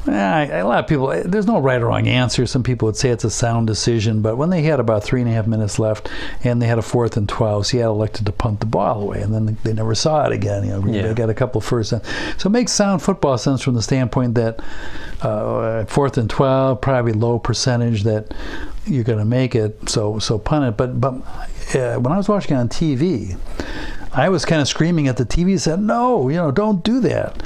a 0.07 0.63
lot 0.63 0.79
of 0.83 0.87
people, 0.87 1.07
there's 1.25 1.47
no 1.47 1.59
right 1.59 1.81
or 1.81 1.87
wrong 1.87 2.07
answer. 2.07 2.45
Some 2.45 2.63
people 2.63 2.87
would 2.87 2.95
say 2.95 3.09
it's 3.09 3.23
a 3.23 3.29
sound 3.29 3.67
decision, 3.67 4.21
but 4.21 4.37
when 4.37 4.49
they 4.49 4.63
had 4.63 4.79
about 4.79 5.03
three 5.03 5.21
and 5.21 5.29
a 5.29 5.33
half 5.33 5.47
minutes 5.47 5.79
left 5.79 6.09
and 6.43 6.61
they 6.61 6.67
had 6.67 6.77
a 6.77 6.81
fourth 6.81 7.17
and 7.17 7.27
12, 7.27 7.67
Seattle 7.67 7.95
elected 7.95 8.25
to 8.25 8.31
punt 8.31 8.59
the 8.59 8.65
ball 8.65 9.01
away, 9.01 9.21
and 9.21 9.33
then 9.33 9.57
they 9.63 9.73
never 9.73 9.95
saw 9.95 10.25
it 10.25 10.31
again. 10.31 10.63
You 10.63 10.79
know, 10.79 10.87
yeah. 10.87 11.01
they 11.03 11.13
got 11.13 11.29
a 11.29 11.33
couple 11.33 11.61
first. 11.61 11.89
So 11.89 12.01
it 12.45 12.49
makes 12.49 12.71
sound 12.71 13.01
football 13.01 13.37
sense 13.37 13.61
from 13.61 13.73
the 13.73 13.81
standpoint 13.81 14.35
that 14.35 14.59
uh, 15.21 15.85
fourth 15.85 16.17
and 16.17 16.29
12, 16.29 16.81
probably 16.81 17.13
low 17.13 17.39
percentage 17.39 18.03
that 18.03 18.33
you're 18.85 19.03
going 19.03 19.19
to 19.19 19.25
make 19.25 19.55
it. 19.55 19.89
So 19.89 20.19
so 20.19 20.37
punt 20.37 20.65
it. 20.65 20.77
But 20.77 20.99
but 20.99 21.13
uh, 21.75 21.99
when 21.99 22.11
I 22.11 22.17
was 22.17 22.29
watching 22.29 22.55
on 22.55 22.69
TV, 22.69 23.37
I 24.13 24.29
was 24.29 24.45
kind 24.45 24.61
of 24.61 24.67
screaming 24.67 25.07
at 25.07 25.17
the 25.17 25.25
TV, 25.25 25.59
said, 25.59 25.81
"No, 25.81 26.29
you 26.29 26.37
know, 26.37 26.51
don't 26.51 26.83
do 26.83 26.99
that." 27.01 27.41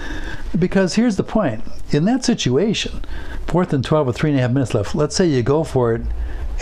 Because 0.58 0.96
here's 0.96 1.16
the 1.16 1.24
point: 1.24 1.64
in 1.92 2.06
that 2.06 2.26
situation, 2.26 3.04
fourth 3.48 3.74
and 3.74 3.84
twelve 3.84 4.08
with 4.08 4.16
three 4.16 4.32
and 4.32 4.40
a 4.40 4.42
half 4.42 4.52
minutes 4.52 4.74
left. 4.74 4.96
Let's 4.96 5.16
say 5.16 5.28
you 5.28 5.44
go 5.44 5.64
for 5.64 5.94
it, 5.94 6.02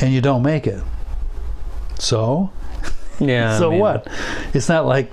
and 0.01 0.13
you 0.13 0.21
don't 0.21 0.43
make 0.43 0.67
it. 0.67 0.83
So, 1.99 2.51
yeah. 3.19 3.57
so 3.59 3.69
I 3.69 3.71
mean, 3.71 3.79
what? 3.79 4.07
It's 4.53 4.69
not 4.69 4.85
like 4.85 5.11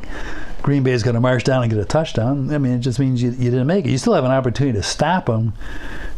Green 0.62 0.82
Bay 0.82 0.92
is 0.92 1.02
going 1.02 1.14
to 1.14 1.20
march 1.20 1.44
down 1.44 1.62
and 1.62 1.70
get 1.70 1.78
a 1.78 1.84
touchdown. 1.84 2.52
I 2.52 2.58
mean, 2.58 2.72
it 2.72 2.78
just 2.80 2.98
means 2.98 3.22
you, 3.22 3.30
you 3.30 3.50
didn't 3.50 3.66
make 3.66 3.84
it. 3.84 3.90
You 3.90 3.98
still 3.98 4.14
have 4.14 4.24
an 4.24 4.30
opportunity 4.30 4.78
to 4.78 4.82
stop 4.82 5.26
them. 5.26 5.52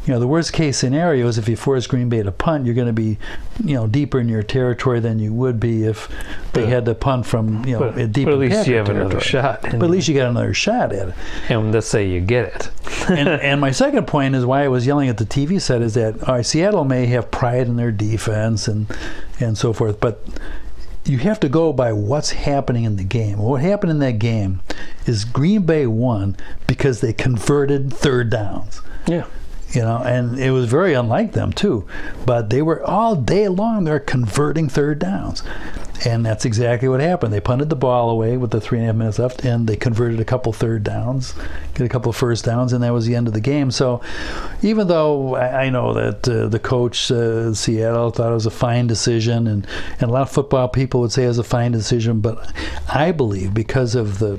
You 0.07 0.13
know, 0.13 0.21
the 0.21 0.27
worst 0.29 0.53
case 0.53 0.79
scenario 0.79 1.27
is 1.27 1.37
if 1.37 1.49
you 1.49 1.57
force 1.57 1.89
Green 1.89 2.09
Bay 2.09 2.23
to 2.23 2.31
punt, 2.31 2.65
you're 2.65 2.77
going 2.77 2.87
to 2.87 2.93
be, 2.93 3.19
you 3.65 3.75
know, 3.75 3.89
deeper 3.89 4.21
in 4.21 4.29
your 4.29 4.45
territory 4.45 5.01
than 5.01 5.19
you 5.19 5.33
would 5.35 5.59
be 5.59 5.83
if 5.85 6.09
they 6.53 6.63
But- 6.63 6.69
had 6.69 6.85
to 6.85 6.95
punt 6.95 7.27
from, 7.27 7.65
you 7.67 7.73
know, 7.73 7.91
but, 7.91 8.13
deep 8.13 8.27
but 8.27 8.35
at 8.35 8.39
least 8.39 8.69
you 8.69 8.77
have 8.77 8.89
another 8.89 9.19
shot. 9.19 9.63
But 9.63 9.75
at 9.83 9.91
least 9.91 10.07
you 10.07 10.15
got 10.15 10.31
another 10.31 10.55
shot 10.55 10.93
at 10.93 11.09
it. 11.09 11.15
and 11.49 11.73
let's 11.73 11.89
say 11.89 12.09
you 12.09 12.21
get 12.21 12.45
it. 12.55 12.71
and, 13.11 13.29
and 13.43 13.61
my 13.61 13.73
second 13.73 14.07
point 14.07 14.37
is 14.37 14.47
why 14.47 14.63
I 14.63 14.69
was 14.69 14.87
yelling 14.87 15.09
at 15.09 15.19
the 15.19 15.27
TV 15.27 15.61
set 15.61 15.83
is 15.83 15.95
that 15.95 16.23
all 16.29 16.37
right, 16.37 16.47
Seattle 16.47 16.85
may 16.85 17.07
have 17.07 17.33
pride 17.33 17.67
in 17.67 17.75
their 17.77 17.91
defense 17.93 18.69
and 18.69 18.87
and 19.41 19.59
so 19.59 19.73
forth, 19.73 19.99
but 20.01 20.25
you 21.05 21.19
have 21.19 21.41
to 21.41 21.49
go 21.49 21.73
by 21.73 21.93
what's 21.93 22.31
happening 22.31 22.85
in 22.85 22.95
the 22.97 23.05
game. 23.05 23.39
What 23.39 23.61
happened 23.61 23.91
in 23.91 23.99
that 24.01 24.19
game 24.21 24.61
is 25.05 25.25
Green 25.25 25.63
Bay 25.63 25.87
won 25.87 26.37
because 26.69 27.01
they 27.01 27.13
converted 27.13 27.93
third 27.93 28.31
downs. 28.31 28.81
yeah. 29.07 29.25
You 29.73 29.83
know, 29.83 29.99
and 29.99 30.39
it 30.39 30.53
was 30.53 30.67
very 30.67 30.95
unlike 30.95 31.33
them 31.33 31.53
too. 31.53 31.87
But 32.25 32.51
they 32.51 32.63
were 32.63 32.83
all 32.85 33.17
day 33.17 33.49
long 33.49 33.85
they're 33.85 34.01
converting 34.01 34.69
third 34.69 34.99
downs. 34.99 35.43
And 36.05 36.27
that's 36.27 36.45
exactly 36.45 36.89
what 36.89 37.01
happened. 37.01 37.33
They 37.33 37.41
punted 37.41 37.71
the 37.71 37.77
ball 37.77 38.11
away 38.11 38.37
with 38.37 38.51
the 38.51 38.61
three 38.61 38.79
and 38.79 38.85
a 38.85 38.89
half 38.89 38.97
minutes 38.97 39.19
left, 39.19 39.45
and 39.45 39.67
they 39.67 39.77
converted 39.77 40.21
a 40.21 40.25
couple 40.25 40.53
third 40.53 40.85
downs, 40.85 41.35
get 41.75 41.87
a 41.87 41.89
couple 41.89 42.13
first 42.13 42.45
downs, 42.45 42.73
and 42.73 42.85
that 42.85 42.93
was 42.93 43.07
the 43.07 43.15
end 43.15 43.29
of 43.29 43.35
the 43.35 43.41
game. 43.41 43.71
So, 43.71 44.03
even 44.63 44.89
though 44.89 45.37
I, 45.37 45.65
I 45.65 45.71
know 45.71 45.95
that 45.95 46.29
uh, 46.29 46.49
the 46.49 46.59
coach 46.59 47.11
uh, 47.11 47.55
Seattle 47.55 48.11
thought 48.11 48.31
it 48.31 48.35
was 48.35 48.47
a 48.47 48.51
fine 48.51 48.87
decision, 48.87 49.47
and, 49.47 49.67
and 50.01 50.11
a 50.11 50.13
lot 50.13 50.23
of 50.23 50.31
football 50.31 50.69
people 50.69 51.01
would 51.01 51.13
say 51.13 51.25
it 51.25 51.29
was 51.29 51.39
a 51.39 51.45
fine 51.45 51.73
decision, 51.73 52.21
but 52.21 52.53
I 52.89 53.13
believe 53.13 53.55
because 53.55 53.95
of 53.95 54.19
the 54.19 54.39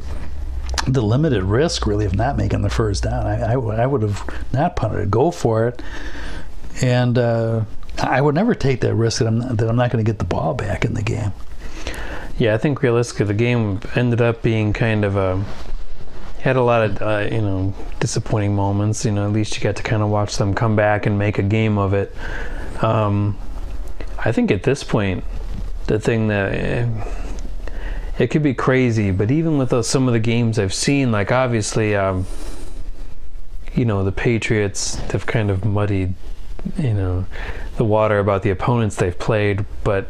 the 0.88 1.02
limited 1.02 1.44
risk 1.44 1.86
really 1.86 2.06
of 2.06 2.16
not 2.16 2.38
making 2.38 2.62
the 2.62 2.70
first 2.70 3.04
down. 3.04 3.28
I, 3.28 3.54
I, 3.54 3.54
I 3.54 3.86
would 3.86 4.02
have 4.02 4.24
not 4.54 4.76
punted 4.76 5.02
it, 5.02 5.12
go 5.12 5.32
for 5.32 5.68
it, 5.68 5.82
and 6.82 7.18
uh, 7.18 7.66
I 8.02 8.22
would 8.22 8.36
never 8.36 8.56
take 8.56 8.82
that 8.82 8.96
risk 8.96 9.20
that 9.20 9.28
I'm 9.28 9.40
not, 9.40 9.58
that 9.58 9.70
I'm 9.70 9.76
not 9.76 9.92
going 9.92 10.04
to 10.04 10.10
get 10.10 10.20
the 10.20 10.26
ball 10.26 10.54
back 10.54 10.86
in 10.86 10.94
the 10.94 11.04
game. 11.04 11.34
Yeah, 12.38 12.54
I 12.54 12.58
think 12.58 12.82
realistically 12.84 13.26
the 13.26 13.34
game 13.34 13.80
ended 13.96 14.22
up 14.22 14.42
being 14.42 14.72
kind 14.72 15.04
of 15.04 15.16
a 15.16 15.44
had 16.42 16.56
a 16.56 16.62
lot 16.62 16.84
of 16.84 17.02
uh, 17.02 17.28
you 17.32 17.42
know 17.42 17.74
disappointing 18.00 18.56
moments. 18.56 19.04
You 19.06 19.12
know, 19.12 19.26
at 19.26 19.34
least 19.34 19.56
you 19.56 19.64
got 19.64 19.76
to 19.78 19.84
kind 19.84 20.04
of 20.04 20.10
watch 20.10 20.38
them 20.38 20.54
come 20.54 20.76
back 20.76 21.06
and 21.06 21.18
make 21.18 21.40
a 21.40 21.44
game 21.44 21.78
of 21.78 21.94
it. 21.94 22.16
Um, 22.82 23.38
I 24.20 24.32
think 24.32 24.52
at 24.52 24.64
this 24.64 24.84
point, 24.84 25.24
the 25.88 26.00
thing 26.00 26.28
that 26.28 26.54
eh, 26.54 26.88
it 28.20 28.28
could 28.28 28.44
be 28.44 28.54
crazy, 28.54 29.12
but 29.12 29.30
even 29.32 29.58
with 29.58 29.70
those, 29.70 29.88
some 29.88 30.08
of 30.08 30.14
the 30.14 30.20
games 30.20 30.58
I've 30.58 30.74
seen, 30.74 31.12
like 31.12 31.32
obviously, 31.32 31.96
um, 31.96 32.26
you 33.74 33.86
know, 33.86 34.04
the 34.04 34.12
Patriots 34.12 34.96
have 35.12 35.26
kind 35.26 35.52
of 35.52 35.64
muddied, 35.64 36.14
you 36.78 36.94
know, 36.94 37.26
the 37.78 37.86
water 37.86 38.20
about 38.20 38.42
the 38.42 38.50
opponents 38.50 38.96
they've 38.96 39.18
played, 39.18 39.66
but 39.84 40.10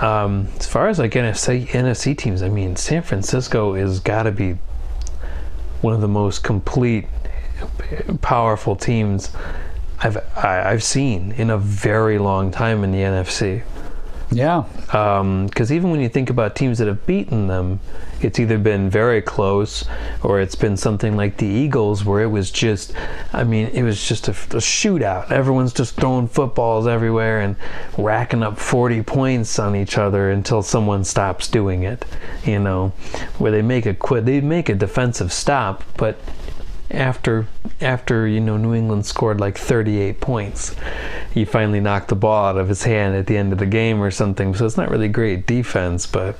um, 0.00 0.48
as 0.58 0.66
far 0.66 0.88
as 0.88 0.98
like 0.98 1.12
NFC 1.12 1.66
NFC 1.68 2.16
teams, 2.16 2.42
I 2.42 2.48
mean, 2.48 2.76
San 2.76 3.02
Francisco 3.02 3.74
is 3.74 4.00
got 4.00 4.24
to 4.24 4.32
be 4.32 4.56
one 5.82 5.94
of 5.94 6.00
the 6.00 6.08
most 6.08 6.42
complete, 6.42 7.06
powerful 8.20 8.76
teams 8.76 9.30
I've 10.00 10.18
I, 10.36 10.70
I've 10.70 10.82
seen 10.82 11.32
in 11.32 11.50
a 11.50 11.58
very 11.58 12.18
long 12.18 12.50
time 12.50 12.84
in 12.84 12.92
the 12.92 12.98
NFC. 12.98 13.62
Yeah, 14.30 14.64
um, 14.92 15.46
Because 15.46 15.70
even 15.70 15.90
when 15.90 16.00
you 16.00 16.08
think 16.08 16.30
about 16.30 16.56
teams 16.56 16.78
that 16.78 16.88
have 16.88 17.06
beaten 17.06 17.46
them, 17.46 17.80
it's 18.20 18.40
either 18.40 18.58
been 18.58 18.90
very 18.90 19.22
close 19.22 19.84
or 20.22 20.40
it's 20.40 20.54
been 20.54 20.76
something 20.76 21.16
like 21.16 21.36
the 21.36 21.46
Eagles 21.46 22.04
where 22.04 22.22
it 22.22 22.30
was 22.30 22.50
just, 22.50 22.92
I 23.32 23.44
mean, 23.44 23.68
it 23.68 23.82
was 23.82 24.06
just 24.06 24.26
a, 24.28 24.32
a 24.32 24.60
shootout. 24.60 25.30
Everyone's 25.30 25.72
just 25.72 25.94
throwing 25.96 26.26
footballs 26.26 26.86
everywhere 26.86 27.40
and 27.40 27.56
racking 27.96 28.42
up 28.42 28.58
40 28.58 29.02
points 29.02 29.58
on 29.58 29.76
each 29.76 29.96
other 29.96 30.30
until 30.30 30.62
someone 30.62 31.04
stops 31.04 31.46
doing 31.48 31.84
it. 31.84 32.04
You 32.44 32.58
know, 32.58 32.88
where 33.38 33.52
they 33.52 33.62
make 33.62 33.86
a 33.86 33.94
quit, 33.94 34.24
they 34.24 34.40
make 34.40 34.68
a 34.68 34.74
defensive 34.74 35.32
stop, 35.32 35.84
but 35.96 36.18
after 36.90 37.48
after 37.80 38.26
you 38.26 38.40
know 38.40 38.56
New 38.56 38.74
England 38.74 39.06
scored 39.06 39.40
like 39.40 39.58
38 39.58 40.20
points, 40.20 40.74
he 41.36 41.44
finally 41.44 41.80
knocked 41.80 42.08
the 42.08 42.16
ball 42.16 42.46
out 42.46 42.56
of 42.56 42.66
his 42.66 42.84
hand 42.84 43.14
at 43.14 43.26
the 43.26 43.36
end 43.36 43.52
of 43.52 43.58
the 43.58 43.66
game 43.66 44.00
or 44.00 44.10
something. 44.10 44.54
So 44.54 44.64
it's 44.64 44.78
not 44.78 44.90
really 44.90 45.06
great 45.06 45.46
defense, 45.46 46.06
but 46.06 46.34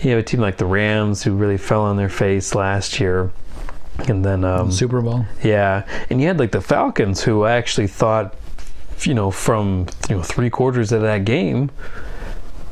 you 0.00 0.10
have 0.10 0.18
a 0.18 0.22
team 0.22 0.38
like 0.38 0.58
the 0.58 0.66
Rams 0.66 1.22
who 1.22 1.34
really 1.34 1.56
fell 1.56 1.80
on 1.80 1.96
their 1.96 2.10
face 2.10 2.54
last 2.54 3.00
year. 3.00 3.30
And 4.06 4.22
then 4.22 4.44
um, 4.44 4.70
Super 4.70 5.00
Bowl. 5.00 5.24
yeah, 5.42 5.86
and 6.10 6.20
you 6.20 6.26
had 6.26 6.38
like 6.38 6.52
the 6.52 6.60
Falcons 6.60 7.22
who 7.22 7.44
I 7.44 7.52
actually 7.52 7.86
thought, 7.86 8.34
you 9.00 9.14
know, 9.14 9.30
from 9.30 9.86
you 10.10 10.16
know 10.16 10.22
three 10.22 10.50
quarters 10.50 10.92
of 10.92 11.00
that 11.00 11.24
game, 11.24 11.70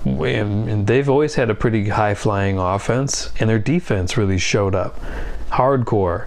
and 0.05 0.69
and 0.69 0.87
they've 0.87 1.09
always 1.09 1.37
had 1.37 1.49
a 1.49 1.55
pretty 1.55 1.89
high 1.89 2.15
flying 2.15 2.59
offense, 2.59 3.33
and 3.41 3.49
their 3.49 3.59
defense 3.59 4.19
really 4.19 4.39
showed 4.39 4.75
up, 4.75 5.01
hardcore, 5.49 6.27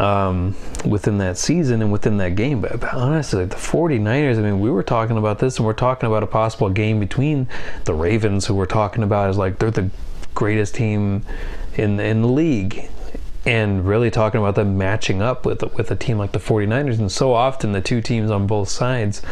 um, 0.00 0.56
within 0.84 1.18
that 1.18 1.38
season 1.38 1.82
and 1.82 1.92
within 1.92 2.16
that 2.18 2.36
game. 2.36 2.60
But, 2.60 2.82
honestly, 2.92 3.44
the 3.44 3.56
49ers. 3.56 4.38
I 4.38 4.42
mean, 4.42 4.60
we 4.60 4.70
were 4.70 4.82
talking 4.82 5.16
about 5.16 5.38
this, 5.38 5.58
and 5.58 5.66
we're 5.66 5.72
talking 5.72 6.06
about 6.06 6.22
a 6.22 6.26
possible 6.26 6.70
game 6.70 7.00
between 7.00 7.48
the 7.84 7.94
Ravens, 7.94 8.46
who 8.46 8.54
we're 8.54 8.66
talking 8.66 9.02
about 9.02 9.30
as 9.30 9.36
like 9.36 9.58
they're 9.58 9.70
the 9.70 9.90
greatest 10.34 10.74
team 10.74 11.24
in 11.76 11.98
in 11.98 12.22
the 12.22 12.28
league 12.28 12.88
and 13.44 13.86
really 13.86 14.10
talking 14.10 14.40
about 14.40 14.54
them 14.54 14.76
matching 14.76 15.22
up 15.22 15.46
with 15.46 15.62
with 15.76 15.90
a 15.90 15.96
team 15.96 16.18
like 16.18 16.32
the 16.32 16.38
49ers 16.38 16.98
and 16.98 17.10
so 17.10 17.32
often 17.32 17.72
the 17.72 17.80
two 17.80 18.00
teams 18.00 18.30
on 18.30 18.46
both 18.46 18.68
sides 18.68 19.22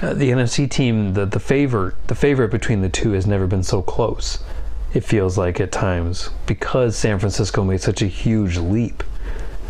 uh, 0.00 0.14
the 0.14 0.30
NFC 0.30 0.68
team 0.70 1.14
the 1.14 1.26
the 1.26 1.38
favorite 1.38 1.94
the 2.06 2.14
favorite 2.14 2.50
between 2.50 2.80
the 2.80 2.88
two 2.88 3.12
has 3.12 3.26
never 3.26 3.46
been 3.46 3.62
so 3.62 3.82
close 3.82 4.42
It 4.92 5.04
feels 5.04 5.36
like 5.36 5.60
at 5.60 5.70
times 5.70 6.30
because 6.46 6.96
San 6.96 7.18
Francisco 7.18 7.62
made 7.64 7.80
such 7.80 8.00
a 8.00 8.06
huge 8.06 8.56
leap 8.56 9.02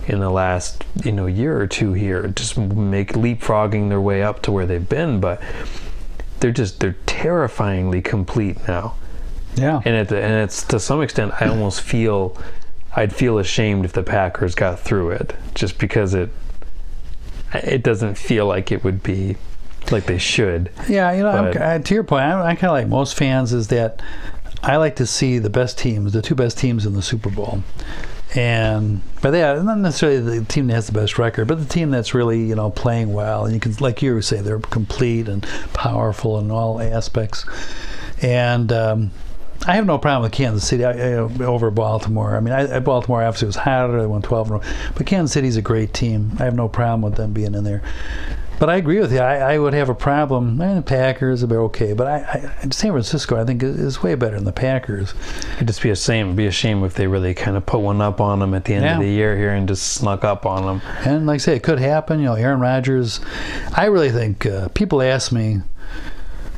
in 0.08 0.20
the 0.20 0.30
last 0.30 0.84
you 1.04 1.12
know 1.12 1.26
year 1.26 1.58
or 1.58 1.66
two 1.66 1.92
here, 1.92 2.26
just 2.28 2.56
make 2.56 3.12
leapfrogging 3.12 3.88
their 3.88 4.00
way 4.00 4.22
up 4.22 4.42
to 4.42 4.52
where 4.52 4.66
they've 4.66 4.88
been, 4.88 5.20
but 5.20 5.40
they're 6.40 6.52
just 6.52 6.80
they're 6.80 6.96
terrifyingly 7.06 8.02
complete 8.02 8.68
now. 8.68 8.94
Yeah. 9.56 9.80
And 9.84 9.94
it, 9.94 10.12
and 10.12 10.34
it's 10.42 10.62
to 10.64 10.80
some 10.80 11.00
extent 11.02 11.32
I 11.40 11.48
almost 11.48 11.80
feel 11.80 12.36
I'd 12.96 13.14
feel 13.14 13.38
ashamed 13.38 13.84
if 13.84 13.92
the 13.92 14.02
Packers 14.02 14.54
got 14.54 14.78
through 14.80 15.10
it 15.10 15.34
just 15.54 15.78
because 15.78 16.14
it 16.14 16.30
it 17.52 17.82
doesn't 17.82 18.16
feel 18.16 18.46
like 18.46 18.72
it 18.72 18.84
would 18.84 19.02
be 19.02 19.36
like 19.90 20.06
they 20.06 20.18
should. 20.18 20.70
Yeah, 20.88 21.12
you 21.12 21.22
know, 21.22 21.30
I'm, 21.30 21.56
uh, 21.60 21.78
to 21.78 21.94
your 21.94 22.04
point, 22.04 22.24
I'm, 22.24 22.38
I'm 22.40 22.56
kind 22.56 22.70
of 22.70 22.72
like 22.72 22.88
most 22.88 23.16
fans 23.16 23.52
is 23.52 23.68
that 23.68 24.02
I 24.62 24.76
like 24.76 24.96
to 24.96 25.06
see 25.06 25.38
the 25.38 25.50
best 25.50 25.78
teams, 25.78 26.12
the 26.12 26.22
two 26.22 26.34
best 26.34 26.58
teams 26.58 26.86
in 26.86 26.94
the 26.94 27.02
Super 27.02 27.30
Bowl. 27.30 27.62
And 28.34 29.00
by 29.22 29.30
that, 29.30 29.62
not 29.64 29.78
necessarily 29.78 30.40
the 30.40 30.44
team 30.44 30.66
that 30.66 30.74
has 30.74 30.86
the 30.86 30.92
best 30.92 31.18
record, 31.18 31.46
but 31.46 31.58
the 31.58 31.72
team 31.72 31.90
that's 31.90 32.14
really, 32.14 32.42
you 32.42 32.56
know, 32.56 32.70
playing 32.70 33.12
well. 33.12 33.44
And 33.44 33.54
you 33.54 33.60
can, 33.60 33.74
like 33.74 34.02
you 34.02 34.20
say, 34.22 34.40
they're 34.40 34.58
complete 34.58 35.28
and 35.28 35.42
powerful 35.72 36.38
in 36.40 36.50
all 36.50 36.80
aspects. 36.80 37.46
And 38.20 38.72
um, 38.72 39.12
I 39.66 39.76
have 39.76 39.86
no 39.86 39.98
problem 39.98 40.22
with 40.22 40.32
Kansas 40.32 40.66
City 40.66 40.84
I, 40.84 40.92
I, 40.92 41.14
over 41.14 41.70
Baltimore. 41.70 42.36
I 42.36 42.40
mean, 42.40 42.52
I, 42.52 42.80
Baltimore 42.80 43.22
obviously 43.22 43.46
was 43.46 43.56
hotter. 43.56 44.00
They 44.00 44.06
won 44.06 44.20
12 44.20 44.46
in 44.48 44.52
a 44.52 44.58
row. 44.58 44.64
But 44.96 45.06
Kansas 45.06 45.32
City's 45.32 45.56
a 45.56 45.62
great 45.62 45.94
team. 45.94 46.32
I 46.40 46.44
have 46.44 46.56
no 46.56 46.68
problem 46.68 47.02
with 47.02 47.14
them 47.14 47.32
being 47.32 47.54
in 47.54 47.62
there. 47.62 47.82
But 48.64 48.72
I 48.72 48.76
agree 48.76 48.98
with 48.98 49.12
you. 49.12 49.18
I, 49.18 49.52
I 49.56 49.58
would 49.58 49.74
have 49.74 49.90
a 49.90 49.94
problem. 49.94 50.58
I 50.58 50.66
mean, 50.68 50.76
the 50.76 50.80
Packers 50.82 51.44
are 51.44 51.60
okay, 51.64 51.92
but 51.92 52.06
I, 52.06 52.16
I, 52.62 52.68
San 52.70 52.92
Francisco, 52.92 53.38
I 53.38 53.44
think, 53.44 53.62
is, 53.62 53.78
is 53.78 54.02
way 54.02 54.14
better 54.14 54.36
than 54.36 54.46
the 54.46 54.52
Packers. 54.52 55.12
It'd 55.56 55.66
just 55.66 55.82
be 55.82 55.90
a 55.90 55.94
shame. 55.96 56.28
It'd 56.28 56.36
be 56.36 56.46
a 56.46 56.50
shame 56.50 56.82
if 56.82 56.94
they 56.94 57.06
really 57.06 57.34
kind 57.34 57.58
of 57.58 57.66
put 57.66 57.80
one 57.80 58.00
up 58.00 58.22
on 58.22 58.38
them 58.38 58.54
at 58.54 58.64
the 58.64 58.72
end 58.72 58.84
Yeah. 58.86 58.94
of 58.94 59.02
the 59.02 59.06
year 59.10 59.36
here 59.36 59.50
and 59.52 59.68
just 59.68 59.92
snuck 59.92 60.24
up 60.24 60.46
on 60.46 60.64
them. 60.64 60.80
And 61.04 61.26
like 61.26 61.34
I 61.34 61.36
say, 61.36 61.56
it 61.56 61.62
could 61.62 61.78
happen. 61.78 62.20
You 62.20 62.24
know, 62.24 62.34
Aaron 62.36 62.58
Rodgers. 62.58 63.20
I 63.74 63.84
really 63.84 64.10
think 64.10 64.46
uh, 64.46 64.68
people 64.68 65.02
ask 65.02 65.30
me 65.30 65.60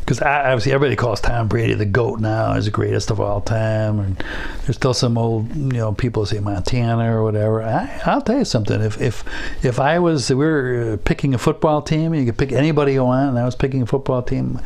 because 0.06 0.22
obviously 0.22 0.70
everybody 0.72 0.94
calls 0.94 1.20
Tom 1.20 1.48
Brady 1.48 1.74
the 1.74 1.84
goat 1.84 2.20
now. 2.20 2.54
He's 2.54 2.66
the 2.66 2.70
greatest 2.70 3.10
of 3.10 3.20
all 3.20 3.40
time, 3.40 3.98
and 3.98 4.24
there's 4.62 4.76
still 4.76 4.94
some 4.94 5.18
old 5.18 5.52
you 5.56 5.64
know 5.72 5.92
people 5.92 6.24
say 6.24 6.38
Montana 6.38 7.12
or 7.12 7.24
whatever. 7.24 7.60
I, 7.64 8.00
I'll 8.06 8.22
tell 8.22 8.38
you 8.38 8.44
something. 8.44 8.80
If 8.80 9.00
if 9.00 9.24
if 9.64 9.80
I 9.80 9.98
was 9.98 10.30
we 10.30 10.36
were 10.36 10.92
uh, 10.92 10.96
picking 11.04 11.34
a 11.34 11.38
football 11.38 11.82
team, 11.82 12.14
you 12.14 12.24
could 12.24 12.38
pick 12.38 12.52
anybody 12.52 12.92
you 12.92 13.02
want, 13.04 13.30
and 13.30 13.38
I 13.38 13.44
was 13.44 13.56
picking 13.56 13.82
a 13.82 13.86
football 13.86 14.22
team, 14.22 14.60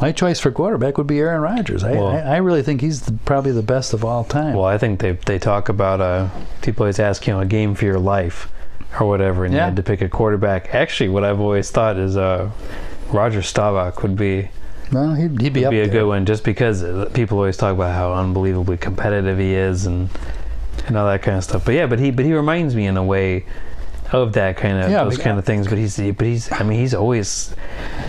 my 0.00 0.12
choice 0.12 0.38
for 0.38 0.52
quarterback 0.52 0.96
would 0.96 1.08
be 1.08 1.18
Aaron 1.18 1.42
Rodgers. 1.42 1.82
I 1.82 1.92
Well- 1.94 2.06
I, 2.06 2.20
I 2.20 2.36
really 2.36 2.62
think 2.62 2.80
he's 2.80 3.02
the, 3.02 3.12
probably 3.24 3.50
the 3.50 3.62
best 3.64 3.94
of 3.94 4.04
all 4.04 4.22
time. 4.22 4.54
Well, 4.54 4.66
I 4.66 4.78
think 4.78 5.00
they 5.00 5.12
they 5.12 5.40
talk 5.40 5.68
about 5.68 6.00
uh, 6.00 6.28
people 6.62 6.84
always 6.84 7.00
ask 7.00 7.26
you 7.26 7.32
know 7.34 7.40
a 7.40 7.46
game 7.46 7.74
for 7.74 7.84
your 7.84 7.98
life 7.98 8.48
or 9.00 9.08
whatever, 9.08 9.44
and 9.44 9.52
you 9.52 9.58
had 9.58 9.74
to 9.74 9.82
pick 9.82 10.00
a 10.02 10.08
quarterback. 10.08 10.72
Actually, 10.72 11.08
what 11.08 11.24
I've 11.24 11.40
always 11.40 11.68
thought 11.72 11.96
is 11.96 12.16
uh, 12.16 12.48
Roger 13.10 13.42
Staubach 13.42 14.00
would 14.04 14.14
be 14.14 14.50
well, 14.94 15.14
he'd, 15.14 15.40
he'd 15.40 15.52
be 15.52 15.60
be 15.60 15.64
a 15.64 15.70
there. 15.70 15.88
good 15.88 16.06
one, 16.06 16.24
just 16.26 16.44
because 16.44 16.82
uh, 16.82 17.10
people 17.14 17.38
always 17.38 17.56
talk 17.56 17.74
about 17.74 17.94
how 17.94 18.12
unbelievably 18.14 18.76
competitive 18.78 19.38
he 19.38 19.54
is 19.54 19.86
and 19.86 20.08
and 20.86 20.96
all 20.96 21.06
that 21.06 21.22
kind 21.22 21.36
of 21.38 21.44
stuff. 21.44 21.64
But 21.64 21.74
yeah, 21.74 21.86
but 21.86 21.98
he 21.98 22.10
but 22.10 22.24
he 22.24 22.32
reminds 22.34 22.74
me 22.74 22.86
in 22.86 22.96
a 22.96 23.04
way 23.04 23.44
of 24.12 24.32
that 24.34 24.56
kind 24.56 24.78
of 24.82 24.90
Yeah, 24.90 25.04
those 25.04 25.18
kind 25.18 25.38
of 25.38 25.44
things. 25.44 25.66
But 25.68 25.78
he's 25.78 25.96
but 25.96 26.26
he's 26.26 26.50
I 26.52 26.62
mean 26.62 26.78
he's 26.78 26.94
always 26.94 27.54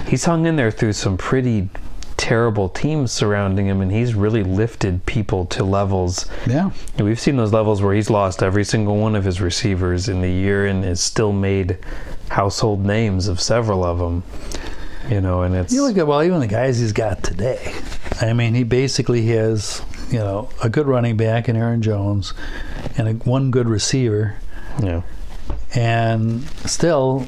he's 0.08 0.26
hung 0.26 0.46
in 0.46 0.56
there 0.56 0.72
through 0.72 0.94
some 0.94 1.18
pretty 1.18 1.70
terrible 2.18 2.70
teams 2.70 3.12
surrounding 3.12 3.66
him 3.68 3.82
and 3.82 3.92
he's 3.92 4.14
really 4.16 4.42
lifted 4.42 5.06
people 5.06 5.46
to 5.46 5.64
levels 5.66 6.26
Yeah. 6.48 6.72
and 6.98 7.06
We've 7.06 7.20
seen 7.20 7.36
those 7.36 7.52
levels 7.52 7.82
where 7.82 7.94
he's 7.94 8.10
lost 8.10 8.42
every 8.42 8.64
single 8.64 8.98
one 8.98 9.16
of 9.18 9.26
his 9.26 9.42
receivers 9.42 10.08
in 10.08 10.22
the 10.22 10.32
year 10.32 10.66
and 10.66 10.84
has 10.86 11.02
still 11.02 11.34
made 11.34 11.78
household 12.30 12.86
names 12.86 13.28
of 13.28 13.42
several 13.42 13.84
of 13.84 14.00
them. 14.00 14.24
You 15.10 15.22
know, 15.22 15.44
and 15.44 15.56
it's 15.56 15.74
You 15.74 15.84
look 15.84 15.98
at 15.98 16.08
well, 16.08 16.24
even 16.24 16.40
the 16.40 16.48
guys 16.48 16.80
he's 16.80 16.94
got 16.94 17.24
today. 17.24 17.74
I 18.22 18.34
mean, 18.34 18.56
he 18.56 18.64
basically 18.64 19.26
has 19.28 19.82
you 20.10 20.20
know 20.20 20.50
a 20.64 20.70
good 20.70 20.88
running 20.88 21.18
back 21.18 21.48
in 21.48 21.56
Aaron 21.56 21.82
Jones, 21.82 22.34
and 22.98 23.08
a, 23.08 23.14
one 23.14 23.52
good 23.52 23.68
receiver, 23.68 24.36
yeah. 24.82 25.04
and 25.76 26.44
still 26.68 27.28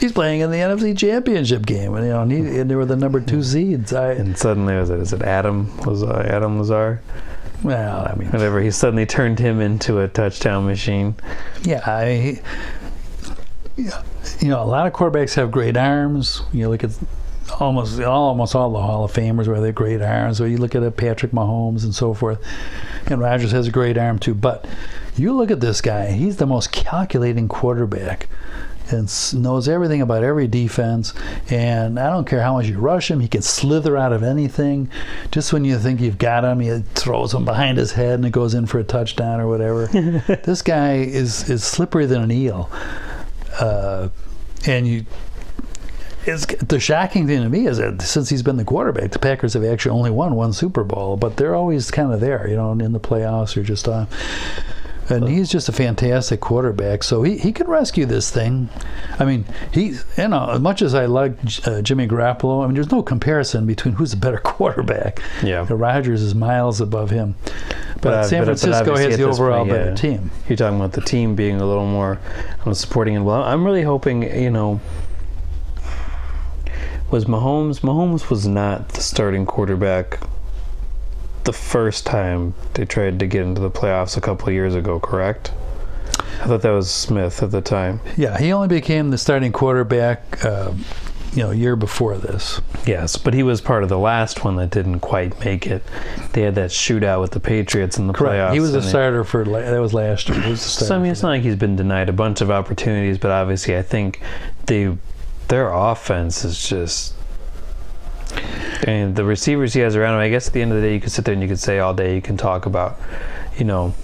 he's 0.00 0.12
playing 0.12 0.40
in 0.40 0.50
the 0.50 0.58
NFC 0.58 0.96
Championship 0.96 1.64
game. 1.66 1.94
And 1.94 2.04
you 2.04 2.12
know, 2.12 2.22
and, 2.22 2.32
he, 2.32 2.38
and 2.60 2.70
they 2.70 2.74
were 2.74 2.84
the 2.84 2.96
number 2.96 3.20
two 3.20 3.42
seeds. 3.42 3.92
I 3.92 4.12
And 4.12 4.36
suddenly, 4.36 4.74
was 4.76 4.90
it 4.90 5.00
is 5.00 5.12
it 5.12 5.22
Adam 5.22 5.76
was 5.78 6.02
uh, 6.02 6.26
Adam 6.28 6.58
Lazard? 6.58 7.00
well, 7.62 8.06
I 8.06 8.14
mean, 8.14 8.28
Whatever. 8.28 8.60
He 8.60 8.70
suddenly 8.70 9.06
turned 9.06 9.38
him 9.38 9.60
into 9.60 10.00
a 10.00 10.08
touchdown 10.08 10.66
machine. 10.66 11.14
yeah, 11.62 11.80
I. 11.86 12.42
You 13.76 14.48
know, 14.48 14.62
a 14.62 14.64
lot 14.64 14.86
of 14.86 14.92
quarterbacks 14.92 15.34
have 15.34 15.50
great 15.50 15.76
arms. 15.76 16.42
You 16.52 16.68
look 16.68 16.84
at 16.84 16.92
almost 17.58 18.00
almost 18.00 18.54
all 18.54 18.72
the 18.72 18.80
Hall 18.80 19.04
of 19.04 19.12
Famers 19.12 19.48
where 19.48 19.60
they 19.60 19.68
have 19.68 19.74
great 19.74 20.00
arms. 20.00 20.40
Or 20.40 20.46
you 20.46 20.58
look 20.58 20.74
at 20.74 20.82
a 20.82 20.90
Patrick 20.90 21.32
Mahomes 21.32 21.84
and 21.84 21.94
so 21.94 22.14
forth. 22.14 22.42
And 23.06 23.20
Rodgers 23.20 23.52
has 23.52 23.66
a 23.66 23.72
great 23.72 23.98
arm 23.98 24.18
too. 24.18 24.34
But 24.34 24.66
you 25.16 25.32
look 25.32 25.50
at 25.50 25.60
this 25.60 25.80
guy; 25.80 26.12
he's 26.12 26.36
the 26.36 26.46
most 26.46 26.72
calculating 26.72 27.48
quarterback. 27.48 28.28
And 28.90 29.10
knows 29.32 29.66
everything 29.66 30.02
about 30.02 30.22
every 30.24 30.46
defense, 30.46 31.14
and 31.48 31.98
I 31.98 32.10
don't 32.10 32.26
care 32.26 32.42
how 32.42 32.52
much 32.52 32.66
you 32.66 32.78
rush 32.78 33.10
him, 33.10 33.20
he 33.20 33.28
can 33.28 33.40
slither 33.40 33.96
out 33.96 34.12
of 34.12 34.22
anything. 34.22 34.90
Just 35.30 35.54
when 35.54 35.64
you 35.64 35.78
think 35.78 36.02
you've 36.02 36.18
got 36.18 36.44
him, 36.44 36.60
he 36.60 36.80
throws 36.94 37.32
him 37.32 37.46
behind 37.46 37.78
his 37.78 37.92
head 37.92 38.16
and 38.16 38.26
it 38.26 38.32
goes 38.32 38.52
in 38.52 38.66
for 38.66 38.78
a 38.78 38.84
touchdown 38.84 39.40
or 39.40 39.48
whatever. 39.48 39.86
this 40.44 40.60
guy 40.60 40.96
is 40.96 41.48
is 41.48 41.64
slippery 41.64 42.04
than 42.04 42.20
an 42.20 42.30
eel 42.30 42.70
uh, 43.60 44.08
and 44.66 44.86
you 44.86 45.04
it's 46.26 46.46
the 46.46 46.80
shocking 46.80 47.26
thing 47.26 47.42
to 47.42 47.48
me 47.48 47.66
is 47.66 47.78
that 47.78 48.00
since 48.00 48.30
he's 48.30 48.42
been 48.42 48.56
the 48.56 48.64
quarterback, 48.64 49.10
the 49.10 49.18
Packers 49.18 49.52
have 49.52 49.64
actually 49.64 49.90
only 49.90 50.10
won 50.10 50.34
one 50.34 50.52
Super 50.52 50.82
Bowl, 50.82 51.16
but 51.16 51.36
they're 51.36 51.54
always 51.54 51.90
kind 51.90 52.12
of 52.12 52.20
there, 52.20 52.48
you 52.48 52.56
know, 52.56 52.72
in 52.72 52.92
the 52.92 53.00
playoffs 53.00 53.56
or 53.56 53.62
just 53.62 53.86
on. 53.88 54.08
And 55.08 55.28
he's 55.28 55.50
just 55.50 55.68
a 55.68 55.72
fantastic 55.72 56.40
quarterback, 56.40 57.02
so 57.02 57.22
he, 57.22 57.36
he 57.36 57.52
can 57.52 57.66
rescue 57.66 58.06
this 58.06 58.30
thing. 58.30 58.70
I 59.18 59.24
mean, 59.24 59.44
he 59.72 59.96
you 60.16 60.28
know 60.28 60.50
as 60.50 60.60
much 60.60 60.82
as 60.82 60.94
I 60.94 61.06
like 61.06 61.32
uh, 61.66 61.82
Jimmy 61.82 62.08
Garoppolo, 62.08 62.62
I 62.62 62.66
mean, 62.66 62.74
there's 62.74 62.90
no 62.90 63.02
comparison 63.02 63.66
between 63.66 63.94
who's 63.98 64.12
a 64.12 64.16
better 64.16 64.38
quarterback. 64.38 65.20
Yeah. 65.42 65.66
Rodgers 65.68 66.22
is 66.22 66.34
miles 66.34 66.80
above 66.80 67.10
him, 67.10 67.34
but, 68.00 68.14
uh, 68.14 68.24
San 68.24 68.40
but- 68.40 68.52
but 68.52 68.58
Francisco 68.60 68.92
obviously 68.92 69.10
has 69.10 69.18
the 69.18 69.24
overall 69.24 69.58
point, 69.60 69.70
better 69.70 69.90
yeah. 69.90 69.94
team. 69.96 70.30
You're 70.48 70.56
talking 70.56 70.76
about 70.78 70.92
the 70.92 71.00
team 71.02 71.34
being 71.34 71.60
a 71.60 71.66
little 71.66 71.86
more 71.86 72.18
the 72.64 72.74
supporting 72.74 73.16
and 73.16 73.26
Well, 73.26 73.42
I'm 73.42 73.64
really 73.64 73.82
hoping, 73.82 74.22
you 74.22 74.50
know, 74.50 74.80
was 77.10 77.26
Mahomes. 77.26 77.80
Mahomes 77.80 78.30
was 78.30 78.46
not 78.46 78.88
the 78.90 79.00
starting 79.00 79.46
quarterback 79.46 80.18
the 81.44 81.52
first 81.52 82.06
time 82.06 82.54
they 82.74 82.84
tried 82.84 83.18
to 83.20 83.26
get 83.26 83.42
into 83.42 83.60
the 83.60 83.70
playoffs 83.70 84.16
a 84.16 84.20
couple 84.20 84.48
of 84.48 84.54
years 84.54 84.74
ago, 84.74 84.98
correct? 84.98 85.52
I 86.40 86.46
thought 86.46 86.62
that 86.62 86.70
was 86.70 86.90
Smith 86.90 87.42
at 87.42 87.50
the 87.50 87.60
time. 87.60 88.00
Yeah, 88.16 88.38
he 88.38 88.52
only 88.52 88.68
became 88.68 89.10
the 89.10 89.18
starting 89.18 89.52
quarterback, 89.52 90.44
uh, 90.44 90.72
you 91.32 91.42
know, 91.42 91.50
a 91.50 91.54
year 91.54 91.74
before 91.76 92.16
this. 92.16 92.60
Yes, 92.86 93.16
but 93.16 93.34
he 93.34 93.42
was 93.42 93.60
part 93.60 93.82
of 93.82 93.88
the 93.88 93.98
last 93.98 94.44
one 94.44 94.56
that 94.56 94.70
didn't 94.70 95.00
quite 95.00 95.38
make 95.44 95.66
it. 95.66 95.82
They 96.32 96.42
had 96.42 96.54
that 96.56 96.70
shootout 96.70 97.20
with 97.20 97.32
the 97.32 97.40
Patriots 97.40 97.98
in 97.98 98.06
the 98.06 98.12
playoffs. 98.12 98.52
He 98.52 98.60
was 98.60 98.74
a 98.74 98.80
they- 98.80 98.88
starter 98.88 99.24
for 99.24 99.44
la- 99.44 99.60
that 99.60 99.80
was 99.80 99.94
last 99.94 100.28
year. 100.28 100.48
Was 100.48 100.60
So 100.60 100.94
I 100.94 100.98
mean, 100.98 101.10
it's 101.12 101.22
not 101.22 101.30
like 101.30 101.42
he's 101.42 101.56
been 101.56 101.76
denied 101.76 102.08
a 102.08 102.12
bunch 102.12 102.40
of 102.40 102.50
opportunities, 102.50 103.18
but 103.18 103.30
obviously, 103.30 103.76
I 103.76 103.82
think 103.82 104.20
they 104.66 104.96
their 105.48 105.70
offense 105.72 106.44
is 106.44 106.66
just. 106.68 107.14
And 108.82 109.14
the 109.14 109.24
receivers 109.24 109.72
he 109.72 109.80
has 109.80 109.96
around 109.96 110.14
him, 110.14 110.20
I 110.20 110.28
guess 110.28 110.48
at 110.48 110.52
the 110.52 110.62
end 110.62 110.72
of 110.72 110.80
the 110.80 110.88
day, 110.88 110.94
you 110.94 111.00
could 111.00 111.12
sit 111.12 111.24
there 111.24 111.32
and 111.32 111.42
you 111.42 111.48
could 111.48 111.60
say 111.60 111.78
all 111.78 111.94
day, 111.94 112.14
you 112.14 112.22
can 112.22 112.36
talk 112.36 112.66
about, 112.66 112.98
you 113.56 113.64
know, 113.64 113.94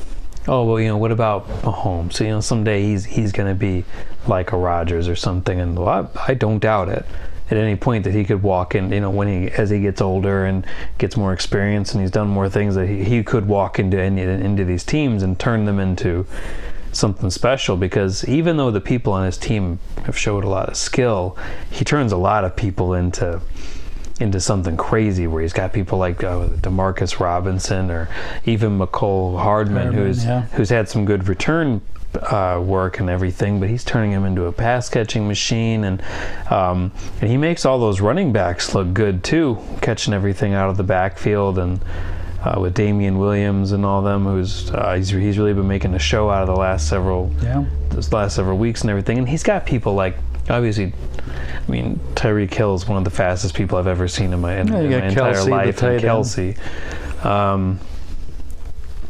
oh 0.49 0.65
well, 0.65 0.81
you 0.81 0.89
know, 0.89 0.97
what 0.97 1.13
about 1.13 1.49
Mahomes? 1.63 2.15
So 2.15 2.25
you 2.25 2.31
know, 2.31 2.41
someday 2.41 2.83
he's 2.83 3.05
he's 3.05 3.33
going 3.33 3.49
to 3.49 3.55
be 3.55 3.85
like 4.27 4.53
a 4.53 4.57
Rodgers 4.57 5.09
or 5.09 5.17
something, 5.17 5.61
and 5.61 5.79
well, 5.79 5.89
I, 5.89 6.33
I 6.33 6.35
don't 6.35 6.59
doubt 6.59 6.89
it. 6.89 7.07
At 7.51 7.57
any 7.57 7.75
point 7.75 8.05
that 8.05 8.15
he 8.15 8.25
could 8.25 8.45
walk 8.45 8.77
in, 8.77 8.93
you 8.93 9.01
know, 9.01 9.11
when 9.11 9.27
he 9.27 9.51
as 9.51 9.71
he 9.71 9.81
gets 9.81 10.01
older 10.01 10.45
and 10.45 10.65
gets 10.99 11.17
more 11.17 11.33
experience 11.33 11.93
and 11.93 12.01
he's 12.01 12.13
done 12.13 12.29
more 12.29 12.49
things, 12.49 12.77
that 12.77 12.87
he, 12.87 13.03
he 13.03 13.25
could 13.25 13.49
walk 13.49 13.81
into 13.81 14.01
any, 14.01 14.23
into 14.23 14.65
these 14.65 14.85
teams 14.85 15.25
and 15.25 15.37
turn 15.37 15.65
them 15.65 15.81
into 15.81 16.27
something 16.93 17.29
special. 17.29 17.77
Because 17.77 18.25
even 18.29 18.57
though 18.57 18.71
the 18.71 18.81
people 18.81 19.13
on 19.13 19.27
his 19.27 19.37
team 19.37 19.81
have 20.05 20.17
showed 20.17 20.45
a 20.45 20.49
lot 20.49 20.69
of 20.69 20.77
skill, 20.77 21.37
he 21.73 21.85
turns 21.85 22.13
a 22.13 22.17
lot 22.17 22.45
of 22.45 22.55
people 22.55 22.95
into 22.95 23.41
into 24.21 24.39
something 24.41 24.77
crazy 24.77 25.27
where 25.27 25.43
he's 25.43 25.53
got 25.53 25.73
people 25.73 25.99
like 25.99 26.23
uh, 26.23 26.49
Demarcus 26.61 27.19
Robinson 27.21 27.91
or 27.91 28.09
even 28.45 28.79
Mecole 28.79 29.39
Hardman, 29.39 29.83
Hardman, 29.85 29.93
who's 30.07 30.25
yeah. 30.25 30.43
who's 30.53 30.69
had 30.71 30.89
some 30.89 31.05
good 31.05 31.27
return 31.29 31.81
uh, 32.15 32.61
work 32.65 32.99
and 33.01 33.09
everything, 33.09 33.61
but 33.61 33.69
he's 33.71 33.85
turning 33.85 34.11
him 34.13 34.25
into 34.25 34.45
a 34.47 34.53
pass 34.53 34.89
catching 34.89 35.27
machine, 35.29 35.85
and 35.85 36.03
um, 36.51 36.93
and 37.21 37.31
he 37.31 37.37
makes 37.37 37.65
all 37.65 37.79
those 37.79 38.01
running 38.01 38.33
backs 38.33 38.75
look 38.75 38.93
good 38.93 39.23
too, 39.25 39.59
catching 39.81 40.13
everything 40.13 40.53
out 40.55 40.69
of 40.71 40.77
the 40.77 40.85
backfield 40.85 41.59
and. 41.59 41.81
uh, 42.43 42.59
with 42.59 42.73
Damien 42.73 43.19
Williams 43.19 43.71
and 43.73 43.85
all 43.85 44.01
them. 44.01 44.25
Who's 44.25 44.71
uh, 44.71 44.95
he's 44.95 45.11
he's 45.11 45.37
really 45.37 45.53
been 45.53 45.69
making 45.69 45.93
a 45.95 45.99
show 45.99 46.31
out 46.31 46.41
of 46.41 46.49
the 46.49 46.57
last 46.59 46.89
several 46.89 47.31
Yeah. 47.43 47.65
this 47.91 48.11
last 48.15 48.35
several 48.37 48.57
weeks 48.57 48.81
and 48.81 48.89
everything. 48.89 49.19
And 49.19 49.29
he's 49.29 49.43
got 49.43 49.67
people 49.67 49.93
like 49.93 50.17
obviously. 50.51 50.93
I 51.67 51.71
mean, 51.71 52.01
Tyreek 52.15 52.53
Hill 52.53 52.75
is 52.75 52.89
one 52.89 52.99
of 52.99 53.05
the 53.05 53.11
fastest 53.11 53.55
people 53.55 53.79
I've 53.79 53.87
ever 53.87 54.09
seen 54.09 54.33
in 54.33 54.41
my, 54.41 54.59
in, 54.59 54.69
Yeah, 54.69 54.79
in 54.81 54.91
my 54.91 55.07
entire 55.07 55.35
Kelce, 55.35 55.45
the 55.45 55.51
life. 55.51 55.83
and. 55.83 56.03
Kelce, 56.03 57.25
um, 57.25 57.81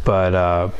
but 0.04 0.34
uh, 0.34 0.70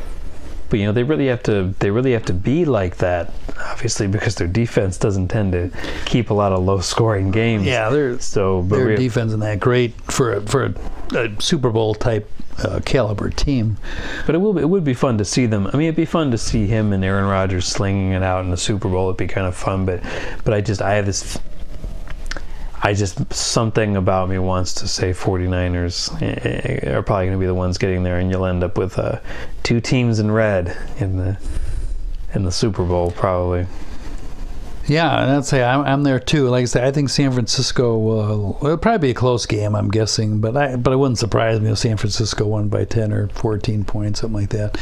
but 0.69 0.79
you 0.79 0.85
know 0.85 0.91
they 0.91 1.03
really 1.03 1.27
have 1.27 1.43
to 1.43 1.73
they 1.79 1.91
really 1.91 2.13
have 2.13 2.25
to 2.25 2.33
be 2.33 2.65
like 2.65 2.97
that, 2.97 3.33
obviously, 3.59 4.07
because 4.07 4.35
their 4.35 4.47
defense 4.47 4.97
doesn't 4.97 5.27
tend 5.27 5.51
to 5.53 5.71
keep 6.05 6.29
a 6.29 6.33
lot 6.33 6.51
of 6.51 6.63
low 6.63 6.79
scoring 6.79 7.31
games. 7.31 7.65
Yeah, 7.65 7.89
they're 7.89 8.19
So, 8.19 8.61
but 8.61 8.77
their 8.77 8.95
defense 8.95 9.29
isn't 9.29 9.39
that 9.41 9.59
great 9.59 9.93
for 10.11 10.33
a, 10.33 10.41
for 10.41 10.65
a, 10.65 11.17
a 11.17 11.41
Super 11.41 11.71
Bowl 11.71 11.93
type 11.93 12.29
uh, 12.59 12.79
caliber 12.85 13.29
team. 13.29 13.77
But 14.25 14.35
it 14.35 14.39
will 14.39 14.53
be, 14.53 14.61
it 14.61 14.69
would 14.69 14.83
be 14.83 14.93
fun 14.93 15.17
to 15.17 15.25
see 15.25 15.45
them. 15.45 15.67
I 15.67 15.71
mean, 15.77 15.87
it'd 15.87 15.95
be 15.95 16.05
fun 16.05 16.31
to 16.31 16.37
see 16.37 16.67
him 16.67 16.93
and 16.93 17.03
Aaron 17.03 17.25
Rodgers 17.25 17.65
slinging 17.65 18.11
it 18.11 18.23
out 18.23 18.43
in 18.43 18.51
the 18.51 18.57
Super 18.57 18.89
Bowl. 18.89 19.07
It'd 19.07 19.17
be 19.17 19.27
kind 19.27 19.47
of 19.47 19.55
fun. 19.55 19.85
But 19.85 20.03
but 20.43 20.53
I 20.53 20.61
just 20.61 20.81
I 20.81 20.95
have 20.95 21.05
this. 21.05 21.39
I 22.83 22.93
just 22.93 23.31
something 23.31 23.95
about 23.95 24.27
me 24.27 24.39
wants 24.39 24.73
to 24.75 24.87
say 24.87 25.11
49ers 25.11 26.19
eh, 26.19 26.91
are 26.91 27.03
probably 27.03 27.27
going 27.27 27.37
to 27.37 27.39
be 27.39 27.45
the 27.45 27.53
ones 27.53 27.77
getting 27.77 28.01
there, 28.01 28.17
and 28.17 28.31
you'll 28.31 28.45
end 28.45 28.63
up 28.63 28.75
with 28.75 28.97
uh, 28.97 29.19
two 29.61 29.79
teams 29.79 30.17
in 30.17 30.31
red 30.31 30.75
in 30.97 31.17
the 31.17 31.37
in 32.33 32.43
the 32.43 32.51
Super 32.51 32.83
Bowl 32.83 33.11
probably. 33.11 33.67
Yeah, 34.87 35.37
I'd 35.37 35.45
say 35.45 35.63
I'm, 35.63 35.85
I'm 35.85 36.03
there 36.03 36.19
too. 36.19 36.49
Like 36.49 36.63
I 36.63 36.65
said, 36.65 36.83
I 36.83 36.91
think 36.91 37.09
San 37.09 37.31
Francisco 37.31 37.97
will 37.97 38.57
it'll 38.61 38.77
probably 38.77 39.07
be 39.07 39.11
a 39.11 39.15
close 39.15 39.45
game. 39.45 39.75
I'm 39.75 39.89
guessing, 39.89 40.41
but 40.41 40.57
I 40.57 40.75
but 40.75 40.91
it 40.91 40.97
wouldn't 40.97 41.19
surprise 41.19 41.59
me 41.59 41.71
if 41.71 41.77
San 41.77 41.97
Francisco 41.97 42.45
won 42.45 42.67
by 42.67 42.85
10 42.85 43.13
or 43.13 43.27
14 43.29 43.83
points, 43.85 44.21
something 44.21 44.41
like 44.41 44.49
that. 44.49 44.77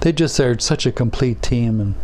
They 0.00 0.12
just 0.12 0.38
are 0.40 0.58
such 0.58 0.84
a 0.84 0.92
complete 0.92 1.42
team, 1.42 1.80
and 1.80 1.94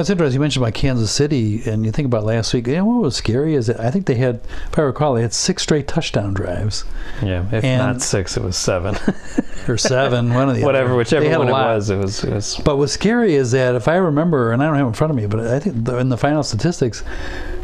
it's 0.00 0.10
interesting. 0.10 0.34
You 0.34 0.40
mentioned 0.40 0.62
about 0.64 0.74
Kansas 0.74 1.10
City, 1.10 1.62
and 1.68 1.84
you 1.84 1.92
think 1.92 2.06
about 2.06 2.24
last 2.24 2.52
week. 2.54 2.66
You 2.66 2.74
know 2.76 2.84
what 2.84 3.02
was 3.02 3.16
scary 3.16 3.54
is 3.54 3.66
that 3.68 3.78
I 3.80 3.90
think 3.90 4.06
they 4.06 4.14
had, 4.16 4.40
if 4.70 4.78
I 4.78 4.82
recall, 4.82 5.14
they 5.14 5.22
had 5.22 5.32
six 5.32 5.62
straight 5.62 5.86
touchdown 5.88 6.34
drives 6.34 6.84
Yeah, 7.22 7.44
if 7.52 7.64
And- 7.64 7.78
not 7.78 8.02
six, 8.02 8.36
it 8.36 8.42
was 8.42 8.56
seven. 8.56 8.96
or 9.68 9.76
seven, 9.76 10.32
one 10.34 10.48
of 10.48 10.56
the 10.56 10.62
Whatever, 10.64 10.90
other. 10.90 10.96
whichever 10.96 11.24
They 11.24 11.30
had 11.30 11.36
a 11.40 11.44
one 11.44 11.48
it 11.48 11.52
was, 11.52 11.90
it 11.90 11.96
was. 11.98 12.24
It 12.24 12.32
was 12.32 12.56
But 12.64 12.76
what's 12.76 12.92
scary 12.92 13.34
is 13.34 13.50
that 13.52 13.74
if 13.74 13.88
I 13.88 13.96
remember, 13.96 14.52
and 14.52 14.62
I 14.62 14.66
don't 14.66 14.76
have 14.76 14.86
it 14.86 14.88
in 14.88 14.94
front 14.94 15.10
of 15.10 15.16
me, 15.16 15.26
but 15.26 15.40
I 15.40 15.58
think 15.60 15.84
the, 15.84 15.98
in 15.98 16.08
the 16.08 16.16
final 16.18 16.42
statistics, 16.42 17.02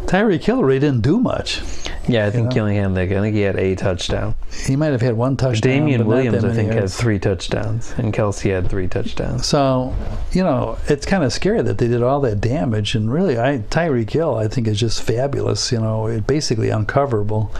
Tyreek 0.06 0.42
Hill 0.44 0.62
really 0.62 0.80
didn't 0.80 1.02
do 1.02 1.18
much. 1.18 1.60
yeah, 2.06 2.26
I 2.26 2.30
think 2.30 2.48
know? 2.48 2.54
he 2.54 2.60
only 2.60 2.76
had 2.76 2.94
like 2.94 3.10
I 3.10 3.20
think 3.20 3.34
he 3.34 3.42
had 3.42 3.56
a 3.56 3.74
touchdown. 3.74 4.34
He 4.66 4.76
might 4.76 4.92
have 4.92 5.00
had 5.00 5.14
one 5.14 5.36
touchdown. 5.36 5.72
Damien 5.72 6.00
but 6.00 6.04
not 6.04 6.16
Williams, 6.16 6.44
I 6.44 6.52
think, 6.52 6.68
had 6.68 6.78
yards. 6.78 6.96
three 6.96 7.18
touchdowns, 7.18 7.94
and 7.96 8.12
Kelce 8.12 8.50
had 8.50 8.68
three 8.68 8.88
touchdowns. 8.88 9.46
So, 9.46 9.94
you 10.32 10.42
know, 10.42 10.76
it's 10.88 11.06
kind 11.06 11.24
of 11.24 11.32
scary 11.32 11.62
that 11.62 11.78
they 11.78 11.88
did 11.88 12.02
all 12.02 12.20
that 12.20 12.40
damage. 12.40 12.94
And 12.94 13.12
really, 13.12 13.38
I 13.38 13.58
Tyreek 13.70 14.10
Hill, 14.10 14.36
I 14.36 14.48
think, 14.48 14.66
is 14.66 14.78
just 14.78 15.02
fabulous. 15.02 15.72
You 15.72 15.80
know, 15.80 16.06
it 16.06 16.26
basically 16.26 16.68
uncoverable. 16.68 17.50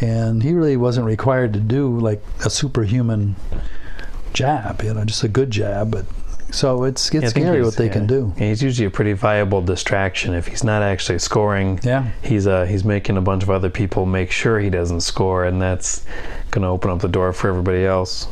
And 0.00 0.42
he 0.42 0.52
really 0.52 0.76
wasn't 0.76 1.06
required 1.06 1.52
to 1.52 1.60
do 1.60 1.98
like 1.98 2.22
a 2.44 2.50
superhuman 2.50 3.36
job. 4.32 4.82
You 4.82 4.94
know, 4.94 5.04
just 5.04 5.22
a 5.24 5.28
good 5.28 5.50
job. 5.50 5.92
But 5.92 6.06
so 6.52 6.84
it's 6.84 7.12
it's 7.14 7.32
think 7.32 7.46
scary 7.46 7.62
what 7.64 7.76
they 7.76 7.86
yeah. 7.86 7.92
can 7.92 8.06
do. 8.06 8.32
He's 8.36 8.62
usually 8.62 8.86
a 8.86 8.90
pretty 8.90 9.14
viable 9.14 9.62
distraction 9.62 10.34
if 10.34 10.46
he's 10.46 10.62
not 10.62 10.82
actually 10.82 11.18
scoring. 11.18 11.80
Yeah. 11.82 12.10
He's 12.22 12.46
uh 12.46 12.66
he's 12.66 12.84
making 12.84 13.16
a 13.16 13.22
bunch 13.22 13.42
of 13.42 13.50
other 13.50 13.70
people 13.70 14.04
make 14.04 14.30
sure 14.30 14.60
he 14.60 14.70
doesn't 14.70 15.00
score, 15.00 15.44
and 15.44 15.60
that's 15.60 16.04
going 16.50 16.62
to 16.62 16.68
open 16.68 16.90
up 16.90 17.00
the 17.00 17.08
door 17.08 17.32
for 17.32 17.48
everybody 17.48 17.86
else. 17.86 18.28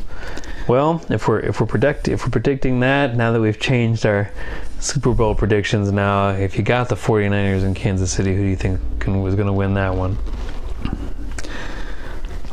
Well, 0.67 1.03
if 1.09 1.27
we're 1.27 1.39
if 1.39 1.59
we're 1.59 1.67
predict 1.67 2.07
if 2.07 2.23
we're 2.23 2.31
predicting 2.31 2.79
that 2.81 3.17
now 3.17 3.31
that 3.31 3.41
we've 3.41 3.59
changed 3.59 4.05
our 4.05 4.31
Super 4.79 5.13
Bowl 5.13 5.33
predictions, 5.33 5.91
now 5.91 6.29
if 6.29 6.57
you 6.57 6.63
got 6.63 6.89
the 6.89 6.95
49ers 6.95 7.63
in 7.63 7.73
Kansas 7.73 8.11
City, 8.11 8.35
who 8.35 8.43
do 8.43 8.49
you 8.49 8.55
think 8.55 8.79
can, 8.99 9.21
was 9.23 9.33
going 9.35 9.47
to 9.47 9.53
win 9.53 9.73
that 9.73 9.95
one? 9.95 10.17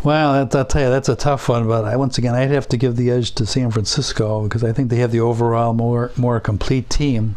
Well, 0.05 0.45
that, 0.45 0.55
I'll 0.57 0.65
tell 0.65 0.83
you, 0.83 0.91
that's 0.91 1.09
a 1.09 1.17
tough 1.17 1.49
one. 1.49 1.67
But 1.67 1.85
I, 1.85 1.97
once 1.97 2.19
again, 2.19 2.35
I'd 2.35 2.51
have 2.51 2.69
to 2.69 2.77
give 2.77 2.97
the 2.97 3.11
edge 3.11 3.33
to 3.33 3.47
San 3.47 3.71
Francisco 3.71 4.45
because 4.45 4.63
I 4.65 4.73
think 4.73 4.91
they 4.91 4.99
have 4.99 5.13
the 5.13 5.21
overall 5.21 5.73
more 5.75 6.13
more 6.17 6.41
complete 6.41 6.89
team. 6.89 7.37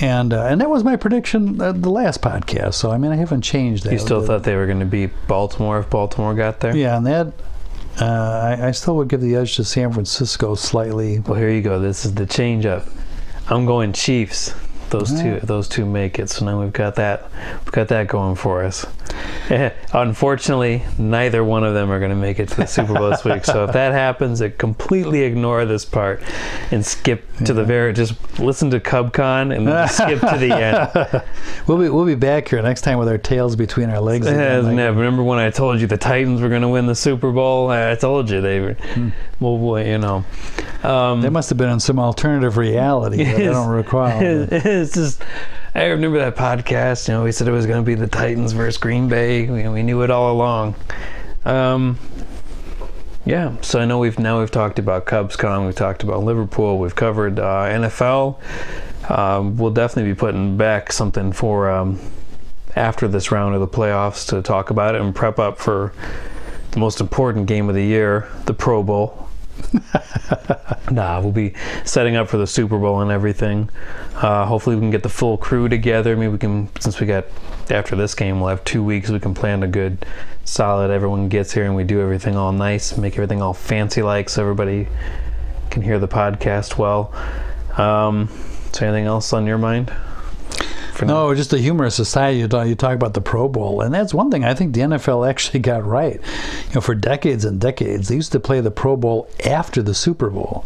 And 0.00 0.32
uh, 0.32 0.44
and 0.44 0.60
that 0.60 0.70
was 0.70 0.84
my 0.84 0.96
prediction 0.96 1.60
uh, 1.60 1.72
the 1.72 1.90
last 1.90 2.22
podcast. 2.22 2.74
So 2.74 2.90
I 2.90 2.98
mean, 2.98 3.10
I 3.10 3.16
haven't 3.16 3.42
changed 3.42 3.84
that. 3.84 3.92
You 3.92 3.98
still 3.98 4.24
thought 4.24 4.44
they 4.44 4.54
were 4.54 4.66
going 4.66 4.80
to 4.80 4.86
beat 4.86 5.10
Baltimore 5.26 5.80
if 5.80 5.90
Baltimore 5.90 6.34
got 6.34 6.60
there? 6.60 6.76
Yeah, 6.76 6.96
and 6.96 7.06
that 7.06 7.32
uh, 8.00 8.04
I, 8.04 8.68
I 8.68 8.70
still 8.70 8.96
would 8.96 9.08
give 9.08 9.20
the 9.20 9.34
edge 9.34 9.56
to 9.56 9.64
San 9.64 9.92
Francisco 9.92 10.54
slightly. 10.54 11.18
Well, 11.18 11.34
here 11.34 11.50
you 11.50 11.62
go. 11.62 11.80
This 11.80 12.04
is 12.04 12.14
the 12.14 12.26
change 12.26 12.64
up. 12.64 12.86
I'm 13.48 13.66
going 13.66 13.92
Chiefs. 13.92 14.54
Those 14.90 15.12
Yeah. 15.12 15.38
two, 15.40 15.46
those 15.46 15.68
two 15.68 15.84
make 15.84 16.18
it. 16.18 16.30
So 16.30 16.44
now 16.44 16.60
we've 16.60 16.72
got 16.72 16.94
that, 16.96 17.30
we've 17.64 17.72
got 17.72 17.88
that 17.88 18.06
going 18.06 18.36
for 18.36 18.64
us. 18.64 18.86
Unfortunately, 19.92 20.82
neither 20.98 21.42
one 21.42 21.64
of 21.64 21.74
them 21.74 21.90
are 21.90 21.98
going 21.98 22.10
to 22.10 22.16
make 22.16 22.38
it 22.38 22.48
to 22.50 22.56
the 22.56 22.66
Super 22.66 22.94
Bowl 22.94 23.10
this 23.10 23.24
week. 23.24 23.44
So 23.44 23.64
if 23.64 23.72
that 23.72 23.92
happens, 23.92 24.40
it 24.40 24.58
completely 24.58 25.22
ignore 25.22 25.64
this 25.64 25.84
part 25.84 26.22
and 26.70 26.84
skip 26.84 27.24
to 27.44 27.52
the 27.54 27.64
very. 27.64 27.92
Just 27.92 28.14
listen 28.38 28.70
to 28.70 28.80
CubCon 28.80 29.54
and 29.56 29.66
then 29.66 29.88
skip 29.88 30.20
to 30.20 30.36
the 30.38 30.52
end. 30.54 31.22
We'll 31.66 31.76
be 31.78 31.88
we'll 31.90 32.06
be 32.06 32.14
back 32.14 32.48
here 32.48 32.62
next 32.62 32.80
time 32.80 32.98
with 32.98 33.08
our 33.08 33.18
tails 33.18 33.54
between 33.54 33.90
our 33.90 34.00
legs. 34.00 34.26
again, 34.26 34.64
Yeah, 34.76 34.86
like- 34.88 34.96
remember 34.96 35.22
when 35.22 35.38
I 35.38 35.50
told 35.50 35.80
you 35.80 35.86
the 35.86 35.98
Titans 35.98 36.40
were 36.40 36.48
going 36.48 36.62
to 36.62 36.68
win 36.68 36.86
the 36.86 36.94
Super 36.94 37.30
Bowl? 37.30 37.70
I 37.70 37.94
told 37.94 38.30
you 38.30 38.40
they 38.40 38.60
were. 38.60 38.76
Well, 39.38 39.58
well, 39.58 39.82
you 39.84 39.98
know. 39.98 40.24
Um, 40.82 41.20
They 41.20 41.28
must 41.28 41.48
have 41.50 41.58
been 41.58 41.68
in 41.68 41.80
some 41.80 41.98
alternative 41.98 42.56
reality 42.56 43.22
that 43.24 43.36
I 43.36 43.44
don't 43.52 43.68
recall. 43.68 44.08
It's 44.78 44.94
just 44.94 45.22
I 45.74 45.86
remember 45.86 46.18
that 46.18 46.36
podcast. 46.36 47.08
You 47.08 47.14
know, 47.14 47.24
we 47.24 47.32
said 47.32 47.48
it 47.48 47.52
was 47.52 47.66
going 47.66 47.82
to 47.82 47.86
be 47.86 47.94
the 47.94 48.06
Titans 48.06 48.52
versus 48.52 48.78
Green 48.78 49.08
Bay. 49.08 49.48
We, 49.48 49.68
we 49.68 49.82
knew 49.82 50.02
it 50.02 50.10
all 50.10 50.32
along. 50.32 50.74
Um, 51.44 51.98
yeah. 53.24 53.56
So 53.60 53.78
I 53.78 53.84
know 53.84 53.98
we've 53.98 54.18
now 54.18 54.40
we've 54.40 54.50
talked 54.50 54.78
about 54.78 55.06
CubsCon. 55.06 55.66
We've 55.66 55.74
talked 55.74 56.02
about 56.02 56.22
Liverpool. 56.22 56.78
We've 56.78 56.94
covered 56.94 57.38
uh, 57.38 57.66
NFL. 57.66 58.38
Um, 59.10 59.56
we'll 59.56 59.72
definitely 59.72 60.12
be 60.12 60.18
putting 60.18 60.56
back 60.56 60.92
something 60.92 61.32
for 61.32 61.70
um, 61.70 62.00
after 62.76 63.08
this 63.08 63.30
round 63.30 63.54
of 63.54 63.60
the 63.60 63.68
playoffs 63.68 64.26
to 64.28 64.42
talk 64.42 64.70
about 64.70 64.94
it 64.94 65.00
and 65.00 65.14
prep 65.14 65.38
up 65.38 65.58
for 65.58 65.92
the 66.70 66.78
most 66.78 67.00
important 67.00 67.46
game 67.46 67.68
of 67.68 67.74
the 67.74 67.84
year, 67.84 68.28
the 68.46 68.54
Pro 68.54 68.82
Bowl. 68.82 69.27
Nah, 70.90 71.20
we'll 71.20 71.32
be 71.32 71.54
setting 71.84 72.16
up 72.16 72.28
for 72.28 72.38
the 72.38 72.46
Super 72.46 72.78
Bowl 72.78 73.00
and 73.00 73.10
everything. 73.10 73.68
Uh, 74.16 74.46
hopefully, 74.46 74.76
we 74.76 74.80
can 74.80 74.90
get 74.90 75.02
the 75.02 75.08
full 75.08 75.36
crew 75.36 75.68
together. 75.68 76.16
Maybe 76.16 76.32
we 76.32 76.38
can, 76.38 76.68
since 76.80 77.00
we 77.00 77.06
got 77.06 77.26
after 77.70 77.94
this 77.94 78.14
game, 78.14 78.40
we'll 78.40 78.48
have 78.48 78.64
two 78.64 78.82
weeks. 78.82 79.10
We 79.10 79.20
can 79.20 79.34
plan 79.34 79.62
a 79.62 79.68
good, 79.68 80.06
solid. 80.44 80.90
Everyone 80.90 81.28
gets 81.28 81.52
here 81.52 81.64
and 81.64 81.76
we 81.76 81.84
do 81.84 82.00
everything 82.00 82.36
all 82.36 82.52
nice, 82.52 82.96
make 82.96 83.14
everything 83.14 83.42
all 83.42 83.54
fancy 83.54 84.02
like, 84.02 84.28
so 84.28 84.42
everybody 84.42 84.88
can 85.70 85.82
hear 85.82 85.98
the 85.98 86.08
podcast 86.08 86.78
well. 86.78 87.12
Um, 87.76 88.28
so, 88.72 88.86
anything 88.86 89.06
else 89.06 89.32
on 89.32 89.46
your 89.46 89.58
mind? 89.58 89.92
For 90.98 91.04
now? 91.04 91.28
No, 91.28 91.34
just 91.34 91.52
a 91.52 91.58
humorous 91.58 91.94
society. 91.94 92.40
You 92.40 92.48
talk, 92.48 92.66
you 92.66 92.74
talk 92.74 92.94
about 92.94 93.14
the 93.14 93.20
Pro 93.20 93.48
Bowl, 93.48 93.82
and 93.82 93.94
that's 93.94 94.12
one 94.12 94.32
thing 94.32 94.44
I 94.44 94.52
think 94.52 94.74
the 94.74 94.80
NFL 94.80 95.28
actually 95.30 95.60
got 95.60 95.84
right. 95.84 96.14
You 96.68 96.74
know, 96.74 96.80
for 96.80 96.96
decades 96.96 97.44
and 97.44 97.60
decades, 97.60 98.08
they 98.08 98.16
used 98.16 98.32
to 98.32 98.40
play 98.40 98.60
the 98.60 98.72
Pro 98.72 98.96
Bowl 98.96 99.28
after 99.46 99.80
the 99.80 99.94
Super 99.94 100.28
Bowl. 100.28 100.64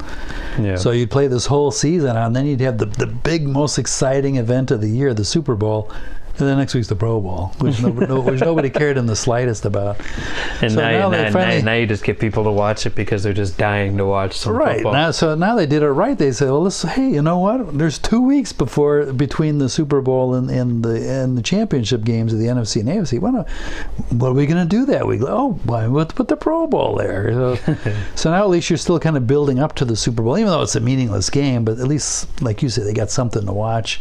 Yeah. 0.59 0.77
So 0.77 0.91
you'd 0.91 1.11
play 1.11 1.27
this 1.27 1.45
whole 1.45 1.71
season, 1.71 2.17
and 2.17 2.35
then 2.35 2.47
you'd 2.47 2.63
have 2.63 2.79
the 2.79 2.87
the 2.87 3.07
big, 3.07 3.47
most 3.47 3.77
exciting 3.79 4.37
event 4.37 4.71
of 4.71 4.81
the 4.81 4.89
year, 4.89 5.13
the 5.13 5.25
Super 5.25 5.55
Bowl. 5.55 5.93
And 6.39 6.49
then 6.49 6.59
next 6.59 6.75
week's 6.75 6.89
the 6.89 6.97
Pro 6.97 7.21
Bowl, 7.21 7.53
which, 7.59 7.81
no, 7.83 7.91
no, 7.91 8.21
which 8.21 8.41
nobody 8.51 8.71
cared 8.71 8.97
in 8.97 9.07
the 9.07 9.15
slightest 9.17 9.65
about. 9.65 10.01
and 10.63 10.73
so 10.73 10.81
now, 10.81 11.09
now 11.11 11.17
you- 11.19 11.25
now, 11.25 11.31
finally- 11.31 11.63
now, 11.63 11.75
you 11.75 11.87
just 11.87 12.05
get 12.05 12.19
people 12.19 12.43
to 12.45 12.51
watch 12.51 12.87
it 12.87 12.95
because 12.95 13.23
they're 13.23 13.33
just 13.33 13.59
dying 13.59 13.97
to 13.99 14.07
watch 14.07 14.37
some 14.39 14.55
Right 14.55 14.77
football. 14.77 14.93
now, 14.95 15.11
so 15.11 15.35
now 15.35 15.55
they 15.55 15.67
did 15.67 15.83
it 15.83 15.91
right. 15.91 16.17
They 16.17 16.33
said, 16.33 16.47
"Well, 16.51 16.63
let's, 16.63 16.83
hey, 16.83 17.11
you 17.11 17.23
know 17.23 17.39
what? 17.39 17.77
There's 17.79 17.99
two 17.99 18.21
weeks 18.21 18.53
before 18.53 19.13
between 19.13 19.59
the 19.59 19.69
Super 19.69 20.01
Bowl 20.01 20.35
and, 20.35 20.51
and 20.51 20.83
the 20.83 21.09
and 21.09 21.37
the 21.37 21.43
championship 21.43 22.03
games 22.05 22.33
of 22.33 22.39
the 22.39 22.47
NFC 22.47 22.81
and 22.81 22.89
AFC. 22.89 23.19
Why 23.21 23.31
not, 23.31 23.49
what 24.11 24.29
are 24.29 24.33
we 24.35 24.47
going 24.47 24.67
to 24.67 24.69
do 24.69 24.87
that 24.87 25.07
week? 25.07 25.21
Oh, 25.23 25.53
why 25.65 25.87
we'll 25.87 26.07
put 26.07 26.29
the 26.29 26.37
Pro 26.37 26.67
Bowl 26.67 26.97
there? 26.97 27.31
So, 27.33 27.57
so 28.15 28.31
now 28.31 28.43
at 28.43 28.49
least 28.51 28.71
you're 28.71 28.77
still 28.79 28.99
kind 28.99 29.17
of 29.17 29.27
building 29.27 29.59
up 29.59 29.75
to 29.77 29.85
the 29.85 29.97
Super 29.97 30.23
Bowl, 30.23 30.39
even 30.39 30.51
though 30.51 30.63
it's 30.63 30.77
a 30.77 30.81
meaningless 30.81 31.29
game. 31.31 31.65
But 31.65 31.79
at 31.79 31.87
least, 31.89 32.41
like 32.43 32.63
you 32.63 32.69
said, 32.71 32.87
they 32.87 32.95
got 32.95 33.11
something 33.11 33.45
to 33.45 33.53
watch. 33.53 34.01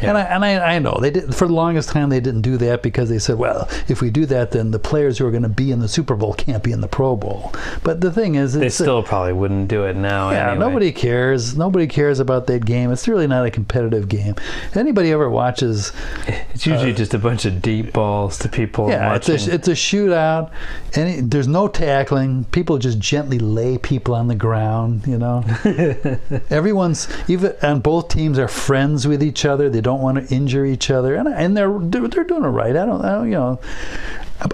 And 0.00 0.16
I 0.16 0.22
and 0.22 0.44
I, 0.44 0.76
I 0.76 0.78
know 0.78 0.98
they 1.00 1.10
did 1.10 1.34
for 1.34 1.46
the 1.46 1.52
longest 1.52 1.71
longest 1.72 1.88
time 1.88 2.10
they 2.10 2.20
didn't 2.20 2.42
do 2.42 2.58
that 2.58 2.82
because 2.82 3.08
they 3.08 3.18
said, 3.18 3.38
well, 3.38 3.66
if 3.88 4.02
we 4.02 4.10
do 4.10 4.26
that, 4.26 4.50
then 4.50 4.72
the 4.72 4.78
players 4.78 5.16
who 5.16 5.26
are 5.26 5.30
going 5.30 5.42
to 5.42 5.48
be 5.48 5.72
in 5.72 5.78
the 5.78 5.88
Super 5.88 6.14
Bowl 6.14 6.34
can't 6.34 6.62
be 6.62 6.70
in 6.70 6.82
the 6.82 6.88
Pro 6.88 7.16
Bowl. 7.16 7.54
But 7.82 8.02
the 8.02 8.12
thing 8.12 8.34
is, 8.34 8.52
They 8.52 8.68
still 8.68 9.02
probably 9.02 9.32
wouldn't 9.32 9.68
do 9.68 9.84
it 9.84 9.96
now. 9.96 10.30
yeah, 10.30 10.50
anyway. 10.50 10.66
nobody 10.66 10.92
cares. 10.92 11.56
Nobody 11.56 11.86
cares 11.86 12.20
about 12.20 12.46
that 12.48 12.66
game. 12.66 12.92
It's 12.92 13.08
really 13.08 13.26
not 13.26 13.46
a 13.46 13.50
competitive 13.50 14.06
game. 14.10 14.34
Anybody 14.74 15.12
ever 15.12 15.30
watches? 15.30 15.92
It's 16.26 16.66
usually 16.66 16.92
just 16.92 17.14
a 17.14 17.18
bunch 17.18 17.46
of 17.46 17.62
deep 17.62 17.94
balls 17.94 18.38
to 18.40 18.50
people 18.50 18.86
uh, 18.86 18.90
Yeah, 18.90 19.14
it's 19.16 19.30
a, 19.30 19.34
it's 19.34 19.68
a 19.68 19.72
shootout. 19.72 20.50
Any 20.92 21.22
there's 21.22 21.48
no 21.48 21.68
tackling. 21.68 22.44
People 22.52 22.76
just 22.76 22.98
gently 22.98 23.38
lay 23.38 23.78
people 23.78 24.14
on 24.14 24.28
the 24.28 24.34
ground. 24.34 25.06
You 25.06 25.18
know, 25.18 25.42
everyone's 26.50 27.08
even 27.28 27.54
and 27.62 27.82
both 27.82 28.08
teams 28.08 28.38
are 28.38 28.48
friends 28.48 29.06
with 29.06 29.22
each 29.22 29.46
other. 29.46 29.70
They 29.70 29.80
don't 29.80 30.02
want 30.02 30.28
to 30.28 30.34
injure 30.34 30.66
each 30.66 30.90
other, 30.90 31.14
and 31.14 31.28
and 31.28 31.56
they're 31.56 31.61
they're, 31.90 32.08
they're 32.08 32.24
doing 32.24 32.44
it 32.44 32.48
right. 32.48 32.76
I 32.76 32.84
don't, 32.86 33.04
I 33.04 33.12
don't 33.12 33.26
you 33.26 33.32
know. 33.34 33.60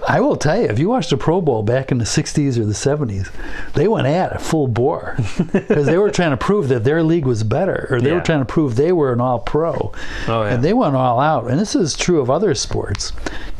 I 0.07 0.19
will 0.21 0.35
tell 0.35 0.55
you, 0.55 0.67
if 0.67 0.77
you 0.77 0.87
watched 0.87 1.09
the 1.09 1.17
Pro 1.17 1.41
Bowl 1.41 1.63
back 1.63 1.91
in 1.91 1.97
the 1.97 2.05
'60s 2.05 2.57
or 2.59 2.65
the 2.65 2.73
'70s, 2.73 3.31
they 3.73 3.87
went 3.87 4.05
at 4.05 4.33
it 4.33 4.39
full 4.39 4.67
bore 4.67 5.15
because 5.51 5.87
they 5.87 5.97
were 5.97 6.11
trying 6.11 6.29
to 6.29 6.37
prove 6.37 6.67
that 6.69 6.83
their 6.83 7.01
league 7.01 7.25
was 7.25 7.43
better, 7.43 7.87
or 7.89 7.99
they 7.99 8.09
Yeah. 8.09 8.15
were 8.17 8.21
trying 8.21 8.39
to 8.39 8.45
prove 8.45 8.75
they 8.75 8.91
were 8.91 9.11
an 9.11 9.19
All-Pro, 9.19 9.91
Oh, 10.27 10.43
yeah. 10.43 10.53
and 10.53 10.63
they 10.63 10.73
went 10.73 10.95
all 10.95 11.19
out. 11.19 11.49
And 11.49 11.59
this 11.59 11.73
is 11.75 11.95
true 11.97 12.21
of 12.21 12.29
other 12.29 12.53
sports, 12.53 13.13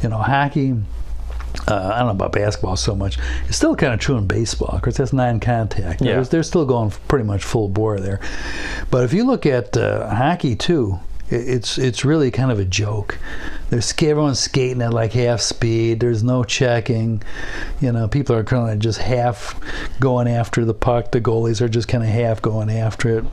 you 0.03 0.09
know, 0.09 0.17
hockey. 0.19 0.76
Uh, 1.67 1.91
I 1.95 1.97
don't 1.97 2.07
know 2.09 2.11
about 2.11 2.31
basketball 2.31 2.76
so 2.77 2.95
much. 2.95 3.17
It's 3.47 3.57
still 3.57 3.76
kind 3.76 3.91
of 3.93 3.99
true 3.99 4.15
in 4.17 4.27
baseball 4.27 4.76
because 4.76 4.97
that's 4.97 5.11
non-contact. 5.13 5.99
Yeah. 5.99 6.13
They're, 6.13 6.26
they're 6.26 6.43
still 6.43 6.65
going 6.65 6.91
pretty 7.07 7.26
much 7.26 7.43
full 7.43 7.69
bore 7.69 7.99
there. 7.99 8.19
But 8.91 9.03
if 9.03 9.13
you 9.13 9.23
look 9.26 9.47
at 9.47 9.76
uh, 9.76 10.13
hockey 10.13 10.55
too, 10.55 10.99
it's 11.30 11.77
it's 11.77 12.03
really 12.03 12.31
kind 12.31 12.51
of 12.51 12.60
a 12.60 12.65
joke. 12.65 13.18
There's 13.69 13.93
everyone's 14.01 14.39
skating 14.39 14.81
at 14.81 14.93
like 14.93 15.14
half 15.14 15.41
speed. 15.41 15.99
There's 15.99 16.23
no 16.23 16.43
checking. 16.43 17.22
You 17.80 17.91
know, 17.91 18.07
people 18.07 18.35
are 18.35 18.43
kind 18.43 18.72
of 18.72 18.80
just 18.80 18.99
half 18.99 19.60
going 19.99 20.27
after 20.27 20.65
the 20.65 20.73
puck. 20.73 21.11
The 21.11 21.22
goalies 21.22 21.61
are 21.61 21.69
just 21.69 21.88
kind 21.88 22.03
of 22.03 22.10
half 22.10 22.41
going 22.41 22.72
after 22.72 23.19
it, 23.19 23.26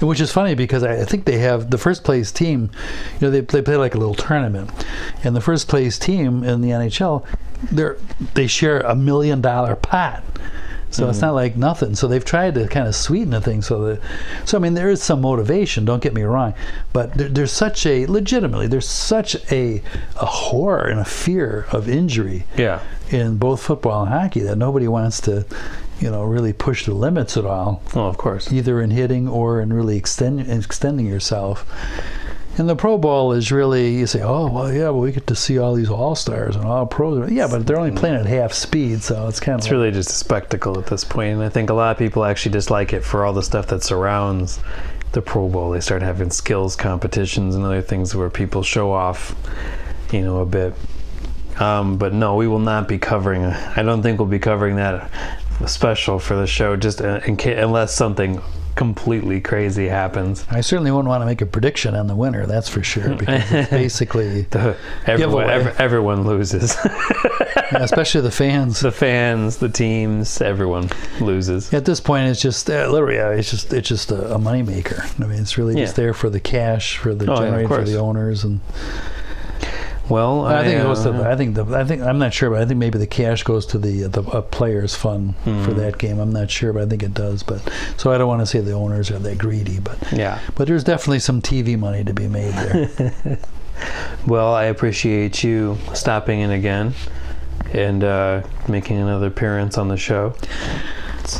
and 0.00 0.08
which 0.08 0.20
is 0.20 0.32
funny 0.32 0.54
because 0.54 0.82
I, 0.82 1.02
I 1.02 1.04
think 1.04 1.26
they 1.26 1.38
have 1.38 1.70
the 1.70 1.78
first 1.78 2.04
place 2.04 2.32
team. 2.32 2.70
You 3.20 3.26
know, 3.26 3.30
they 3.30 3.40
they 3.40 3.62
play 3.62 3.76
like 3.76 3.94
a 3.94 3.98
little 3.98 4.14
tournament, 4.14 4.70
and 5.22 5.36
the 5.36 5.42
first 5.42 5.68
place 5.68 5.98
team 5.98 6.42
in 6.42 6.62
the 6.62 6.70
NHL, 6.70 7.26
they're 7.70 7.98
they 8.34 8.46
share 8.46 8.80
a 8.80 8.96
million 8.96 9.42
dollar 9.42 9.76
pot. 9.76 10.22
So 10.92 11.08
it's 11.08 11.18
mm-hmm. 11.18 11.26
not 11.26 11.34
like 11.34 11.56
nothing. 11.56 11.94
So 11.94 12.06
they've 12.06 12.24
tried 12.24 12.54
to 12.54 12.68
kind 12.68 12.86
of 12.86 12.94
sweeten 12.94 13.30
the 13.30 13.40
thing 13.40 13.62
so 13.62 13.82
that, 13.84 14.00
so 14.44 14.58
I 14.58 14.60
mean, 14.60 14.74
there 14.74 14.90
is 14.90 15.02
some 15.02 15.20
motivation. 15.20 15.84
Don't 15.84 16.02
get 16.02 16.14
me 16.14 16.22
wrong, 16.22 16.54
but 16.92 17.14
there, 17.14 17.28
there's 17.28 17.52
such 17.52 17.86
a 17.86 18.06
legitimately 18.06 18.66
there's 18.66 18.88
such 18.88 19.34
a 19.50 19.82
a 20.20 20.26
horror 20.26 20.84
and 20.84 21.00
a 21.00 21.04
fear 21.04 21.66
of 21.72 21.88
injury 21.88 22.44
yeah. 22.56 22.80
in 23.10 23.36
both 23.36 23.62
football 23.62 24.02
and 24.02 24.12
hockey 24.12 24.40
that 24.40 24.56
nobody 24.56 24.88
wants 24.88 25.20
to, 25.22 25.46
you 26.00 26.10
know, 26.10 26.24
really 26.24 26.52
push 26.52 26.84
the 26.86 26.94
limits 26.94 27.36
at 27.36 27.44
all, 27.44 27.82
Well, 27.94 28.08
of 28.08 28.18
course. 28.18 28.52
either 28.52 28.80
in 28.80 28.90
hitting 28.90 29.28
or 29.28 29.60
in 29.60 29.72
really 29.72 29.96
extend, 29.96 30.40
extending 30.40 31.06
yourself. 31.06 31.66
And 32.58 32.68
the 32.68 32.76
Pro 32.76 32.98
Bowl 32.98 33.32
is 33.32 33.50
really 33.50 33.96
you 33.96 34.06
say, 34.06 34.20
oh 34.22 34.46
well, 34.50 34.70
yeah, 34.72 34.90
well 34.90 35.00
we 35.00 35.10
get 35.12 35.26
to 35.28 35.34
see 35.34 35.58
all 35.58 35.74
these 35.74 35.88
All 35.88 36.14
Stars 36.14 36.54
and 36.54 36.64
all 36.66 36.84
pros. 36.86 37.30
Yeah, 37.30 37.48
but 37.48 37.66
they're 37.66 37.78
only 37.78 37.92
playing 37.98 38.16
at 38.16 38.26
half 38.26 38.52
speed, 38.52 39.02
so 39.02 39.26
it's 39.26 39.40
kind 39.40 39.54
of 39.54 39.60
It's 39.60 39.70
really 39.70 39.90
just 39.90 40.10
a 40.10 40.14
spectacle 40.14 40.78
at 40.78 40.86
this 40.86 41.02
point. 41.02 41.32
and 41.34 41.42
I 41.42 41.48
think 41.48 41.70
a 41.70 41.74
lot 41.74 41.92
of 41.92 41.98
people 41.98 42.24
actually 42.24 42.52
dislike 42.52 42.92
it 42.92 43.02
for 43.04 43.24
all 43.24 43.32
the 43.32 43.42
stuff 43.42 43.68
that 43.68 43.82
surrounds 43.82 44.60
the 45.12 45.22
Pro 45.22 45.48
Bowl. 45.48 45.70
They 45.70 45.80
start 45.80 46.02
having 46.02 46.30
skills 46.30 46.76
competitions 46.76 47.54
and 47.54 47.64
other 47.64 47.80
things 47.82 48.14
where 48.14 48.28
people 48.28 48.62
show 48.62 48.92
off, 48.92 49.34
you 50.12 50.20
know, 50.20 50.40
a 50.40 50.46
bit. 50.46 50.74
Um, 51.58 51.96
but 51.96 52.12
no, 52.12 52.36
we 52.36 52.48
will 52.48 52.58
not 52.58 52.86
be 52.86 52.98
covering. 52.98 53.44
I 53.44 53.82
don't 53.82 54.02
think 54.02 54.18
we'll 54.18 54.28
be 54.28 54.38
covering 54.38 54.76
that 54.76 55.10
special 55.66 56.18
for 56.18 56.34
the 56.36 56.46
show, 56.46 56.76
just 56.76 57.00
uh, 57.00 57.20
in 57.26 57.36
ca- 57.38 57.56
unless 57.56 57.94
something 57.94 58.40
completely 58.74 59.40
crazy 59.40 59.88
happens. 59.88 60.44
I 60.50 60.60
certainly 60.60 60.90
wouldn't 60.90 61.08
want 61.08 61.22
to 61.22 61.26
make 61.26 61.40
a 61.40 61.46
prediction 61.46 61.94
on 61.94 62.06
the 62.06 62.16
winner, 62.16 62.46
that's 62.46 62.68
for 62.68 62.82
sure, 62.82 63.14
because 63.16 63.50
it's 63.52 63.70
basically, 63.70 64.42
The, 64.50 64.76
everyone, 65.06 65.50
everyone 65.50 66.24
loses. 66.24 66.76
especially 67.72 68.20
the 68.20 68.30
fans. 68.30 68.80
the 68.80 68.92
fans, 68.92 69.58
the 69.58 69.68
teams, 69.68 70.40
everyone 70.40 70.90
loses. 71.20 71.72
At 71.72 71.84
this 71.84 72.00
point, 72.00 72.28
it's 72.28 72.40
just 72.40 72.68
uh, 72.70 72.88
literally, 72.90 73.18
uh, 73.18 73.30
it's 73.30 73.50
just 73.50 73.72
it's 73.72 73.88
just 73.88 74.10
a, 74.10 74.34
a 74.34 74.38
moneymaker. 74.38 75.02
I 75.22 75.26
mean, 75.26 75.40
it's 75.40 75.58
really 75.58 75.74
just 75.74 75.96
there 75.96 76.14
for 76.14 76.30
the 76.30 76.40
cash, 76.40 76.98
for 76.98 77.14
the 77.14 77.32
Oh, 77.32 77.42
yeah, 77.42 77.66
for 77.66 77.82
the 77.82 77.98
owners, 77.98 78.44
and 78.44 78.60
Well, 80.08 80.44
I, 80.44 80.64
think 80.64 80.80
it 80.80 80.82
goes 80.82 81.02
to. 81.04 81.10
uh, 81.10 81.18
The, 81.22 81.28
I 81.30 81.36
think 81.36 81.54
the. 81.54 81.64
I 81.64 81.84
think 81.84 82.02
I'm 82.02 82.18
not 82.18 82.34
sure, 82.34 82.50
but 82.50 82.60
I 82.60 82.66
think 82.66 82.78
maybe 82.78 82.98
the 82.98 83.06
cash 83.06 83.44
goes 83.44 83.64
to 83.66 83.78
the 83.78 84.08
the 84.08 84.22
uh, 84.22 84.42
players 84.42 84.94
fund 84.94 85.34
Hmm. 85.44 85.62
for 85.64 85.72
that 85.74 85.98
game. 85.98 86.18
I'm 86.18 86.32
not 86.32 86.50
sure, 86.50 86.72
but 86.72 86.82
I 86.82 86.86
think 86.86 87.02
it 87.02 87.14
does. 87.14 87.42
But 87.42 87.62
so 87.96 88.12
I 88.12 88.18
don't 88.18 88.28
want 88.28 88.40
to 88.40 88.46
say 88.46 88.60
the 88.60 88.72
owners 88.72 89.10
are 89.10 89.18
that 89.20 89.38
greedy, 89.38 89.78
but 89.78 89.96
yeah. 90.12 90.40
but 90.56 90.66
there's 90.66 90.84
definitely 90.84 91.20
some 91.20 91.40
TV 91.40 91.78
money 91.78 92.04
to 92.04 92.12
be 92.12 92.28
made 92.28 92.52
there. 92.54 93.38
Well, 94.28 94.54
I 94.54 94.64
appreciate 94.64 95.42
you 95.42 95.76
stopping 95.92 96.38
in 96.40 96.50
again 96.52 96.94
and 97.72 98.04
uh, 98.04 98.42
making 98.68 98.98
another 98.98 99.26
appearance 99.26 99.76
on 99.76 99.88
the 99.88 99.96
show. 99.96 100.34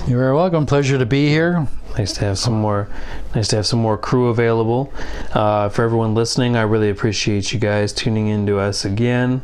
You're 0.08 0.18
very 0.18 0.34
welcome. 0.34 0.66
Pleasure 0.66 0.98
to 0.98 1.06
be 1.06 1.28
here. 1.28 1.68
Nice 1.96 2.14
to 2.14 2.20
have 2.20 2.38
some 2.38 2.54
more. 2.54 2.88
Nice 3.34 3.48
to 3.48 3.56
have 3.56 3.66
some 3.66 3.80
more 3.80 3.98
crew 3.98 4.28
available. 4.28 4.92
Uh, 5.32 5.68
for 5.68 5.84
everyone 5.84 6.14
listening, 6.14 6.56
I 6.56 6.62
really 6.62 6.88
appreciate 6.88 7.52
you 7.52 7.58
guys 7.58 7.92
tuning 7.92 8.28
in 8.28 8.46
to 8.46 8.58
us 8.58 8.84
again. 8.84 9.42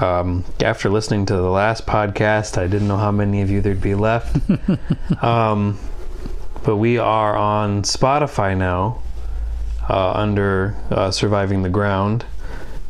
Um, 0.00 0.44
after 0.60 0.88
listening 0.88 1.26
to 1.26 1.34
the 1.34 1.50
last 1.50 1.86
podcast, 1.86 2.58
I 2.58 2.66
didn't 2.66 2.88
know 2.88 2.96
how 2.96 3.12
many 3.12 3.42
of 3.42 3.50
you 3.50 3.60
there'd 3.60 3.80
be 3.80 3.94
left. 3.94 4.36
um, 5.22 5.78
but 6.64 6.76
we 6.76 6.98
are 6.98 7.36
on 7.36 7.82
Spotify 7.82 8.56
now 8.56 9.02
uh, 9.88 10.12
under 10.12 10.76
uh, 10.90 11.10
Surviving 11.10 11.62
the 11.62 11.68
Ground. 11.68 12.24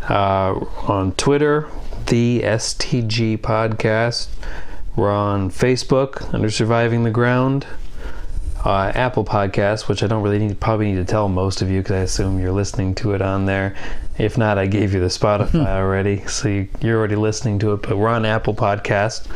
Uh, 0.08 0.64
on 0.88 1.12
Twitter, 1.12 1.68
the 2.06 2.40
STG 2.42 3.38
Podcast. 3.38 4.28
We're 4.96 5.12
on 5.12 5.50
Facebook 5.50 6.32
under 6.34 6.50
Surviving 6.50 7.04
the 7.04 7.10
Ground. 7.10 7.66
Uh, 8.64 8.92
Apple 8.94 9.24
Podcast, 9.24 9.88
which 9.88 10.02
I 10.02 10.06
don't 10.06 10.22
really 10.22 10.38
need, 10.38 10.60
probably 10.60 10.92
need 10.92 10.96
to 10.98 11.04
tell 11.04 11.28
most 11.28 11.62
of 11.62 11.70
you 11.70 11.80
because 11.80 11.94
I 11.94 12.00
assume 12.00 12.38
you're 12.38 12.52
listening 12.52 12.94
to 12.96 13.12
it 13.12 13.22
on 13.22 13.46
there. 13.46 13.74
If 14.18 14.36
not, 14.36 14.58
I 14.58 14.66
gave 14.66 14.92
you 14.92 15.00
the 15.00 15.06
Spotify 15.06 15.66
already, 15.66 16.26
so 16.26 16.48
you, 16.48 16.68
you're 16.82 16.98
already 16.98 17.16
listening 17.16 17.58
to 17.60 17.72
it. 17.72 17.82
But 17.82 17.96
we're 17.96 18.08
on 18.08 18.26
Apple 18.26 18.54
Podcast 18.54 19.26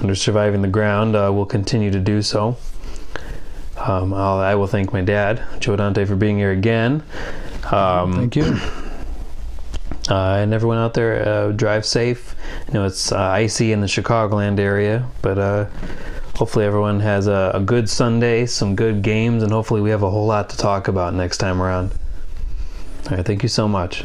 under 0.00 0.14
Surviving 0.14 0.62
the 0.62 0.68
Ground. 0.68 1.14
Uh, 1.14 1.30
we'll 1.32 1.44
continue 1.44 1.90
to 1.90 2.00
do 2.00 2.22
so. 2.22 2.56
Um, 3.76 4.14
I'll, 4.14 4.38
I 4.38 4.54
will 4.54 4.66
thank 4.66 4.92
my 4.92 5.02
dad, 5.02 5.42
Joe 5.58 5.76
Dante, 5.76 6.04
for 6.04 6.16
being 6.16 6.38
here 6.38 6.52
again. 6.52 7.02
Um, 7.70 8.14
Thank 8.14 8.36
you. 8.36 8.44
uh, 10.10 10.34
and 10.36 10.52
everyone 10.52 10.78
out 10.78 10.94
there, 10.94 11.26
uh, 11.26 11.52
drive 11.52 11.86
safe. 11.86 12.34
You 12.68 12.74
know 12.74 12.86
it's 12.86 13.12
uh, 13.12 13.18
icy 13.18 13.72
in 13.72 13.80
the 13.80 13.86
Chicagoland 13.86 14.58
area, 14.58 15.06
but 15.22 15.38
uh, 15.38 15.66
hopefully 16.40 16.64
everyone 16.64 17.00
has 17.00 17.26
a, 17.26 17.50
a 17.52 17.60
good 17.60 17.86
Sunday, 17.86 18.46
some 18.46 18.74
good 18.74 19.02
games, 19.02 19.42
and 19.42 19.52
hopefully 19.52 19.82
we 19.82 19.90
have 19.90 20.02
a 20.02 20.08
whole 20.08 20.26
lot 20.26 20.48
to 20.48 20.56
talk 20.56 20.88
about 20.88 21.12
next 21.12 21.36
time 21.36 21.60
around. 21.60 21.92
All 23.10 23.18
right, 23.18 23.26
thank 23.26 23.42
you 23.42 23.48
so 23.50 23.68
much. 23.68 24.04